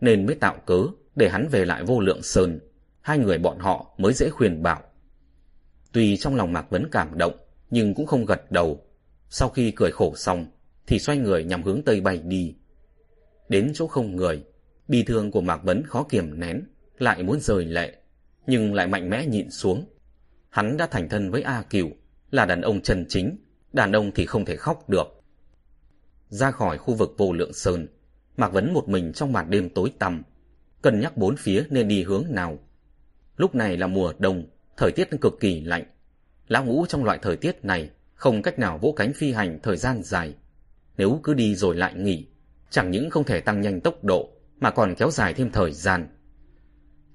[0.00, 0.80] nên mới tạo cớ
[1.16, 2.60] để hắn về lại vô lượng sơn.
[3.00, 4.82] Hai người bọn họ mới dễ khuyên bảo.
[5.92, 7.36] Tuy trong lòng Mạc Vấn cảm động,
[7.70, 8.84] nhưng cũng không gật đầu.
[9.28, 10.46] Sau khi cười khổ xong,
[10.86, 12.54] thì xoay người nhằm hướng Tây bay đi.
[13.48, 14.44] Đến chỗ không người,
[14.88, 16.62] bi thương của Mạc Vấn khó kiềm nén,
[16.98, 17.96] lại muốn rời lệ,
[18.46, 19.84] nhưng lại mạnh mẽ nhịn xuống.
[20.52, 21.90] Hắn đã thành thân với A Cửu,
[22.30, 23.36] là đàn ông chân chính,
[23.72, 25.06] đàn ông thì không thể khóc được.
[26.28, 27.86] Ra khỏi khu vực vô lượng sơn,
[28.36, 30.22] Mạc Vấn một mình trong màn đêm tối tăm,
[30.82, 32.58] cân nhắc bốn phía nên đi hướng nào.
[33.36, 34.44] Lúc này là mùa đông,
[34.76, 35.84] thời tiết cực kỳ lạnh.
[36.48, 39.76] Lão ngũ trong loại thời tiết này không cách nào vỗ cánh phi hành thời
[39.76, 40.34] gian dài.
[40.96, 42.26] Nếu cứ đi rồi lại nghỉ,
[42.70, 44.30] chẳng những không thể tăng nhanh tốc độ
[44.60, 46.08] mà còn kéo dài thêm thời gian.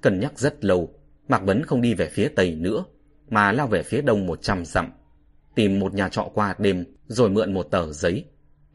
[0.02, 0.94] Cân nhắc rất lâu,
[1.28, 2.86] Mạc Vấn không đi về phía tây nữa,
[3.30, 4.92] mà lao về phía đông 100 dặm.
[5.56, 8.26] Tìm một nhà trọ qua đêm rồi mượn một tờ giấy,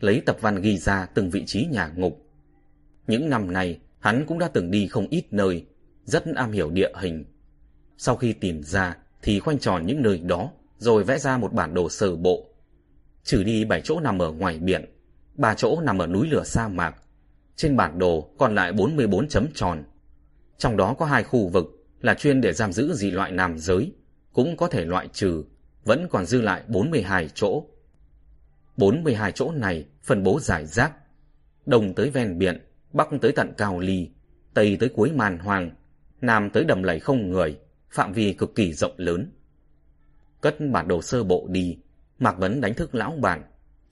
[0.00, 2.26] lấy tập văn ghi ra từng vị trí nhà ngục.
[3.06, 5.66] Những năm này, hắn cũng đã từng đi không ít nơi,
[6.04, 7.24] rất am hiểu địa hình.
[7.98, 11.74] Sau khi tìm ra, thì khoanh tròn những nơi đó, rồi vẽ ra một bản
[11.74, 12.46] đồ sơ bộ.
[13.24, 14.84] Trừ đi bảy chỗ nằm ở ngoài biển,
[15.34, 16.96] ba chỗ nằm ở núi lửa sa mạc.
[17.56, 19.84] Trên bản đồ còn lại 44 chấm tròn.
[20.58, 21.66] Trong đó có hai khu vực
[22.00, 23.92] là chuyên để giam giữ dị loại nam giới,
[24.32, 25.44] cũng có thể loại trừ,
[25.84, 27.64] vẫn còn dư lại 42 chỗ.
[28.76, 30.92] 42 chỗ này phân bố giải rác,
[31.66, 34.10] đông tới ven biển, bắc tới tận Cao Ly,
[34.54, 35.70] tây tới cuối màn hoàng,
[36.20, 37.58] nam tới đầm lầy không người,
[37.90, 39.32] phạm vi cực kỳ rộng lớn.
[40.40, 41.78] Cất bản đồ sơ bộ đi,
[42.18, 43.42] Mạc Vấn đánh thức lão bản,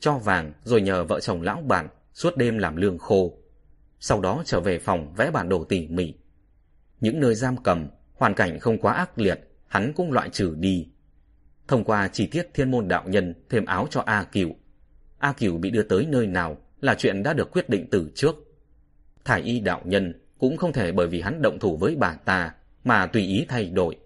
[0.01, 3.39] cho vàng rồi nhờ vợ chồng lão bản suốt đêm làm lương khô.
[4.01, 6.15] Sau đó trở về phòng vẽ bản đồ tỉ mỉ.
[7.01, 10.89] Những nơi giam cầm, hoàn cảnh không quá ác liệt, hắn cũng loại trừ đi.
[11.69, 14.57] Thông qua chi tiết thiên môn đạo nhân thêm áo cho A Cửu.
[15.19, 18.37] A Cửu bị đưa tới nơi nào là chuyện đã được quyết định từ trước.
[19.25, 22.55] Thải y đạo nhân cũng không thể bởi vì hắn động thủ với bà ta
[22.85, 23.97] mà tùy ý thay đổi.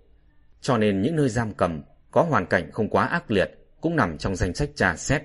[0.61, 3.51] Cho nên những nơi giam cầm có hoàn cảnh không quá ác liệt
[3.81, 5.23] cũng nằm trong danh sách trà xét.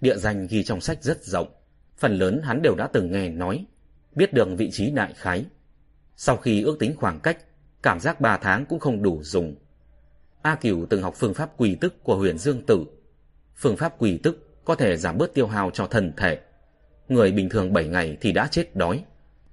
[0.00, 1.48] Địa danh ghi trong sách rất rộng,
[1.96, 3.66] phần lớn hắn đều đã từng nghe nói,
[4.14, 5.44] biết được vị trí đại khái.
[6.16, 7.38] Sau khi ước tính khoảng cách,
[7.84, 9.54] cảm giác ba tháng cũng không đủ dùng.
[10.42, 12.84] A Cửu từng học phương pháp quỳ tức của huyền Dương Tử.
[13.56, 16.38] Phương pháp quỳ tức có thể giảm bớt tiêu hao cho thân thể.
[17.08, 19.04] Người bình thường 7 ngày thì đã chết đói,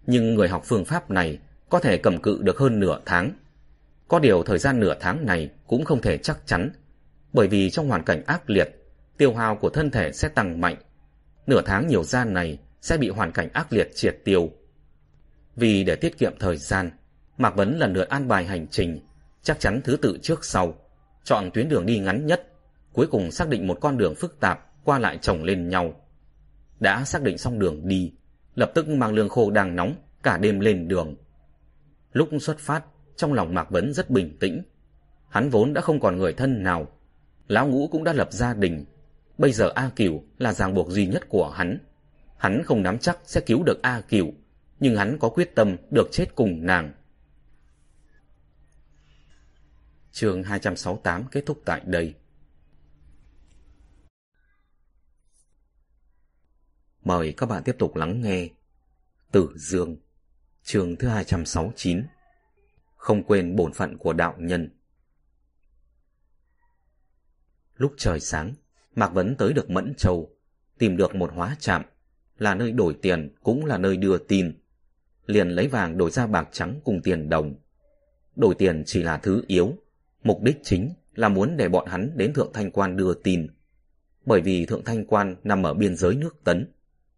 [0.08, 1.40] nhưng người học phương pháp này
[1.70, 3.32] có thể cầm cự được hơn nửa tháng.
[4.08, 6.72] Có điều thời gian nửa tháng này cũng không thể chắc chắn,
[7.34, 8.70] bởi vì trong hoàn cảnh ác liệt,
[9.18, 10.76] tiêu hao của thân thể sẽ tăng mạnh.
[11.48, 14.50] Nửa tháng nhiều gian này sẽ bị hoàn cảnh ác liệt triệt tiêu.
[15.56, 16.92] Vì để tiết kiệm thời gian,
[17.42, 19.00] Mạc Vấn lần lượt an bài hành trình,
[19.42, 20.74] chắc chắn thứ tự trước sau,
[21.24, 22.48] chọn tuyến đường đi ngắn nhất,
[22.94, 25.94] cuối cùng xác định một con đường phức tạp qua lại chồng lên nhau.
[26.80, 28.14] Đã xác định xong đường đi,
[28.56, 31.16] lập tức mang lương khô đang nóng, cả đêm lên đường.
[32.14, 32.86] Lúc xuất phát,
[33.16, 34.62] trong lòng Mạc Vấn rất bình tĩnh.
[35.30, 36.88] Hắn vốn đã không còn người thân nào.
[37.48, 38.86] Lão Ngũ cũng đã lập gia đình.
[39.38, 41.78] Bây giờ A Kiều là ràng buộc duy nhất của hắn.
[42.38, 44.28] Hắn không nắm chắc sẽ cứu được A Kiều,
[44.80, 46.94] nhưng hắn có quyết tâm được chết cùng nàng.
[50.12, 52.16] Chương 268 kết thúc tại đây.
[57.04, 58.50] Mời các bạn tiếp tục lắng nghe
[59.32, 59.98] Tử Dương
[60.64, 62.04] Chương thứ 269
[62.96, 64.70] Không quên bổn phận của đạo nhân
[67.78, 68.54] Lúc trời sáng,
[68.96, 70.30] Mạc Vấn tới được Mẫn Châu,
[70.78, 71.84] tìm được một hóa trạm,
[72.38, 74.60] là nơi đổi tiền cũng là nơi đưa tin.
[75.26, 77.56] Liền lấy vàng đổi ra bạc trắng cùng tiền đồng.
[78.36, 79.78] Đổi tiền chỉ là thứ yếu,
[80.24, 83.48] mục đích chính là muốn để bọn hắn đến Thượng Thanh Quan đưa tin.
[84.26, 86.72] Bởi vì Thượng Thanh Quan nằm ở biên giới nước Tấn,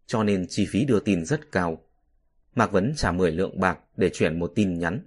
[0.06, 1.78] cho nên chi phí đưa tin rất cao.
[2.54, 5.06] Mạc Vấn trả 10 lượng bạc để chuyển một tin nhắn.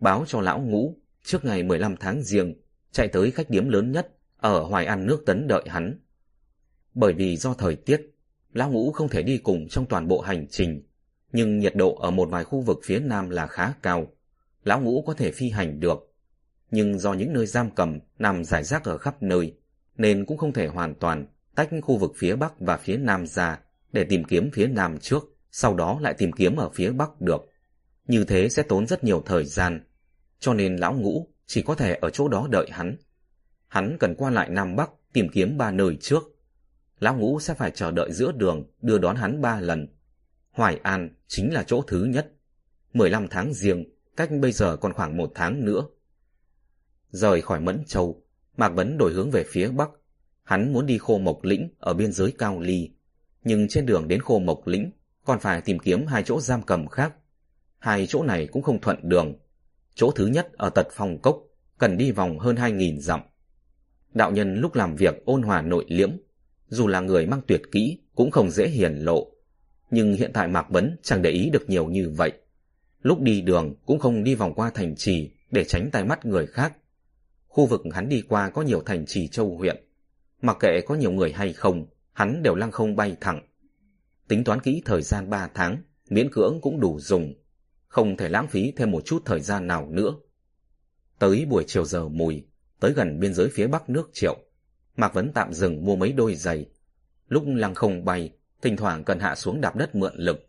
[0.00, 2.54] Báo cho lão ngũ, trước ngày 15 tháng riêng,
[2.92, 5.98] chạy tới khách điếm lớn nhất ở Hoài An nước Tấn đợi hắn.
[6.94, 8.14] Bởi vì do thời tiết,
[8.52, 10.82] lão ngũ không thể đi cùng trong toàn bộ hành trình,
[11.32, 14.12] nhưng nhiệt độ ở một vài khu vực phía nam là khá cao.
[14.64, 16.07] Lão ngũ có thể phi hành được,
[16.70, 19.54] nhưng do những nơi giam cầm nằm rải rác ở khắp nơi,
[19.96, 23.60] nên cũng không thể hoàn toàn tách khu vực phía bắc và phía nam ra
[23.92, 27.50] để tìm kiếm phía nam trước, sau đó lại tìm kiếm ở phía bắc được.
[28.06, 29.80] Như thế sẽ tốn rất nhiều thời gian,
[30.38, 32.96] cho nên lão ngũ chỉ có thể ở chỗ đó đợi hắn.
[33.68, 36.22] Hắn cần qua lại Nam Bắc tìm kiếm ba nơi trước.
[37.00, 39.86] Lão Ngũ sẽ phải chờ đợi giữa đường đưa đón hắn ba lần.
[40.50, 42.32] Hoài An chính là chỗ thứ nhất.
[42.94, 43.84] 15 tháng riêng,
[44.16, 45.82] cách bây giờ còn khoảng một tháng nữa.
[47.10, 48.22] Rời khỏi Mẫn Châu,
[48.56, 49.90] Mạc Vấn đổi hướng về phía Bắc.
[50.44, 52.90] Hắn muốn đi khô mộc lĩnh ở biên giới Cao Ly.
[53.44, 54.90] Nhưng trên đường đến khô mộc lĩnh,
[55.24, 57.14] còn phải tìm kiếm hai chỗ giam cầm khác.
[57.78, 59.38] Hai chỗ này cũng không thuận đường.
[59.94, 61.42] Chỗ thứ nhất ở tật phòng cốc,
[61.78, 63.20] cần đi vòng hơn 2.000 dặm.
[64.14, 66.10] Đạo nhân lúc làm việc ôn hòa nội liễm,
[66.68, 69.32] dù là người mang tuyệt kỹ cũng không dễ hiển lộ.
[69.90, 72.32] Nhưng hiện tại Mạc Vấn chẳng để ý được nhiều như vậy.
[73.02, 76.46] Lúc đi đường cũng không đi vòng qua thành trì để tránh tai mắt người
[76.46, 76.72] khác.
[77.48, 79.84] Khu vực hắn đi qua có nhiều thành trì châu huyện.
[80.42, 83.42] Mặc kệ có nhiều người hay không, hắn đều lăng không bay thẳng.
[84.28, 87.34] Tính toán kỹ thời gian 3 tháng, miễn cưỡng cũng đủ dùng.
[87.88, 90.14] Không thể lãng phí thêm một chút thời gian nào nữa.
[91.18, 92.46] Tới buổi chiều giờ mùi,
[92.80, 94.38] tới gần biên giới phía bắc nước triệu,
[94.98, 96.66] Mạc Vấn tạm dừng mua mấy đôi giày.
[97.28, 98.30] Lúc lăng không bay,
[98.62, 100.48] thỉnh thoảng cần hạ xuống đạp đất mượn lực.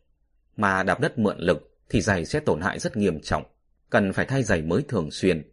[0.57, 3.43] Mà đạp đất mượn lực thì giày sẽ tổn hại rất nghiêm trọng,
[3.89, 5.51] cần phải thay giày mới thường xuyên.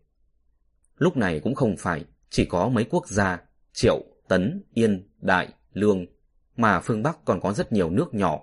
[0.98, 3.40] Lúc này cũng không phải chỉ có mấy quốc gia,
[3.72, 6.06] Triệu, Tấn, Yên, Đại, Lương,
[6.56, 8.40] mà phương Bắc còn có rất nhiều nước nhỏ.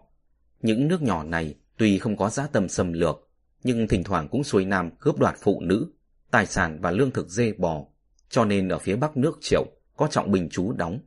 [0.61, 3.29] Những nước nhỏ này tuy không có giá tâm xâm lược,
[3.63, 5.87] nhưng thỉnh thoảng cũng xuôi nam cướp đoạt phụ nữ,
[6.31, 7.85] tài sản và lương thực dê bò,
[8.29, 9.65] cho nên ở phía Bắc nước Triệu
[9.97, 10.99] có trọng bình trú đóng.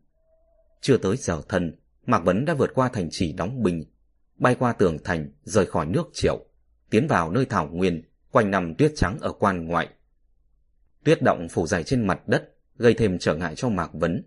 [0.80, 3.84] Chưa tới giờ thân, Mạc Vấn đã vượt qua thành trì đóng bình
[4.38, 6.44] bay qua tường thành, rời khỏi nước Triệu,
[6.90, 9.88] tiến vào nơi thảo nguyên, quanh nằm tuyết trắng ở quan ngoại.
[11.06, 14.22] Tuyết động phủ dày trên mặt đất, gây thêm trở ngại cho Mạc Vấn.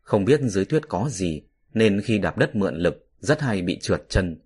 [0.00, 1.42] Không biết dưới tuyết có gì,
[1.74, 4.40] nên khi đạp đất mượn lực, rất hay bị trượt chân.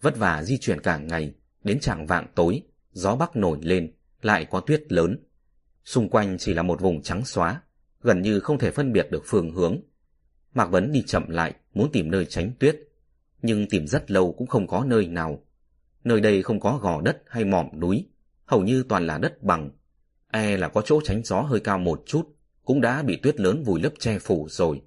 [0.00, 2.62] Vất vả di chuyển cả ngày, đến trạng vạng tối,
[2.92, 3.92] gió bắc nổi lên,
[4.22, 5.24] lại có tuyết lớn.
[5.84, 7.62] Xung quanh chỉ là một vùng trắng xóa,
[8.02, 9.80] gần như không thể phân biệt được phương hướng.
[10.54, 12.76] Mạc Vấn đi chậm lại, muốn tìm nơi tránh tuyết,
[13.42, 15.44] nhưng tìm rất lâu cũng không có nơi nào.
[16.04, 18.08] Nơi đây không có gò đất hay mỏm núi,
[18.44, 19.70] hầu như toàn là đất bằng.
[20.32, 23.62] E là có chỗ tránh gió hơi cao một chút, cũng đã bị tuyết lớn
[23.62, 24.82] vùi lấp che phủ rồi.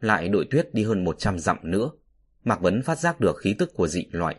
[0.00, 1.90] Lại đội tuyết đi hơn 100 dặm nữa,
[2.44, 4.36] Mạc Vấn phát giác được khí tức của dị loại.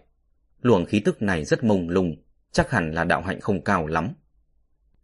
[0.62, 2.16] Luồng khí tức này rất mông lung,
[2.52, 4.14] chắc hẳn là đạo hạnh không cao lắm.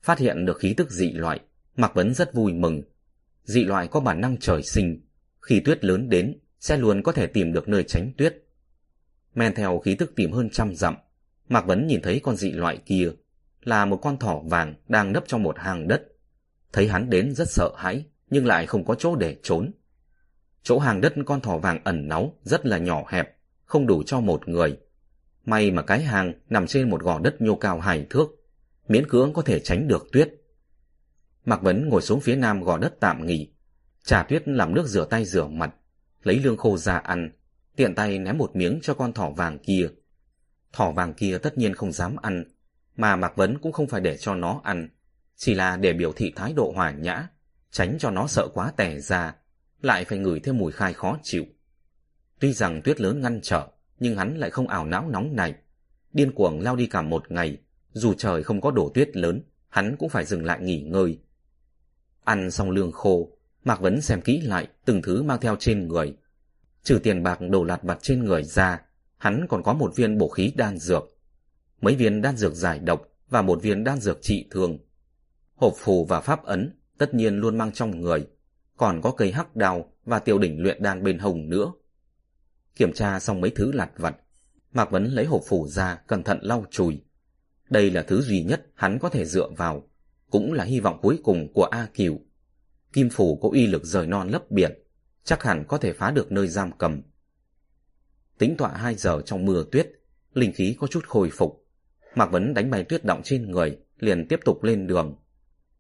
[0.02, 1.40] Phát hiện được khí tức dị loại,
[1.76, 2.82] Mạc Vấn rất vui mừng.
[3.44, 5.02] Dị loại có bản năng trời sinh,
[5.41, 8.44] khi tuyết lớn đến, sẽ luôn có thể tìm được nơi tránh tuyết.
[9.36, 10.95] Men theo khí tức tìm hơn trăm dặm,
[11.49, 13.11] Mạc Vấn nhìn thấy con dị loại kia,
[13.64, 16.04] là một con thỏ vàng đang nấp trong một hang đất.
[16.74, 19.72] Thấy hắn đến rất sợ hãi, nhưng lại không có chỗ để trốn.
[20.64, 24.20] Chỗ hàng đất con thỏ vàng ẩn náu rất là nhỏ hẹp, không đủ cho
[24.20, 24.78] một người.
[25.46, 28.28] May mà cái hàng nằm trên một gò đất nhô cao hai thước,
[28.88, 30.34] miễn cưỡng có thể tránh được tuyết.
[31.46, 33.52] Mạc Vấn ngồi xuống phía nam gò đất tạm nghỉ,
[34.04, 35.76] trà tuyết làm nước rửa tay rửa mặt,
[36.24, 37.32] lấy lương khô ra ăn,
[37.76, 39.90] tiện tay ném một miếng cho con thỏ vàng kia.
[40.74, 42.44] Thỏ vàng kia tất nhiên không dám ăn,
[42.98, 44.90] mà Mạc Vấn cũng không phải để cho nó ăn,
[45.36, 47.28] chỉ là để biểu thị thái độ hòa nhã,
[47.72, 49.36] tránh cho nó sợ quá tẻ ra,
[49.82, 51.45] lại phải ngửi thêm mùi khai khó chịu.
[52.40, 53.68] Tuy rằng tuyết lớn ngăn trở,
[53.99, 55.56] nhưng hắn lại không ảo não nóng này.
[56.14, 57.57] Điên cuồng lao đi cả một ngày,
[57.91, 61.19] dù trời không có đổ tuyết lớn, hắn cũng phải dừng lại nghỉ ngơi.
[62.24, 63.32] Ăn xong lương khô,
[63.64, 66.18] Mạc Vấn xem kỹ lại từng thứ mang theo trên người.
[66.84, 68.82] Trừ tiền bạc đổ lạt vặt trên người ra,
[69.18, 71.16] hắn còn có một viên bổ khí đan dược.
[71.82, 74.78] Mấy viên đan dược giải độc và một viên đan dược trị thương.
[75.56, 78.28] Hộp phù và pháp ấn tất nhiên luôn mang trong người.
[78.78, 81.72] Còn có cây hắc đào và tiểu đỉnh luyện đan bên hồng nữa.
[82.76, 84.16] Kiểm tra xong mấy thứ lặt vặt,
[84.74, 87.02] Mạc Vấn lấy hộp phù ra cẩn thận lau chùi.
[87.70, 89.90] Đây là thứ duy nhất hắn có thể dựa vào,
[90.30, 92.20] cũng là hy vọng cuối cùng của A Kiều.
[92.94, 94.84] Kim phủ có uy lực rời non lấp biển,
[95.24, 97.02] chắc hẳn có thể phá được nơi giam cầm.
[98.38, 99.91] Tính tọa 2 giờ trong mưa tuyết,
[100.34, 101.66] linh khí có chút hồi phục.
[102.18, 105.15] Mạc Vấn đánh bay tuyết động trên người, liền tiếp tục lên đường.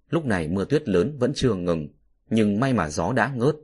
[0.09, 1.87] Lúc này mưa tuyết lớn vẫn chưa ngừng,
[2.29, 3.55] nhưng may mà gió đã ngớt.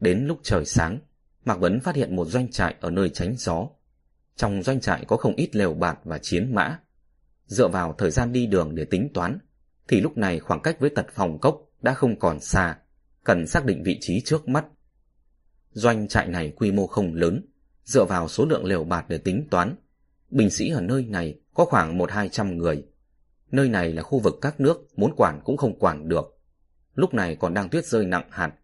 [0.00, 0.98] Đến lúc trời sáng,
[1.44, 3.68] Mạc Vấn phát hiện một doanh trại ở nơi tránh gió.
[4.36, 6.80] Trong doanh trại có không ít lều bạt và chiến mã.
[7.46, 9.38] Dựa vào thời gian đi đường để tính toán,
[9.88, 12.78] thì lúc này khoảng cách với tật phòng cốc đã không còn xa,
[13.24, 14.66] cần xác định vị trí trước mắt.
[15.70, 17.46] Doanh trại này quy mô không lớn,
[17.84, 19.76] dựa vào số lượng lều bạt để tính toán.
[20.30, 22.84] Binh sĩ ở nơi này có khoảng một hai trăm người.
[23.50, 26.38] Nơi này là khu vực các nước muốn quản cũng không quản được.
[26.94, 28.54] Lúc này còn đang tuyết rơi nặng hạt.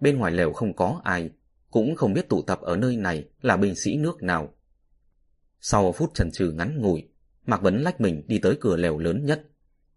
[0.00, 1.30] Bên ngoài lều không có ai,
[1.70, 4.54] cũng không biết tụ tập ở nơi này là binh sĩ nước nào.
[5.60, 7.08] Sau phút trần trừ ngắn ngủi,
[7.46, 9.42] Mạc Vấn lách mình đi tới cửa lều lớn nhất.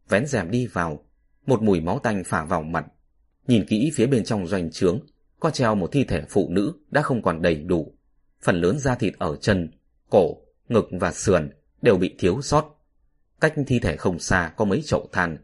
[0.10, 1.06] Vén rèm đi vào,
[1.45, 2.86] Một mùi máu tanh phả vào mặt.
[3.48, 5.00] Nhìn kỹ phía bên trong doanh trướng,
[5.40, 7.94] có treo một thi thể phụ nữ đã không còn đầy đủ.
[8.41, 9.72] Phần lớn da thịt ở chân,
[10.10, 10.38] cổ,
[10.69, 11.49] ngực và sườn
[11.81, 12.80] đều bị thiếu sót.
[13.41, 15.38] Cách thi thể không xa có mấy chậu than.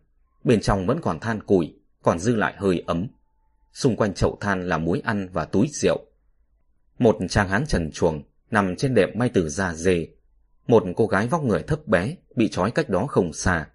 [0.43, 3.07] Bên trong vẫn còn than củi, còn dư lại hơi ấm.
[3.73, 6.05] Xung quanh chậu than là muối ăn và túi rượu.
[6.99, 10.07] Một trang hán trần chuồng nằm trên đệm may từ da dê.
[10.67, 13.67] Một cô gái vóc người thấp bé bị trói cách đó không xa.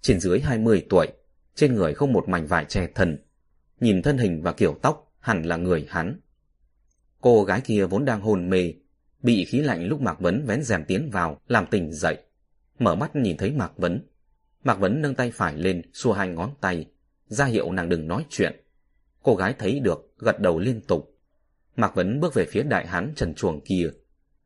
[0.00, 1.06] Trên dưới 20 tuổi,
[1.54, 3.18] trên người không một mảnh vải che thân.
[3.80, 6.20] Nhìn thân hình và kiểu tóc hẳn là người hắn.
[7.20, 8.72] Cô gái kia vốn đang hồn mê,
[9.24, 12.18] bị khí lạnh lúc Mạc Vấn vén rèm tiến vào, làm tỉnh dậy.
[12.78, 14.06] Mở mắt nhìn thấy Mạc Vấn.
[14.64, 16.86] Mạc Vấn nâng tay phải lên, xua hai ngón tay,
[17.26, 18.60] ra hiệu nàng đừng nói chuyện.
[19.22, 21.18] Cô gái thấy được, gật đầu liên tục.
[21.76, 23.90] Mạc Vấn bước về phía đại hán trần chuồng kia,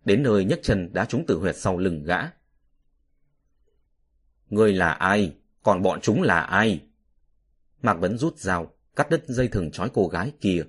[0.04, 2.18] đến nơi nhấc chân đã trúng tử huyệt sau lưng gã.
[4.50, 5.34] Người là ai?
[5.62, 6.82] Còn bọn chúng là ai?
[7.82, 10.62] Mạc Vấn rút dao, cắt đứt dây thừng trói cô gái kia.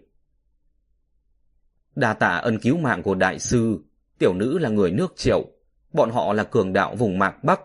[1.95, 3.79] Đà tạ ân cứu mạng của đại sư,
[4.19, 5.45] tiểu nữ là người nước triệu,
[5.93, 7.61] bọn họ là cường đạo vùng mạc Bắc.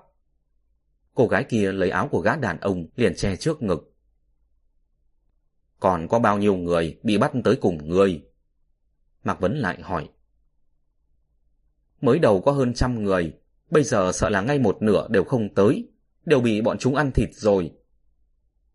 [1.15, 3.95] Cô gái kia lấy áo của gã đàn ông liền che trước ngực.
[5.81, 8.25] Còn có bao nhiêu người bị bắt tới cùng người?
[9.25, 10.09] Mạc Vấn lại hỏi.
[12.01, 13.33] Mới đầu có hơn trăm người,
[13.71, 15.89] bây giờ sợ là ngay một nửa đều không tới,
[16.25, 17.73] đều bị bọn chúng ăn thịt rồi.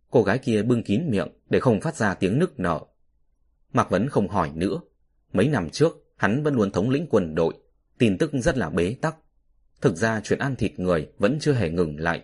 [0.10, 2.80] Cô gái kia bưng kín miệng để không phát ra tiếng nức nở.
[3.74, 4.80] Mạc Vấn không hỏi nữa.
[5.34, 7.54] Mấy năm trước, hắn vẫn luôn thống lĩnh quân đội,
[8.00, 9.16] tin tức rất là bế tắc.
[9.82, 12.24] Thực ra chuyện ăn thịt người vẫn chưa hề ngừng lại,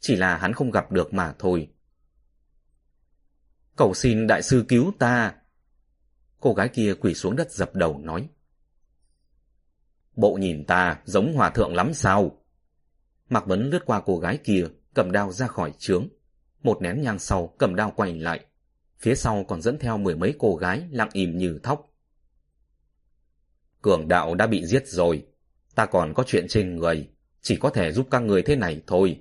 [0.00, 1.68] chỉ là hắn không gặp được mà thôi.
[3.76, 5.34] Cầu xin đại sư cứu ta.
[6.40, 8.28] Cô gái kia quỳ xuống đất dập đầu nói.
[10.16, 12.42] Bộ nhìn ta giống hòa thượng lắm sao?
[13.28, 16.08] Mạc Vấn lướt qua cô gái kia, cầm đao ra khỏi trướng.
[16.62, 18.46] Một nén nhang sau cầm đao quay lại.
[18.98, 21.85] Phía sau còn dẫn theo mười mấy cô gái lặng im như thóc.
[23.86, 25.26] Cường đạo đã bị giết rồi.
[25.74, 27.08] Ta còn có chuyện trên người.
[27.40, 29.20] Chỉ có thể giúp các người thế này thôi.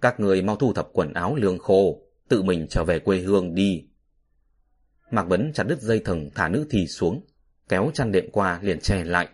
[0.00, 2.02] Các người mau thu thập quần áo lương khô.
[2.28, 3.88] Tự mình trở về quê hương đi.
[5.10, 7.26] Mạc Vấn chặt đứt dây thừng thả nữ thì xuống.
[7.68, 9.28] Kéo chăn đệm qua liền che lại.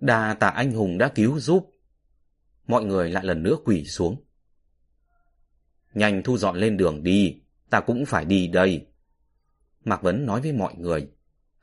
[0.00, 1.70] Đà tạ anh hùng đã cứu giúp.
[2.66, 4.24] Mọi người lại lần nữa quỳ xuống.
[5.94, 7.40] Nhanh thu dọn lên đường đi,
[7.70, 8.86] ta cũng phải đi đây.
[9.84, 11.08] Mạc Vấn nói với mọi người.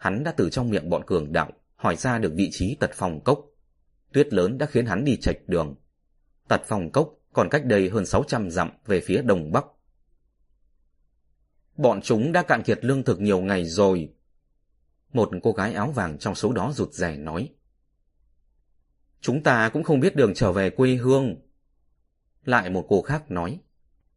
[0.01, 3.21] Hắn đã từ trong miệng bọn cường đạo hỏi ra được vị trí tật phòng
[3.23, 3.45] cốc.
[4.13, 5.75] Tuyết lớn đã khiến hắn đi chạch đường.
[6.47, 9.65] Tật phòng cốc còn cách đây hơn 600 dặm về phía đông bắc.
[11.77, 14.13] Bọn chúng đã cạn kiệt lương thực nhiều ngày rồi.
[15.13, 17.49] Một cô gái áo vàng trong số đó rụt rè nói.
[19.19, 21.35] Chúng ta cũng không biết đường trở về quê hương.
[22.45, 23.59] Lại một cô khác nói.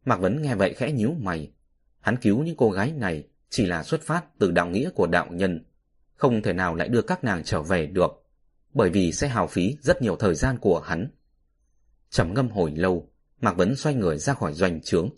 [0.05, 1.51] Mạc Vấn nghe vậy khẽ nhíu mày.
[1.99, 5.27] Hắn cứu những cô gái này chỉ là xuất phát từ đạo nghĩa của đạo
[5.31, 5.64] nhân.
[6.15, 8.11] Không thể nào lại đưa các nàng trở về được.
[8.73, 11.07] Bởi vì sẽ hào phí rất nhiều thời gian của hắn.
[12.09, 13.09] trầm ngâm hồi lâu,
[13.41, 15.09] Mạc Vấn xoay người ra khỏi doanh trướng.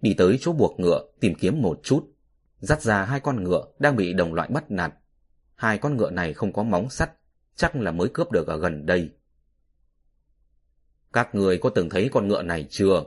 [0.00, 2.10] Đi tới chỗ buộc ngựa tìm kiếm một chút.
[2.60, 4.94] Dắt ra hai con ngựa đang bị đồng loại bắt nạt.
[5.54, 7.12] Hai con ngựa này không có móng sắt,
[7.56, 9.10] chắc là mới cướp được ở gần đây.
[11.12, 13.04] Các người có từng thấy con ngựa này chưa?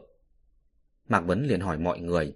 [1.08, 2.36] Mạc Vấn liền hỏi mọi người.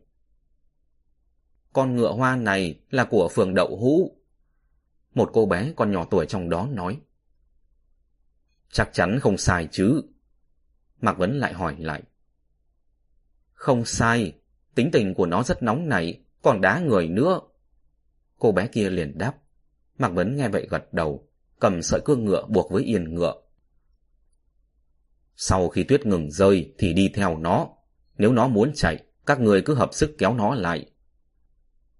[1.74, 4.15] Con ngựa hoa này là của phường đậu hũ.
[5.16, 7.00] Một cô bé còn nhỏ tuổi trong đó nói.
[8.72, 10.02] Chắc chắn không sai chứ.
[11.02, 12.04] Mạc Vấn lại hỏi lại.
[13.54, 14.34] Không sai,
[14.76, 17.40] tính tình của nó rất nóng nảy, còn đá người nữa.
[18.40, 19.34] Cô bé kia liền đáp.
[19.98, 21.28] Mạc Vấn nghe vậy gật đầu,
[21.60, 23.34] cầm sợi cương ngựa buộc với yên ngựa.
[25.36, 27.70] Sau khi tuyết ngừng rơi thì đi theo nó.
[28.18, 30.86] Nếu nó muốn chạy, các người cứ hợp sức kéo nó lại.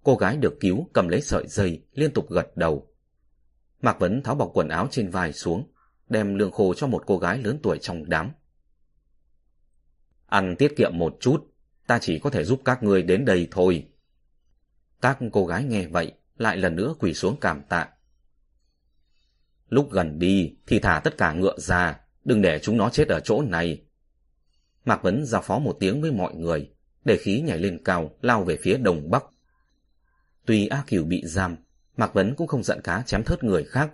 [0.02, 2.95] Cô gái được cứu cầm lấy sợi dây, liên tục gật đầu.
[3.80, 5.70] Mạc Vấn tháo bọc quần áo trên vai xuống,
[6.08, 8.30] đem lương khô cho một cô gái lớn tuổi trong đám.
[10.26, 11.54] Ăn tiết kiệm một chút,
[11.86, 13.88] ta chỉ có thể giúp các người đến đây thôi.
[15.00, 17.88] Các cô gái nghe vậy, lại lần nữa quỳ xuống cảm tạ.
[19.68, 23.20] Lúc gần đi thì thả tất cả ngựa ra, đừng để chúng nó chết ở
[23.20, 23.82] chỗ này.
[24.84, 26.70] Mạc Vấn giao phó một tiếng với mọi người,
[27.04, 29.24] để khí nhảy lên cao, lao về phía đông bắc.
[30.46, 31.56] Tuy A Kiều bị giam,
[31.96, 33.90] Mạc Vấn cũng không giận cá chém thớt người khác.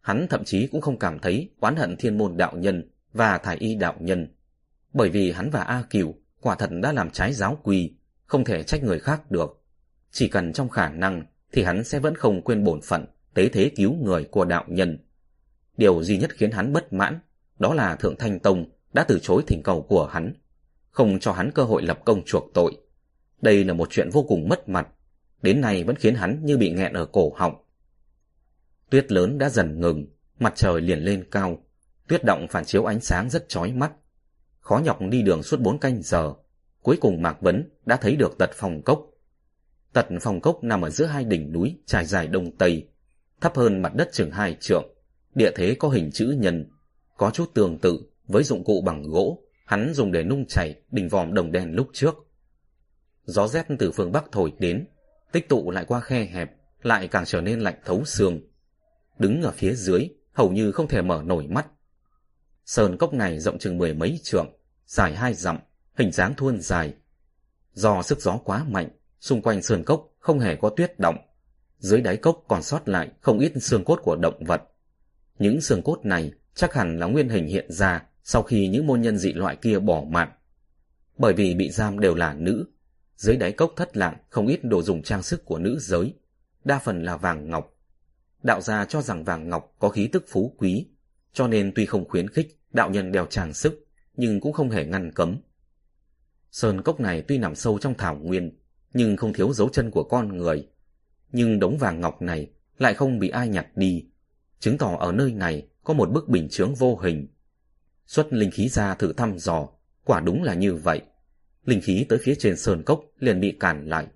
[0.00, 3.56] Hắn thậm chí cũng không cảm thấy oán hận thiên môn đạo nhân và thải
[3.56, 4.28] y đạo nhân.
[4.92, 7.94] Bởi vì hắn và A Kiều quả thật đã làm trái giáo quy,
[8.26, 9.62] không thể trách người khác được.
[10.10, 13.04] Chỉ cần trong khả năng thì hắn sẽ vẫn không quên bổn phận
[13.34, 14.98] tế thế cứu người của đạo nhân.
[15.76, 17.20] Điều duy nhất khiến hắn bất mãn
[17.58, 20.34] đó là Thượng Thanh Tông đã từ chối thỉnh cầu của hắn,
[20.90, 22.76] không cho hắn cơ hội lập công chuộc tội,
[23.40, 24.88] Đây là một chuyện vô cùng mất mặt,
[25.42, 27.54] đến nay vẫn khiến hắn như bị nghẹn ở cổ họng.
[28.90, 30.06] Tuyết lớn đã dần ngừng,
[30.38, 31.62] mặt trời liền lên cao,
[32.08, 33.92] tuyết động phản chiếu ánh sáng rất chói mắt.
[34.60, 36.34] Khó nhọc đi đường suốt bốn canh giờ,
[36.82, 39.06] cuối cùng Mạc Vấn đã thấy được tật phòng cốc.
[39.92, 42.88] Tật phòng cốc nằm ở giữa hai đỉnh núi trải dài đông tây,
[43.40, 44.94] thấp hơn mặt đất chừng hai trượng,
[45.34, 46.70] địa thế có hình chữ nhân,
[47.16, 51.08] có chút tương tự với dụng cụ bằng gỗ hắn dùng để nung chảy đỉnh
[51.08, 52.14] vòm đồng đen lúc trước.
[53.24, 54.86] Gió rét từ phương Bắc thổi đến,
[55.32, 58.40] tích tụ lại qua khe hẹp, lại càng trở nên lạnh thấu xương.
[59.18, 61.66] Đứng ở phía dưới, hầu như không thể mở nổi mắt.
[62.64, 64.46] Sơn cốc này rộng chừng mười mấy trượng,
[64.86, 65.58] dài hai dặm,
[65.96, 66.94] hình dáng thuôn dài.
[67.72, 68.88] Do sức gió quá mạnh,
[69.20, 71.16] xung quanh sơn cốc không hề có tuyết động.
[71.78, 74.62] Dưới đáy cốc còn sót lại không ít xương cốt của động vật.
[75.38, 79.00] Những xương cốt này chắc hẳn là nguyên hình hiện ra sau khi những môn
[79.00, 80.30] nhân dị loại kia bỏ mạng.
[81.18, 82.64] Bởi vì bị giam đều là nữ,
[83.18, 86.14] dưới đáy cốc thất lạc không ít đồ dùng trang sức của nữ giới,
[86.64, 87.74] đa phần là vàng ngọc.
[88.42, 90.86] Đạo gia cho rằng vàng ngọc có khí tức phú quý,
[91.32, 93.86] cho nên tuy không khuyến khích đạo nhân đeo trang sức,
[94.16, 95.38] nhưng cũng không hề ngăn cấm.
[96.50, 98.58] Sơn cốc này tuy nằm sâu trong thảo nguyên,
[98.94, 100.68] nhưng không thiếu dấu chân của con người.
[101.32, 104.06] Nhưng đống vàng ngọc này lại không bị ai nhặt đi,
[104.58, 107.28] chứng tỏ ở nơi này có một bức bình chướng vô hình.
[108.06, 109.68] Xuất linh khí ra thử thăm dò,
[110.04, 111.02] quả đúng là như vậy.
[111.68, 114.06] Linh khí tới phía trên sơn cốc liền bị cản lại,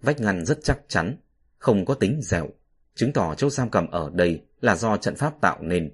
[0.00, 1.16] vách ngăn rất chắc chắn,
[1.58, 2.48] không có tính dẻo,
[2.94, 5.90] chứng tỏ chỗ giam cầm ở đây là do trận pháp tạo nên.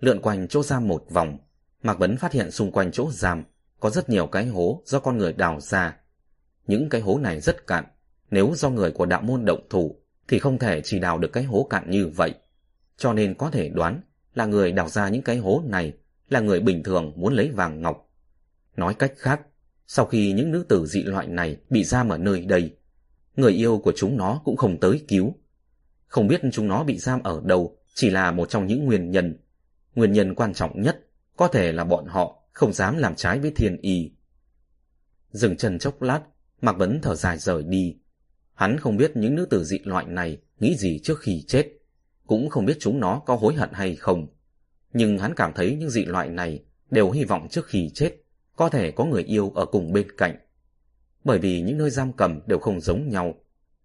[0.00, 1.38] Lượn quanh chỗ giam một vòng,
[1.82, 3.44] Mạc Vấn phát hiện xung quanh chỗ giam
[3.80, 5.96] có rất nhiều cái hố do con người đào ra.
[6.66, 7.84] Những cái hố này rất cạn,
[8.30, 11.44] nếu do người của đạo môn động thủ thì không thể chỉ đào được cái
[11.44, 12.34] hố cạn như vậy.
[12.96, 14.00] Cho nên có thể đoán
[14.34, 15.92] là người đào ra những cái hố này
[16.28, 18.10] là người bình thường muốn lấy vàng ngọc.
[18.76, 19.40] Nói cách khác,
[19.88, 22.76] sau khi những nữ tử dị loại này bị giam ở nơi đây,
[23.36, 25.34] người yêu của chúng nó cũng không tới cứu.
[26.06, 29.38] Không biết chúng nó bị giam ở đâu chỉ là một trong những nguyên nhân.
[29.94, 31.06] Nguyên nhân quan trọng nhất
[31.36, 34.10] có thể là bọn họ không dám làm trái với thiên y.
[35.30, 36.20] Dừng chân chốc lát,
[36.60, 37.96] Mạc Vấn thở dài rời đi.
[38.54, 41.68] Hắn không biết những nữ tử dị loại này nghĩ gì trước khi chết,
[42.26, 44.26] cũng không biết chúng nó có hối hận hay không
[44.92, 48.16] nhưng hắn cảm thấy những dị loại này đều hy vọng trước khi chết
[48.58, 50.36] có thể có người yêu ở cùng bên cạnh.
[51.24, 53.34] Bởi vì những nơi giam cầm đều không giống nhau,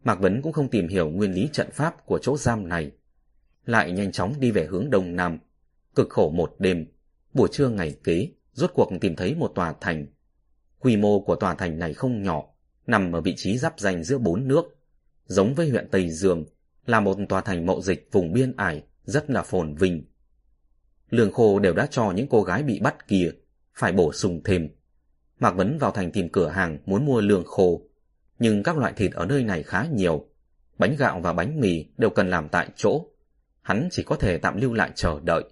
[0.03, 2.91] Mạc Vấn cũng không tìm hiểu nguyên lý trận pháp của chỗ giam này.
[3.65, 5.39] Lại nhanh chóng đi về hướng đông nam,
[5.95, 6.85] cực khổ một đêm,
[7.33, 10.05] buổi trưa ngày kế, rốt cuộc tìm thấy một tòa thành.
[10.79, 12.43] Quy mô của tòa thành này không nhỏ,
[12.87, 14.65] nằm ở vị trí giáp danh giữa bốn nước,
[15.25, 16.45] giống với huyện Tây Dương,
[16.85, 20.03] là một tòa thành mậu dịch vùng biên ải, rất là phồn vinh
[21.13, 23.31] lương khô đều đã cho những cô gái bị bắt kia,
[23.75, 24.69] phải bổ sung thêm.
[25.39, 27.81] Mạc Vấn vào thành tìm cửa hàng muốn mua lương khô,
[28.39, 30.27] nhưng các loại thịt ở nơi này khá nhiều.
[30.77, 33.05] Bánh gạo và bánh mì đều cần làm tại chỗ.
[33.61, 35.43] Hắn chỉ có thể tạm lưu lại chờ đợi.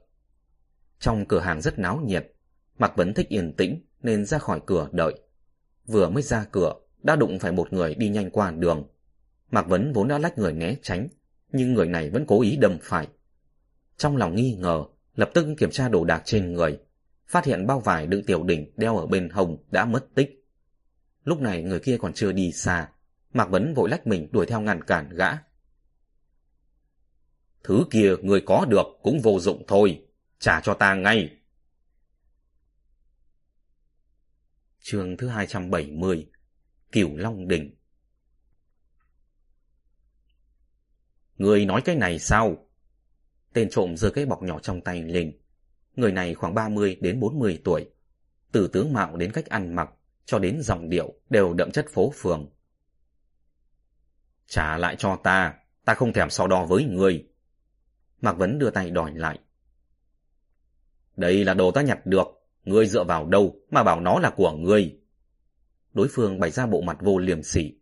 [1.00, 2.34] Trong cửa hàng rất náo nhiệt,
[2.78, 5.14] Mạc Vấn thích yên tĩnh nên ra khỏi cửa đợi.
[5.86, 6.74] Vừa mới ra cửa,
[7.04, 8.88] đã đụng phải một người đi nhanh qua đường.
[9.52, 11.08] Mạc Vấn vốn đã lách người né tránh,
[11.52, 13.08] nhưng người này vẫn cố ý đâm phải.
[13.98, 14.84] Trong lòng nghi ngờ,
[15.16, 16.80] lập tức kiểm tra đồ đạc trên người,
[17.32, 20.48] phát hiện bao vải đựng tiểu đỉnh đeo ở bên hồng đã mất tích.
[21.24, 22.90] Lúc này người kia còn chưa đi xa,
[23.34, 25.30] Mạc Vấn vội lách mình đuổi theo ngăn cản gã.
[27.64, 30.06] Thứ kia người có được cũng vô dụng thôi,
[30.40, 31.38] trả cho ta ngay.
[34.82, 36.30] chương thứ 270
[36.92, 37.76] Cửu Long Đỉnh
[41.38, 42.68] Người nói cái này sao?
[43.54, 45.41] Tên trộm giơ cái bọc nhỏ trong tay lên.
[45.96, 47.90] Người này khoảng 30 đến 40 tuổi.
[48.52, 49.90] Từ tướng mạo đến cách ăn mặc,
[50.26, 52.50] cho đến dòng điệu đều đậm chất phố phường.
[54.48, 55.54] Trả lại cho ta,
[55.86, 57.28] ta không thèm so đo với người.
[58.22, 59.40] Mạc Vấn đưa tay đòi lại.
[61.18, 62.28] Đây là đồ ta nhặt được,
[62.64, 65.00] ngươi dựa vào đâu mà bảo nó là của ngươi.
[65.94, 67.74] Đối phương bày ra bộ mặt vô liềm sỉ.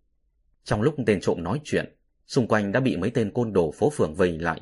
[0.64, 1.95] Trong lúc tên trộm nói chuyện,
[2.27, 4.61] xung quanh đã bị mấy tên côn đồ phố phường vây lại.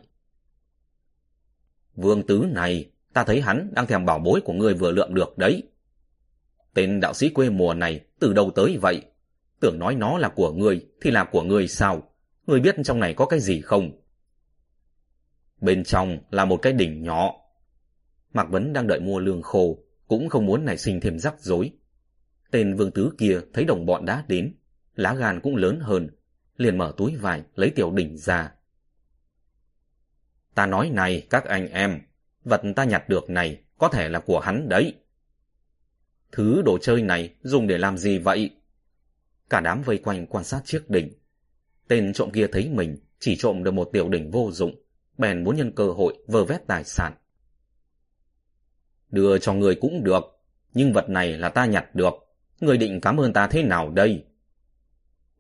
[1.95, 5.38] Vương tứ này, ta thấy hắn đang thèm bảo bối của ngươi vừa lượm được
[5.38, 5.64] đấy.
[6.73, 9.02] Tên đạo sĩ quê mùa này từ đâu tới vậy?
[9.60, 12.11] Tưởng nói nó là của ngươi thì là của ngươi sao?
[12.48, 13.91] Ngươi biết trong này có cái gì không?
[15.61, 17.34] Bên trong là một cái đỉnh nhỏ.
[18.34, 19.77] Mạc Vấn đang đợi mua lương khô,
[20.07, 21.72] cũng không muốn nảy sinh thêm rắc rối.
[22.52, 24.53] Tên vương tứ kia thấy đồng bọn đã đến,
[24.95, 26.10] lá gan cũng lớn hơn,
[26.57, 28.52] liền mở túi vải lấy tiểu đỉnh ra,
[30.57, 31.99] Ta nói này các anh em,
[32.48, 34.94] vật ta nhặt được này có thể là của hắn đấy.
[36.32, 38.49] Thứ đồ chơi này dùng để làm gì vậy?
[39.49, 41.14] Cả đám vây quanh quan sát chiếc đỉnh.
[41.88, 44.76] Tên trộm kia thấy mình chỉ trộm được một tiểu đỉnh vô dụng,
[45.18, 47.14] bèn muốn nhân cơ hội vơ vét tài sản.
[49.10, 50.24] Đưa cho người cũng được,
[50.74, 52.14] nhưng vật này là ta nhặt được,
[52.60, 54.26] người định cảm ơn ta thế nào đây?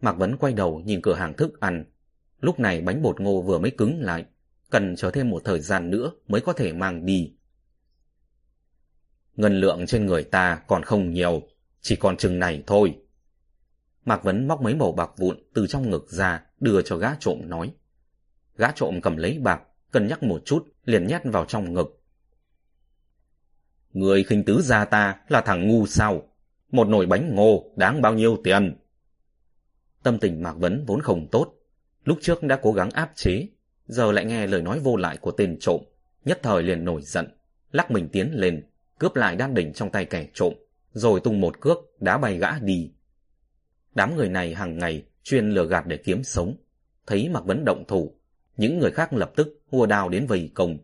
[0.01, 1.85] Mạc Vấn quay đầu nhìn cửa hàng thức ăn.
[2.39, 4.25] Lúc này bánh bột ngô vừa mới cứng lại,
[4.69, 7.33] cần chờ thêm một thời gian nữa mới có thể mang đi.
[9.35, 11.41] Ngân lượng trên người ta còn không nhiều,
[11.81, 12.99] chỉ còn chừng này thôi.
[14.05, 17.41] Mạc Vấn móc mấy mẩu bạc vụn từ trong ngực ra, đưa cho gã trộm
[17.43, 17.73] nói.
[18.57, 19.61] Gã trộm cầm lấy bạc,
[19.91, 22.01] cân nhắc một chút, liền nhét vào trong ngực.
[23.93, 26.23] Người khinh tứ gia ta là thằng ngu sao?
[26.71, 28.77] Một nồi bánh ngô đáng bao nhiêu tiền?
[30.03, 31.53] Tâm tình Mạc Vấn vốn không tốt.
[32.03, 33.47] Lúc trước đã cố gắng áp chế,
[33.87, 35.81] giờ lại nghe lời nói vô lại của tên trộm,
[36.25, 37.27] nhất thời liền nổi giận,
[37.71, 38.69] lắc mình tiến lên,
[38.99, 40.53] cướp lại đan đỉnh trong tay kẻ trộm,
[40.91, 42.91] rồi tung một cước, đá bay gã đi.
[43.95, 46.55] Đám người này hàng ngày chuyên lừa gạt để kiếm sống.
[47.05, 48.15] Thấy Mạc Vấn động thủ,
[48.57, 50.77] những người khác lập tức hùa đào đến vây công.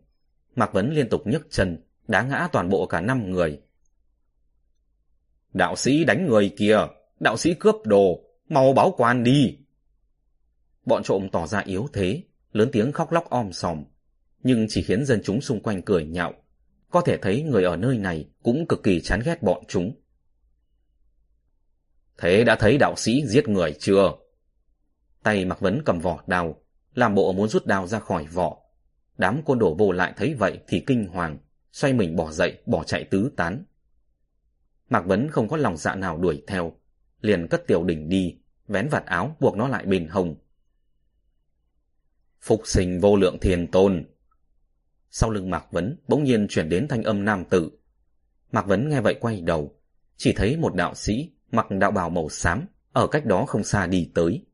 [0.56, 3.62] Mạc Vấn liên tục nhấc chân, đá ngã toàn bộ cả năm người.
[5.54, 6.88] Đạo sĩ đánh người kìa,
[7.20, 9.58] đạo sĩ cướp đồ, mau báo quan đi.
[10.86, 12.24] Bọn trộm tỏ ra yếu thế,
[12.54, 13.84] lớn tiếng khóc lóc om sòm,
[14.44, 16.34] nhưng chỉ khiến dân chúng xung quanh cười nhạo.
[16.92, 20.02] Có thể thấy người ở nơi này cũng cực kỳ chán ghét bọn chúng.
[22.18, 24.12] Thế đã thấy đạo sĩ giết người chưa?
[25.24, 26.62] Tay Mạc Vấn cầm vỏ đao,
[26.94, 28.58] làm bộ muốn rút đào ra khỏi vỏ.
[29.18, 31.38] Đám côn đổ vô lại thấy vậy thì kinh hoàng,
[31.72, 33.66] xoay mình bỏ dậy, bỏ chạy tứ tán.
[34.90, 36.74] Mạc Vấn không có lòng dạ nào đuổi theo,
[37.22, 40.36] liền cất tiểu đỉnh đi, vén vạt áo buộc nó lại bên hồng.
[42.44, 44.06] Phục sinh vô lượng thiền tôn.
[45.10, 47.72] Sau lưng Mạc Vấn bỗng nhiên chuyển đến thanh âm nam tử.
[48.52, 49.80] Mạc Vấn nghe vậy quay đầu,
[50.18, 53.88] chỉ thấy một đạo sĩ mặc đạo bào màu xám, ở cách đó không xa
[53.88, 54.46] đi tới.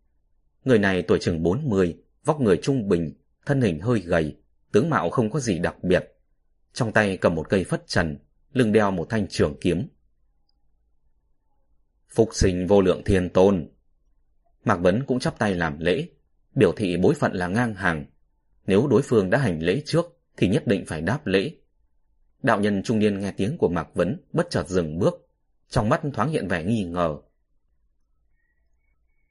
[0.66, 3.14] Người này tuổi chừng 40, vóc người trung bình,
[3.46, 4.38] thân hình hơi gầy,
[4.72, 6.18] tướng mạo không có gì đặc biệt.
[6.74, 8.18] Trong tay cầm một cây phất trần,
[8.54, 9.88] lưng đeo một thanh trường kiếm.
[12.10, 13.70] Phục sinh vô lượng thiên tôn.
[14.64, 16.08] Mạc Vấn cũng chắp tay làm lễ,
[16.60, 18.06] biểu thị bối phận là ngang hàng.
[18.68, 20.06] Nếu đối phương đã hành lễ trước,
[20.38, 21.52] thì nhất định phải đáp lễ.
[22.44, 25.28] Đạo nhân trung niên nghe tiếng của Mạc Vấn bất chợt dừng bước,
[25.70, 27.18] trong mắt thoáng hiện vẻ nghi ngờ.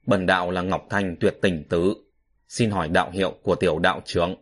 [0.05, 1.93] Bần đạo là Ngọc Thanh tuyệt tình tứ,
[2.47, 4.35] xin hỏi đạo hiệu của tiểu đạo trưởng.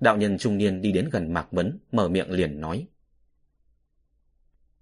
[0.00, 2.86] Đạo nhân trung niên đi đến gần Mạc Vấn, mở miệng liền nói.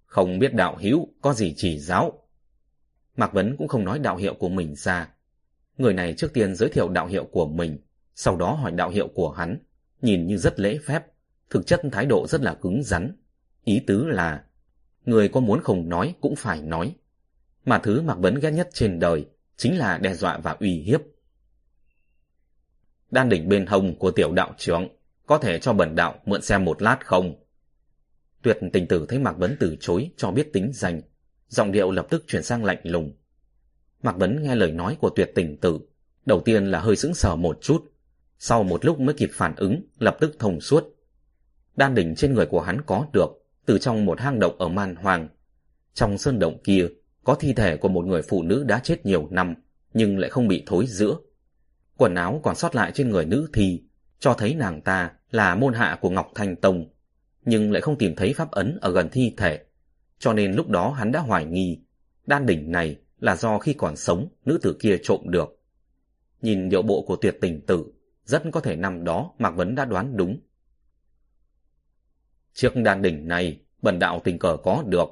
[0.05, 2.27] Không biết đạo hữu có gì chỉ giáo.
[3.15, 5.13] Mạc Vấn cũng không nói đạo hiệu của mình ra.
[5.79, 7.77] Người này trước tiên giới thiệu đạo hiệu của mình,
[8.15, 9.59] sau đó hỏi đạo hiệu của hắn,
[10.01, 11.05] nhìn như rất lễ phép,
[11.49, 13.15] thực chất thái độ rất là cứng rắn.
[13.63, 14.43] Ý tứ là
[15.05, 16.95] người có muốn không nói cũng phải nói.
[17.65, 19.25] Mà thứ Mạc Vấn ghét nhất trên đời
[19.57, 21.01] chính là đe dọa và uy hiếp.
[23.11, 24.87] Đan đỉnh bên hông của tiểu đạo trưởng
[25.25, 27.43] có thể cho bẩn đạo mượn xem một lát không?
[28.41, 31.01] Tuyệt tình tử thấy Mạc Vấn từ chối cho biết tính danh,
[31.47, 33.13] giọng điệu lập tức chuyển sang lạnh lùng.
[34.03, 35.79] Mạc Vấn nghe lời nói của tuyệt tình tử,
[36.25, 37.91] đầu tiên là hơi sững sờ một chút,
[38.39, 40.83] sau một lúc mới kịp phản ứng, lập tức thông suốt.
[41.75, 43.27] Đan đỉnh trên người của hắn có được,
[43.65, 45.29] từ trong một hang động ở Man Hoàng.
[45.93, 46.87] Trong sơn động kia,
[47.23, 49.55] có thi thể của một người phụ nữ đã chết nhiều năm,
[49.93, 51.15] nhưng lại không bị thối giữa.
[51.97, 53.83] Quần áo còn sót lại trên người nữ thì
[54.19, 56.89] cho thấy nàng ta là môn hạ của Ngọc Thanh Tông,
[57.45, 59.59] nhưng lại không tìm thấy pháp ấn ở gần thi thể.
[60.19, 61.79] Cho nên lúc đó hắn đã hoài nghi,
[62.27, 65.59] đan đỉnh này là do khi còn sống nữ tử kia trộm được.
[66.41, 67.85] Nhìn điệu bộ của tuyệt tình tử,
[68.25, 70.39] rất có thể năm đó Mạc Vấn đã đoán đúng.
[72.53, 75.07] Chiếc đan đỉnh này, bần đạo tình cờ có được.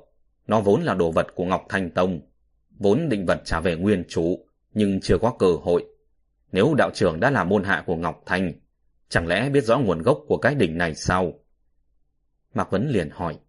[0.48, 2.22] Nó vốn là đồ vật của Ngọc Thanh Tông.
[2.69, 5.86] Vốn định vật trả về nguyên chủ, nhưng chưa có cơ hội.
[6.52, 8.53] Nếu đạo trưởng đã là môn hạ của Ngọc Thanh,
[9.10, 11.34] chẳng lẽ biết rõ nguồn gốc của cái đỉnh này sao?
[12.53, 13.40] Mạc Vấn liền hỏi.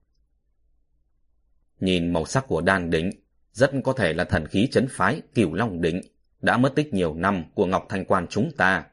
[1.80, 3.10] Nhìn màu sắc của đan đỉnh,
[3.58, 6.00] rất có thể là thần khí chấn phái cửu long đỉnh,
[6.40, 8.84] đã mất tích nhiều năm của Ngọc Thanh Quan chúng ta.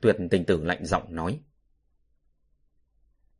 [0.00, 1.40] Tuyệt tình tử lạnh giọng nói.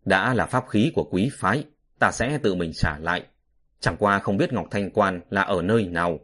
[0.05, 1.65] Đã là pháp khí của quý phái,
[1.99, 3.27] ta sẽ tự mình trả lại.
[3.81, 6.21] Chẳng qua không biết Ngọc Thanh Quan là ở nơi nào.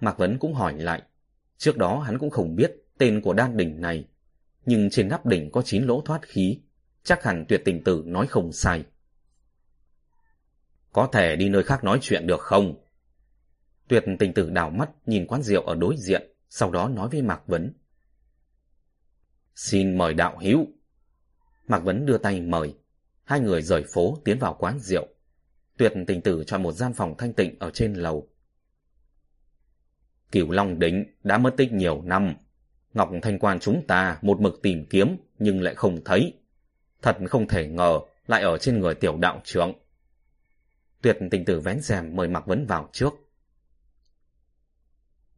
[0.00, 1.02] Mạc Vấn cũng hỏi lại.
[1.58, 4.08] Trước đó hắn cũng không biết tên của đan đỉnh này.
[4.66, 6.60] Nhưng trên nắp đỉnh có chín lỗ thoát khí.
[7.02, 8.84] Chắc hẳn tuyệt tình tử nói không sai.
[10.92, 12.74] Có thể đi nơi khác nói chuyện được không?
[13.88, 17.22] Tuyệt tình tử đảo mắt nhìn quán rượu ở đối diện, sau đó nói với
[17.22, 17.72] Mạc Vấn.
[19.54, 20.66] Xin mời đạo hữu
[21.68, 22.74] Mạc Vấn đưa tay mời.
[23.24, 25.06] Hai người rời phố tiến vào quán rượu.
[25.76, 28.28] Tuyệt tình tử chọn một gian phòng thanh tịnh ở trên lầu.
[30.32, 32.34] Cửu Long Đỉnh đã mất tích nhiều năm.
[32.94, 36.32] Ngọc Thanh Quan chúng ta một mực tìm kiếm nhưng lại không thấy.
[37.02, 39.72] Thật không thể ngờ lại ở trên người tiểu đạo trưởng.
[41.02, 43.14] Tuyệt tình tử vén rèm mời Mạc Vấn vào trước.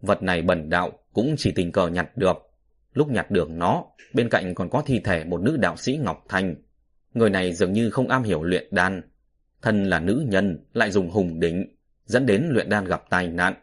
[0.00, 2.36] Vật này bẩn đạo cũng chỉ tình cờ nhặt được.
[2.92, 6.24] Lúc nhặt được nó, bên cạnh còn có thi thể một nữ đạo sĩ Ngọc
[6.28, 6.54] thành
[7.14, 9.02] Người này dường như không am hiểu luyện đan.
[9.62, 13.54] Thân là nữ nhân, lại dùng hùng đỉnh, dẫn đến luyện đan gặp tai nạn.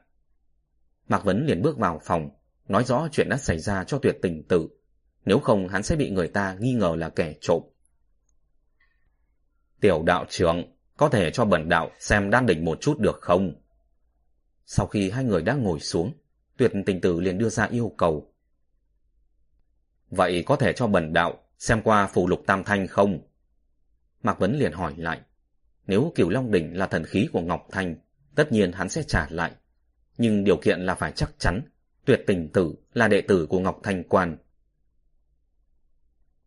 [1.08, 2.30] Mạc Vấn liền bước vào phòng,
[2.68, 4.68] nói rõ chuyện đã xảy ra cho tuyệt tình tử.
[5.26, 7.64] Nếu không hắn sẽ bị người ta nghi ngờ là kẻ trộm.
[9.80, 13.54] Tiểu đạo trưởng, có thể cho bẩn đạo xem đan đỉnh một chút được không?
[14.66, 16.14] Sau khi hai người đã ngồi xuống,
[16.58, 18.34] tuyệt tình tử liền đưa ra yêu cầu.
[20.10, 23.20] Vậy có thể cho bẩn đạo xem qua phù lục tam thanh không?
[24.24, 25.22] Mạc Vấn liền hỏi lại.
[25.88, 27.96] Nếu Cửu Long Đỉnh là thần khí của Ngọc Thanh,
[28.36, 29.52] tất nhiên hắn sẽ trả lại.
[30.18, 31.62] Nhưng điều kiện là phải chắc chắn,
[32.06, 34.38] tuyệt tình tử là đệ tử của Ngọc Thanh Quan.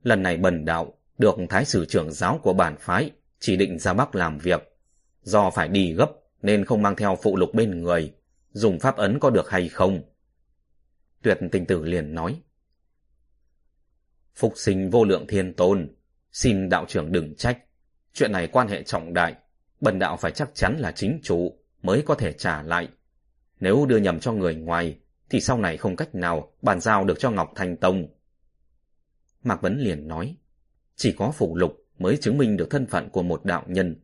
[0.03, 3.95] Lần này bần đạo được thái sử trưởng giáo của bản phái chỉ định ra
[3.95, 4.77] Bắc làm việc.
[5.23, 6.11] Do phải đi gấp
[6.43, 8.15] nên không mang theo phụ lục bên người,
[8.53, 10.03] dùng pháp ấn có được hay không?
[11.23, 12.41] Tuyệt tình tử liền nói.
[14.35, 15.95] Phục sinh vô lượng thiên tôn,
[16.33, 17.65] xin đạo trưởng đừng trách.
[18.15, 19.35] Chuyện này quan hệ trọng đại,
[19.81, 22.89] bần đạo phải chắc chắn là chính chủ mới có thể trả lại.
[23.61, 24.99] Nếu đưa nhầm cho người ngoài,
[25.31, 28.09] thì sau này không cách nào bàn giao được cho Ngọc Thanh Tông.
[29.43, 30.37] Mạc Vấn liền nói,
[30.97, 33.97] chỉ có phụ lục mới chứng minh được thân phận của một đạo nhân.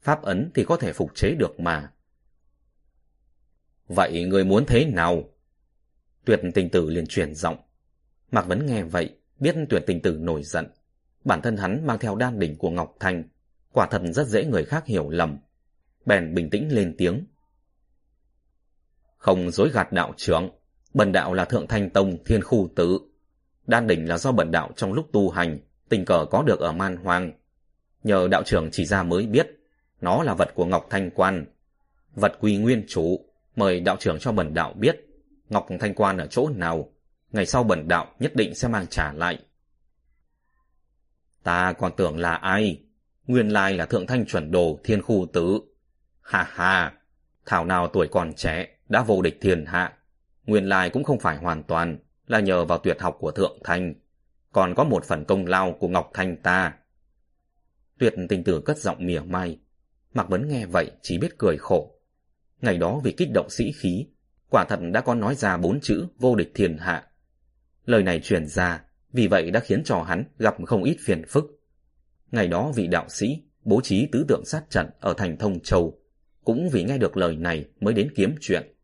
[0.00, 1.92] Pháp ấn thì có thể phục chế được mà.
[3.88, 5.24] Vậy người muốn thế nào?
[6.24, 7.56] Tuyệt tình tử liền truyền giọng.
[8.30, 10.66] Mạc Vấn nghe vậy, biết tuyệt tình tử nổi giận.
[11.24, 13.24] Bản thân hắn mang theo đan đỉnh của Ngọc Thanh,
[13.72, 15.38] quả thật rất dễ người khác hiểu lầm.
[16.06, 17.26] Bèn bình tĩnh lên tiếng.
[19.16, 20.50] Không dối gạt đạo trưởng,
[20.94, 22.98] bần đạo là Thượng Thanh Tông Thiên Khu Tử.
[23.66, 25.58] Đan đỉnh là do bần đạo trong lúc tu hành,
[25.88, 27.32] tình cờ có được ở man hoang.
[28.02, 29.50] Nhờ đạo trưởng chỉ ra mới biết,
[30.00, 31.44] nó là vật của Ngọc Thanh Quan.
[32.14, 33.24] Vật quy nguyên chủ,
[33.56, 35.06] mời đạo trưởng cho bần đạo biết,
[35.48, 36.92] Ngọc Thanh Quan ở chỗ nào,
[37.32, 39.38] ngày sau bần đạo nhất định sẽ mang trả lại.
[41.42, 42.80] Ta còn tưởng là ai?
[43.26, 45.60] Nguyên lai là thượng thanh chuẩn đồ thiên khu tứ.
[46.22, 46.92] Ha ha,
[47.46, 49.92] thảo nào tuổi còn trẻ đã vô địch thiên hạ.
[50.46, 53.94] Nguyên lai cũng không phải hoàn toàn là nhờ vào tuyệt học của thượng thanh.
[54.52, 56.72] Còn có một phần công lao của Ngọc Thanh ta.
[58.02, 59.58] Tuyệt tình tử cất giọng mỉa mai.
[60.14, 61.94] Mạc Vấn nghe vậy chỉ biết cười khổ.
[62.60, 64.06] Ngày đó vì kích động sĩ khí,
[64.50, 67.06] quả thật đã có nói ra bốn chữ vô địch thiên hạ.
[67.84, 71.44] Lời này truyền ra, vì vậy đã khiến cho hắn gặp không ít phiền phức.
[72.32, 75.98] Ngày đó vị đạo sĩ bố trí tứ tượng sát trận ở thành Thông Châu,
[76.44, 78.74] cũng vì nghe được lời này mới đến kiếm chuyện.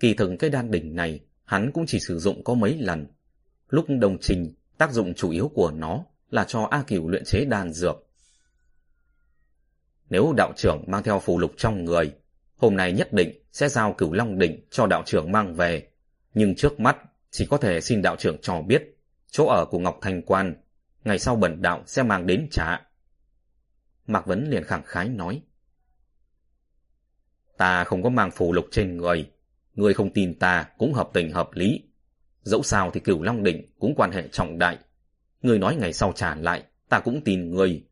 [0.00, 3.06] Kỳ thực cái đan đỉnh này, hắn cũng chỉ sử dụng có mấy lần.
[3.68, 7.44] Lúc đồng trình, tác dụng chủ yếu của nó là cho A Cửu luyện chế
[7.44, 8.08] đan dược.
[10.12, 12.12] Nếu đạo trưởng mang theo phù lục trong người,
[12.56, 15.88] hôm nay nhất định sẽ giao cửu long đỉnh cho đạo trưởng mang về.
[16.34, 16.96] Nhưng trước mắt,
[17.30, 18.98] chỉ có thể xin đạo trưởng cho biết
[19.30, 20.54] chỗ ở của Ngọc Thanh Quan,
[21.04, 22.80] ngày sau bẩn đạo sẽ mang đến trả.
[24.06, 25.42] Mạc Vấn liền khẳng khái nói.
[27.56, 29.30] Ta không có mang phù lục trên người,
[29.74, 31.82] người không tin ta cũng hợp tình hợp lý.
[32.42, 34.78] Dẫu sao thì cửu Long Đỉnh cũng quan hệ trọng đại.
[35.42, 37.84] Người nói ngày sau trả lại, ta cũng tin người.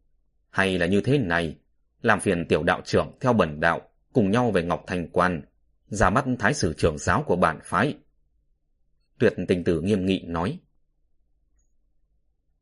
[0.51, 1.57] Hay là như thế này,
[2.03, 3.81] làm phiền tiểu đạo trưởng theo bẩn đạo,
[4.13, 5.43] cùng nhau về Ngọc Thành Quan,
[5.87, 7.99] ra mắt thái sử trưởng giáo của bản phái.
[9.19, 10.59] Tuyệt tình tử nghiêm nghị nói.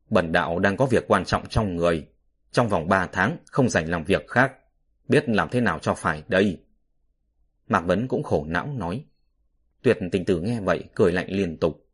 [0.09, 2.07] Bẩn đạo đang có việc quan trọng trong người,
[2.51, 4.53] trong vòng ba tháng không dành làm việc khác,
[5.07, 6.63] biết làm thế nào cho phải đây.
[7.67, 9.05] Mạc Vấn cũng khổ não nói.
[9.81, 11.85] Tuyệt tình tử nghe vậy cười lạnh liên tục.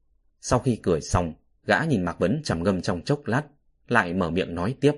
[0.41, 1.33] Sau khi cười xong,
[1.65, 3.43] gã nhìn Mạc Vấn trầm ngâm trong chốc lát,
[3.88, 4.93] lại mở miệng nói tiếp.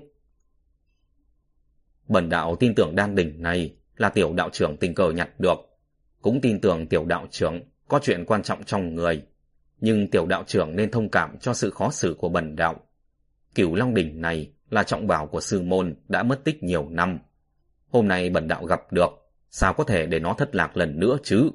[2.08, 5.58] Bần đạo tin tưởng đan đỉnh này là tiểu đạo trưởng tình cờ nhặt được.
[6.22, 9.22] Cũng tin tưởng tiểu đạo trưởng có chuyện quan trọng trong người.
[9.80, 12.74] Nhưng tiểu đạo trưởng nên thông cảm cho sự khó xử của bần đạo.
[13.54, 17.18] Cửu Long Đỉnh này là trọng bảo của sư môn đã mất tích nhiều năm.
[17.88, 19.10] Hôm nay bần đạo gặp được,
[19.50, 21.50] sao có thể để nó thất lạc lần nữa chứ?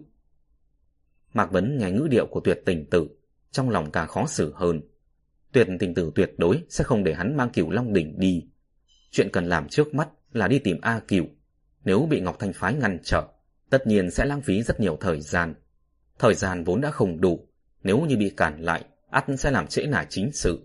[1.33, 3.07] Mạc Vấn nghe ngữ điệu của tuyệt tình tử,
[3.51, 4.81] trong lòng càng khó xử hơn.
[5.51, 8.47] Tuyệt tình tử tuyệt đối sẽ không để hắn mang cửu Long Đỉnh đi.
[9.11, 11.25] Chuyện cần làm trước mắt là đi tìm A Cửu.
[11.83, 13.27] Nếu bị Ngọc Thanh Phái ngăn trở,
[13.69, 15.53] tất nhiên sẽ lãng phí rất nhiều thời gian.
[16.19, 17.47] Thời gian vốn đã không đủ,
[17.83, 20.59] nếu như bị cản lại, ắt sẽ làm trễ nải chính sự.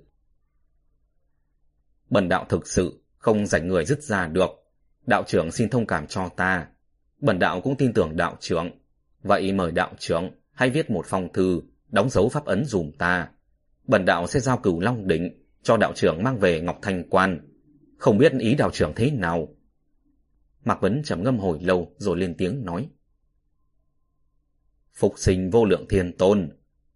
[2.11, 4.51] Bần đạo thực sự không rảnh người dứt ra được.
[5.07, 6.67] Đạo trưởng xin thông cảm cho ta.
[7.21, 8.71] Bần đạo cũng tin tưởng đạo trưởng.
[9.23, 13.29] Vậy mời đạo trưởng hãy viết một phong thư, đóng dấu pháp ấn dùm ta.
[13.85, 17.41] Bần đạo sẽ giao cửu long định cho đạo trưởng mang về Ngọc Thành Quan.
[17.99, 19.49] Không biết ý đạo trưởng thế nào.
[20.65, 22.89] Mạc Vấn trầm ngâm hồi lâu rồi lên tiếng nói.
[24.95, 26.49] Phục sinh vô lượng thiên tôn,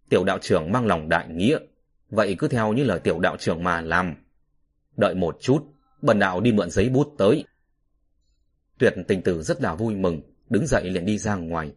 [0.09, 1.57] tiểu đạo trưởng mang lòng đại nghĩa,
[2.09, 4.15] vậy cứ theo như lời tiểu đạo trưởng mà làm.
[4.97, 5.63] Đợi một chút,
[6.01, 7.43] bần đạo đi mượn giấy bút tới.
[8.77, 11.73] Tuyệt tình tử rất là vui mừng, đứng dậy liền đi ra ngoài.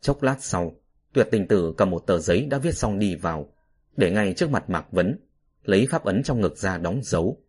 [0.00, 0.74] Chốc lát sau,
[1.12, 3.52] tuyệt tình tử cầm một tờ giấy đã viết xong đi vào,
[3.96, 5.18] để ngay trước mặt Mạc Vấn,
[5.64, 7.42] lấy pháp ấn trong ngực ra đóng dấu.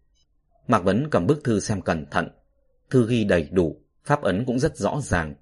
[0.68, 2.30] Mạc Vấn cầm bức thư xem cẩn thận,
[2.90, 5.36] thư ghi đầy đủ, pháp ấn cũng rất rõ ràng.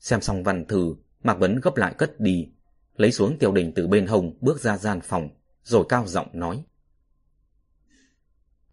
[0.00, 2.48] Xem xong văn thư, Mạc Vấn gấp lại cất đi,
[2.96, 5.28] lấy xuống tiểu đình từ bên hông bước ra gian phòng,
[5.62, 6.62] rồi cao giọng nói.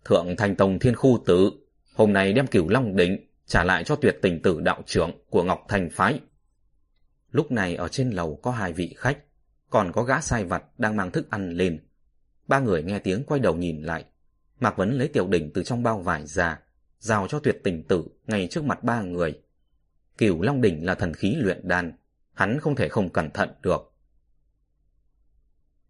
[0.05, 1.51] Thượng Thành Tông Thiên Khu Tử,
[1.93, 5.43] hôm nay đem cửu Long Định trả lại cho tuyệt tình tử đạo trưởng của
[5.43, 6.19] Ngọc Thành Phái.
[7.31, 9.17] Lúc này ở trên lầu có hai vị khách,
[9.69, 11.79] còn có gã sai vặt đang mang thức ăn lên.
[12.47, 14.05] Ba người nghe tiếng quay đầu nhìn lại.
[14.59, 16.59] Mạc Vấn lấy tiểu đỉnh từ trong bao vải ra,
[16.99, 19.41] giao cho tuyệt tình tử ngay trước mặt ba người.
[20.17, 21.93] Cửu Long Đỉnh là thần khí luyện đan,
[22.33, 23.93] hắn không thể không cẩn thận được.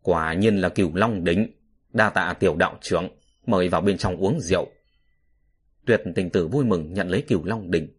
[0.01, 1.51] Quả nhiên là cửu Long Đỉnh,
[1.93, 3.09] đa tạ tiểu đạo trưởng,
[3.45, 4.67] mời vào bên trong uống rượu.
[5.85, 7.89] Tuyệt tình tử vui mừng nhận lấy cửu Long Đỉnh.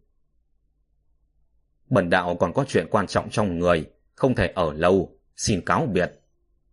[1.89, 5.85] Bần đạo còn có chuyện quan trọng trong người, không thể ở lâu, xin cáo
[5.85, 6.11] biệt.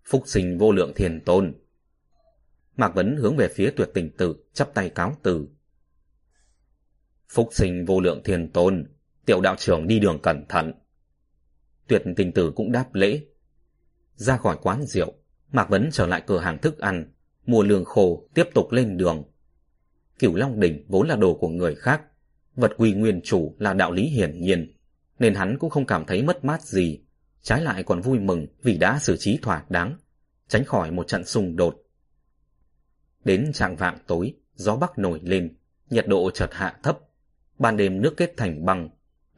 [0.05, 1.55] Phúc sinh vô lượng thiền tôn.
[2.76, 5.49] Mạc Vấn hướng về phía tuyệt tình tử, chắp tay cáo từ.
[7.29, 8.87] Phúc sinh vô lượng thiền tôn,
[9.27, 10.73] tiểu đạo trưởng đi đường cẩn thận.
[11.87, 13.21] Tuyệt tình tử cũng đáp lễ.
[14.15, 15.15] Ra khỏi quán rượu,
[15.53, 17.13] Mạc Vấn trở lại cửa hàng thức ăn,
[17.47, 19.25] mua lương khô, tiếp tục lên đường.
[20.19, 22.03] Cửu Long Đỉnh vốn là đồ của người khác,
[22.55, 24.73] vật quy nguyên chủ là đạo lý hiển nhiên,
[25.19, 27.01] nên hắn cũng không cảm thấy mất mát gì,
[27.43, 29.97] trái lại còn vui mừng vì đã xử trí thỏa đáng,
[30.49, 31.83] tránh khỏi một trận xung đột.
[33.25, 35.57] Đến trạng vạng tối, gió bắc nổi lên,
[35.91, 36.99] nhiệt độ chợt hạ thấp,
[37.59, 38.89] ban đêm nước kết thành băng,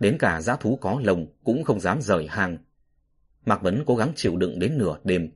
[0.01, 2.59] đến cả giá thú có lồng cũng không dám rời hang.
[3.47, 5.31] Mạc Vấn cố gắng chịu đựng đến nửa đêm.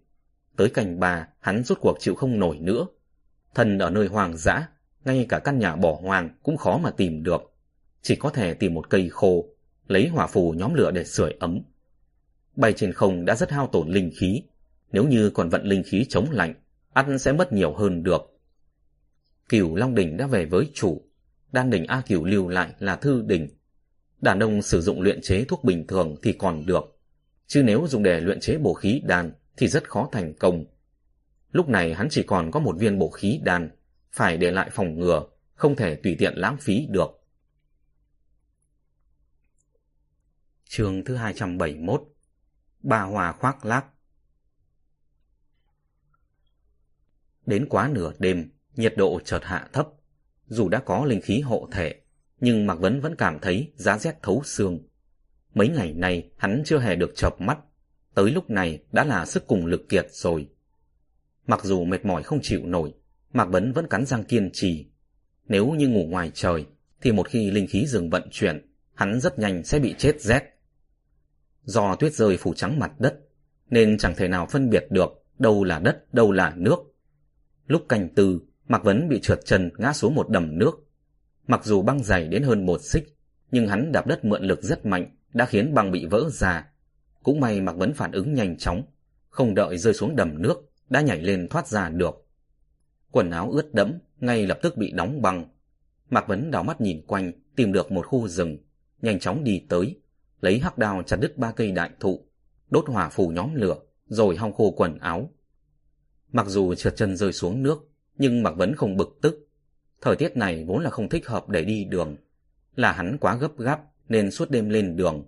[0.56, 2.86] Tới cành bà, hắn rút cuộc chịu không nổi nữa.
[3.54, 4.68] Thần ở nơi hoang dã,
[5.04, 7.52] ngay cả căn nhà bỏ hoang cũng khó mà tìm được.
[8.02, 9.44] Chỉ có thể tìm một cây khô,
[9.86, 11.60] lấy hỏa phù nhóm lửa để sưởi ấm.
[12.56, 14.42] Bay trên không đã rất hao tổn linh khí.
[14.92, 16.54] Nếu như còn vận linh khí chống lạnh,
[16.92, 18.40] ăn sẽ mất nhiều hơn được.
[19.48, 21.02] Cửu Long Đỉnh đã về với chủ,
[21.54, 23.48] đan đỉnh A Cửu lưu lại là thư đỉnh.
[24.20, 26.98] Đàn ông sử dụng luyện chế thuốc bình thường thì còn được,
[27.46, 30.64] chứ nếu dùng để luyện chế bổ khí đan thì rất khó thành công.
[31.52, 33.70] Lúc này hắn chỉ còn có một viên bổ khí đan,
[34.12, 37.10] phải để lại phòng ngừa, không thể tùy tiện lãng phí được.
[40.68, 42.02] Chương thứ 271
[42.82, 43.86] Bà Hòa khoác lác
[47.46, 49.88] Đến quá nửa đêm, nhiệt độ chợt hạ thấp.
[50.46, 51.94] Dù đã có linh khí hộ thể,
[52.40, 54.78] nhưng Mạc Vấn vẫn cảm thấy giá rét thấu xương.
[55.54, 57.58] Mấy ngày nay hắn chưa hề được chợp mắt,
[58.14, 60.48] tới lúc này đã là sức cùng lực kiệt rồi.
[61.46, 62.94] Mặc dù mệt mỏi không chịu nổi,
[63.32, 64.86] Mạc Vấn vẫn cắn răng kiên trì.
[65.48, 66.66] Nếu như ngủ ngoài trời,
[67.00, 70.42] thì một khi linh khí dừng vận chuyển, hắn rất nhanh sẽ bị chết rét.
[71.64, 73.18] Do tuyết rơi phủ trắng mặt đất,
[73.70, 76.78] nên chẳng thể nào phân biệt được đâu là đất, đâu là nước.
[77.66, 80.86] Lúc canh tư, Mạc Vấn bị trượt chân ngã xuống một đầm nước.
[81.46, 83.16] Mặc dù băng dày đến hơn một xích,
[83.50, 86.66] nhưng hắn đạp đất mượn lực rất mạnh, đã khiến băng bị vỡ ra.
[87.22, 88.82] Cũng may Mạc Vấn phản ứng nhanh chóng,
[89.28, 92.26] không đợi rơi xuống đầm nước, đã nhảy lên thoát ra được.
[93.10, 95.48] Quần áo ướt đẫm, ngay lập tức bị đóng băng.
[96.10, 98.58] Mạc Vấn đảo mắt nhìn quanh, tìm được một khu rừng,
[99.02, 100.00] nhanh chóng đi tới,
[100.40, 102.24] lấy hắc đao chặt đứt ba cây đại thụ,
[102.70, 103.76] đốt hỏa phủ nhóm lửa,
[104.06, 105.30] rồi hong khô quần áo.
[106.32, 109.48] Mặc dù trượt chân rơi xuống nước, nhưng Mạc Vấn không bực tức.
[110.00, 112.16] Thời tiết này vốn là không thích hợp để đi đường.
[112.76, 115.24] Là hắn quá gấp gáp nên suốt đêm lên đường.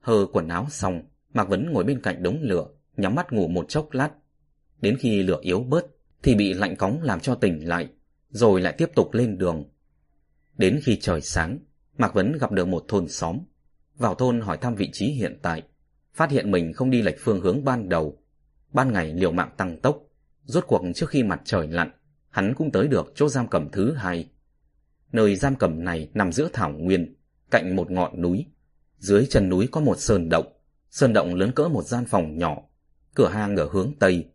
[0.00, 1.02] Hơ quần áo xong,
[1.34, 4.10] Mạc Vấn ngồi bên cạnh đống lửa, nhắm mắt ngủ một chốc lát.
[4.80, 5.86] Đến khi lửa yếu bớt,
[6.22, 7.88] thì bị lạnh cóng làm cho tỉnh lại,
[8.30, 9.64] rồi lại tiếp tục lên đường.
[10.56, 11.58] Đến khi trời sáng,
[11.98, 13.38] Mạc Vấn gặp được một thôn xóm.
[13.96, 15.62] Vào thôn hỏi thăm vị trí hiện tại,
[16.14, 18.18] phát hiện mình không đi lệch phương hướng ban đầu.
[18.72, 20.02] Ban ngày liều mạng tăng tốc,
[20.44, 21.90] rốt cuộc trước khi mặt trời lặn,
[22.30, 24.28] hắn cũng tới được chỗ giam cầm thứ hai.
[25.12, 27.14] Nơi giam cầm này nằm giữa thảo nguyên,
[27.50, 28.46] cạnh một ngọn núi.
[28.98, 30.52] Dưới chân núi có một sơn động,
[30.90, 32.56] sơn động lớn cỡ một gian phòng nhỏ,
[33.14, 34.28] cửa hang ở hướng tây.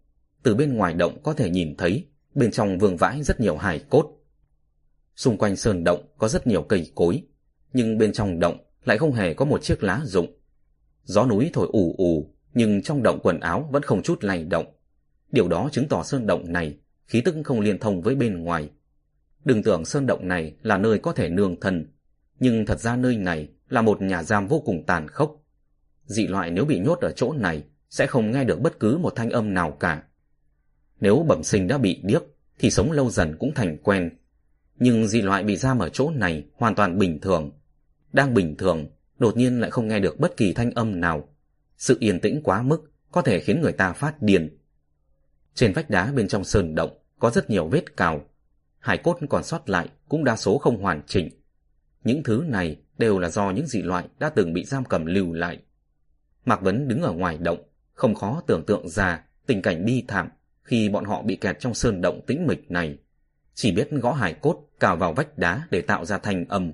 [0.44, 3.80] Từ bên ngoài động có thể nhìn thấy, bên trong vương vãi rất nhiều hài
[3.90, 4.18] cốt.
[5.16, 7.24] Xung quanh sơn động có rất nhiều cây cối,
[7.74, 10.38] nhưng bên trong động lại không hề có một chiếc lá rụng.
[11.04, 14.66] Gió núi thổi ù ù, nhưng trong động quần áo vẫn không chút lay động.
[15.32, 18.70] Điều đó chứng tỏ sơn động này khí tức không liên thông với bên ngoài.
[19.46, 21.88] Đừng tưởng sơn động này là nơi có thể nương thân,
[22.40, 25.44] nhưng thật ra nơi này là một nhà giam vô cùng tàn khốc.
[26.06, 29.14] Dị loại nếu bị nhốt ở chỗ này sẽ không nghe được bất cứ một
[29.16, 30.04] thanh âm nào cả.
[31.00, 32.24] Nếu bẩm sinh đã bị điếc
[32.60, 34.10] thì sống lâu dần cũng thành quen.
[34.80, 37.52] Nhưng dị loại bị giam ở chỗ này hoàn toàn bình thường.
[38.14, 38.88] Đang bình thường,
[39.20, 41.30] đột nhiên lại không nghe được bất kỳ thanh âm nào.
[41.78, 44.57] Sự yên tĩnh quá mức có thể khiến người ta phát điên.
[45.58, 48.22] Trên vách đá bên trong sơn động có rất nhiều vết cào.
[48.80, 51.30] Hải cốt còn sót lại cũng đa số không hoàn chỉnh.
[52.04, 55.34] Những thứ này đều là do những dị loại đã từng bị giam cầm lưu
[55.34, 55.60] lại.
[56.46, 57.64] Mạc Vấn đứng ở ngoài động,
[57.94, 60.30] không khó tưởng tượng ra tình cảnh bi thảm
[60.64, 62.98] khi bọn họ bị kẹt trong sơn động tĩnh mịch này.
[63.54, 66.74] Chỉ biết gõ hải cốt cào vào vách đá để tạo ra thanh âm.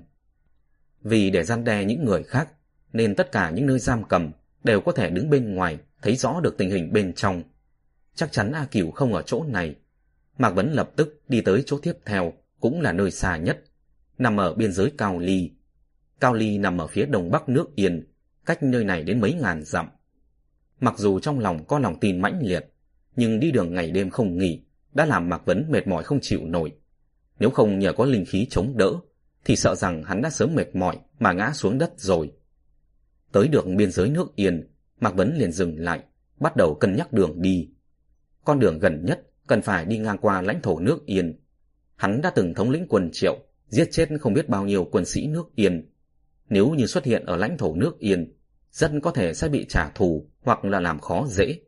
[1.02, 2.48] Vì để gian đe những người khác,
[2.92, 4.32] nên tất cả những nơi giam cầm
[4.64, 7.42] đều có thể đứng bên ngoài thấy rõ được tình hình bên trong.
[8.14, 9.74] Chắc chắn A Cửu không ở chỗ này.
[10.38, 13.64] Mạc Vấn lập tức đi tới chỗ tiếp theo, cũng là nơi xa nhất,
[14.18, 15.50] nằm ở biên giới Cao Ly.
[16.20, 18.06] Cao Ly nằm ở phía đông bắc nước Yên,
[18.46, 19.88] cách nơi này đến mấy ngàn dặm.
[20.80, 22.72] Mặc dù trong lòng có lòng tin mãnh liệt,
[23.16, 26.40] nhưng đi đường ngày đêm không nghỉ, đã làm Mạc Vấn mệt mỏi không chịu
[26.44, 26.72] nổi.
[27.38, 28.92] Nếu không nhờ có linh khí chống đỡ,
[29.44, 32.32] thì sợ rằng hắn đã sớm mệt mỏi mà ngã xuống đất rồi.
[33.32, 34.68] Tới được biên giới nước Yên,
[35.00, 36.02] Mạc Vấn liền dừng lại,
[36.40, 37.68] bắt đầu cân nhắc đường đi.
[38.44, 41.40] Con đường gần nhất cần phải đi ngang qua lãnh thổ nước Yên.
[41.96, 45.26] Hắn đã từng thống lĩnh quân triệu, giết chết không biết bao nhiêu quân sĩ
[45.26, 45.90] nước Yên.
[46.48, 48.32] Nếu như xuất hiện ở lãnh thổ nước Yên,
[48.70, 51.58] dân có thể sẽ bị trả thù hoặc là làm khó dễ.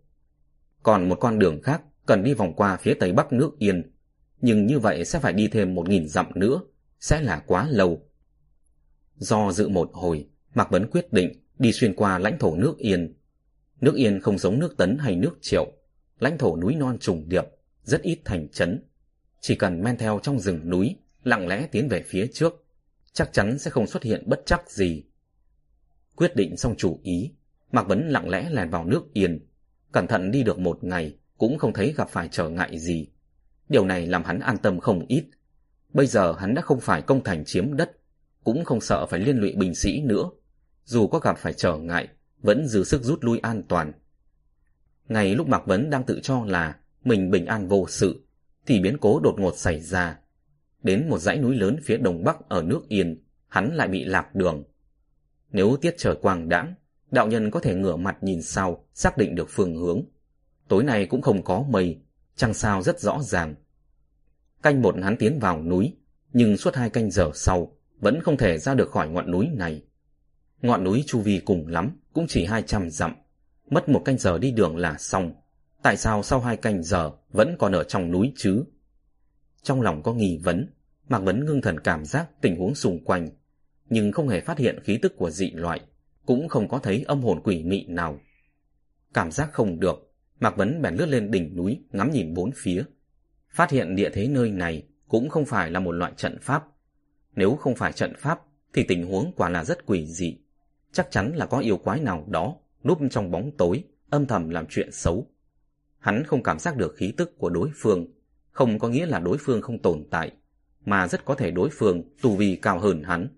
[0.82, 3.92] Còn một con đường khác cần đi vòng qua phía tây bắc nước Yên,
[4.40, 6.60] nhưng như vậy sẽ phải đi thêm một nghìn dặm nữa,
[7.00, 8.08] sẽ là quá lâu.
[9.16, 13.14] Do dự một hồi, Mạc Vấn quyết định đi xuyên qua lãnh thổ nước Yên.
[13.80, 15.72] Nước Yên không giống nước Tấn hay nước Triệu,
[16.18, 17.44] lãnh thổ núi non trùng điệp,
[17.82, 18.82] rất ít thành trấn.
[19.40, 22.64] Chỉ cần men theo trong rừng núi, lặng lẽ tiến về phía trước,
[23.12, 25.04] chắc chắn sẽ không xuất hiện bất chắc gì.
[26.16, 27.32] Quyết định xong chủ ý,
[27.72, 29.46] Mạc Vấn lặng lẽ lèn vào nước Yên,
[29.92, 33.08] cẩn thận đi được một ngày, cũng không thấy gặp phải trở ngại gì.
[33.68, 35.24] Điều này làm hắn an tâm không ít.
[35.92, 37.92] Bây giờ hắn đã không phải công thành chiếm đất,
[38.44, 40.30] cũng không sợ phải liên lụy binh sĩ nữa.
[40.84, 43.92] Dù có gặp phải trở ngại, vẫn giữ sức rút lui an toàn.
[45.08, 48.26] Ngày lúc Mạc Vấn đang tự cho là mình bình an vô sự,
[48.66, 50.18] thì biến cố đột ngột xảy ra.
[50.82, 54.34] Đến một dãy núi lớn phía đông bắc ở nước Yên, hắn lại bị lạc
[54.34, 54.64] đường.
[55.50, 56.74] Nếu tiết trời quang đãng,
[57.10, 60.02] đạo nhân có thể ngửa mặt nhìn sau, xác định được phương hướng.
[60.68, 61.98] Tối nay cũng không có mây,
[62.36, 63.54] trăng sao rất rõ ràng.
[64.62, 65.96] Canh một hắn tiến vào núi,
[66.32, 69.82] nhưng suốt hai canh giờ sau, vẫn không thể ra được khỏi ngọn núi này.
[70.62, 73.14] Ngọn núi chu vi cùng lắm, cũng chỉ hai trăm dặm.
[73.70, 75.32] Mất một canh giờ đi đường là xong.
[75.82, 78.64] Tại sao sau hai canh giờ vẫn còn ở trong núi chứ?
[79.62, 80.68] Trong lòng có nghi vấn,
[81.08, 83.28] Mạc Vấn ngưng thần cảm giác tình huống xung quanh,
[83.88, 85.80] nhưng không hề phát hiện khí tức của dị loại,
[86.26, 88.20] cũng không có thấy âm hồn quỷ mị nào.
[89.14, 92.84] Cảm giác không được, Mạc Vấn bèn lướt lên đỉnh núi ngắm nhìn bốn phía.
[93.50, 96.64] Phát hiện địa thế nơi này cũng không phải là một loại trận pháp.
[97.34, 98.40] Nếu không phải trận pháp
[98.72, 100.38] thì tình huống quả là rất quỷ dị.
[100.92, 104.66] Chắc chắn là có yêu quái nào đó núp trong bóng tối, âm thầm làm
[104.70, 105.26] chuyện xấu.
[105.98, 108.06] Hắn không cảm giác được khí tức của đối phương,
[108.50, 110.32] không có nghĩa là đối phương không tồn tại,
[110.84, 113.28] mà rất có thể đối phương tu vi cao hơn hắn.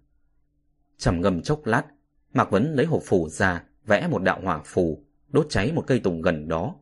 [0.99, 1.85] Trầm ngâm chốc lát,
[2.33, 6.01] Mạc Vấn lấy hộp phù ra, vẽ một đạo hỏa phù, đốt cháy một cây
[6.01, 6.75] tùng gần đó.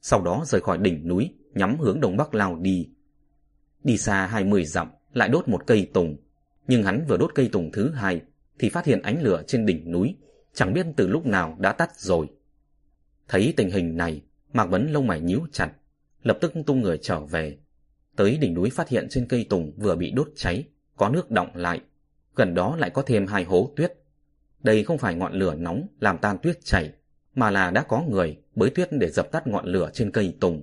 [0.00, 2.88] Sau đó rời khỏi đỉnh núi, nhắm hướng đông bắc lao đi.
[3.84, 6.16] Đi xa hai mươi dặm, lại đốt một cây tùng.
[6.66, 8.20] Nhưng hắn vừa đốt cây tùng thứ hai,
[8.58, 10.16] thì phát hiện ánh lửa trên đỉnh núi,
[10.54, 12.26] chẳng biết từ lúc nào đã tắt rồi.
[13.28, 14.22] Thấy tình hình này,
[14.52, 15.70] Mạc Vấn lông mày nhíu chặt,
[16.22, 17.58] lập tức tung người trở về.
[18.16, 20.64] Tới đỉnh núi phát hiện trên cây tùng vừa bị đốt cháy,
[20.96, 21.80] có nước đọng lại.
[22.36, 23.92] Gần đó lại có thêm hai hố tuyết.
[24.62, 26.92] Đây không phải ngọn lửa nóng làm tan tuyết chảy,
[27.34, 30.62] mà là đã có người bới tuyết để dập tắt ngọn lửa trên cây tùng.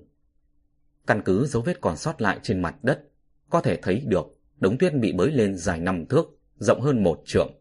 [1.08, 3.04] Căn cứ dấu vết còn sót lại trên mặt đất,
[3.50, 4.26] có thể thấy được
[4.60, 6.26] đống tuyết bị bới lên dài năm thước,
[6.58, 7.52] rộng hơn một trượng.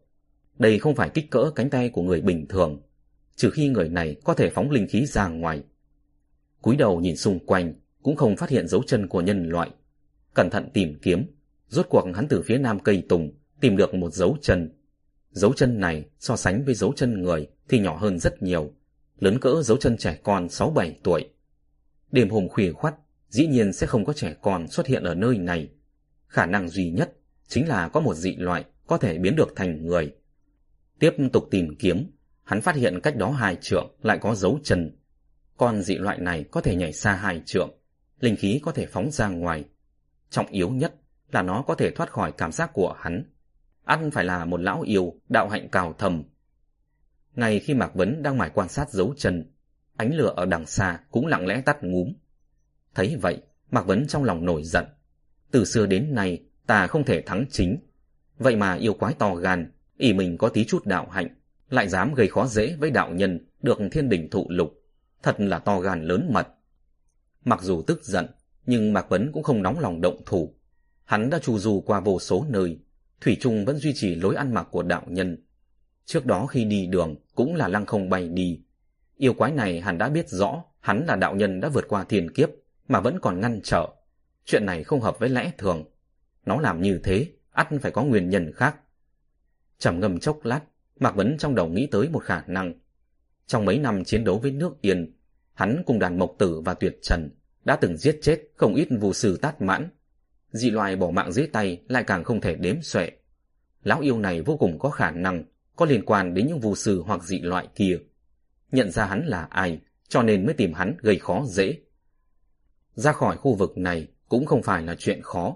[0.59, 2.81] Đây không phải kích cỡ cánh tay của người bình thường,
[3.35, 5.63] trừ khi người này có thể phóng linh khí ra ngoài.
[6.61, 7.73] cúi đầu nhìn xung quanh,
[8.03, 9.69] cũng không phát hiện dấu chân của nhân loại.
[10.33, 11.25] Cẩn thận tìm kiếm,
[11.67, 14.69] rốt cuộc hắn từ phía nam cây tùng tìm được một dấu chân.
[15.31, 18.73] Dấu chân này so sánh với dấu chân người thì nhỏ hơn rất nhiều,
[19.19, 21.29] lớn cỡ dấu chân trẻ con 6-7 tuổi.
[22.11, 22.95] Đêm hôm khuya khoắt,
[23.29, 25.69] dĩ nhiên sẽ không có trẻ con xuất hiện ở nơi này.
[26.27, 27.13] Khả năng duy nhất
[27.47, 30.13] chính là có một dị loại có thể biến được thành người.
[30.99, 32.11] Tiếp tục tìm kiếm,
[32.43, 34.99] hắn phát hiện cách đó hai trượng lại có dấu chân,
[35.59, 37.69] Con dị loại này có thể nhảy xa hai trượng,
[38.19, 39.65] linh khí có thể phóng ra ngoài.
[40.29, 40.95] Trọng yếu nhất
[41.31, 43.23] là nó có thể thoát khỏi cảm giác của hắn.
[43.85, 46.23] Ăn phải là một lão yêu, đạo hạnh cào thầm.
[47.35, 49.51] Ngay khi Mạc Vấn đang mải quan sát dấu chân,
[49.97, 52.13] ánh lửa ở đằng xa cũng lặng lẽ tắt ngúm.
[52.95, 54.85] Thấy vậy, Mạc Vấn trong lòng nổi giận.
[55.51, 57.77] Từ xưa đến nay, ta không thể thắng chính.
[58.37, 61.27] Vậy mà yêu quái to gan, ỷ mình có tí chút đạo hạnh,
[61.69, 64.73] lại dám gây khó dễ với đạo nhân được thiên đình thụ lục.
[65.23, 66.47] Thật là to gan lớn mật.
[67.45, 68.25] Mặc dù tức giận,
[68.65, 70.55] nhưng Mạc Vấn cũng không nóng lòng động thủ.
[71.03, 72.79] Hắn đã trù dù qua vô số nơi,
[73.21, 75.37] Thủy Trung vẫn duy trì lối ăn mặc của đạo nhân.
[76.05, 78.61] Trước đó khi đi đường cũng là lăng không bay đi.
[79.17, 82.33] Yêu quái này hắn đã biết rõ hắn là đạo nhân đã vượt qua thiên
[82.33, 82.49] kiếp
[82.87, 83.87] mà vẫn còn ngăn trở.
[84.45, 85.83] Chuyện này không hợp với lẽ thường.
[86.45, 88.75] Nó làm như thế, ắt phải có nguyên nhân khác.
[89.79, 90.61] Trầm ngâm chốc lát,
[90.99, 92.73] Mạc Vấn trong đầu nghĩ tới một khả năng.
[93.47, 95.13] Trong mấy năm chiến đấu với nước Yên,
[95.53, 97.29] hắn cùng đàn Mộc Tử và Tuyệt Trần
[97.65, 99.89] đã từng giết chết không ít vụ sư tát mãn.
[100.51, 103.11] Dị loài bỏ mạng dưới tay lại càng không thể đếm xuể.
[103.83, 105.43] Lão yêu này vô cùng có khả năng
[105.75, 107.99] có liên quan đến những vụ sư hoặc dị loại kia.
[108.71, 111.77] Nhận ra hắn là ai, cho nên mới tìm hắn gây khó dễ.
[112.93, 115.55] Ra khỏi khu vực này cũng không phải là chuyện khó.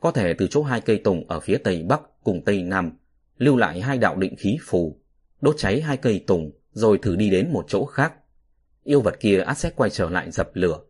[0.00, 2.98] Có thể từ chỗ hai cây tùng ở phía tây bắc cùng tây nam,
[3.38, 5.00] lưu lại hai đạo định khí phù,
[5.40, 8.12] đốt cháy hai cây tùng rồi thử đi đến một chỗ khác.
[8.84, 10.80] Yêu vật kia át sẽ quay trở lại dập lửa.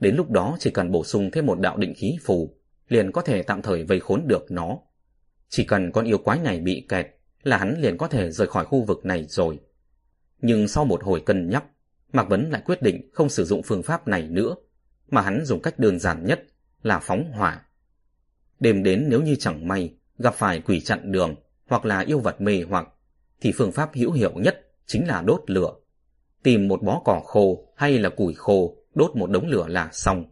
[0.00, 2.54] Đến lúc đó chỉ cần bổ sung thêm một đạo định khí phù,
[2.88, 4.78] liền có thể tạm thời vây khốn được nó.
[5.48, 7.06] Chỉ cần con yêu quái này bị kẹt
[7.42, 9.60] là hắn liền có thể rời khỏi khu vực này rồi.
[10.40, 11.64] Nhưng sau một hồi cân nhắc,
[12.12, 14.54] Mạc Vấn lại quyết định không sử dụng phương pháp này nữa,
[15.10, 16.44] mà hắn dùng cách đơn giản nhất
[16.82, 17.62] là phóng hỏa.
[18.60, 21.34] Đêm đến nếu như chẳng may gặp phải quỷ chặn đường
[21.72, 22.88] hoặc là yêu vật mê hoặc,
[23.40, 25.74] thì phương pháp hữu hiệu nhất chính là đốt lửa.
[26.42, 30.24] Tìm một bó cỏ khô hay là củi khô đốt một đống lửa là xong.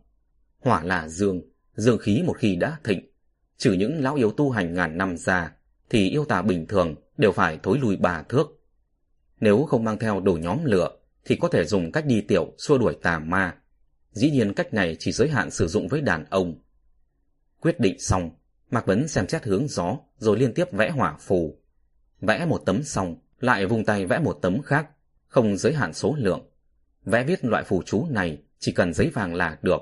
[0.58, 1.42] Hỏa là dương,
[1.74, 3.10] dương khí một khi đã thịnh,
[3.56, 5.52] trừ những lão yếu tu hành ngàn năm ra,
[5.90, 8.46] thì yêu tà bình thường đều phải thối lùi bà thước.
[9.40, 10.90] Nếu không mang theo đồ nhóm lửa,
[11.24, 13.56] thì có thể dùng cách đi tiểu xua đuổi tà ma.
[14.12, 16.62] Dĩ nhiên cách này chỉ giới hạn sử dụng với đàn ông.
[17.60, 18.30] Quyết định xong,
[18.70, 21.58] Mạc Vấn xem xét hướng gió rồi liên tiếp vẽ hỏa phù.
[22.20, 24.88] Vẽ một tấm xong, lại vùng tay vẽ một tấm khác,
[25.28, 26.50] không giới hạn số lượng.
[27.04, 29.80] Vẽ viết loại phù chú này chỉ cần giấy vàng là được,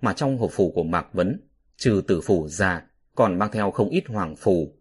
[0.00, 1.40] mà trong hộp phù của Mạc Vấn,
[1.76, 4.74] trừ tử phù ra, còn mang theo không ít hoàng phù.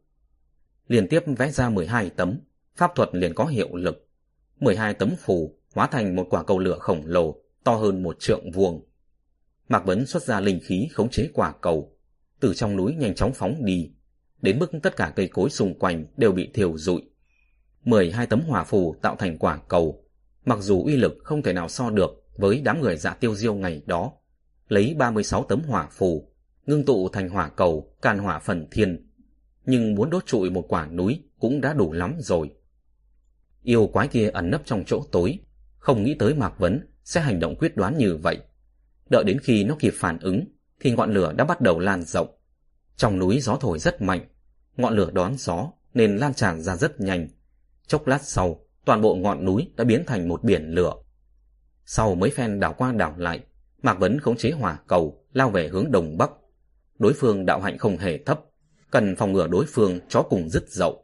[0.87, 2.39] Liên tiếp vẽ ra 12 tấm,
[2.75, 4.07] pháp thuật liền có hiệu lực.
[4.59, 8.51] 12 tấm phù hóa thành một quả cầu lửa khổng lồ, to hơn một trượng
[8.51, 8.85] vuông.
[9.69, 11.97] Mạc Vấn xuất ra linh khí khống chế quả cầu,
[12.41, 13.91] từ trong núi nhanh chóng phóng đi,
[14.41, 17.01] đến mức tất cả cây cối xung quanh đều bị thiêu rụi.
[17.83, 20.03] 12 tấm hỏa phù tạo thành quả cầu,
[20.45, 23.53] mặc dù uy lực không thể nào so được với đám người dạ tiêu diêu
[23.53, 24.11] ngày đó,
[24.67, 26.31] lấy 36 tấm hỏa phù,
[26.65, 29.09] ngưng tụ thành hỏa cầu, can hỏa phần thiên.
[29.65, 32.49] Nhưng muốn đốt trụi một quả núi cũng đã đủ lắm rồi.
[33.63, 35.39] Yêu quái kia ẩn nấp trong chỗ tối,
[35.77, 38.37] không nghĩ tới Mạc Vấn sẽ hành động quyết đoán như vậy.
[39.09, 40.45] Đợi đến khi nó kịp phản ứng,
[40.81, 42.27] thì ngọn lửa đã bắt đầu lan rộng.
[42.95, 44.21] Trong núi gió thổi rất mạnh,
[44.77, 47.27] ngọn lửa đón gió nên lan tràn ra rất nhanh.
[47.87, 50.93] Chốc lát sau, toàn bộ ngọn núi đã biến thành một biển lửa.
[51.85, 53.43] Sau mấy phen đảo qua đảo lại,
[53.81, 56.31] Mạc Vấn khống chế hỏa cầu, lao về hướng đông bắc.
[56.99, 58.41] Đối phương đạo hạnh không hề thấp,
[58.91, 61.03] cần phòng ngừa đối phương chó cùng dứt dậu.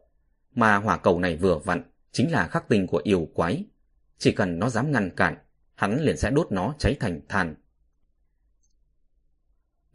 [0.56, 3.66] Mà hỏa cầu này vừa vặn, chính là khắc tinh của yêu quái.
[4.18, 5.38] Chỉ cần nó dám ngăn cản,
[5.76, 7.56] hắn liền sẽ đốt nó cháy thành than.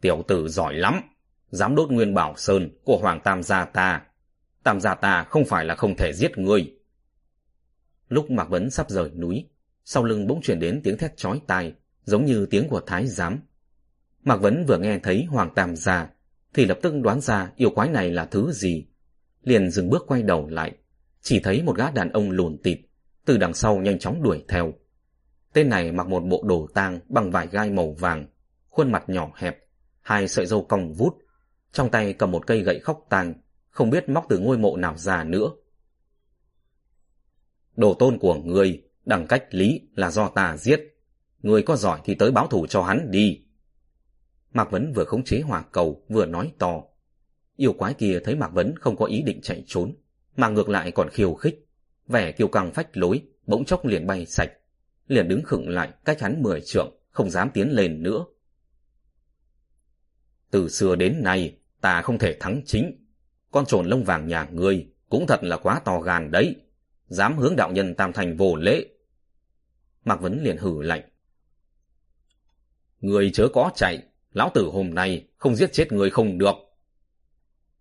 [0.03, 1.01] Tiểu tử giỏi lắm,
[1.51, 4.01] dám đốt nguyên bảo sơn của Hoàng Tam gia ta.
[4.63, 6.73] Tam gia ta không phải là không thể giết ngươi.
[8.09, 9.45] Lúc Mạc Vấn sắp rời núi,
[9.85, 11.73] sau lưng bỗng chuyển đến tiếng thét chói tai,
[12.03, 13.39] giống như tiếng của thái giám.
[14.23, 16.09] Mạc Vấn vừa nghe thấy Hoàng Tam gia,
[16.53, 18.85] thì lập tức đoán ra yêu quái này là thứ gì.
[19.43, 20.71] Liền dừng bước quay đầu lại,
[21.21, 22.79] chỉ thấy một gã đàn ông lùn tịt,
[23.25, 24.73] từ đằng sau nhanh chóng đuổi theo.
[25.53, 28.25] Tên này mặc một bộ đồ tang bằng vải gai màu vàng,
[28.69, 29.62] khuôn mặt nhỏ hẹp,
[30.03, 31.17] hai sợi râu cong vút,
[31.71, 33.33] trong tay cầm một cây gậy khóc tàng,
[33.69, 35.49] không biết móc từ ngôi mộ nào ra nữa.
[37.75, 40.81] Đồ tôn của người, đẳng cách lý là do ta giết.
[41.41, 43.41] Người có giỏi thì tới báo thủ cho hắn đi.
[44.53, 46.83] Mạc Vấn vừa khống chế hỏa cầu, vừa nói to.
[47.55, 49.95] Yêu quái kia thấy Mạc Vấn không có ý định chạy trốn,
[50.35, 51.67] mà ngược lại còn khiêu khích.
[52.07, 54.51] Vẻ kiêu căng phách lối, bỗng chốc liền bay sạch.
[55.07, 58.25] Liền đứng khựng lại cách hắn mười trượng, không dám tiến lên nữa.
[60.53, 63.05] Từ xưa đến nay, ta không thể thắng chính.
[63.51, 66.55] Con trồn lông vàng nhà ngươi cũng thật là quá to gan đấy.
[67.07, 68.85] Dám hướng đạo nhân tam thành vô lễ.
[70.05, 71.01] Mạc Vấn liền hử lạnh.
[73.01, 76.55] Người chớ có chạy, lão tử hôm nay không giết chết người không được.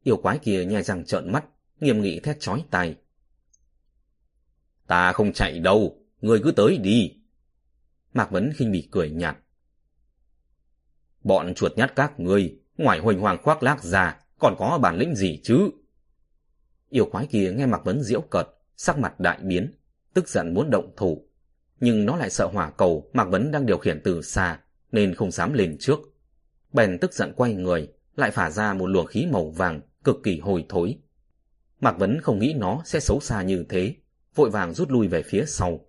[0.03, 1.45] Yêu quái kia nhai răng trợn mắt,
[1.81, 2.95] nghiêm nghị thét chói tai.
[4.87, 7.17] Ta không chạy đâu, người cứ tới đi.
[8.15, 9.37] Mạc Vấn khinh bỉ cười nhạt.
[11.25, 15.15] Bọn chuột nhát các ngươi, ngoài huỳnh hoàng khoác lác ra, còn có bản lĩnh
[15.15, 15.71] gì chứ?
[16.91, 19.73] Yêu quái kia nghe Mạc Vấn diễu cợt, sắc mặt đại biến,
[20.15, 21.27] tức giận muốn động thủ.
[21.81, 24.61] Nhưng nó lại sợ hỏa cầu Mạc Vấn đang điều khiển từ xa,
[24.93, 25.99] nên không dám lên trước.
[26.73, 30.39] Bèn tức giận quay người, lại phả ra một luồng khí màu vàng, cực kỳ
[30.39, 30.99] hồi thối.
[31.81, 33.95] Mạc Vấn không nghĩ nó sẽ xấu xa như thế,
[34.35, 35.81] vội vàng rút lui về phía sau.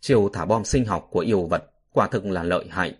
[0.00, 2.96] Chiều thả bom sinh học của yêu vật quả thực là lợi hại.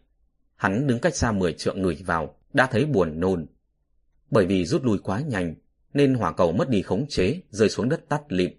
[0.57, 3.47] Hắn đứng cách xa 10 trượng người vào, đã thấy buồn nôn.
[4.31, 5.55] Bởi vì rút lui quá nhanh,
[5.95, 8.51] nên hỏa cầu mất đi khống chế, rơi xuống đất tắt lịm.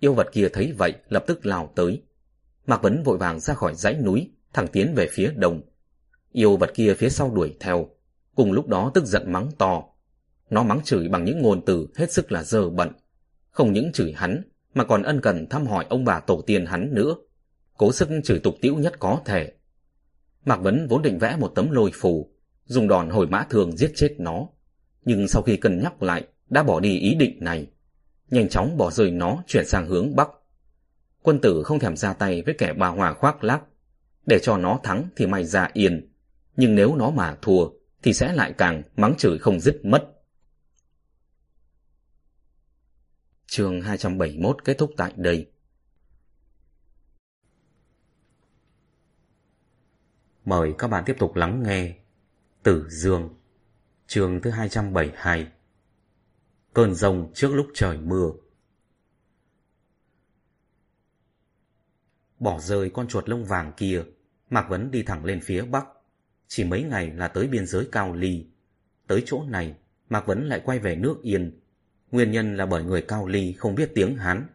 [0.00, 2.02] Yêu vật kia thấy vậy, lập tức lao tới.
[2.66, 5.62] Mạc Vấn vội vàng ra khỏi dãy núi, thẳng tiến về phía đông.
[6.32, 7.88] Yêu vật kia phía sau đuổi theo,
[8.34, 9.82] cùng lúc đó tức giận mắng to.
[10.50, 12.92] Nó mắng chửi bằng những ngôn từ hết sức là dơ bận.
[13.50, 14.42] Không những chửi hắn,
[14.74, 17.14] mà còn ân cần thăm hỏi ông bà tổ tiên hắn nữa.
[17.76, 19.52] Cố sức chửi tục tiễu nhất có thể.
[20.44, 22.31] Mạc Vấn vốn định vẽ một tấm lôi phù,
[22.66, 24.48] dùng đòn hồi mã thường giết chết nó.
[25.04, 27.66] Nhưng sau khi cân nhắc lại, đã bỏ đi ý định này.
[28.30, 30.28] Nhanh chóng bỏ rơi nó chuyển sang hướng Bắc.
[31.22, 33.62] Quân tử không thèm ra tay với kẻ bà hòa khoác lác.
[34.26, 36.12] Để cho nó thắng thì mày ra yên.
[36.56, 37.68] Nhưng nếu nó mà thua,
[38.02, 40.08] thì sẽ lại càng mắng chửi không dứt mất.
[43.46, 45.50] Chương 271 kết thúc tại đây.
[50.44, 51.94] Mời các bạn tiếp tục lắng nghe
[52.62, 53.28] Tử Dương
[54.06, 55.46] trường thứ 272
[56.74, 58.30] Cơn rông trước lúc trời mưa.
[62.38, 64.02] Bỏ rơi con chuột lông vàng kia
[64.50, 65.86] Mạc Vấn đi thẳng lên phía Bắc.
[66.48, 68.46] Chỉ mấy ngày là tới biên giới Cao Ly.
[69.06, 69.76] Tới chỗ này
[70.08, 71.60] Mạc Vấn lại quay về nước Yên.
[72.10, 74.46] Nguyên nhân là bởi người Cao Ly không biết tiếng Hán.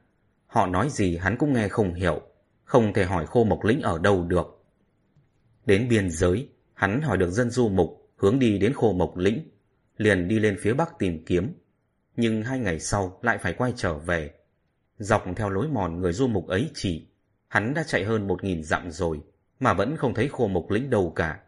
[0.47, 2.21] Họ nói gì hắn cũng nghe không hiểu
[2.63, 4.65] Không thể hỏi khô mộc lĩnh ở đâu được.
[5.65, 9.49] Đến biên giới, hắn hỏi được dân du mục hướng đi đến khô mộc lĩnh,
[9.97, 11.53] liền đi lên phía bắc tìm kiếm.
[12.15, 14.31] Nhưng hai ngày sau lại phải quay trở về.
[14.97, 17.07] Dọc theo lối mòn người du mục ấy chỉ,
[17.47, 19.21] hắn đã chạy hơn một nghìn dặm rồi,
[19.59, 21.39] mà vẫn không thấy khô mộc lĩnh đâu cả.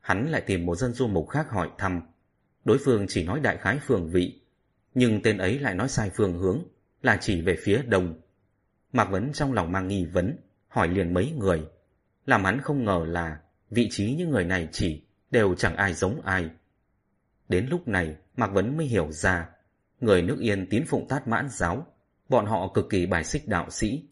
[0.00, 2.00] Hắn lại tìm một dân du mục khác hỏi thăm.
[2.64, 4.40] Đối phương chỉ nói đại khái phường vị,
[4.94, 6.62] nhưng tên ấy lại nói sai phương hướng,
[7.02, 8.20] là chỉ về phía đông.
[8.92, 10.36] Mạc Vấn trong lòng mang nghi vấn,
[10.68, 11.68] hỏi liền mấy người,
[12.26, 16.20] làm hắn không ngờ là vị trí những người này chỉ đều chẳng ai giống
[16.20, 16.50] ai.
[17.48, 19.48] Đến lúc này, Mạc Vấn mới hiểu ra,
[20.00, 21.86] người nước Yên tín phụng tát mãn giáo,
[22.28, 24.02] bọn họ cực kỳ bài xích đạo sĩ,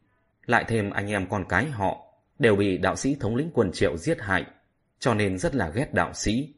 [0.47, 2.05] lại thêm anh em con cái họ
[2.39, 4.45] đều bị đạo sĩ thống lĩnh quân triệu giết hại,
[4.99, 6.55] cho nên rất là ghét đạo sĩ.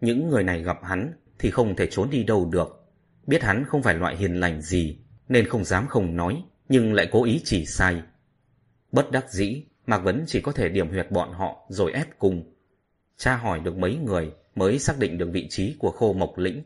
[0.00, 2.86] Những người này gặp hắn thì không thể trốn đi đâu được,
[3.26, 4.98] biết hắn không phải loại hiền lành gì,
[5.28, 8.02] nên không dám không nói, nhưng lại cố ý chỉ sai.
[8.92, 12.55] Bất đắc dĩ, Mạc Vấn chỉ có thể điểm huyệt bọn họ rồi ép cùng
[13.16, 16.62] tra hỏi được mấy người mới xác định được vị trí của khô mộc lĩnh.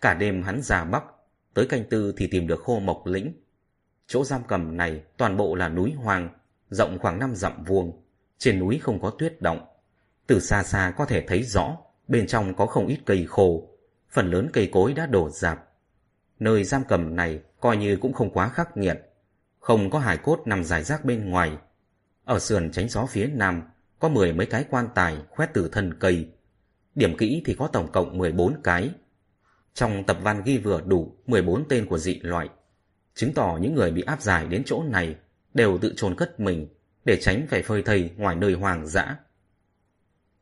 [0.00, 1.04] Cả đêm hắn ra bắc,
[1.54, 3.32] tới canh tư thì tìm được khô mộc lĩnh.
[4.06, 6.28] Chỗ giam cầm này toàn bộ là núi hoang,
[6.70, 8.02] rộng khoảng 5 dặm vuông.
[8.38, 9.66] Trên núi không có tuyết động.
[10.26, 11.76] Từ xa xa có thể thấy rõ,
[12.08, 13.68] bên trong có không ít cây khô.
[14.10, 15.68] Phần lớn cây cối đã đổ rạp.
[16.38, 19.00] Nơi giam cầm này coi như cũng không quá khắc nghiệt.
[19.60, 21.52] Không có hài cốt nằm dài rác bên ngoài,
[22.24, 23.62] ở sườn tránh gió phía nam
[23.98, 26.28] có mười mấy cái quan tài khoét từ thân cây.
[26.94, 28.90] Điểm kỹ thì có tổng cộng 14 cái.
[29.74, 32.48] Trong tập văn ghi vừa đủ 14 tên của dị loại,
[33.14, 35.16] chứng tỏ những người bị áp giải đến chỗ này
[35.54, 36.68] đều tự trồn cất mình
[37.04, 39.16] để tránh phải phơi thây ngoài nơi hoàng dã.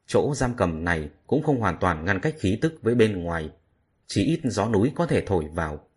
[0.06, 3.50] Chỗ giam cầm này cũng không hoàn toàn ngăn cách khí tức với bên ngoài,
[4.06, 5.88] chỉ ít gió núi có thể thổi vào.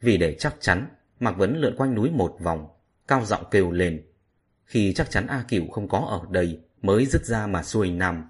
[0.00, 0.86] Vì để chắc chắn,
[1.20, 2.68] Mạc Vấn lượn quanh núi một vòng,
[3.08, 4.02] cao giọng kêu lên
[4.70, 8.28] khi chắc chắn A Cửu không có ở đây mới dứt ra mà xuôi nam.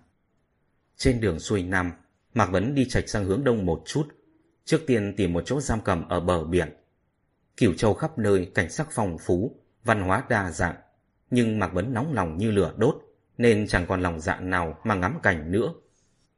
[0.97, 1.93] Trên đường xuôi nam,
[2.35, 4.09] Mạc Vấn đi chạch sang hướng đông một chút,
[4.65, 6.69] trước tiên tìm một chỗ giam cầm ở bờ biển.
[7.57, 10.77] Cửu Châu khắp nơi cảnh sắc phong phú, văn hóa đa dạng,
[11.31, 12.97] nhưng Mạc Vấn nóng lòng như lửa đốt,
[13.39, 15.73] nên chẳng còn lòng dạ nào mà ngắm cảnh nữa.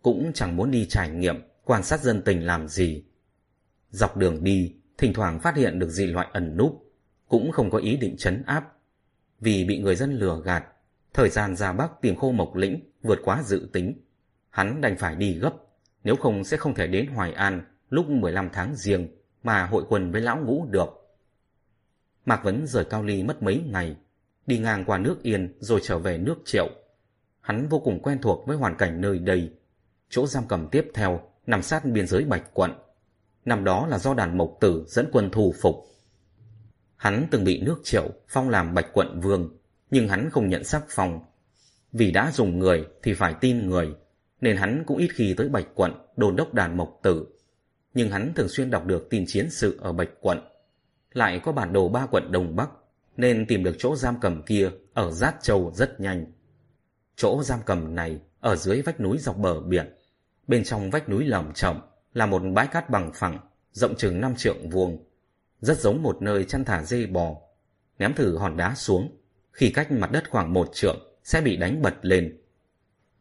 [0.03, 3.05] Cũng chẳng muốn đi trải nghiệm, quan sát dân tình làm gì.
[3.91, 6.93] Dọc đường đi, thỉnh thoảng phát hiện được dị loại ẩn núp,
[7.29, 8.73] cũng không có ý định chấn áp,
[9.41, 10.65] vì bị người dân lừa gạt,
[11.15, 13.95] thời gian ra Bắc tìm khô mộc lĩnh vượt quá dự tính.
[14.51, 15.53] Hắn đành phải đi gấp,
[16.05, 19.09] nếu không sẽ không thể đến Hoài An lúc 15 tháng riêng
[19.43, 20.89] mà hội quần với lão ngũ được.
[22.25, 23.97] Mạc Vấn rời Cao Ly mất mấy ngày,
[24.47, 26.69] đi ngang qua nước Yên rồi trở về nước Triệu.
[27.41, 29.53] Hắn vô cùng quen thuộc với hoàn cảnh nơi đây.
[30.09, 32.73] Chỗ giam cầm tiếp theo nằm sát biên giới Bạch Quận.
[33.45, 35.87] Năm đó là do đàn mộc tử dẫn quân thù phục.
[36.97, 39.57] Hắn từng bị nước triệu phong làm Bạch Quận Vương,
[39.93, 41.21] nhưng hắn không nhận sắc phong.
[41.93, 43.95] Vì đã dùng người thì phải tin người,
[44.41, 47.27] nên hắn cũng ít khi tới Bạch Quận đồn đốc đàn mộc tử.
[47.95, 50.39] Nhưng hắn thường xuyên đọc được tin chiến sự ở Bạch Quận.
[51.13, 52.71] Lại có bản đồ ba quận Đông Bắc,
[53.17, 56.27] nên tìm được chỗ giam cầm kia ở Giát Châu rất nhanh.
[57.17, 59.97] Chỗ giam cầm này ở dưới vách núi dọc bờ biển.
[60.47, 61.81] Bên trong vách núi lởm chởm
[62.15, 63.39] là một bãi cát bằng phẳng,
[63.73, 65.05] rộng chừng 5 trượng vuông.
[65.61, 67.37] Rất giống một nơi chăn thả dê bò.
[67.99, 69.22] Ném thử hòn đá xuống,
[69.53, 72.41] khi cách mặt đất khoảng một trượng sẽ bị đánh bật lên.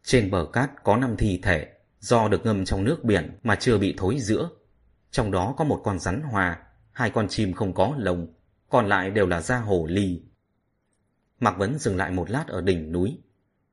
[0.02, 3.78] Trên bờ cát có năm thi thể do được ngâm trong nước biển mà chưa
[3.78, 4.48] bị thối giữa.
[5.10, 6.58] Trong đó có một con rắn hòa,
[6.92, 8.26] hai con chim không có lồng,
[8.68, 10.22] còn lại đều là da hồ ly.
[11.40, 13.18] Mạc Vấn dừng lại một lát ở đỉnh núi.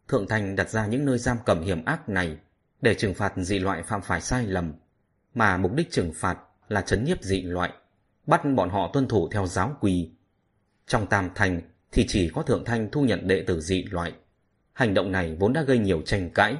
[0.07, 2.37] Thượng Thành đặt ra những nơi giam cầm hiểm ác này
[2.81, 4.73] để trừng phạt dị loại phạm phải sai lầm,
[5.33, 7.73] mà mục đích trừng phạt là chấn nhiếp dị loại,
[8.27, 10.11] bắt bọn họ tuân thủ theo giáo quy.
[10.87, 11.61] Trong Tam Thành
[11.91, 14.13] thì chỉ có Thượng Thanh thu nhận đệ tử dị loại.
[14.73, 16.55] Hành động này vốn đã gây nhiều tranh cãi.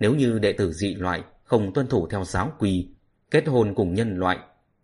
[0.00, 2.88] Nếu như đệ tử dị loại không tuân thủ theo giáo quy,
[3.30, 4.38] kết hôn cùng nhân loại,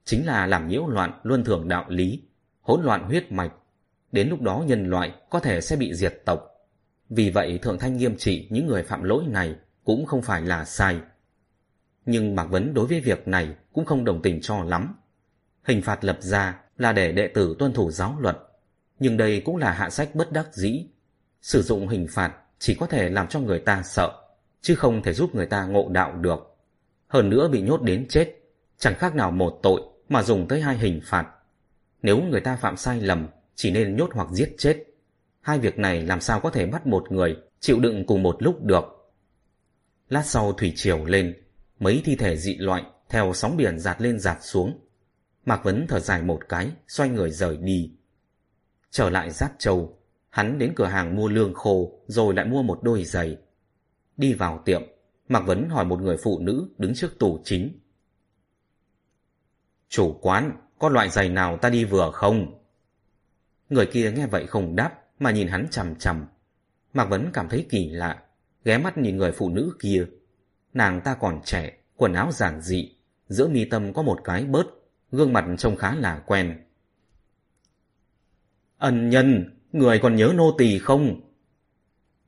[0.05, 2.23] chính là làm nhiễu loạn luân thường đạo lý,
[2.60, 3.52] hỗn loạn huyết mạch.
[4.12, 6.47] Đến lúc đó nhân loại có thể sẽ bị diệt tộc.
[7.09, 10.65] Vì vậy Thượng Thanh nghiêm trị những người phạm lỗi này cũng không phải là
[10.65, 10.97] sai.
[12.07, 14.94] Nhưng Mạc Vấn đối với việc này cũng không đồng tình cho lắm.
[15.65, 18.36] Hình phạt lập ra là để đệ tử tuân thủ giáo luật,
[19.00, 20.86] nhưng đây cũng là hạ sách bất đắc dĩ.
[21.42, 24.12] Sử dụng hình phạt chỉ có thể làm cho người ta sợ,
[24.60, 26.56] chứ không thể giúp người ta ngộ đạo được.
[27.06, 28.34] Hơn nữa bị nhốt đến chết,
[28.78, 31.26] chẳng khác nào một tội mà dùng tới hai hình phạt.
[32.02, 34.84] Nếu người ta phạm sai lầm, chỉ nên nhốt hoặc giết chết.
[35.40, 38.62] Hai việc này làm sao có thể bắt một người chịu đựng cùng một lúc
[38.62, 38.84] được.
[40.08, 41.34] Lát sau thủy triều lên,
[41.78, 44.80] mấy thi thể dị loại theo sóng biển giạt lên giạt xuống.
[45.44, 47.92] Mạc Vấn thở dài một cái, xoay người rời đi.
[48.91, 49.99] Trở lại Giáp Châu,
[50.31, 53.36] hắn đến cửa hàng mua lương khô rồi lại mua một đôi giày.
[54.17, 54.83] Đi vào tiệm,
[55.28, 57.78] Mạc Vấn hỏi một người phụ nữ đứng trước tủ chính.
[59.89, 62.65] Chủ quán, có loại giày nào ta đi vừa không?
[63.69, 66.27] Người kia nghe vậy không đáp mà nhìn hắn chằm chằm.
[66.93, 68.23] Mạc Vấn cảm thấy kỳ lạ,
[68.65, 70.07] ghé mắt nhìn người phụ nữ kia.
[70.73, 72.97] Nàng ta còn trẻ, quần áo giản dị,
[73.28, 74.67] giữa mi tâm có một cái bớt,
[75.12, 76.65] gương mặt trông khá là quen.
[78.81, 81.20] Ân nhân, người còn nhớ nô tỳ không?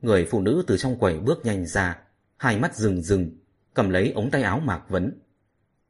[0.03, 1.99] Người phụ nữ từ trong quầy bước nhanh ra,
[2.37, 3.39] hai mắt rừng rừng,
[3.75, 5.21] cầm lấy ống tay áo Mạc Vấn.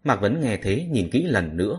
[0.04, 1.78] Mạc Vấn nghe thế nhìn kỹ lần nữa.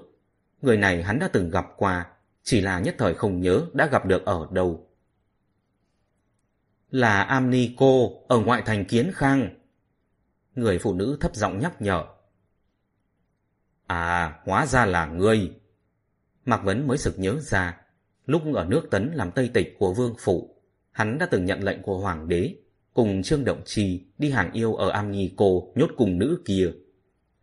[0.61, 2.07] Người này hắn đã từng gặp qua,
[2.43, 4.87] chỉ là nhất thời không nhớ đã gặp được ở đâu.
[6.91, 9.49] Là Amni cô ở ngoại thành Kiến Khang.
[10.55, 12.05] Người phụ nữ thấp giọng nhắc nhở.
[13.87, 15.53] À, hóa ra là ngươi.
[16.45, 17.82] Mạc Vấn mới sực nhớ ra,
[18.25, 20.55] lúc ở nước Tấn làm tây tịch của Vương Phủ,
[20.91, 22.55] hắn đã từng nhận lệnh của Hoàng đế,
[22.93, 26.71] cùng Trương Động Trì đi hàng yêu ở Am Nhi cô nhốt cùng nữ kia.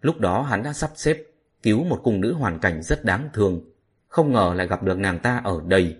[0.01, 1.17] Lúc đó hắn đã sắp xếp
[1.63, 3.61] cứu một cung nữ hoàn cảnh rất đáng thương,
[4.09, 5.97] không ngờ lại gặp được nàng ta ở đây.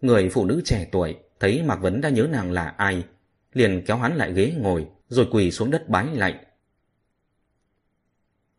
[0.00, 3.04] Người phụ nữ trẻ tuổi thấy Mạc Vấn đã nhớ nàng là ai,
[3.52, 6.44] liền kéo hắn lại ghế ngồi, rồi quỳ xuống đất bái lạy.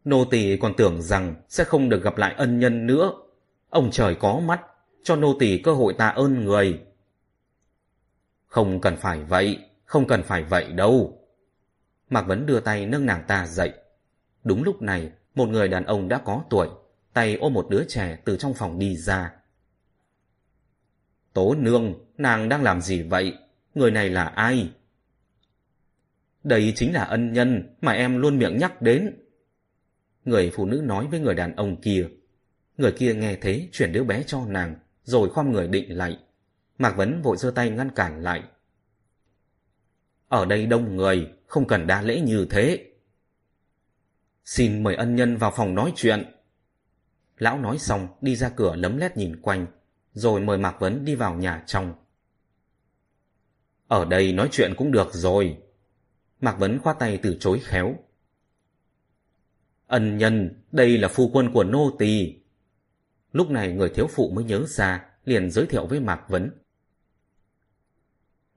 [0.06, 3.12] Nô tỳ còn tưởng rằng sẽ không được gặp lại ân nhân nữa.
[3.70, 4.62] Ông trời có mắt,
[5.04, 6.80] cho nô tỳ cơ hội tạ ơn người.
[8.48, 11.20] Không cần phải vậy, không cần phải vậy đâu.
[12.10, 13.74] Mạc Vấn đưa tay nâng nàng ta dậy.
[14.44, 16.68] Đúng lúc này, một người đàn ông đã có tuổi,
[17.14, 19.34] tay ôm một đứa trẻ từ trong phòng đi ra.
[21.34, 23.38] Tố nương, nàng đang làm gì vậy?
[23.76, 24.72] Người này là ai?
[26.44, 29.16] Đây chính là ân nhân mà em luôn miệng nhắc đến.
[30.26, 32.08] Người phụ nữ nói với người đàn ông kia.
[32.78, 34.76] Người kia nghe thế chuyển đứa bé cho nàng,
[35.10, 36.18] rồi khom người định lại.
[36.78, 38.44] Mạc Vấn vội giơ tay ngăn cản lại.
[40.28, 42.92] Ở đây đông người, không cần đa lễ như thế.
[44.46, 46.26] Xin mời ân nhân vào phòng nói chuyện.
[47.38, 49.68] Lão nói xong đi ra cửa lấm lét nhìn quanh,
[50.14, 51.94] rồi mời Mạc Vấn đi vào nhà trong.
[53.88, 55.58] Ở đây nói chuyện cũng được rồi.
[56.42, 57.96] Mạc Vấn khoát tay từ chối khéo.
[59.88, 62.36] Ân nhân, đây là phu quân của nô tỳ.
[63.32, 66.52] Lúc này người thiếu phụ mới nhớ ra, liền giới thiệu với Mạc Vấn.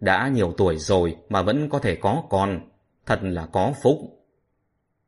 [0.00, 2.70] Đã nhiều tuổi rồi mà vẫn có thể có con,
[3.06, 3.98] thật là có phúc.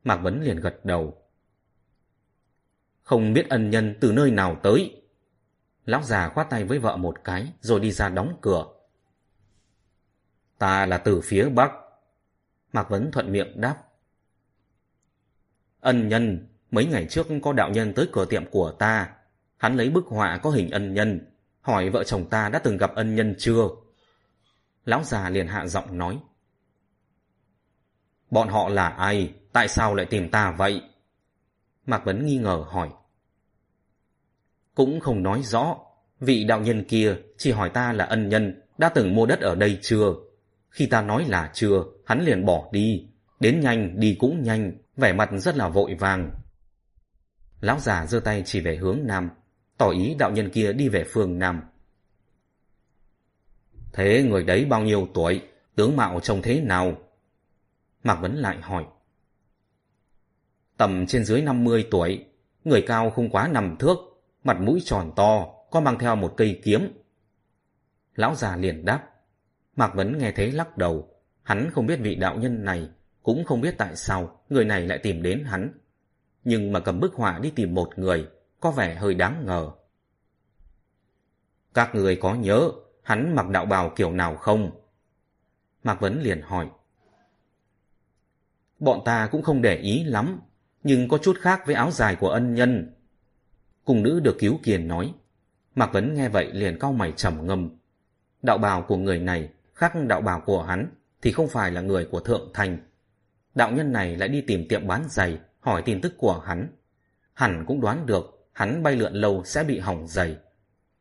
[0.03, 1.21] Mạc Vấn liền gật đầu.
[3.03, 5.01] Không biết ân nhân từ nơi nào tới.
[5.85, 8.65] Lão già khoát tay với vợ một cái rồi đi ra đóng cửa.
[10.57, 11.71] Ta là từ phía Bắc.
[12.73, 13.83] Mạc Vấn thuận miệng đáp.
[15.79, 19.14] Ân nhân, mấy ngày trước có đạo nhân tới cửa tiệm của ta.
[19.57, 22.95] Hắn lấy bức họa có hình ân nhân, hỏi vợ chồng ta đã từng gặp
[22.95, 23.67] ân nhân chưa?
[24.85, 26.19] Lão già liền hạ giọng nói.
[28.31, 29.33] Bọn họ là ai?
[29.53, 30.81] Tại sao lại tìm ta vậy?
[31.85, 32.89] Mạc Vấn nghi ngờ hỏi.
[34.75, 35.77] Cũng không nói rõ.
[36.19, 39.55] Vị đạo nhân kia chỉ hỏi ta là ân nhân, đã từng mua đất ở
[39.55, 40.13] đây chưa?
[40.69, 43.07] Khi ta nói là chưa, hắn liền bỏ đi.
[43.39, 46.31] Đến nhanh, đi cũng nhanh, vẻ mặt rất là vội vàng.
[47.61, 49.29] Lão già giơ tay chỉ về hướng nam,
[49.77, 51.61] tỏ ý đạo nhân kia đi về phương nam.
[53.93, 55.41] Thế người đấy bao nhiêu tuổi,
[55.75, 56.97] tướng mạo trông thế nào?
[58.03, 58.85] Mạc Vấn lại hỏi.
[60.77, 62.25] Tầm trên dưới 50 tuổi,
[62.63, 63.97] người cao không quá nằm thước,
[64.43, 66.93] mặt mũi tròn to, có mang theo một cây kiếm.
[68.15, 69.09] Lão già liền đáp.
[69.75, 71.09] Mạc Vấn nghe thế lắc đầu,
[71.43, 72.89] hắn không biết vị đạo nhân này,
[73.23, 75.71] cũng không biết tại sao người này lại tìm đến hắn.
[76.43, 78.27] Nhưng mà cầm bức họa đi tìm một người,
[78.59, 79.71] có vẻ hơi đáng ngờ.
[81.73, 82.71] Các người có nhớ
[83.03, 84.71] hắn mặc đạo bào kiểu nào không?
[85.83, 86.69] Mạc Vấn liền hỏi.
[88.79, 90.39] Bọn ta cũng không để ý lắm,
[90.83, 92.93] nhưng có chút khác với áo dài của ân nhân.
[93.85, 95.13] Cùng nữ được cứu kiền nói.
[95.75, 97.69] Mạc Vấn nghe vậy liền cau mày trầm ngâm.
[98.41, 100.87] Đạo bào của người này khác đạo bào của hắn
[101.21, 102.77] thì không phải là người của Thượng Thành.
[103.55, 106.67] Đạo nhân này lại đi tìm tiệm bán giày, hỏi tin tức của hắn.
[107.33, 110.37] Hẳn cũng đoán được hắn bay lượn lâu sẽ bị hỏng giày.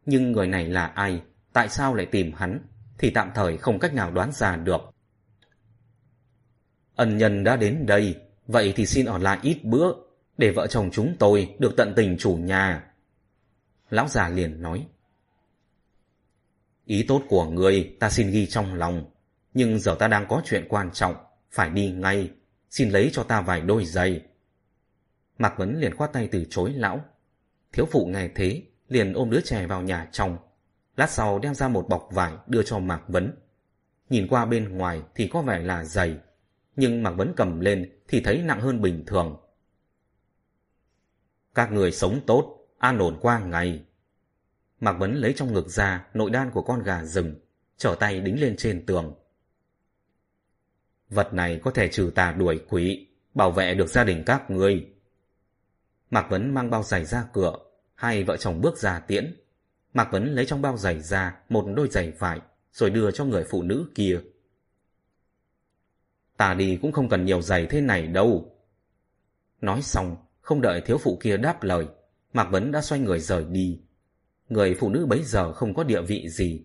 [0.06, 2.60] Nhưng người này là ai, tại sao lại tìm hắn,
[2.98, 4.80] thì tạm thời không cách nào đoán ra được.
[6.94, 9.92] Ân nhân đã đến đây, vậy thì xin ở lại ít bữa,
[10.38, 12.84] để vợ chồng chúng tôi được tận tình chủ nhà.
[13.90, 14.86] Lão già liền nói.
[16.84, 19.10] Ý tốt của người ta xin ghi trong lòng,
[19.54, 21.14] nhưng giờ ta đang có chuyện quan trọng,
[21.50, 22.30] phải đi ngay,
[22.70, 24.22] xin lấy cho ta vài đôi giày.
[25.38, 27.04] Mạc Vấn liền khoát tay từ chối lão.
[27.74, 30.38] Thiếu phụ nghe thế, liền ôm đứa trẻ vào nhà trong.
[30.96, 33.34] Lát sau đem ra một bọc vải đưa cho Mạc Vấn.
[34.10, 36.16] Nhìn qua bên ngoài thì có vẻ là dày,
[36.76, 39.36] nhưng Mạc Vấn cầm lên thì thấy nặng hơn bình thường.
[41.54, 43.84] Các người sống tốt, an ổn qua ngày.
[44.80, 47.34] Mạc Vấn lấy trong ngực ra nội đan của con gà rừng,
[47.76, 49.14] trở tay đính lên trên tường.
[51.08, 54.93] Vật này có thể trừ tà đuổi quỷ, bảo vệ được gia đình các người.
[56.14, 57.56] Mạc Vấn mang bao giày ra cửa,
[57.94, 59.36] hai vợ chồng bước ra tiễn.
[59.94, 62.40] Mạc Vấn lấy trong bao giày ra một đôi giày vải,
[62.72, 64.20] rồi đưa cho người phụ nữ kia.
[66.36, 68.56] Ta đi cũng không cần nhiều giày thế này đâu.
[69.60, 71.86] Nói xong, không đợi thiếu phụ kia đáp lời,
[72.32, 73.80] Mạc Vấn đã xoay người rời đi.
[74.48, 76.64] Người phụ nữ bấy giờ không có địa vị gì.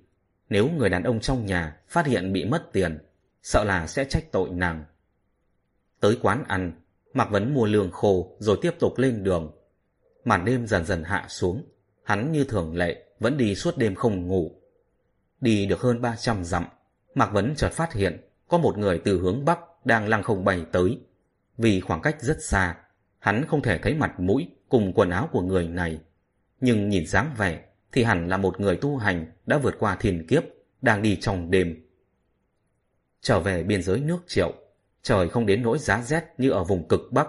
[0.50, 3.00] Nếu người đàn ông trong nhà phát hiện bị mất tiền,
[3.44, 4.86] sợ là sẽ trách tội nàng.
[6.00, 6.78] Tới quán ăn,
[7.14, 9.52] Mạc Vấn mua lương khô rồi tiếp tục lên đường.
[10.26, 11.66] Màn đêm dần dần hạ xuống,
[12.04, 14.52] hắn như thường lệ vẫn đi suốt đêm không ngủ.
[15.42, 16.66] Đi được hơn 300 dặm,
[17.16, 20.66] Mạc Vấn chợt phát hiện có một người từ hướng Bắc đang lăng không bay
[20.72, 21.00] tới.
[21.58, 22.78] Vì khoảng cách rất xa,
[23.20, 26.00] hắn không thể thấy mặt mũi cùng quần áo của người này.
[26.62, 30.28] Nhưng nhìn dáng vẻ thì hẳn là một người tu hành đã vượt qua thiền
[30.28, 30.44] kiếp,
[30.82, 31.86] đang đi trong đêm.
[33.22, 34.54] Trở về biên giới nước triệu,
[35.03, 37.28] trời không đến nỗi giá rét như ở vùng cực Bắc.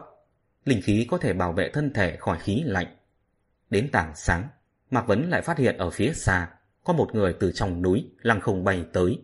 [0.65, 2.97] Linh khí có thể bảo vệ thân thể khỏi khí lạnh.
[3.71, 4.49] Đến tảng sáng,
[4.91, 6.49] Mạc Vấn lại phát hiện ở phía xa
[6.85, 9.19] có một người từ trong núi lăng không bay tới.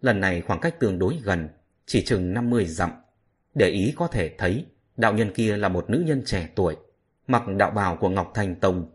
[0.00, 1.48] Lần này khoảng cách tương đối gần,
[1.86, 2.90] chỉ chừng 50 dặm.
[3.54, 6.76] Để ý có thể thấy, đạo nhân kia là một nữ nhân trẻ tuổi,
[7.26, 8.90] mặc đạo bào của Ngọc thành Tông.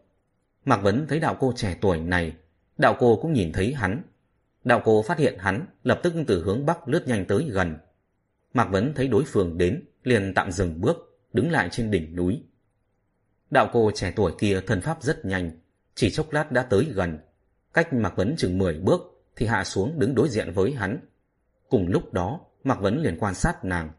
[0.66, 2.34] Mạc Vấn thấy đạo cô trẻ tuổi này,
[2.78, 4.02] đạo cô cũng nhìn thấy hắn.
[4.64, 7.78] Đạo cô phát hiện hắn, lập tức từ hướng Bắc lướt nhanh tới gần.
[8.58, 12.44] Mạc Vấn thấy đối phương đến, liền tạm dừng bước, đứng lại trên đỉnh núi.
[13.50, 15.52] Đạo cô trẻ tuổi kia thân pháp rất nhanh,
[15.95, 17.19] chỉ chốc lát đã tới gần.
[17.74, 19.02] Cách Mạc Vấn chừng 10 bước,
[19.36, 21.00] thì hạ xuống đứng đối diện với hắn.
[21.69, 23.92] Cùng lúc đó, Mạc Vấn liền quan sát nàng.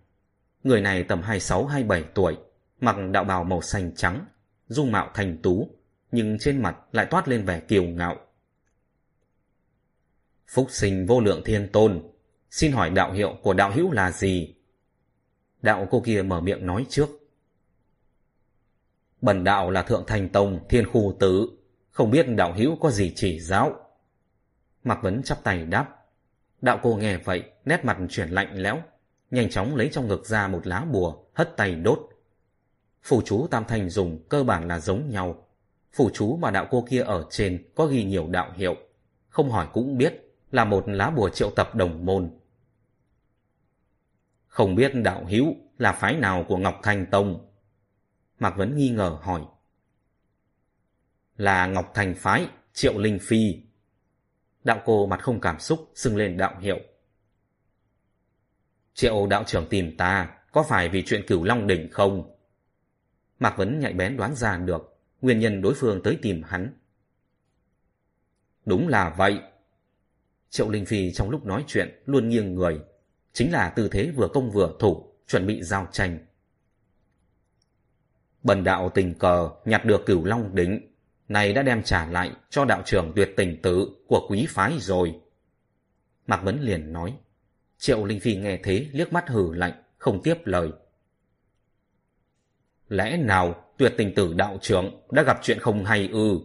[0.63, 2.37] Người này tầm 26-27 tuổi,
[2.81, 4.27] mặc đạo bào màu xanh trắng,
[4.69, 5.71] dung mạo thành tú,
[6.13, 8.17] nhưng trên mặt lại toát lên vẻ kiều ngạo.
[10.47, 12.03] Phúc sinh vô lượng thiên tôn,
[12.51, 14.55] xin hỏi đạo hiệu của đạo hữu là gì?
[15.63, 17.09] Đạo cô kia mở miệng nói trước.
[19.21, 21.49] Bần đạo là Thượng Thành Tông Thiên Khu Tử,
[21.91, 23.77] không biết đạo hữu có gì chỉ giáo.
[24.85, 25.95] Mạc Vấn chắp tay đáp.
[26.61, 28.79] Đạo cô nghe vậy, nét mặt chuyển lạnh lẽo,
[29.31, 31.99] nhanh chóng lấy trong ngực ra một lá bùa, hất tay đốt.
[33.03, 35.47] Phù chú Tam Thành dùng cơ bản là giống nhau.
[35.93, 38.77] Phù chú mà đạo cô kia ở trên có ghi nhiều đạo hiệu.
[39.29, 42.31] Không hỏi cũng biết là một lá bùa triệu tập đồng môn.
[44.47, 47.51] Không biết đạo hữu là phái nào của Ngọc Thanh Tông?
[48.39, 49.43] Mạc Vấn nghi ngờ hỏi.
[51.37, 53.63] Là Ngọc Thành phái, Triệu Linh Phi.
[54.65, 56.79] Đạo cô mặt không cảm xúc, xưng lên đạo hiệu.
[58.95, 62.37] Triệu đạo trưởng tìm ta, có phải vì chuyện cửu Long Đỉnh không?
[63.39, 66.73] Mạc Vấn nhạy bén đoán ra được, nguyên nhân đối phương tới tìm hắn.
[68.65, 69.41] Đúng là vậy.
[70.51, 72.81] Triệu Linh Phi trong lúc nói chuyện luôn nghiêng người,
[73.33, 76.19] chính là tư thế vừa công vừa thủ, chuẩn bị giao tranh.
[78.43, 80.81] Bần đạo tình cờ nhặt được cửu long đính,
[81.29, 85.21] này đã đem trả lại cho đạo trưởng tuyệt tình tử của quý phái rồi.
[86.27, 87.17] Mạc Vấn liền nói.
[87.79, 90.71] Triệu Linh Phi nghe thế liếc mắt hử lạnh, không tiếp lời.
[92.89, 96.39] Lẽ nào tuyệt tình tử đạo trưởng đã gặp chuyện không hay ư?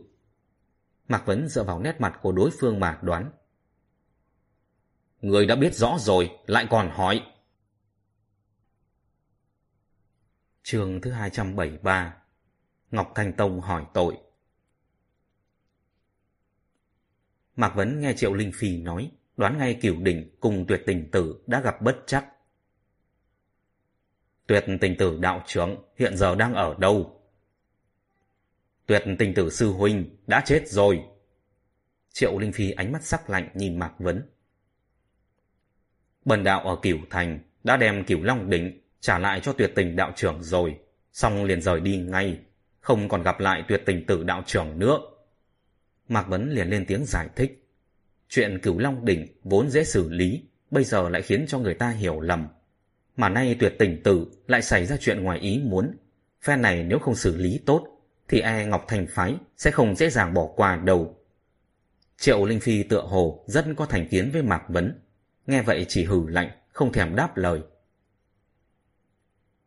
[1.08, 3.32] Mạc Vấn dựa vào nét mặt của đối phương mà đoán.
[5.24, 7.22] Người đã biết rõ rồi, lại còn hỏi.
[10.64, 12.18] Trường thứ 273
[12.92, 14.18] Ngọc Thanh Tông hỏi tội
[17.56, 21.44] Mạc Vấn nghe Triệu Linh Phi nói, đoán ngay cửu đỉnh cùng tuyệt tình tử
[21.48, 22.28] đã gặp bất chắc.
[24.48, 27.22] Tuyệt tình tử đạo trưởng hiện giờ đang ở đâu?
[28.86, 31.04] Tuyệt tình tử sư huynh đã chết rồi.
[32.10, 34.33] Triệu Linh Phi ánh mắt sắc lạnh nhìn Mạc Vấn.
[36.26, 39.96] Bần đạo ở cửu thành đã đem cửu long đỉnh trả lại cho tuyệt tình
[39.96, 40.76] đạo trưởng rồi,
[41.14, 42.38] xong liền rời đi ngay,
[42.80, 45.00] không còn gặp lại tuyệt tình tử đạo trưởng nữa.
[46.08, 47.70] Mạc Vấn liền lên tiếng giải thích.
[48.30, 51.90] Chuyện cửu long đỉnh vốn dễ xử lý, bây giờ lại khiến cho người ta
[51.90, 52.48] hiểu lầm.
[53.18, 55.98] Mà nay tuyệt tình tử lại xảy ra chuyện ngoài ý muốn.
[56.42, 57.88] Phe này nếu không xử lý tốt,
[58.28, 61.18] thì e Ngọc Thành Phái sẽ không dễ dàng bỏ qua đâu.
[62.18, 65.00] Triệu Linh Phi tựa hồ rất có thành kiến với Mạc Vấn.
[65.48, 67.62] Nghe vậy chỉ hử lạnh, không thèm đáp lời.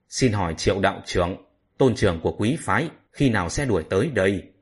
[0.09, 1.37] Xin hỏi triệu đạo trưởng,
[1.79, 4.53] tôn trưởng của quý phái khi nào sẽ đuổi tới đây?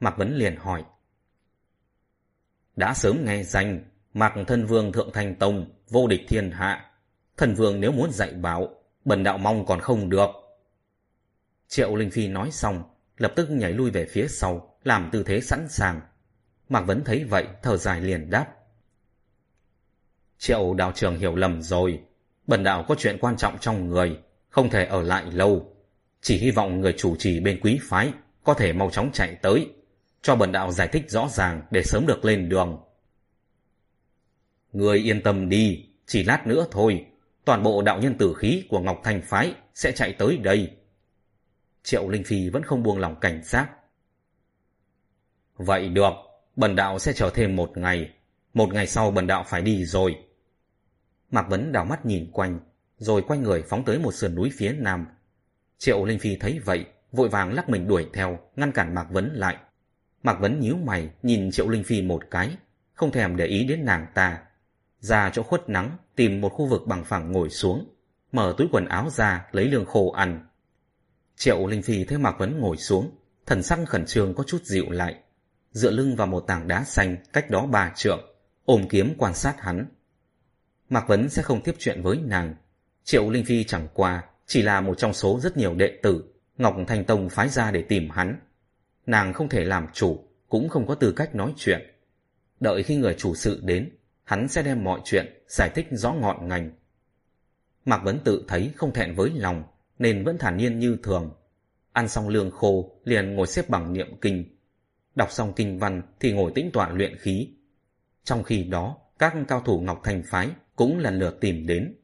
[0.00, 0.84] Mạc Vấn liền hỏi.
[2.76, 6.90] Đã sớm nghe danh, Mạc Thân Vương Thượng Thành Tông, vô địch thiên hạ.
[7.36, 8.68] Thần Vương nếu muốn dạy bảo,
[9.04, 10.30] bần đạo mong còn không được.
[11.68, 12.82] Triệu Linh Phi nói xong,
[13.16, 16.00] lập tức nhảy lui về phía sau, làm tư thế sẵn sàng.
[16.68, 18.46] Mạc Vấn thấy vậy, thở dài liền đáp.
[20.44, 22.00] Triệu đạo trưởng hiểu lầm rồi,
[22.46, 25.76] bần đạo có chuyện quan trọng trong người, không thể ở lại lâu.
[26.20, 29.68] Chỉ hy vọng người chủ trì bên quý phái có thể mau chóng chạy tới,
[30.22, 32.80] cho bần đạo giải thích rõ ràng để sớm được lên đường.
[34.72, 37.06] Người yên tâm đi, chỉ lát nữa thôi,
[37.44, 40.70] toàn bộ đạo nhân tử khí của Ngọc Thành Phái sẽ chạy tới đây.
[41.82, 43.70] Triệu Linh Phi vẫn không buông lòng cảnh giác.
[45.56, 46.12] Vậy được,
[46.56, 48.10] bần đạo sẽ chờ thêm một ngày,
[48.54, 50.16] một ngày sau bần đạo phải đi rồi.
[51.34, 52.60] Mạc Vấn đảo mắt nhìn quanh,
[52.98, 55.06] rồi quay người phóng tới một sườn núi phía nam.
[55.78, 59.30] Triệu Linh Phi thấy vậy, vội vàng lắc mình đuổi theo, ngăn cản Mạc Vấn
[59.34, 59.56] lại.
[60.22, 62.56] Mạc Vấn nhíu mày, nhìn Triệu Linh Phi một cái,
[62.94, 64.42] không thèm để ý đến nàng ta.
[65.00, 67.94] Ra chỗ khuất nắng, tìm một khu vực bằng phẳng ngồi xuống,
[68.32, 70.46] mở túi quần áo ra, lấy lương khô ăn.
[71.36, 73.10] Triệu Linh Phi thấy Mạc Vấn ngồi xuống,
[73.46, 75.14] thần sắc khẩn trương có chút dịu lại,
[75.72, 78.20] dựa lưng vào một tảng đá xanh cách đó ba trượng,
[78.64, 79.86] ôm kiếm quan sát hắn.
[80.88, 82.54] Mạc Vấn sẽ không tiếp chuyện với nàng,
[83.04, 86.24] Triệu Linh Phi chẳng qua chỉ là một trong số rất nhiều đệ tử
[86.58, 88.40] Ngọc Thanh Tông phái ra để tìm hắn.
[89.06, 91.80] Nàng không thể làm chủ, cũng không có tư cách nói chuyện.
[92.60, 93.90] Đợi khi người chủ sự đến,
[94.24, 96.70] hắn sẽ đem mọi chuyện giải thích rõ ngọn ngành.
[97.84, 99.64] Mạc Vấn tự thấy không thẹn với lòng,
[99.98, 101.34] nên vẫn thản nhiên như thường.
[101.92, 104.44] Ăn xong lương khô, liền ngồi xếp bằng niệm kinh.
[105.14, 107.48] Đọc xong kinh văn thì ngồi tĩnh tọa luyện khí.
[108.24, 111.94] Trong khi đó, các cao thủ Ngọc Thành phái cũng lần lượt tìm đến.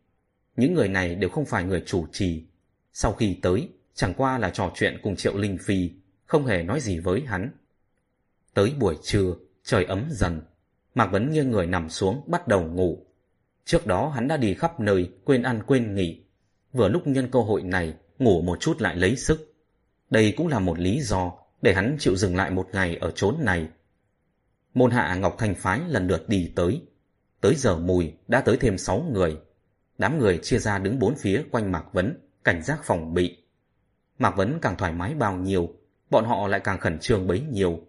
[0.56, 2.44] Những người này đều không phải người chủ trì.
[2.92, 5.90] Sau khi tới, chẳng qua là trò chuyện cùng Triệu Linh Phi,
[6.26, 7.50] không hề nói gì với hắn.
[8.54, 9.34] Tới buổi trưa,
[9.64, 10.40] trời ấm dần.
[10.94, 13.06] Mạc Vấn nghiêng người nằm xuống, bắt đầu ngủ.
[13.64, 16.22] Trước đó hắn đã đi khắp nơi, quên ăn quên nghỉ.
[16.72, 19.54] Vừa lúc nhân cơ hội này, ngủ một chút lại lấy sức.
[20.10, 21.32] Đây cũng là một lý do
[21.62, 23.68] để hắn chịu dừng lại một ngày ở chốn này.
[24.74, 26.82] Môn hạ Ngọc thành Phái lần lượt đi tới.
[27.40, 29.40] Tới giờ mùi đã tới thêm sáu người.
[29.98, 33.36] Đám người chia ra đứng bốn phía quanh Mạc Vấn, cảnh giác phòng bị.
[34.18, 35.74] Mạc Vấn càng thoải mái bao nhiêu,
[36.10, 37.80] bọn họ lại càng khẩn trương bấy nhiêu.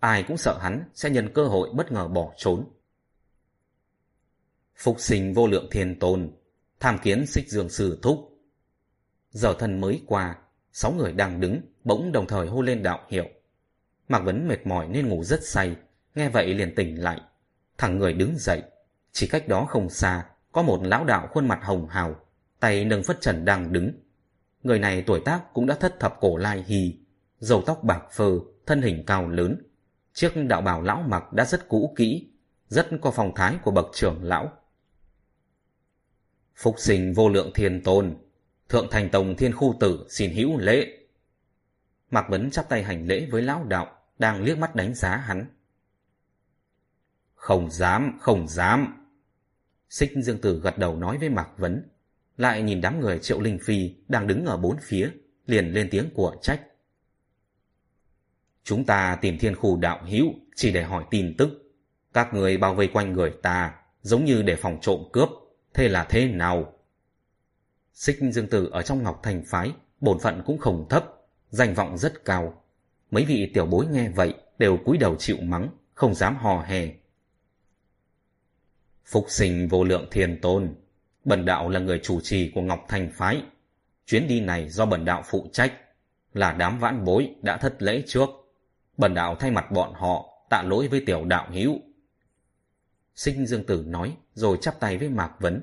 [0.00, 2.64] Ai cũng sợ hắn sẽ nhân cơ hội bất ngờ bỏ trốn.
[4.76, 6.32] Phục sinh vô lượng thiên tôn,
[6.80, 8.38] tham kiến xích dương sư thúc.
[9.30, 10.38] Giờ thân mới qua,
[10.72, 13.26] sáu người đang đứng, bỗng đồng thời hô lên đạo hiệu.
[14.08, 15.76] Mạc Vấn mệt mỏi nên ngủ rất say,
[16.14, 17.20] nghe vậy liền tỉnh lại.
[17.78, 18.62] Thằng người đứng dậy,
[19.12, 22.16] chỉ cách đó không xa có một lão đạo khuôn mặt hồng hào,
[22.60, 23.92] tay nâng phất trần đang đứng.
[24.62, 26.98] Người này tuổi tác cũng đã thất thập cổ lai hì,
[27.38, 28.30] dầu tóc bạc phơ,
[28.66, 29.62] thân hình cao lớn.
[30.12, 32.30] Chiếc đạo bào lão mặc đã rất cũ kỹ,
[32.68, 34.52] rất có phong thái của bậc trưởng lão.
[36.56, 38.16] Phục sinh vô lượng thiên tôn,
[38.68, 40.98] thượng thành tông thiên khu tử xin hữu lễ.
[42.10, 45.46] Mạc Vấn chắp tay hành lễ với lão đạo, đang liếc mắt đánh giá hắn.
[47.34, 48.99] Không dám, không dám.
[49.90, 51.82] Xích Dương Tử gật đầu nói với Mạc Vấn,
[52.36, 55.10] lại nhìn đám người triệu linh phi đang đứng ở bốn phía,
[55.46, 56.60] liền lên tiếng của trách.
[58.64, 61.72] Chúng ta tìm thiên khu đạo hữu chỉ để hỏi tin tức.
[62.12, 65.28] Các người bao vây quanh người ta, giống như để phòng trộm cướp,
[65.74, 66.72] thế là thế nào?
[67.92, 71.04] Xích Dương Tử ở trong Ngọc Thành Phái, bổn phận cũng không thấp,
[71.50, 72.62] danh vọng rất cao.
[73.10, 76.99] Mấy vị tiểu bối nghe vậy đều cúi đầu chịu mắng, không dám hò hè.
[79.10, 80.74] Phục sinh vô lượng thiên tôn,
[81.24, 83.42] bần đạo là người chủ trì của Ngọc Thành Phái.
[84.06, 85.72] Chuyến đi này do bần đạo phụ trách,
[86.32, 88.28] là đám vãn bối đã thất lễ trước.
[88.96, 91.80] Bần đạo thay mặt bọn họ tạ lỗi với tiểu đạo hữu.
[93.16, 95.62] Sinh Dương Tử nói rồi chắp tay với Mạc Vấn.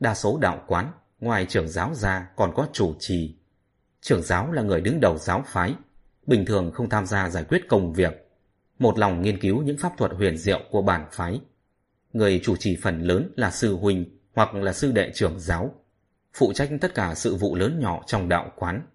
[0.00, 3.36] Đa số đạo quán, ngoài trưởng giáo ra còn có chủ trì.
[4.00, 5.74] Trưởng giáo là người đứng đầu giáo phái,
[6.26, 8.28] bình thường không tham gia giải quyết công việc.
[8.78, 11.40] Một lòng nghiên cứu những pháp thuật huyền diệu của bản phái.
[12.18, 15.74] Người chủ trì phần lớn là sư huynh hoặc là sư đệ trưởng giáo,
[16.34, 18.86] phụ trách tất cả sự vụ lớn nhỏ trong đạo quán,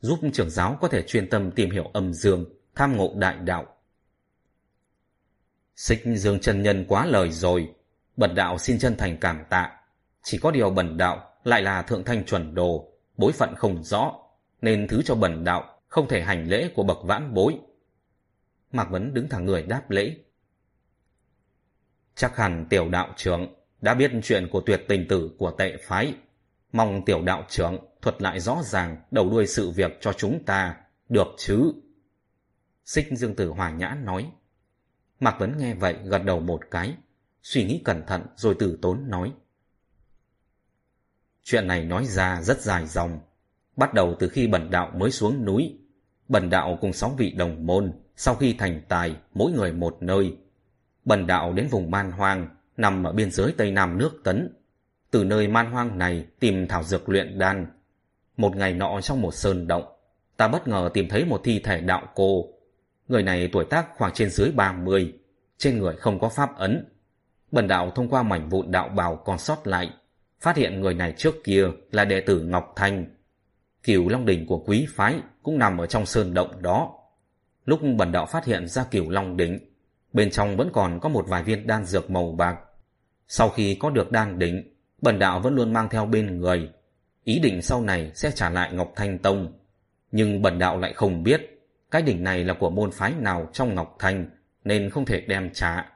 [0.00, 3.66] giúp trưởng giáo có thể chuyên tâm tìm hiểu âm dương, tham ngộ đại đạo.
[5.76, 7.74] Xích dương chân nhân quá lời rồi,
[8.16, 9.80] bần đạo xin chân thành cảm tạ.
[10.22, 14.12] Chỉ có điều bần đạo lại là thượng thanh chuẩn đồ, bối phận không rõ,
[14.62, 17.58] nên thứ cho bần đạo không thể hành lễ của bậc vãn bối.
[18.72, 20.16] Mạc Vấn đứng thẳng người đáp lễ.
[22.16, 26.14] Chắc hẳn tiểu đạo trưởng đã biết chuyện của tuyệt tình tử của tệ phái.
[26.72, 30.76] Mong tiểu đạo trưởng thuật lại rõ ràng đầu đuôi sự việc cho chúng ta,
[31.08, 31.72] được chứ?
[32.84, 34.30] Xích Dương Tử Hòa Nhã nói.
[35.20, 36.94] Mạc Vấn nghe vậy gật đầu một cái,
[37.42, 39.32] suy nghĩ cẩn thận rồi tử tốn nói.
[41.42, 43.20] Chuyện này nói ra rất dài dòng,
[43.76, 45.78] bắt đầu từ khi bần đạo mới xuống núi.
[46.28, 50.36] Bần đạo cùng sáu vị đồng môn, sau khi thành tài, mỗi người một nơi.
[51.06, 54.56] Bần đạo đến vùng man hoang, nằm ở biên giới Tây Nam nước Tấn.
[55.10, 57.66] Từ nơi man hoang này tìm thảo dược luyện đan.
[58.36, 59.84] Một ngày nọ trong một sơn động,
[60.36, 62.48] ta bất ngờ tìm thấy một thi thể đạo cô.
[63.08, 65.12] Người này tuổi tác khoảng trên dưới 30,
[65.58, 66.84] trên người không có pháp ấn.
[67.52, 69.90] Bần đạo thông qua mảnh vụn đạo bào còn sót lại,
[70.40, 73.06] phát hiện người này trước kia là đệ tử Ngọc Thanh.
[73.82, 76.92] Cửu Long Đỉnh của quý phái cũng nằm ở trong sơn động đó.
[77.64, 79.58] Lúc bần đạo phát hiện ra cửu Long Đỉnh,
[80.16, 82.56] bên trong vẫn còn có một vài viên đan dược màu bạc.
[83.28, 86.70] Sau khi có được đan đỉnh, bần đạo vẫn luôn mang theo bên người,
[87.24, 89.52] ý định sau này sẽ trả lại Ngọc Thanh Tông.
[90.12, 93.74] Nhưng bần đạo lại không biết, cái đỉnh này là của môn phái nào trong
[93.74, 94.30] Ngọc Thanh,
[94.64, 95.92] nên không thể đem trả.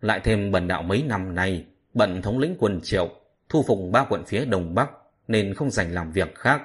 [0.00, 1.64] Lại thêm bần đạo mấy năm nay,
[1.94, 3.10] bận thống lĩnh quân triệu,
[3.48, 4.90] thu phục ba quận phía Đông Bắc,
[5.28, 6.62] nên không dành làm việc khác.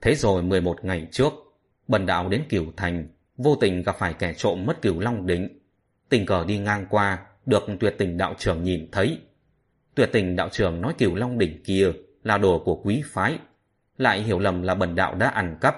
[0.00, 1.32] Thế rồi 11 ngày trước,
[1.88, 5.61] bần đạo đến Cửu Thành, vô tình gặp phải kẻ trộm mất Cửu Long Đỉnh.
[6.12, 9.18] Tình cờ đi ngang qua, được tuyệt tình đạo trưởng nhìn thấy.
[9.94, 11.92] Tuyệt tình đạo trưởng nói Cửu Long Đỉnh kia
[12.22, 13.38] là đồ của quý phái,
[13.98, 15.76] lại hiểu lầm là bần đạo đã ăn cắp.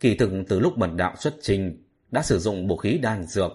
[0.00, 3.52] Kỳ thực từ lúc bần đạo xuất trình, đã sử dụng bộ khí đan dược,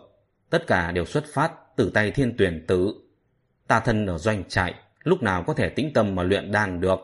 [0.50, 2.94] tất cả đều xuất phát từ tay thiên tuyển tử.
[3.68, 7.00] Ta thân ở doanh trại, lúc nào có thể tĩnh tâm mà luyện đan được.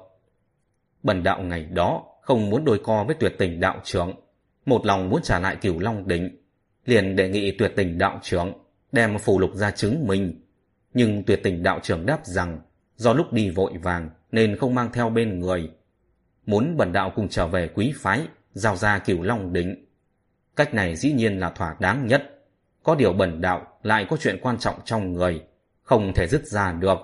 [1.04, 4.14] Bần đạo ngày đó không muốn đôi co với tuyệt tình đạo trưởng,
[4.66, 6.38] một lòng muốn trả lại cửu long đỉnh,
[6.86, 8.61] liền đề nghị tuyệt tình đạo trưởng
[8.92, 10.42] đem phù lục ra chứng minh.
[10.94, 12.62] Nhưng tuyệt tình đạo trưởng đáp rằng
[12.96, 15.72] do lúc đi vội vàng nên không mang theo bên người.
[16.46, 19.86] Muốn bần đạo cùng trở về quý phái, giao ra cửu long đỉnh.
[20.56, 22.38] Cách này dĩ nhiên là thỏa đáng nhất.
[22.84, 25.42] Có điều bần đạo lại có chuyện quan trọng trong người,
[25.84, 26.98] không thể dứt ra được.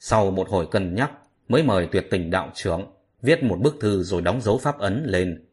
[0.00, 1.10] Sau một hồi cân nhắc,
[1.48, 5.04] mới mời tuyệt tình đạo trưởng viết một bức thư rồi đóng dấu pháp ấn
[5.06, 5.44] lên.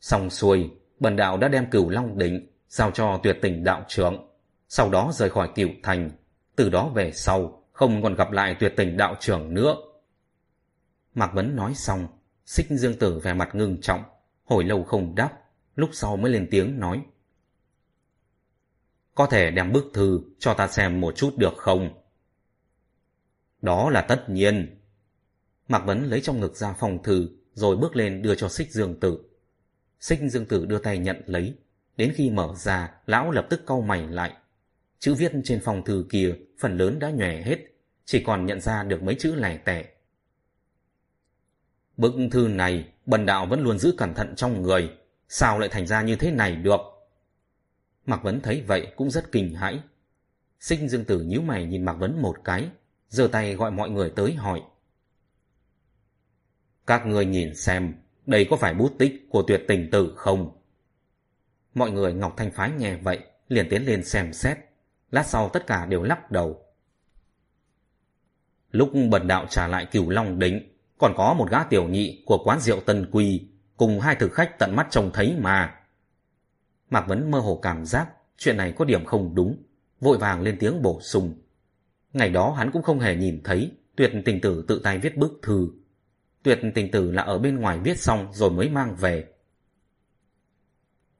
[0.00, 4.25] Xong xuôi, bần đạo đã đem cửu long đỉnh giao cho tuyệt tình đạo trưởng,
[4.68, 6.10] sau đó rời khỏi cựu thành,
[6.56, 9.76] từ đó về sau không còn gặp lại tuyệt tình đạo trưởng nữa.
[11.14, 12.08] Mạc Vấn nói xong,
[12.46, 14.02] xích dương tử vẻ mặt ngưng trọng,
[14.44, 15.32] hồi lâu không đáp,
[15.74, 17.02] lúc sau mới lên tiếng nói.
[19.14, 22.02] Có thể đem bức thư cho ta xem một chút được không?
[23.62, 24.80] Đó là tất nhiên.
[25.68, 29.00] Mạc Vấn lấy trong ngực ra phòng thư rồi bước lên đưa cho xích dương
[29.00, 29.18] tử.
[30.00, 31.54] Xích dương tử đưa tay nhận lấy,
[31.96, 34.32] đến khi mở ra, lão lập tức cau mày lại.
[34.98, 37.58] Chữ viết trên phòng thư kia phần lớn đã nhòe hết,
[38.04, 39.84] chỉ còn nhận ra được mấy chữ lẻ tẻ.
[41.96, 44.90] Bức thư này, bần đạo vẫn luôn giữ cẩn thận trong người,
[45.28, 46.80] sao lại thành ra như thế này được?
[48.06, 49.80] Mạc Vấn thấy vậy cũng rất kinh hãi.
[50.60, 52.68] Sinh Dương Tử nhíu mày nhìn Mạc Vấn một cái,
[53.08, 54.62] giơ tay gọi mọi người tới hỏi.
[56.86, 57.94] Các người nhìn xem,
[58.26, 60.60] đây có phải bút tích của tuyệt tình tử không?
[61.74, 63.18] Mọi người Ngọc Thanh Phái nghe vậy,
[63.48, 64.58] liền tiến lên xem xét.
[65.16, 66.64] Lát sau tất cả đều lắc đầu.
[68.70, 72.38] Lúc bần đạo trả lại cửu long đỉnh, còn có một gã tiểu nhị của
[72.44, 75.74] quán rượu Tân Quy, cùng hai thực khách tận mắt trông thấy mà.
[76.90, 79.62] Mạc Vấn mơ hồ cảm giác chuyện này có điểm không đúng,
[80.00, 81.34] vội vàng lên tiếng bổ sung.
[82.12, 85.40] Ngày đó hắn cũng không hề nhìn thấy tuyệt tình tử tự tay viết bức
[85.42, 85.68] thư.
[86.42, 89.24] Tuyệt tình tử là ở bên ngoài viết xong rồi mới mang về.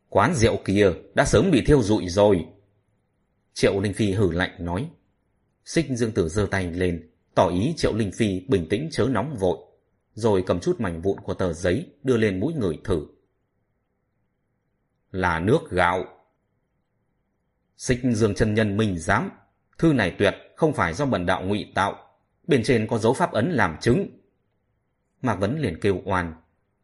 [0.08, 2.47] Quán rượu kia đã sớm bị thiêu rụi rồi.
[3.57, 4.91] Triệu Linh Phi hử lạnh nói.
[5.65, 9.36] Xích Dương Tử giơ tay lên, tỏ ý Triệu Linh Phi bình tĩnh chớ nóng
[9.36, 9.59] vội,
[10.15, 13.07] rồi cầm chút mảnh vụn của tờ giấy đưa lên mũi người thử.
[15.10, 16.05] Là nước gạo.
[17.76, 19.31] Xích Dương chân nhân mình dám,
[19.78, 21.97] thư này tuyệt không phải do bần đạo ngụy tạo,
[22.47, 24.07] bên trên có dấu pháp ấn làm chứng.
[25.23, 26.35] Mạc Vấn liền kêu oan,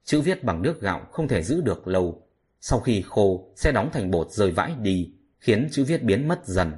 [0.05, 2.29] chữ viết bằng nước gạo không thể giữ được lâu,
[2.61, 6.47] sau khi khô sẽ đóng thành bột rơi vãi đi, khiến chữ viết biến mất
[6.47, 6.73] dần.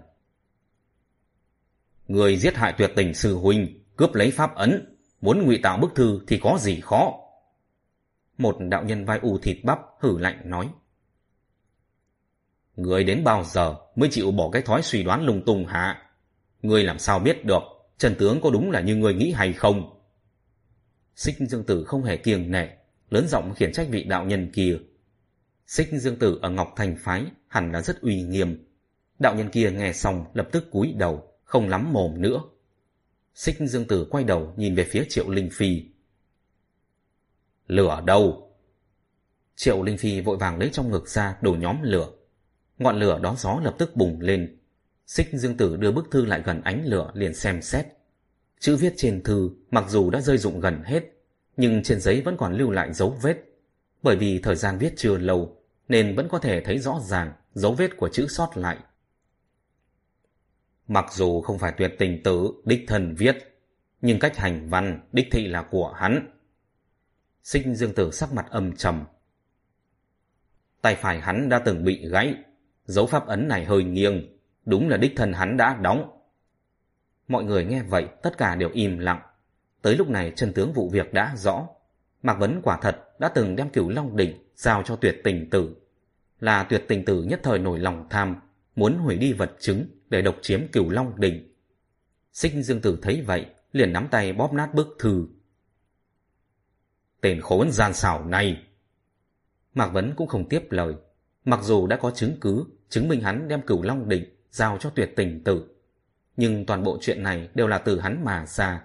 [2.09, 5.95] Người giết hại tuyệt tình sư huynh, cướp lấy pháp ấn, muốn ngụy tạo bức
[5.95, 7.13] thư thì có gì khó.
[8.39, 10.69] Một đạo nhân vai u thịt bắp hử lạnh nói.
[12.77, 16.11] Người đến bao giờ mới chịu bỏ cái thói suy đoán lung tung hạ?
[16.63, 17.63] Người làm sao biết được
[17.99, 20.01] Trần tướng có đúng là như người nghĩ hay không?
[21.17, 22.67] Xích Dương Tử không hề kiêng nể,
[23.11, 24.79] lớn giọng khiển trách vị đạo nhân kia.
[25.67, 28.65] Xích Dương Tử ở Ngọc Thành Phái hẳn là rất uy nghiêm.
[29.19, 32.43] Đạo nhân kia nghe xong lập tức cúi đầu, không lắm mồm nữa.
[33.35, 35.83] Xích Dương Tử quay đầu nhìn về phía Triệu Linh Phi.
[37.67, 38.51] Lửa đâu?
[39.57, 42.09] Triệu Linh Phi vội vàng lấy trong ngực ra đổ nhóm lửa.
[42.79, 44.59] Ngọn lửa đón gió lập tức bùng lên.
[45.07, 47.87] Xích Dương Tử đưa bức thư lại gần ánh lửa liền xem xét.
[48.61, 51.03] Chữ viết trên thư mặc dù đã rơi rụng gần hết,
[51.57, 53.54] nhưng trên giấy vẫn còn lưu lại dấu vết.
[54.05, 55.57] Bởi vì thời gian viết chưa lâu,
[55.89, 58.77] nên vẫn có thể thấy rõ ràng dấu vết của chữ sót lại.
[60.89, 63.61] Mặc dù không phải tuyệt tình tử đích thân viết,
[64.01, 66.31] nhưng cách hành văn đích thị là của hắn.
[67.43, 69.05] Sinh dương tử sắc mặt âm trầm.
[70.83, 72.35] Tay phải hắn đã từng bị gãy,
[72.85, 76.21] dấu pháp ấn này hơi nghiêng, đúng là đích thân hắn đã đóng.
[77.29, 79.21] Mọi người nghe vậy tất cả đều im lặng.
[79.83, 81.69] Tới lúc này chân tướng vụ việc đã rõ.
[82.25, 85.77] Mạc Vấn quả thật đã từng đem cửu Long Đỉnh giao cho tuyệt tình tử.
[86.41, 88.37] Là tuyệt tình tử nhất thời nổi lòng tham,
[88.77, 91.55] muốn hủy đi vật chứng để độc chiếm cửu Long Đỉnh.
[92.33, 95.27] Xích Dương Tử thấy vậy, liền nắm tay bóp nát bức thư.
[97.21, 98.63] Tên khốn gian xảo này!
[99.75, 100.95] Mạc Vấn cũng không tiếp lời.
[101.45, 104.91] Mặc dù đã có chứng cứ, chứng minh hắn đem cửu Long Đỉnh giao cho
[104.91, 105.65] tuyệt tình tử.
[106.37, 108.83] Nhưng toàn bộ chuyện này đều là từ hắn mà ra.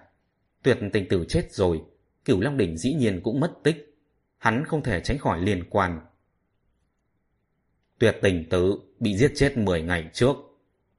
[0.62, 1.82] Tuyệt tình tử chết rồi,
[2.24, 3.96] cửu Long Đỉnh dĩ nhiên cũng mất tích.
[4.38, 6.00] Hắn không thể tránh khỏi liên quan.
[7.98, 10.36] Tuyệt tình tử bị giết chết 10 ngày trước.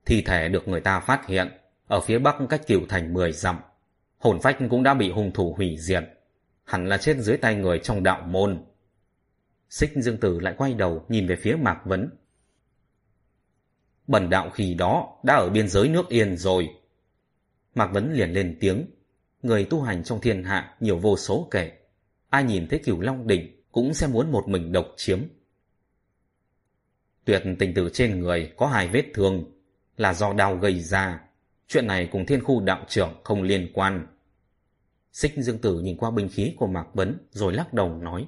[0.06, 1.48] Thi thể được người ta phát hiện
[1.88, 3.60] ở phía bắc cách cửu thành 10 dặm.
[4.18, 6.04] Hồn phách cũng đã bị hung thủ hủy diệt.
[6.64, 8.66] Hẳn là chết dưới tay người trong đạo môn.
[9.70, 12.10] Xích Dương Tử lại quay đầu nhìn về phía Mạc Vấn.
[14.08, 16.70] Bần đạo khi đó đã ở biên giới nước Yên rồi.
[17.76, 18.86] Mạc Vấn liền lên tiếng.
[19.44, 21.72] Người tu hành trong thiên hạ nhiều vô số kể.
[22.30, 25.20] Ai nhìn thấy cửu Long Đỉnh cũng sẽ muốn một mình độc chiếm.
[27.26, 29.52] Tuyệt tình tử trên người có hai vết thương,
[29.98, 31.22] là do đau gây ra.
[31.68, 34.08] Chuyện này cùng thiên khu đạo trưởng không liên quan.
[35.14, 38.28] Xích Dương Tử nhìn qua binh khí của Mạc Vấn rồi lắc đầu nói.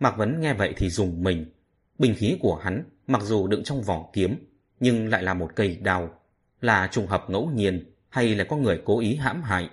[0.00, 1.52] Mạc Vấn nghe vậy thì dùng mình.
[1.98, 4.36] Binh khí của hắn mặc dù đựng trong vỏ kiếm,
[4.80, 6.20] nhưng lại là một cây đào.
[6.60, 9.70] Là trùng hợp ngẫu nhiên hay là có người cố ý hãm hại.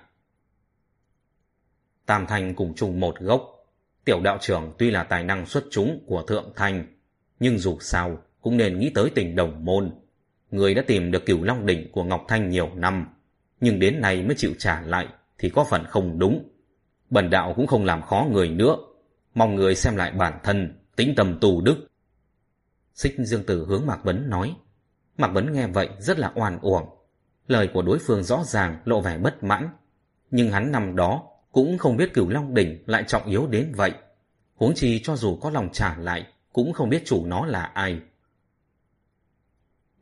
[2.06, 3.42] Tam Thành cùng chung một gốc.
[4.04, 6.86] Tiểu đạo trưởng tuy là tài năng xuất chúng của Thượng Thành,
[7.40, 9.90] nhưng dù sao cũng nên nghĩ tới tình đồng môn.
[10.50, 13.06] Người đã tìm được cửu long đỉnh của Ngọc Thanh nhiều năm,
[13.60, 16.48] nhưng đến nay mới chịu trả lại thì có phần không đúng.
[17.10, 18.76] Bần đạo cũng không làm khó người nữa,
[19.34, 21.86] mong người xem lại bản thân, tính tầm tù đức.
[22.94, 24.56] Xích Dương Tử hướng Mạc Vấn nói.
[25.18, 26.88] Mạc Vấn nghe vậy rất là oan uổng.
[27.46, 29.68] Lời của đối phương rõ ràng lộ vẻ bất mãn.
[30.30, 31.22] Nhưng hắn năm đó
[31.56, 33.92] cũng không biết cửu Long Đỉnh lại trọng yếu đến vậy.
[34.54, 38.00] Huống chi cho dù có lòng trả lại, cũng không biết chủ nó là ai.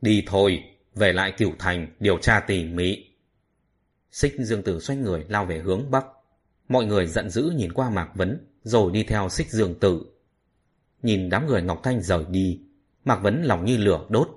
[0.01, 0.63] Đi thôi,
[0.95, 3.05] về lại cửu thành, điều tra tỉ mỉ.
[4.11, 6.05] Xích Dương Tử xoay người lao về hướng Bắc.
[6.69, 10.05] Mọi người giận dữ nhìn qua Mạc Vấn, rồi đi theo xích dương tử.
[11.01, 12.59] Nhìn đám người Ngọc Thanh rời đi,
[13.05, 14.29] Mạc Vấn lòng như lửa đốt.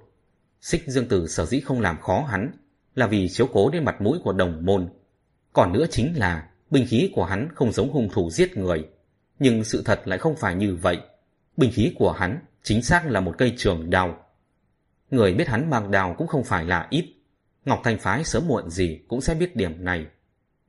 [0.61, 2.53] Xích dương tử sở dĩ không làm khó hắn,
[2.95, 4.89] là vì chiếu cố đến mặt mũi của đồng môn.
[5.53, 8.89] Còn nữa chính là, binh khí của hắn không giống hung thủ giết người.
[9.39, 10.99] Nhưng sự thật lại không phải như vậy.
[11.57, 14.25] Binh khí của hắn chính xác là một cây trường đào.
[15.11, 17.15] Người biết hắn mang đào cũng không phải là ít.
[17.65, 20.07] Ngọc Thanh Phái sớm muộn gì cũng sẽ biết điểm này.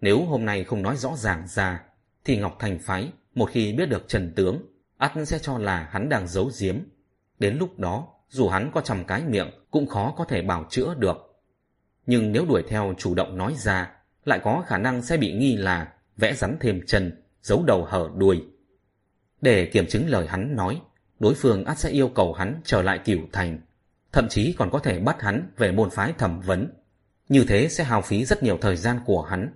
[0.01, 1.83] Nếu hôm nay không nói rõ ràng ra,
[2.25, 4.61] thì Ngọc Thanh Phái một khi biết được Trần Tướng,
[4.97, 6.75] ắt sẽ cho là hắn đang giấu giếm.
[7.39, 10.93] Đến lúc đó, dù hắn có trăm cái miệng cũng khó có thể bảo chữa
[10.97, 11.17] được.
[12.05, 13.91] Nhưng nếu đuổi theo chủ động nói ra,
[14.29, 18.09] lại có khả năng sẽ bị nghi là vẽ rắn thêm chân, giấu đầu hở
[18.15, 18.43] đuôi.
[19.41, 20.81] Để kiểm chứng lời hắn nói,
[21.19, 23.59] đối phương ắt sẽ yêu cầu hắn trở lại cửu thành,
[24.11, 26.71] thậm chí còn có thể bắt hắn về môn phái thẩm vấn.
[27.29, 29.53] Như thế sẽ hao phí rất nhiều thời gian của hắn.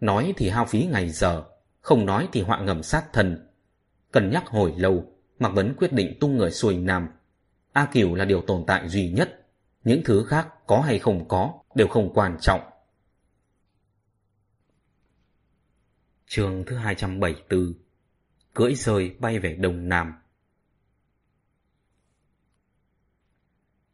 [0.00, 1.42] Nói thì hao phí ngày giờ,
[1.80, 3.48] không nói thì họa ngầm sát thân.
[4.12, 5.04] Cần nhắc hồi lâu,
[5.38, 7.08] Mạc Vấn quyết định tung người xuôi nam.
[7.72, 9.46] A Cửu là điều tồn tại duy nhất,
[9.84, 12.60] những thứ khác có hay không có đều không quan trọng.
[16.28, 17.74] Trường thứ 274
[18.54, 20.12] Cưỡi rơi bay về Đông Nam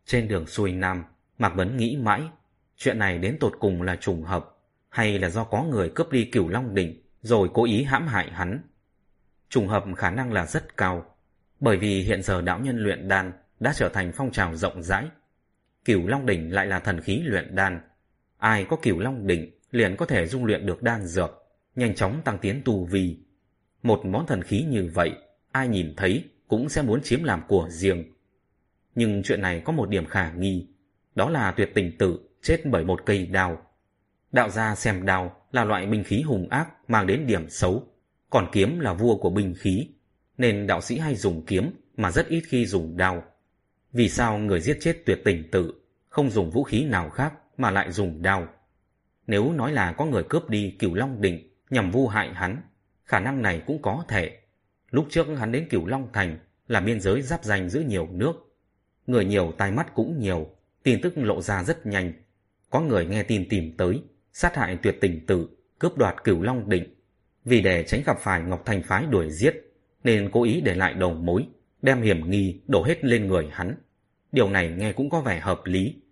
[0.06, 1.04] Trên đường xuôi Nam,
[1.38, 2.22] Mạc Vấn nghĩ mãi,
[2.76, 6.24] chuyện này đến tột cùng là trùng hợp, hay là do có người cướp đi
[6.24, 8.62] cửu Long Đỉnh rồi cố ý hãm hại hắn.
[9.48, 11.16] Trùng hợp khả năng là rất cao,
[11.60, 15.08] bởi vì hiện giờ đạo nhân luyện đan đã trở thành phong trào rộng rãi.
[15.84, 17.80] Cửu Long Đỉnh lại là thần khí luyện đan.
[18.38, 21.41] Ai có cửu Long Đỉnh liền có thể dung luyện được đan dược,
[21.76, 23.18] nhanh chóng tăng tiến tu vi.
[23.82, 25.12] Một món thần khí như vậy,
[25.52, 28.04] ai nhìn thấy cũng sẽ muốn chiếm làm của riêng.
[28.94, 30.66] Nhưng chuyện này có một điểm khả nghi,
[31.14, 33.62] đó là tuyệt tình tử chết bởi một cây đao.
[34.32, 37.86] Đạo gia xem đao là loại binh khí hùng ác mang đến điểm xấu,
[38.30, 39.88] còn kiếm là vua của binh khí,
[40.38, 43.22] nên đạo sĩ hay dùng kiếm mà rất ít khi dùng đao.
[43.92, 45.74] Vì sao người giết chết tuyệt tình tử
[46.08, 48.48] không dùng vũ khí nào khác mà lại dùng đao?
[49.26, 52.62] Nếu nói là có người cướp đi cửu Long Đỉnh nhằm vu hại hắn,
[53.04, 54.38] khả năng này cũng có thể.
[54.90, 58.32] Lúc trước hắn đến cửu Long Thành là biên giới giáp danh giữa nhiều nước.
[59.06, 60.50] Người nhiều tai mắt cũng nhiều,
[60.82, 62.12] tin tức lộ ra rất nhanh.
[62.70, 64.02] Có người nghe tin tìm tới,
[64.32, 66.94] sát hại tuyệt tình tử, cướp đoạt cửu Long Định.
[67.44, 69.54] Vì để tránh gặp phải Ngọc Thành Phái đuổi giết,
[70.04, 71.46] nên cố ý để lại đầu mối,
[71.82, 73.74] đem hiểm nghi đổ hết lên người hắn.
[74.32, 76.02] Điều này nghe cũng có vẻ hợp lý.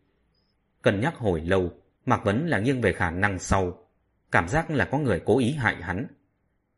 [0.83, 1.73] Cân nhắc hồi lâu,
[2.07, 3.80] Mạc Vấn là nghiêng về khả năng sau.
[4.31, 6.07] Cảm giác là có người cố ý hại hắn.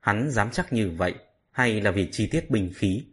[0.00, 1.14] Hắn dám chắc như vậy,
[1.50, 3.04] hay là vì chi tiết binh khí?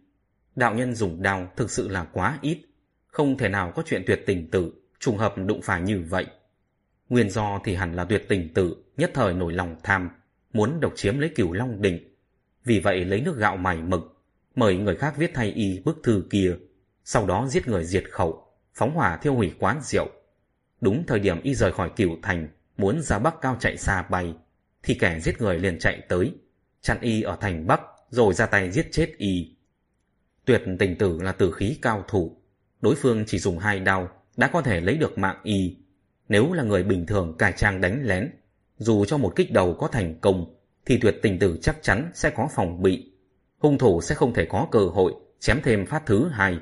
[0.56, 2.62] Đạo nhân dùng đao thực sự là quá ít.
[3.08, 6.26] Không thể nào có chuyện tuyệt tình tử, trùng hợp đụng phải như vậy.
[7.10, 10.10] Nguyên do thì hẳn là tuyệt tình tử, nhất thời nổi lòng tham,
[10.54, 12.16] muốn độc chiếm lấy cửu long đỉnh.
[12.66, 14.24] Vì vậy lấy nước gạo mài mực,
[14.56, 16.56] mời người khác viết thay y bức thư kia,
[17.04, 20.08] sau đó giết người diệt khẩu, phóng hỏa thiêu hủy quán rượu.
[20.82, 22.48] Đúng thời điểm y rời khỏi cửu thành,
[22.80, 24.34] muốn ra Bắc cao chạy xa bay,
[24.84, 26.34] thì kẻ giết người liền chạy tới,
[26.82, 29.56] chặn y ở thành Bắc rồi ra tay giết chết y.
[30.46, 32.38] Tuyệt tình tử là tử khí cao thủ,
[32.82, 35.78] đối phương chỉ dùng hai đao đã có thể lấy được mạng y.
[36.30, 38.32] Nếu là người bình thường cải trang đánh lén,
[38.78, 42.30] dù cho một kích đầu có thành công, thì tuyệt tình tử chắc chắn sẽ
[42.30, 43.12] có phòng bị.
[43.58, 46.58] Hung thủ sẽ không thể có cơ hội chém thêm phát thứ hai.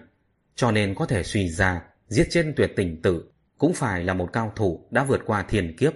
[0.55, 3.23] Cho nên có thể suy ra, giết chết tuyệt tình tử
[3.57, 5.93] cũng phải là một cao thủ đã vượt qua thiền kiếp,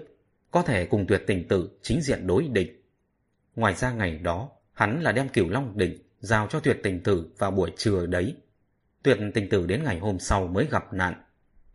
[0.52, 2.86] có thể cùng tuyệt tình tử chính diện đối địch.
[3.56, 7.32] Ngoài ra ngày đó, hắn là đem cửu long đỉnh giao cho tuyệt tình tử
[7.38, 8.36] vào buổi trưa đấy.
[9.04, 11.14] Tuyệt tình tử đến ngày hôm sau mới gặp nạn.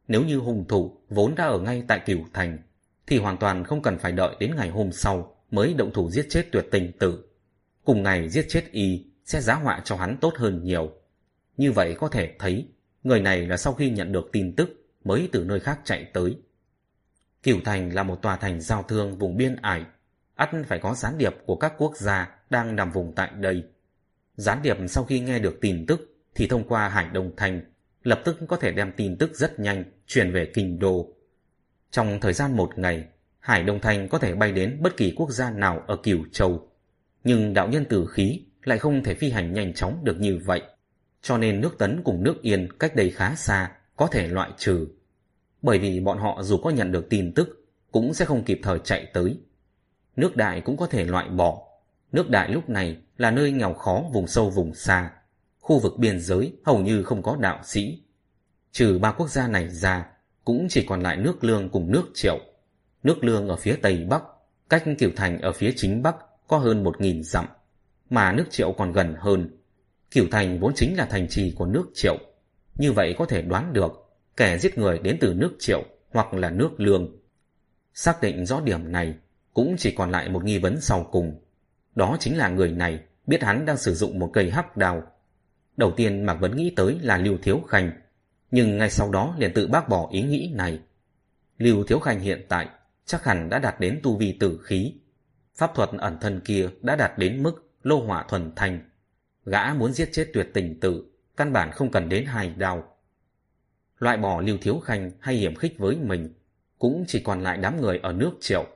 [0.09, 2.59] Nếu như hung thủ vốn đã ở ngay tại cửu thành,
[3.07, 6.27] thì hoàn toàn không cần phải đợi đến ngày hôm sau mới động thủ giết
[6.29, 7.25] chết tuyệt tình tử.
[7.85, 10.93] Cùng ngày giết chết y sẽ giá họa cho hắn tốt hơn nhiều.
[11.57, 12.69] Như vậy có thể thấy,
[13.05, 16.37] người này là sau khi nhận được tin tức mới từ nơi khác chạy tới.
[17.47, 19.85] Cửu Thành là một tòa thành giao thương vùng biên ải,
[20.35, 23.65] ắt phải có gián điệp của các quốc gia đang nằm vùng tại đây.
[24.37, 27.61] Gián điệp sau khi nghe được tin tức thì thông qua Hải Đông Thành
[28.03, 31.09] lập tức có thể đem tin tức rất nhanh truyền về kinh đô.
[31.91, 33.05] Trong thời gian một ngày,
[33.41, 36.69] Hải Đông Thành có thể bay đến bất kỳ quốc gia nào ở Cửu Châu.
[37.25, 40.63] Nhưng đạo nhân tử khí lại không thể phi hành nhanh chóng được như vậy.
[41.23, 44.87] Cho nên nước Tấn cùng nước Yên cách đây khá xa, có thể loại trừ.
[45.67, 48.79] Bởi vì bọn họ dù có nhận được tin tức, cũng sẽ không kịp thời
[48.85, 49.39] chạy tới.
[50.17, 51.63] Nước Đại cũng có thể loại bỏ.
[52.13, 55.11] Nước Đại lúc này là nơi nghèo khó vùng sâu vùng xa.
[55.61, 58.03] Khu vực biên giới hầu như không có đạo sĩ.
[58.73, 60.07] Trừ ba quốc gia này ra,
[60.45, 62.39] cũng chỉ còn lại nước lương cùng nước triệu.
[63.03, 64.23] Nước lương ở phía tây bắc,
[64.69, 66.17] cách kiểu thành ở phía chính bắc
[66.49, 67.47] có hơn một nghìn dặm,
[68.11, 69.59] mà nước triệu còn gần hơn.
[70.11, 72.19] Cửu thành vốn chính là thành trì của nước triệu.
[72.75, 74.06] Như vậy có thể đoán được
[74.37, 77.17] kẻ giết người đến từ nước triệu hoặc là nước lương.
[77.95, 79.15] Xác định rõ điểm này,
[79.55, 81.41] cũng chỉ còn lại một nghi vấn sau cùng.
[81.95, 85.03] Đó chính là người này biết hắn đang sử dụng một cây hắc đào.
[85.77, 87.91] Đầu tiên Mạc Vấn nghĩ tới là Lưu Thiếu Khanh,
[88.51, 90.81] nhưng ngay sau đó liền tự bác bỏ ý nghĩ này.
[91.59, 92.69] Lưu Thiếu Khanh hiện tại
[93.05, 94.95] chắc hẳn đã đạt đến tu vi tử khí.
[95.55, 98.91] Pháp thuật ẩn thân kia đã đạt đến mức lô hỏa thuần thành.
[99.45, 101.05] Gã muốn giết chết tuyệt tình tử,
[101.37, 102.96] căn bản không cần đến hài đào.
[103.99, 106.35] Loại bỏ Lưu Thiếu Khanh hay hiểm khích với mình,
[106.79, 108.67] cũng chỉ còn lại đám người ở nước triệu.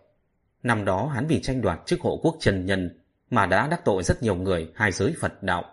[0.62, 2.98] Năm đó hắn vì tranh đoạt chức hộ quốc trần nhân
[3.30, 5.64] mà đã đắc tội rất nhiều người hai giới Phật đạo.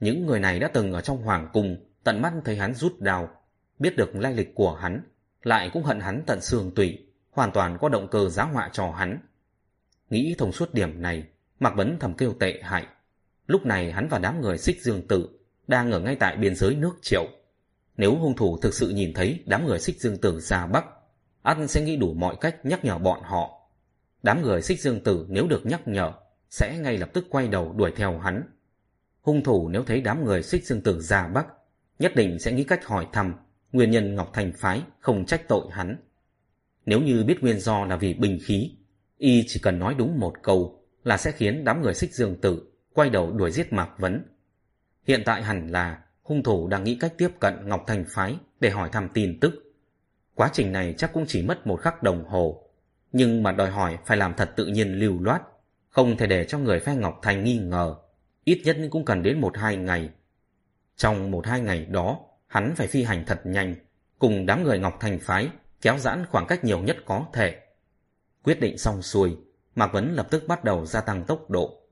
[0.00, 3.28] Những người này đã từng ở trong hoàng cung tận mắt thấy hắn rút đao,
[3.78, 5.02] biết được lai lịch của hắn,
[5.42, 8.90] lại cũng hận hắn tận xương tủy, hoàn toàn có động cơ giá họa cho
[8.90, 9.18] hắn.
[10.10, 11.24] Nghĩ thông suốt điểm này,
[11.60, 12.86] Mạc Vấn thầm kêu tệ hại.
[13.46, 15.28] Lúc này hắn và đám người xích dương tử
[15.66, 17.24] đang ở ngay tại biên giới nước triệu.
[17.96, 20.84] Nếu hung thủ thực sự nhìn thấy đám người xích dương tử ra Bắc,
[21.42, 23.68] ăn sẽ nghĩ đủ mọi cách nhắc nhở bọn họ.
[24.22, 26.12] Đám người xích dương tử nếu được nhắc nhở,
[26.50, 28.42] sẽ ngay lập tức quay đầu đuổi theo hắn.
[29.20, 31.46] Hung thủ nếu thấy đám người xích dương tử ra Bắc,
[31.98, 33.34] nhất định sẽ nghĩ cách hỏi thăm
[33.72, 35.96] nguyên nhân Ngọc Thành Phái không trách tội hắn.
[36.86, 38.70] Nếu như biết nguyên do là vì bình khí,
[39.18, 42.72] y chỉ cần nói đúng một câu là sẽ khiến đám người xích dương tử
[42.94, 44.22] quay đầu đuổi giết Mạc Vấn.
[45.06, 48.70] Hiện tại hẳn là hung thủ đang nghĩ cách tiếp cận Ngọc Thành Phái để
[48.70, 49.74] hỏi thăm tin tức.
[50.34, 52.68] Quá trình này chắc cũng chỉ mất một khắc đồng hồ,
[53.12, 55.42] nhưng mà đòi hỏi phải làm thật tự nhiên lưu loát,
[55.88, 57.96] không thể để cho người phe Ngọc Thành nghi ngờ,
[58.44, 60.10] ít nhất cũng cần đến một hai ngày.
[60.96, 63.74] Trong một hai ngày đó, hắn phải phi hành thật nhanh,
[64.18, 65.48] cùng đám người Ngọc Thành Phái
[65.82, 67.60] kéo giãn khoảng cách nhiều nhất có thể.
[68.42, 69.36] Quyết định xong xuôi,
[69.74, 71.82] Mạc Vấn lập tức bắt đầu gia tăng tốc độ.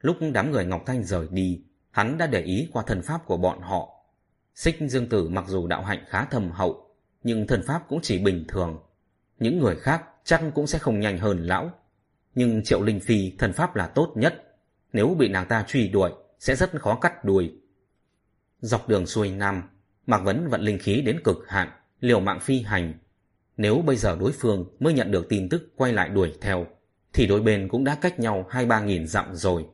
[0.00, 3.36] Lúc đám người Ngọc Thanh rời đi, hắn đã để ý qua thần pháp của
[3.36, 3.88] bọn họ.
[4.54, 6.90] Xích Dương Tử mặc dù đạo hạnh khá thầm hậu,
[7.22, 8.78] nhưng thần pháp cũng chỉ bình thường.
[9.38, 11.70] Những người khác chắc cũng sẽ không nhanh hơn lão.
[12.34, 14.58] Nhưng Triệu Linh Phi thần pháp là tốt nhất.
[14.92, 17.52] Nếu bị nàng ta truy đuổi, sẽ rất khó cắt đuôi.
[18.60, 19.62] Dọc đường xuôi Nam,
[20.06, 21.68] Mạc Vấn vận linh khí đến cực hạn,
[22.00, 22.94] liều mạng phi hành.
[23.56, 26.66] Nếu bây giờ đối phương mới nhận được tin tức quay lại đuổi theo,
[27.12, 29.66] thì đôi bên cũng đã cách nhau hai ba nghìn dặm rồi.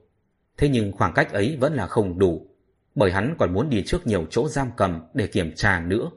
[0.57, 2.47] Thế nhưng khoảng cách ấy vẫn là không đủ,
[2.95, 6.11] bởi hắn còn muốn đi trước nhiều chỗ giam cầm để kiểm tra nữa.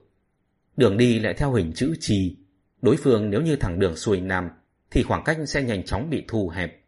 [0.77, 2.37] Đường đi lại theo hình chữ trì,
[2.81, 4.49] đối phương nếu như thẳng đường xuôi nam
[4.91, 6.85] thì khoảng cách sẽ nhanh chóng bị thu hẹp.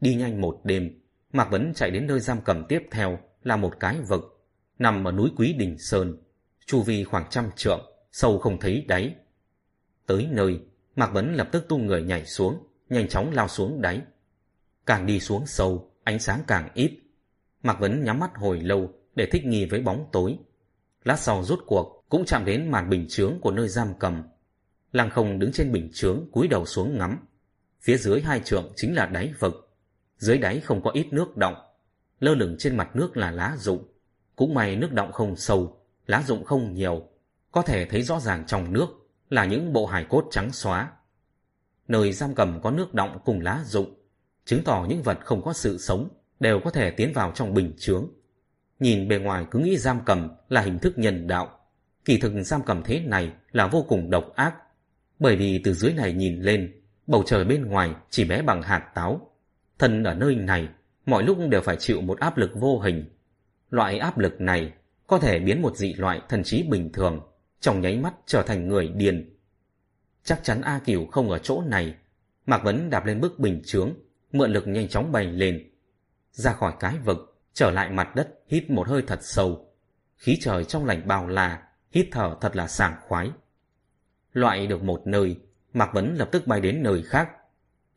[0.00, 1.00] Đi nhanh một đêm,
[1.32, 4.44] Mạc Vấn chạy đến nơi giam cầm tiếp theo là một cái vực,
[4.78, 6.16] nằm ở núi Quý Đình Sơn,
[6.66, 7.80] chu vi khoảng trăm trượng,
[8.12, 9.14] sâu không thấy đáy.
[10.06, 10.60] Tới nơi,
[10.96, 14.00] Mạc Vấn lập tức tung người nhảy xuống, nhanh chóng lao xuống đáy.
[14.86, 17.00] Càng đi xuống sâu, ánh sáng càng ít.
[17.62, 20.38] Mạc Vấn nhắm mắt hồi lâu để thích nghi với bóng tối.
[21.04, 24.22] Lát sau rút cuộc cũng chạm đến màn bình chướng của nơi giam cầm.
[24.92, 27.18] Lăng không đứng trên bình chướng cúi đầu xuống ngắm.
[27.80, 29.76] Phía dưới hai trượng chính là đáy vực.
[30.18, 31.54] Dưới đáy không có ít nước động.
[32.20, 33.88] Lơ lửng trên mặt nước là lá rụng.
[34.36, 37.08] Cũng may nước động không sâu, lá rụng không nhiều.
[37.52, 38.86] Có thể thấy rõ ràng trong nước
[39.30, 40.92] là những bộ hải cốt trắng xóa.
[41.88, 43.97] Nơi giam cầm có nước động cùng lá rụng
[44.48, 46.08] chứng tỏ những vật không có sự sống
[46.40, 48.10] đều có thể tiến vào trong bình chướng.
[48.80, 51.58] Nhìn bề ngoài cứ nghĩ giam cầm là hình thức nhân đạo.
[52.04, 54.54] Kỳ thực giam cầm thế này là vô cùng độc ác.
[55.18, 58.90] Bởi vì từ dưới này nhìn lên, bầu trời bên ngoài chỉ bé bằng hạt
[58.94, 59.30] táo.
[59.78, 60.68] Thân ở nơi này,
[61.06, 63.04] mọi lúc đều phải chịu một áp lực vô hình.
[63.70, 64.72] Loại áp lực này
[65.06, 67.20] có thể biến một dị loại thần trí bình thường,
[67.60, 69.36] trong nháy mắt trở thành người điên.
[70.24, 71.94] Chắc chắn A Cửu không ở chỗ này.
[72.46, 73.92] Mạc Vấn đạp lên bức bình chướng,
[74.32, 75.70] mượn lực nhanh chóng bay lên.
[76.32, 79.72] Ra khỏi cái vực, trở lại mặt đất, hít một hơi thật sâu.
[80.16, 83.30] Khí trời trong lành bao la, hít thở thật là sảng khoái.
[84.32, 85.36] Loại được một nơi,
[85.72, 87.28] Mạc Vấn lập tức bay đến nơi khác.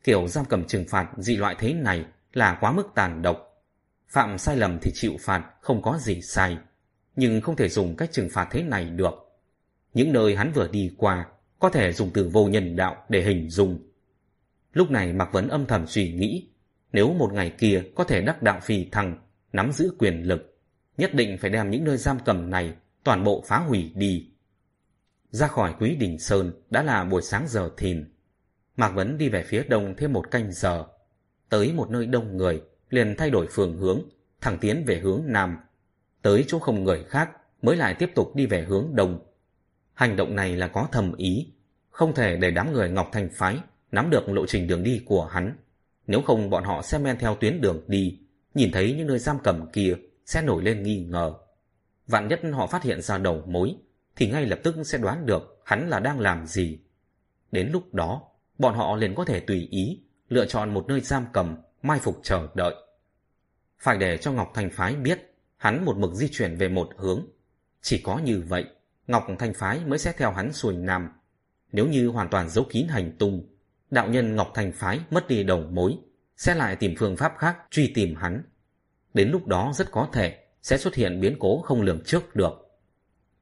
[0.04, 3.64] Kiểu giam cầm trừng phạt dị loại thế này là quá mức tàn độc.
[4.08, 6.58] Phạm sai lầm thì chịu phạt, không có gì sai.
[7.16, 9.14] Nhưng không thể dùng cách trừng phạt thế này được.
[9.94, 11.26] Những nơi hắn vừa đi qua,
[11.58, 13.91] có thể dùng từ vô nhân đạo để hình dung.
[14.72, 16.48] Lúc này Mạc Vấn âm thầm suy nghĩ,
[16.92, 19.18] nếu một ngày kia có thể đắc đạo phi thăng,
[19.52, 20.58] nắm giữ quyền lực,
[20.96, 24.28] nhất định phải đem những nơi giam cầm này toàn bộ phá hủy đi.
[25.30, 28.04] Ra khỏi Quý Đình Sơn đã là buổi sáng giờ thìn.
[28.76, 30.84] Mạc Vấn đi về phía đông thêm một canh giờ.
[31.48, 34.02] Tới một nơi đông người, liền thay đổi phương hướng,
[34.40, 35.56] thẳng tiến về hướng nam.
[36.22, 37.30] Tới chỗ không người khác
[37.62, 39.26] mới lại tiếp tục đi về hướng đông.
[39.94, 41.52] Hành động này là có thầm ý,
[41.90, 43.58] không thể để đám người Ngọc Thành Phái
[43.92, 45.56] nắm được lộ trình đường đi của hắn.
[46.06, 48.18] Nếu không bọn họ sẽ men theo tuyến đường đi,
[48.54, 49.94] nhìn thấy những nơi giam cầm kia
[50.26, 51.34] sẽ nổi lên nghi ngờ.
[52.06, 53.74] Vạn nhất họ phát hiện ra đầu mối,
[54.16, 56.78] thì ngay lập tức sẽ đoán được hắn là đang làm gì.
[57.52, 58.22] Đến lúc đó,
[58.58, 62.20] bọn họ liền có thể tùy ý lựa chọn một nơi giam cầm, mai phục
[62.22, 62.74] chờ đợi.
[63.78, 67.26] Phải để cho Ngọc Thành Phái biết hắn một mực di chuyển về một hướng.
[67.80, 68.64] Chỉ có như vậy,
[69.06, 71.08] Ngọc Thành Phái mới sẽ theo hắn xuôi nam.
[71.72, 73.51] Nếu như hoàn toàn giấu kín hành tung,
[73.92, 75.98] đạo nhân Ngọc Thành Phái mất đi đầu mối,
[76.36, 78.42] sẽ lại tìm phương pháp khác truy tìm hắn.
[79.14, 82.52] Đến lúc đó rất có thể sẽ xuất hiện biến cố không lường trước được.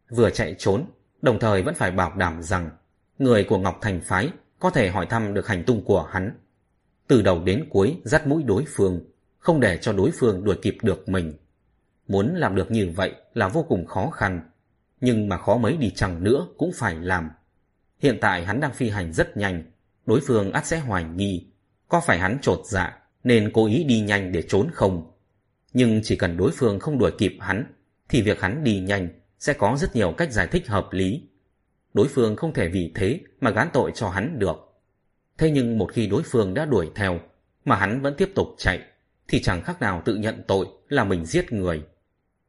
[0.09, 0.85] Vừa chạy trốn,
[1.23, 2.71] đồng thời vẫn phải bảo đảm rằng
[3.19, 6.39] người của Ngọc Thành Phái có thể hỏi thăm được hành tung của hắn.
[7.07, 9.01] Từ đầu đến cuối dắt mũi đối phương,
[9.39, 11.35] không để cho đối phương đuổi kịp được mình.
[12.09, 14.51] Muốn làm được như vậy là vô cùng khó khăn,
[15.01, 17.31] nhưng mà khó mấy đi chăng nữa cũng phải làm.
[17.99, 19.63] Hiện tại hắn đang phi hành rất nhanh,
[20.11, 21.47] đối phương ắt sẽ hoài nghi,
[21.89, 25.13] có phải hắn trột dạ nên cố ý đi nhanh để trốn không?
[25.73, 27.73] Nhưng chỉ cần đối phương không đuổi kịp hắn,
[28.09, 29.09] thì việc hắn đi nhanh
[29.39, 31.23] sẽ có rất nhiều cách giải thích hợp lý.
[31.95, 34.57] Đối phương không thể vì thế mà gán tội cho hắn được.
[35.39, 37.21] Thế nhưng một khi đối phương đã đuổi theo,
[37.65, 38.81] mà hắn vẫn tiếp tục chạy,
[39.29, 41.83] thì chẳng khác nào tự nhận tội là mình giết người.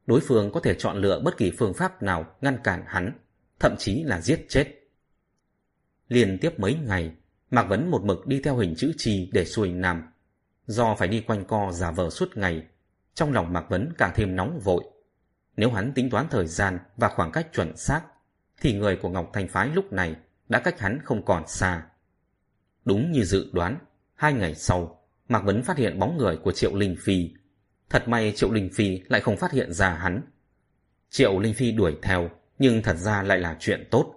[0.05, 3.11] Đối phương có thể chọn lựa bất kỳ phương pháp nào ngăn cản hắn,
[3.59, 4.67] thậm chí là giết chết.
[6.09, 7.11] Liên tiếp mấy ngày,
[7.51, 10.03] Mạc Vấn một mực đi theo hình chữ trì để xuôi nam.
[10.65, 12.63] Do phải đi quanh co giả vờ suốt ngày,
[13.13, 14.83] trong lòng Mạc Vấn càng thêm nóng vội.
[15.57, 18.01] Nếu hắn tính toán thời gian và khoảng cách chuẩn xác,
[18.61, 20.15] thì người của Ngọc Thanh Phái lúc này
[20.49, 21.83] đã cách hắn không còn xa.
[22.85, 23.77] Đúng như dự đoán,
[24.15, 27.33] hai ngày sau, Mạc Vấn phát hiện bóng người của Triệu Linh Phi.
[27.89, 30.21] Thật may Triệu Linh Phi lại không phát hiện ra hắn.
[31.09, 34.15] Triệu Linh Phi đuổi theo, nhưng thật ra lại là chuyện tốt.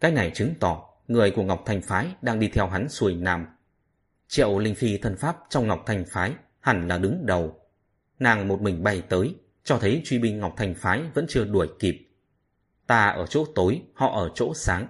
[0.00, 3.46] Cái này chứng tỏ người của Ngọc thành Phái đang đi theo hắn xuôi nam.
[4.28, 7.60] Triệu Linh Phi thân pháp trong Ngọc thành Phái hẳn là đứng đầu.
[8.18, 9.34] Nàng một mình bay tới,
[9.64, 12.08] cho thấy truy binh Ngọc thành Phái vẫn chưa đuổi kịp.
[12.86, 14.86] Ta ở chỗ tối, họ ở chỗ sáng.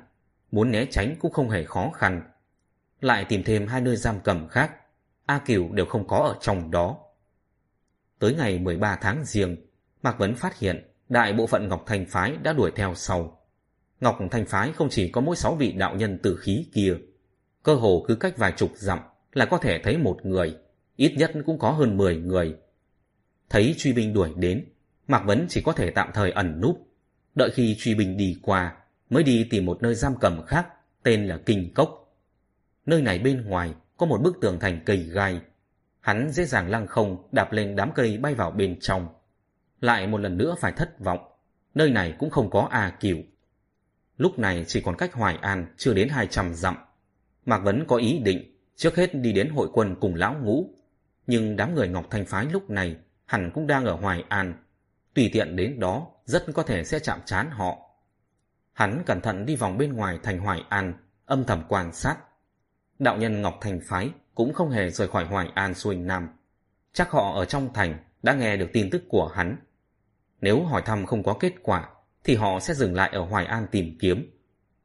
[0.51, 2.23] Muốn né tránh cũng không hề khó khăn.
[3.01, 4.73] Lại tìm thêm hai nơi giam cầm khác.
[5.27, 6.99] A Kiều đều không có ở trong đó.
[8.19, 9.57] Tới ngày 13 tháng riêng,
[10.03, 13.44] Mạc Vấn phát hiện đại bộ phận Ngọc thành Phái đã đuổi theo sau.
[14.05, 16.97] Ngọc Thanh Phái không chỉ có mỗi sáu vị đạo nhân tử khí kia.
[17.63, 18.99] Cơ hồ cứ cách vài chục dặm
[19.33, 20.57] là có thể thấy một người,
[20.97, 22.57] ít nhất cũng có hơn 10 người.
[23.49, 24.65] Thấy truy binh đuổi đến,
[25.07, 26.89] Mạc Vấn chỉ có thể tạm thời ẩn núp,
[27.35, 28.77] đợi khi truy binh đi qua
[29.11, 30.69] mới đi tìm một nơi giam cầm khác
[31.03, 32.17] tên là Kinh Cốc.
[32.87, 35.41] Nơi này bên ngoài có một bức tường thành cây gai.
[36.01, 39.09] Hắn dễ dàng lăng không đạp lên đám cây bay vào bên trong.
[39.81, 41.19] Lại một lần nữa phải thất vọng,
[41.75, 43.17] nơi này cũng không có A Kiều.
[44.17, 46.77] Lúc này chỉ còn cách Hoài An chưa đến 200 dặm.
[47.47, 50.71] Mạc Vấn có ý định trước hết đi đến hội quân cùng lão ngũ.
[51.27, 54.55] Nhưng đám người Ngọc Thanh Phái lúc này hẳn cũng đang ở Hoài An.
[55.15, 57.79] Tùy tiện đến đó rất có thể sẽ chạm trán họ.
[58.73, 60.95] Hắn cẩn thận đi vòng bên ngoài thành Hoài An,
[61.27, 62.17] âm thầm quan sát.
[62.99, 66.29] Đạo nhân Ngọc Thành Phái cũng không hề rời khỏi Hoài An xuôi Nam.
[66.93, 69.57] Chắc họ ở trong thành đã nghe được tin tức của hắn.
[70.41, 71.89] Nếu hỏi thăm không có kết quả,
[72.25, 74.31] thì họ sẽ dừng lại ở Hoài An tìm kiếm.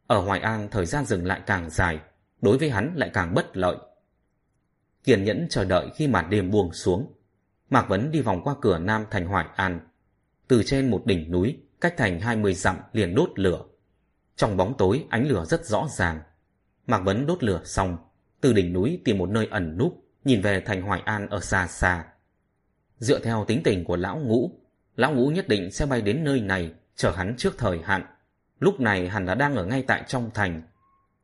[0.07, 1.99] Ở Hoài An thời gian dừng lại càng dài,
[2.41, 3.75] đối với hắn lại càng bất lợi.
[5.03, 7.13] Kiên nhẫn chờ đợi khi màn đêm buông xuống.
[7.69, 9.79] Mạc Vấn đi vòng qua cửa nam thành Hoài An.
[10.47, 13.63] Từ trên một đỉnh núi, cách thành 20 dặm liền đốt lửa.
[14.35, 16.21] Trong bóng tối ánh lửa rất rõ ràng.
[16.87, 17.97] Mạc Vấn đốt lửa xong,
[18.41, 21.67] từ đỉnh núi tìm một nơi ẩn núp, nhìn về thành Hoài An ở xa
[21.67, 22.05] xa.
[22.97, 24.51] Dựa theo tính tình của lão ngũ,
[24.95, 28.05] lão ngũ nhất định sẽ bay đến nơi này chờ hắn trước thời hạn.
[28.59, 30.61] Lúc này hắn đã đang ở ngay tại trong thành.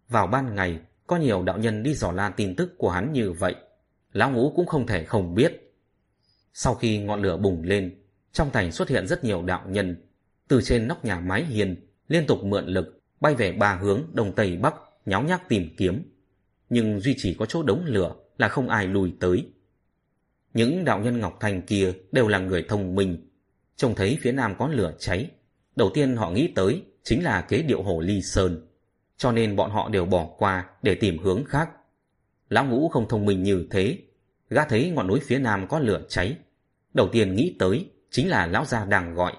[0.09, 3.31] Vào ban ngày, có nhiều đạo nhân đi dò la tin tức của hắn như
[3.31, 3.55] vậy.
[4.11, 5.73] Lão ngũ cũng không thể không biết.
[6.53, 7.95] Sau khi ngọn lửa bùng lên,
[8.31, 9.95] trong thành xuất hiện rất nhiều đạo nhân.
[10.47, 11.75] Từ trên nóc nhà mái hiền,
[12.07, 16.03] liên tục mượn lực, bay về ba hướng đông tây bắc, nháo nhác tìm kiếm.
[16.69, 19.47] Nhưng duy chỉ có chỗ đống lửa là không ai lùi tới.
[20.53, 23.29] Những đạo nhân Ngọc Thành kia đều là người thông minh.
[23.75, 25.29] Trông thấy phía nam có lửa cháy,
[25.75, 28.67] Đầu tiên họ nghĩ tới chính là kế điệu hồ ly sơn,
[29.17, 31.69] cho nên bọn họ đều bỏ qua để tìm hướng khác.
[32.49, 33.97] Lão ngũ không thông minh như thế,
[34.49, 36.37] gã thấy ngọn núi phía nam có lửa cháy.
[36.93, 39.33] Đầu tiên nghĩ tới chính là lão gia đang gọi.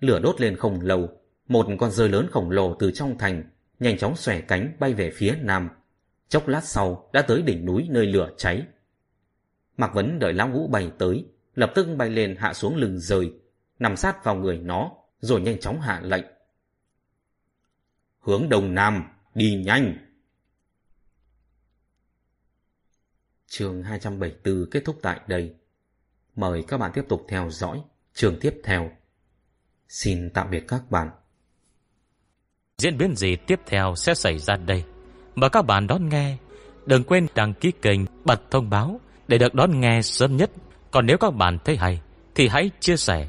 [0.00, 1.08] Lửa đốt lên không lâu,
[1.48, 5.10] một con rơi lớn khổng lồ từ trong thành nhanh chóng xòe cánh bay về
[5.10, 5.68] phía nam.
[6.28, 8.62] Chốc lát sau đã tới đỉnh núi nơi lửa cháy.
[9.76, 13.32] Mạc Vấn đợi lão ngũ bay tới, lập tức bay lên hạ xuống lưng rời,
[13.78, 14.90] nằm sát vào người nó,
[15.20, 16.24] rồi nhanh chóng hạ lệnh.
[18.20, 19.94] Hướng đông nam, đi nhanh.
[23.46, 25.54] Chương 274 kết thúc tại đây.
[26.36, 27.82] Mời các bạn tiếp tục theo dõi
[28.14, 28.90] chương tiếp theo.
[29.88, 31.10] Xin tạm biệt các bạn.
[32.78, 34.84] Diễn biến gì tiếp theo sẽ xảy ra đây?
[35.34, 36.36] Mời các bạn đón nghe.
[36.86, 40.50] Đừng quên đăng ký kênh, bật thông báo để được đón nghe sớm nhất.
[40.90, 42.00] Còn nếu các bạn thấy hay,
[42.34, 43.28] thì hãy chia sẻ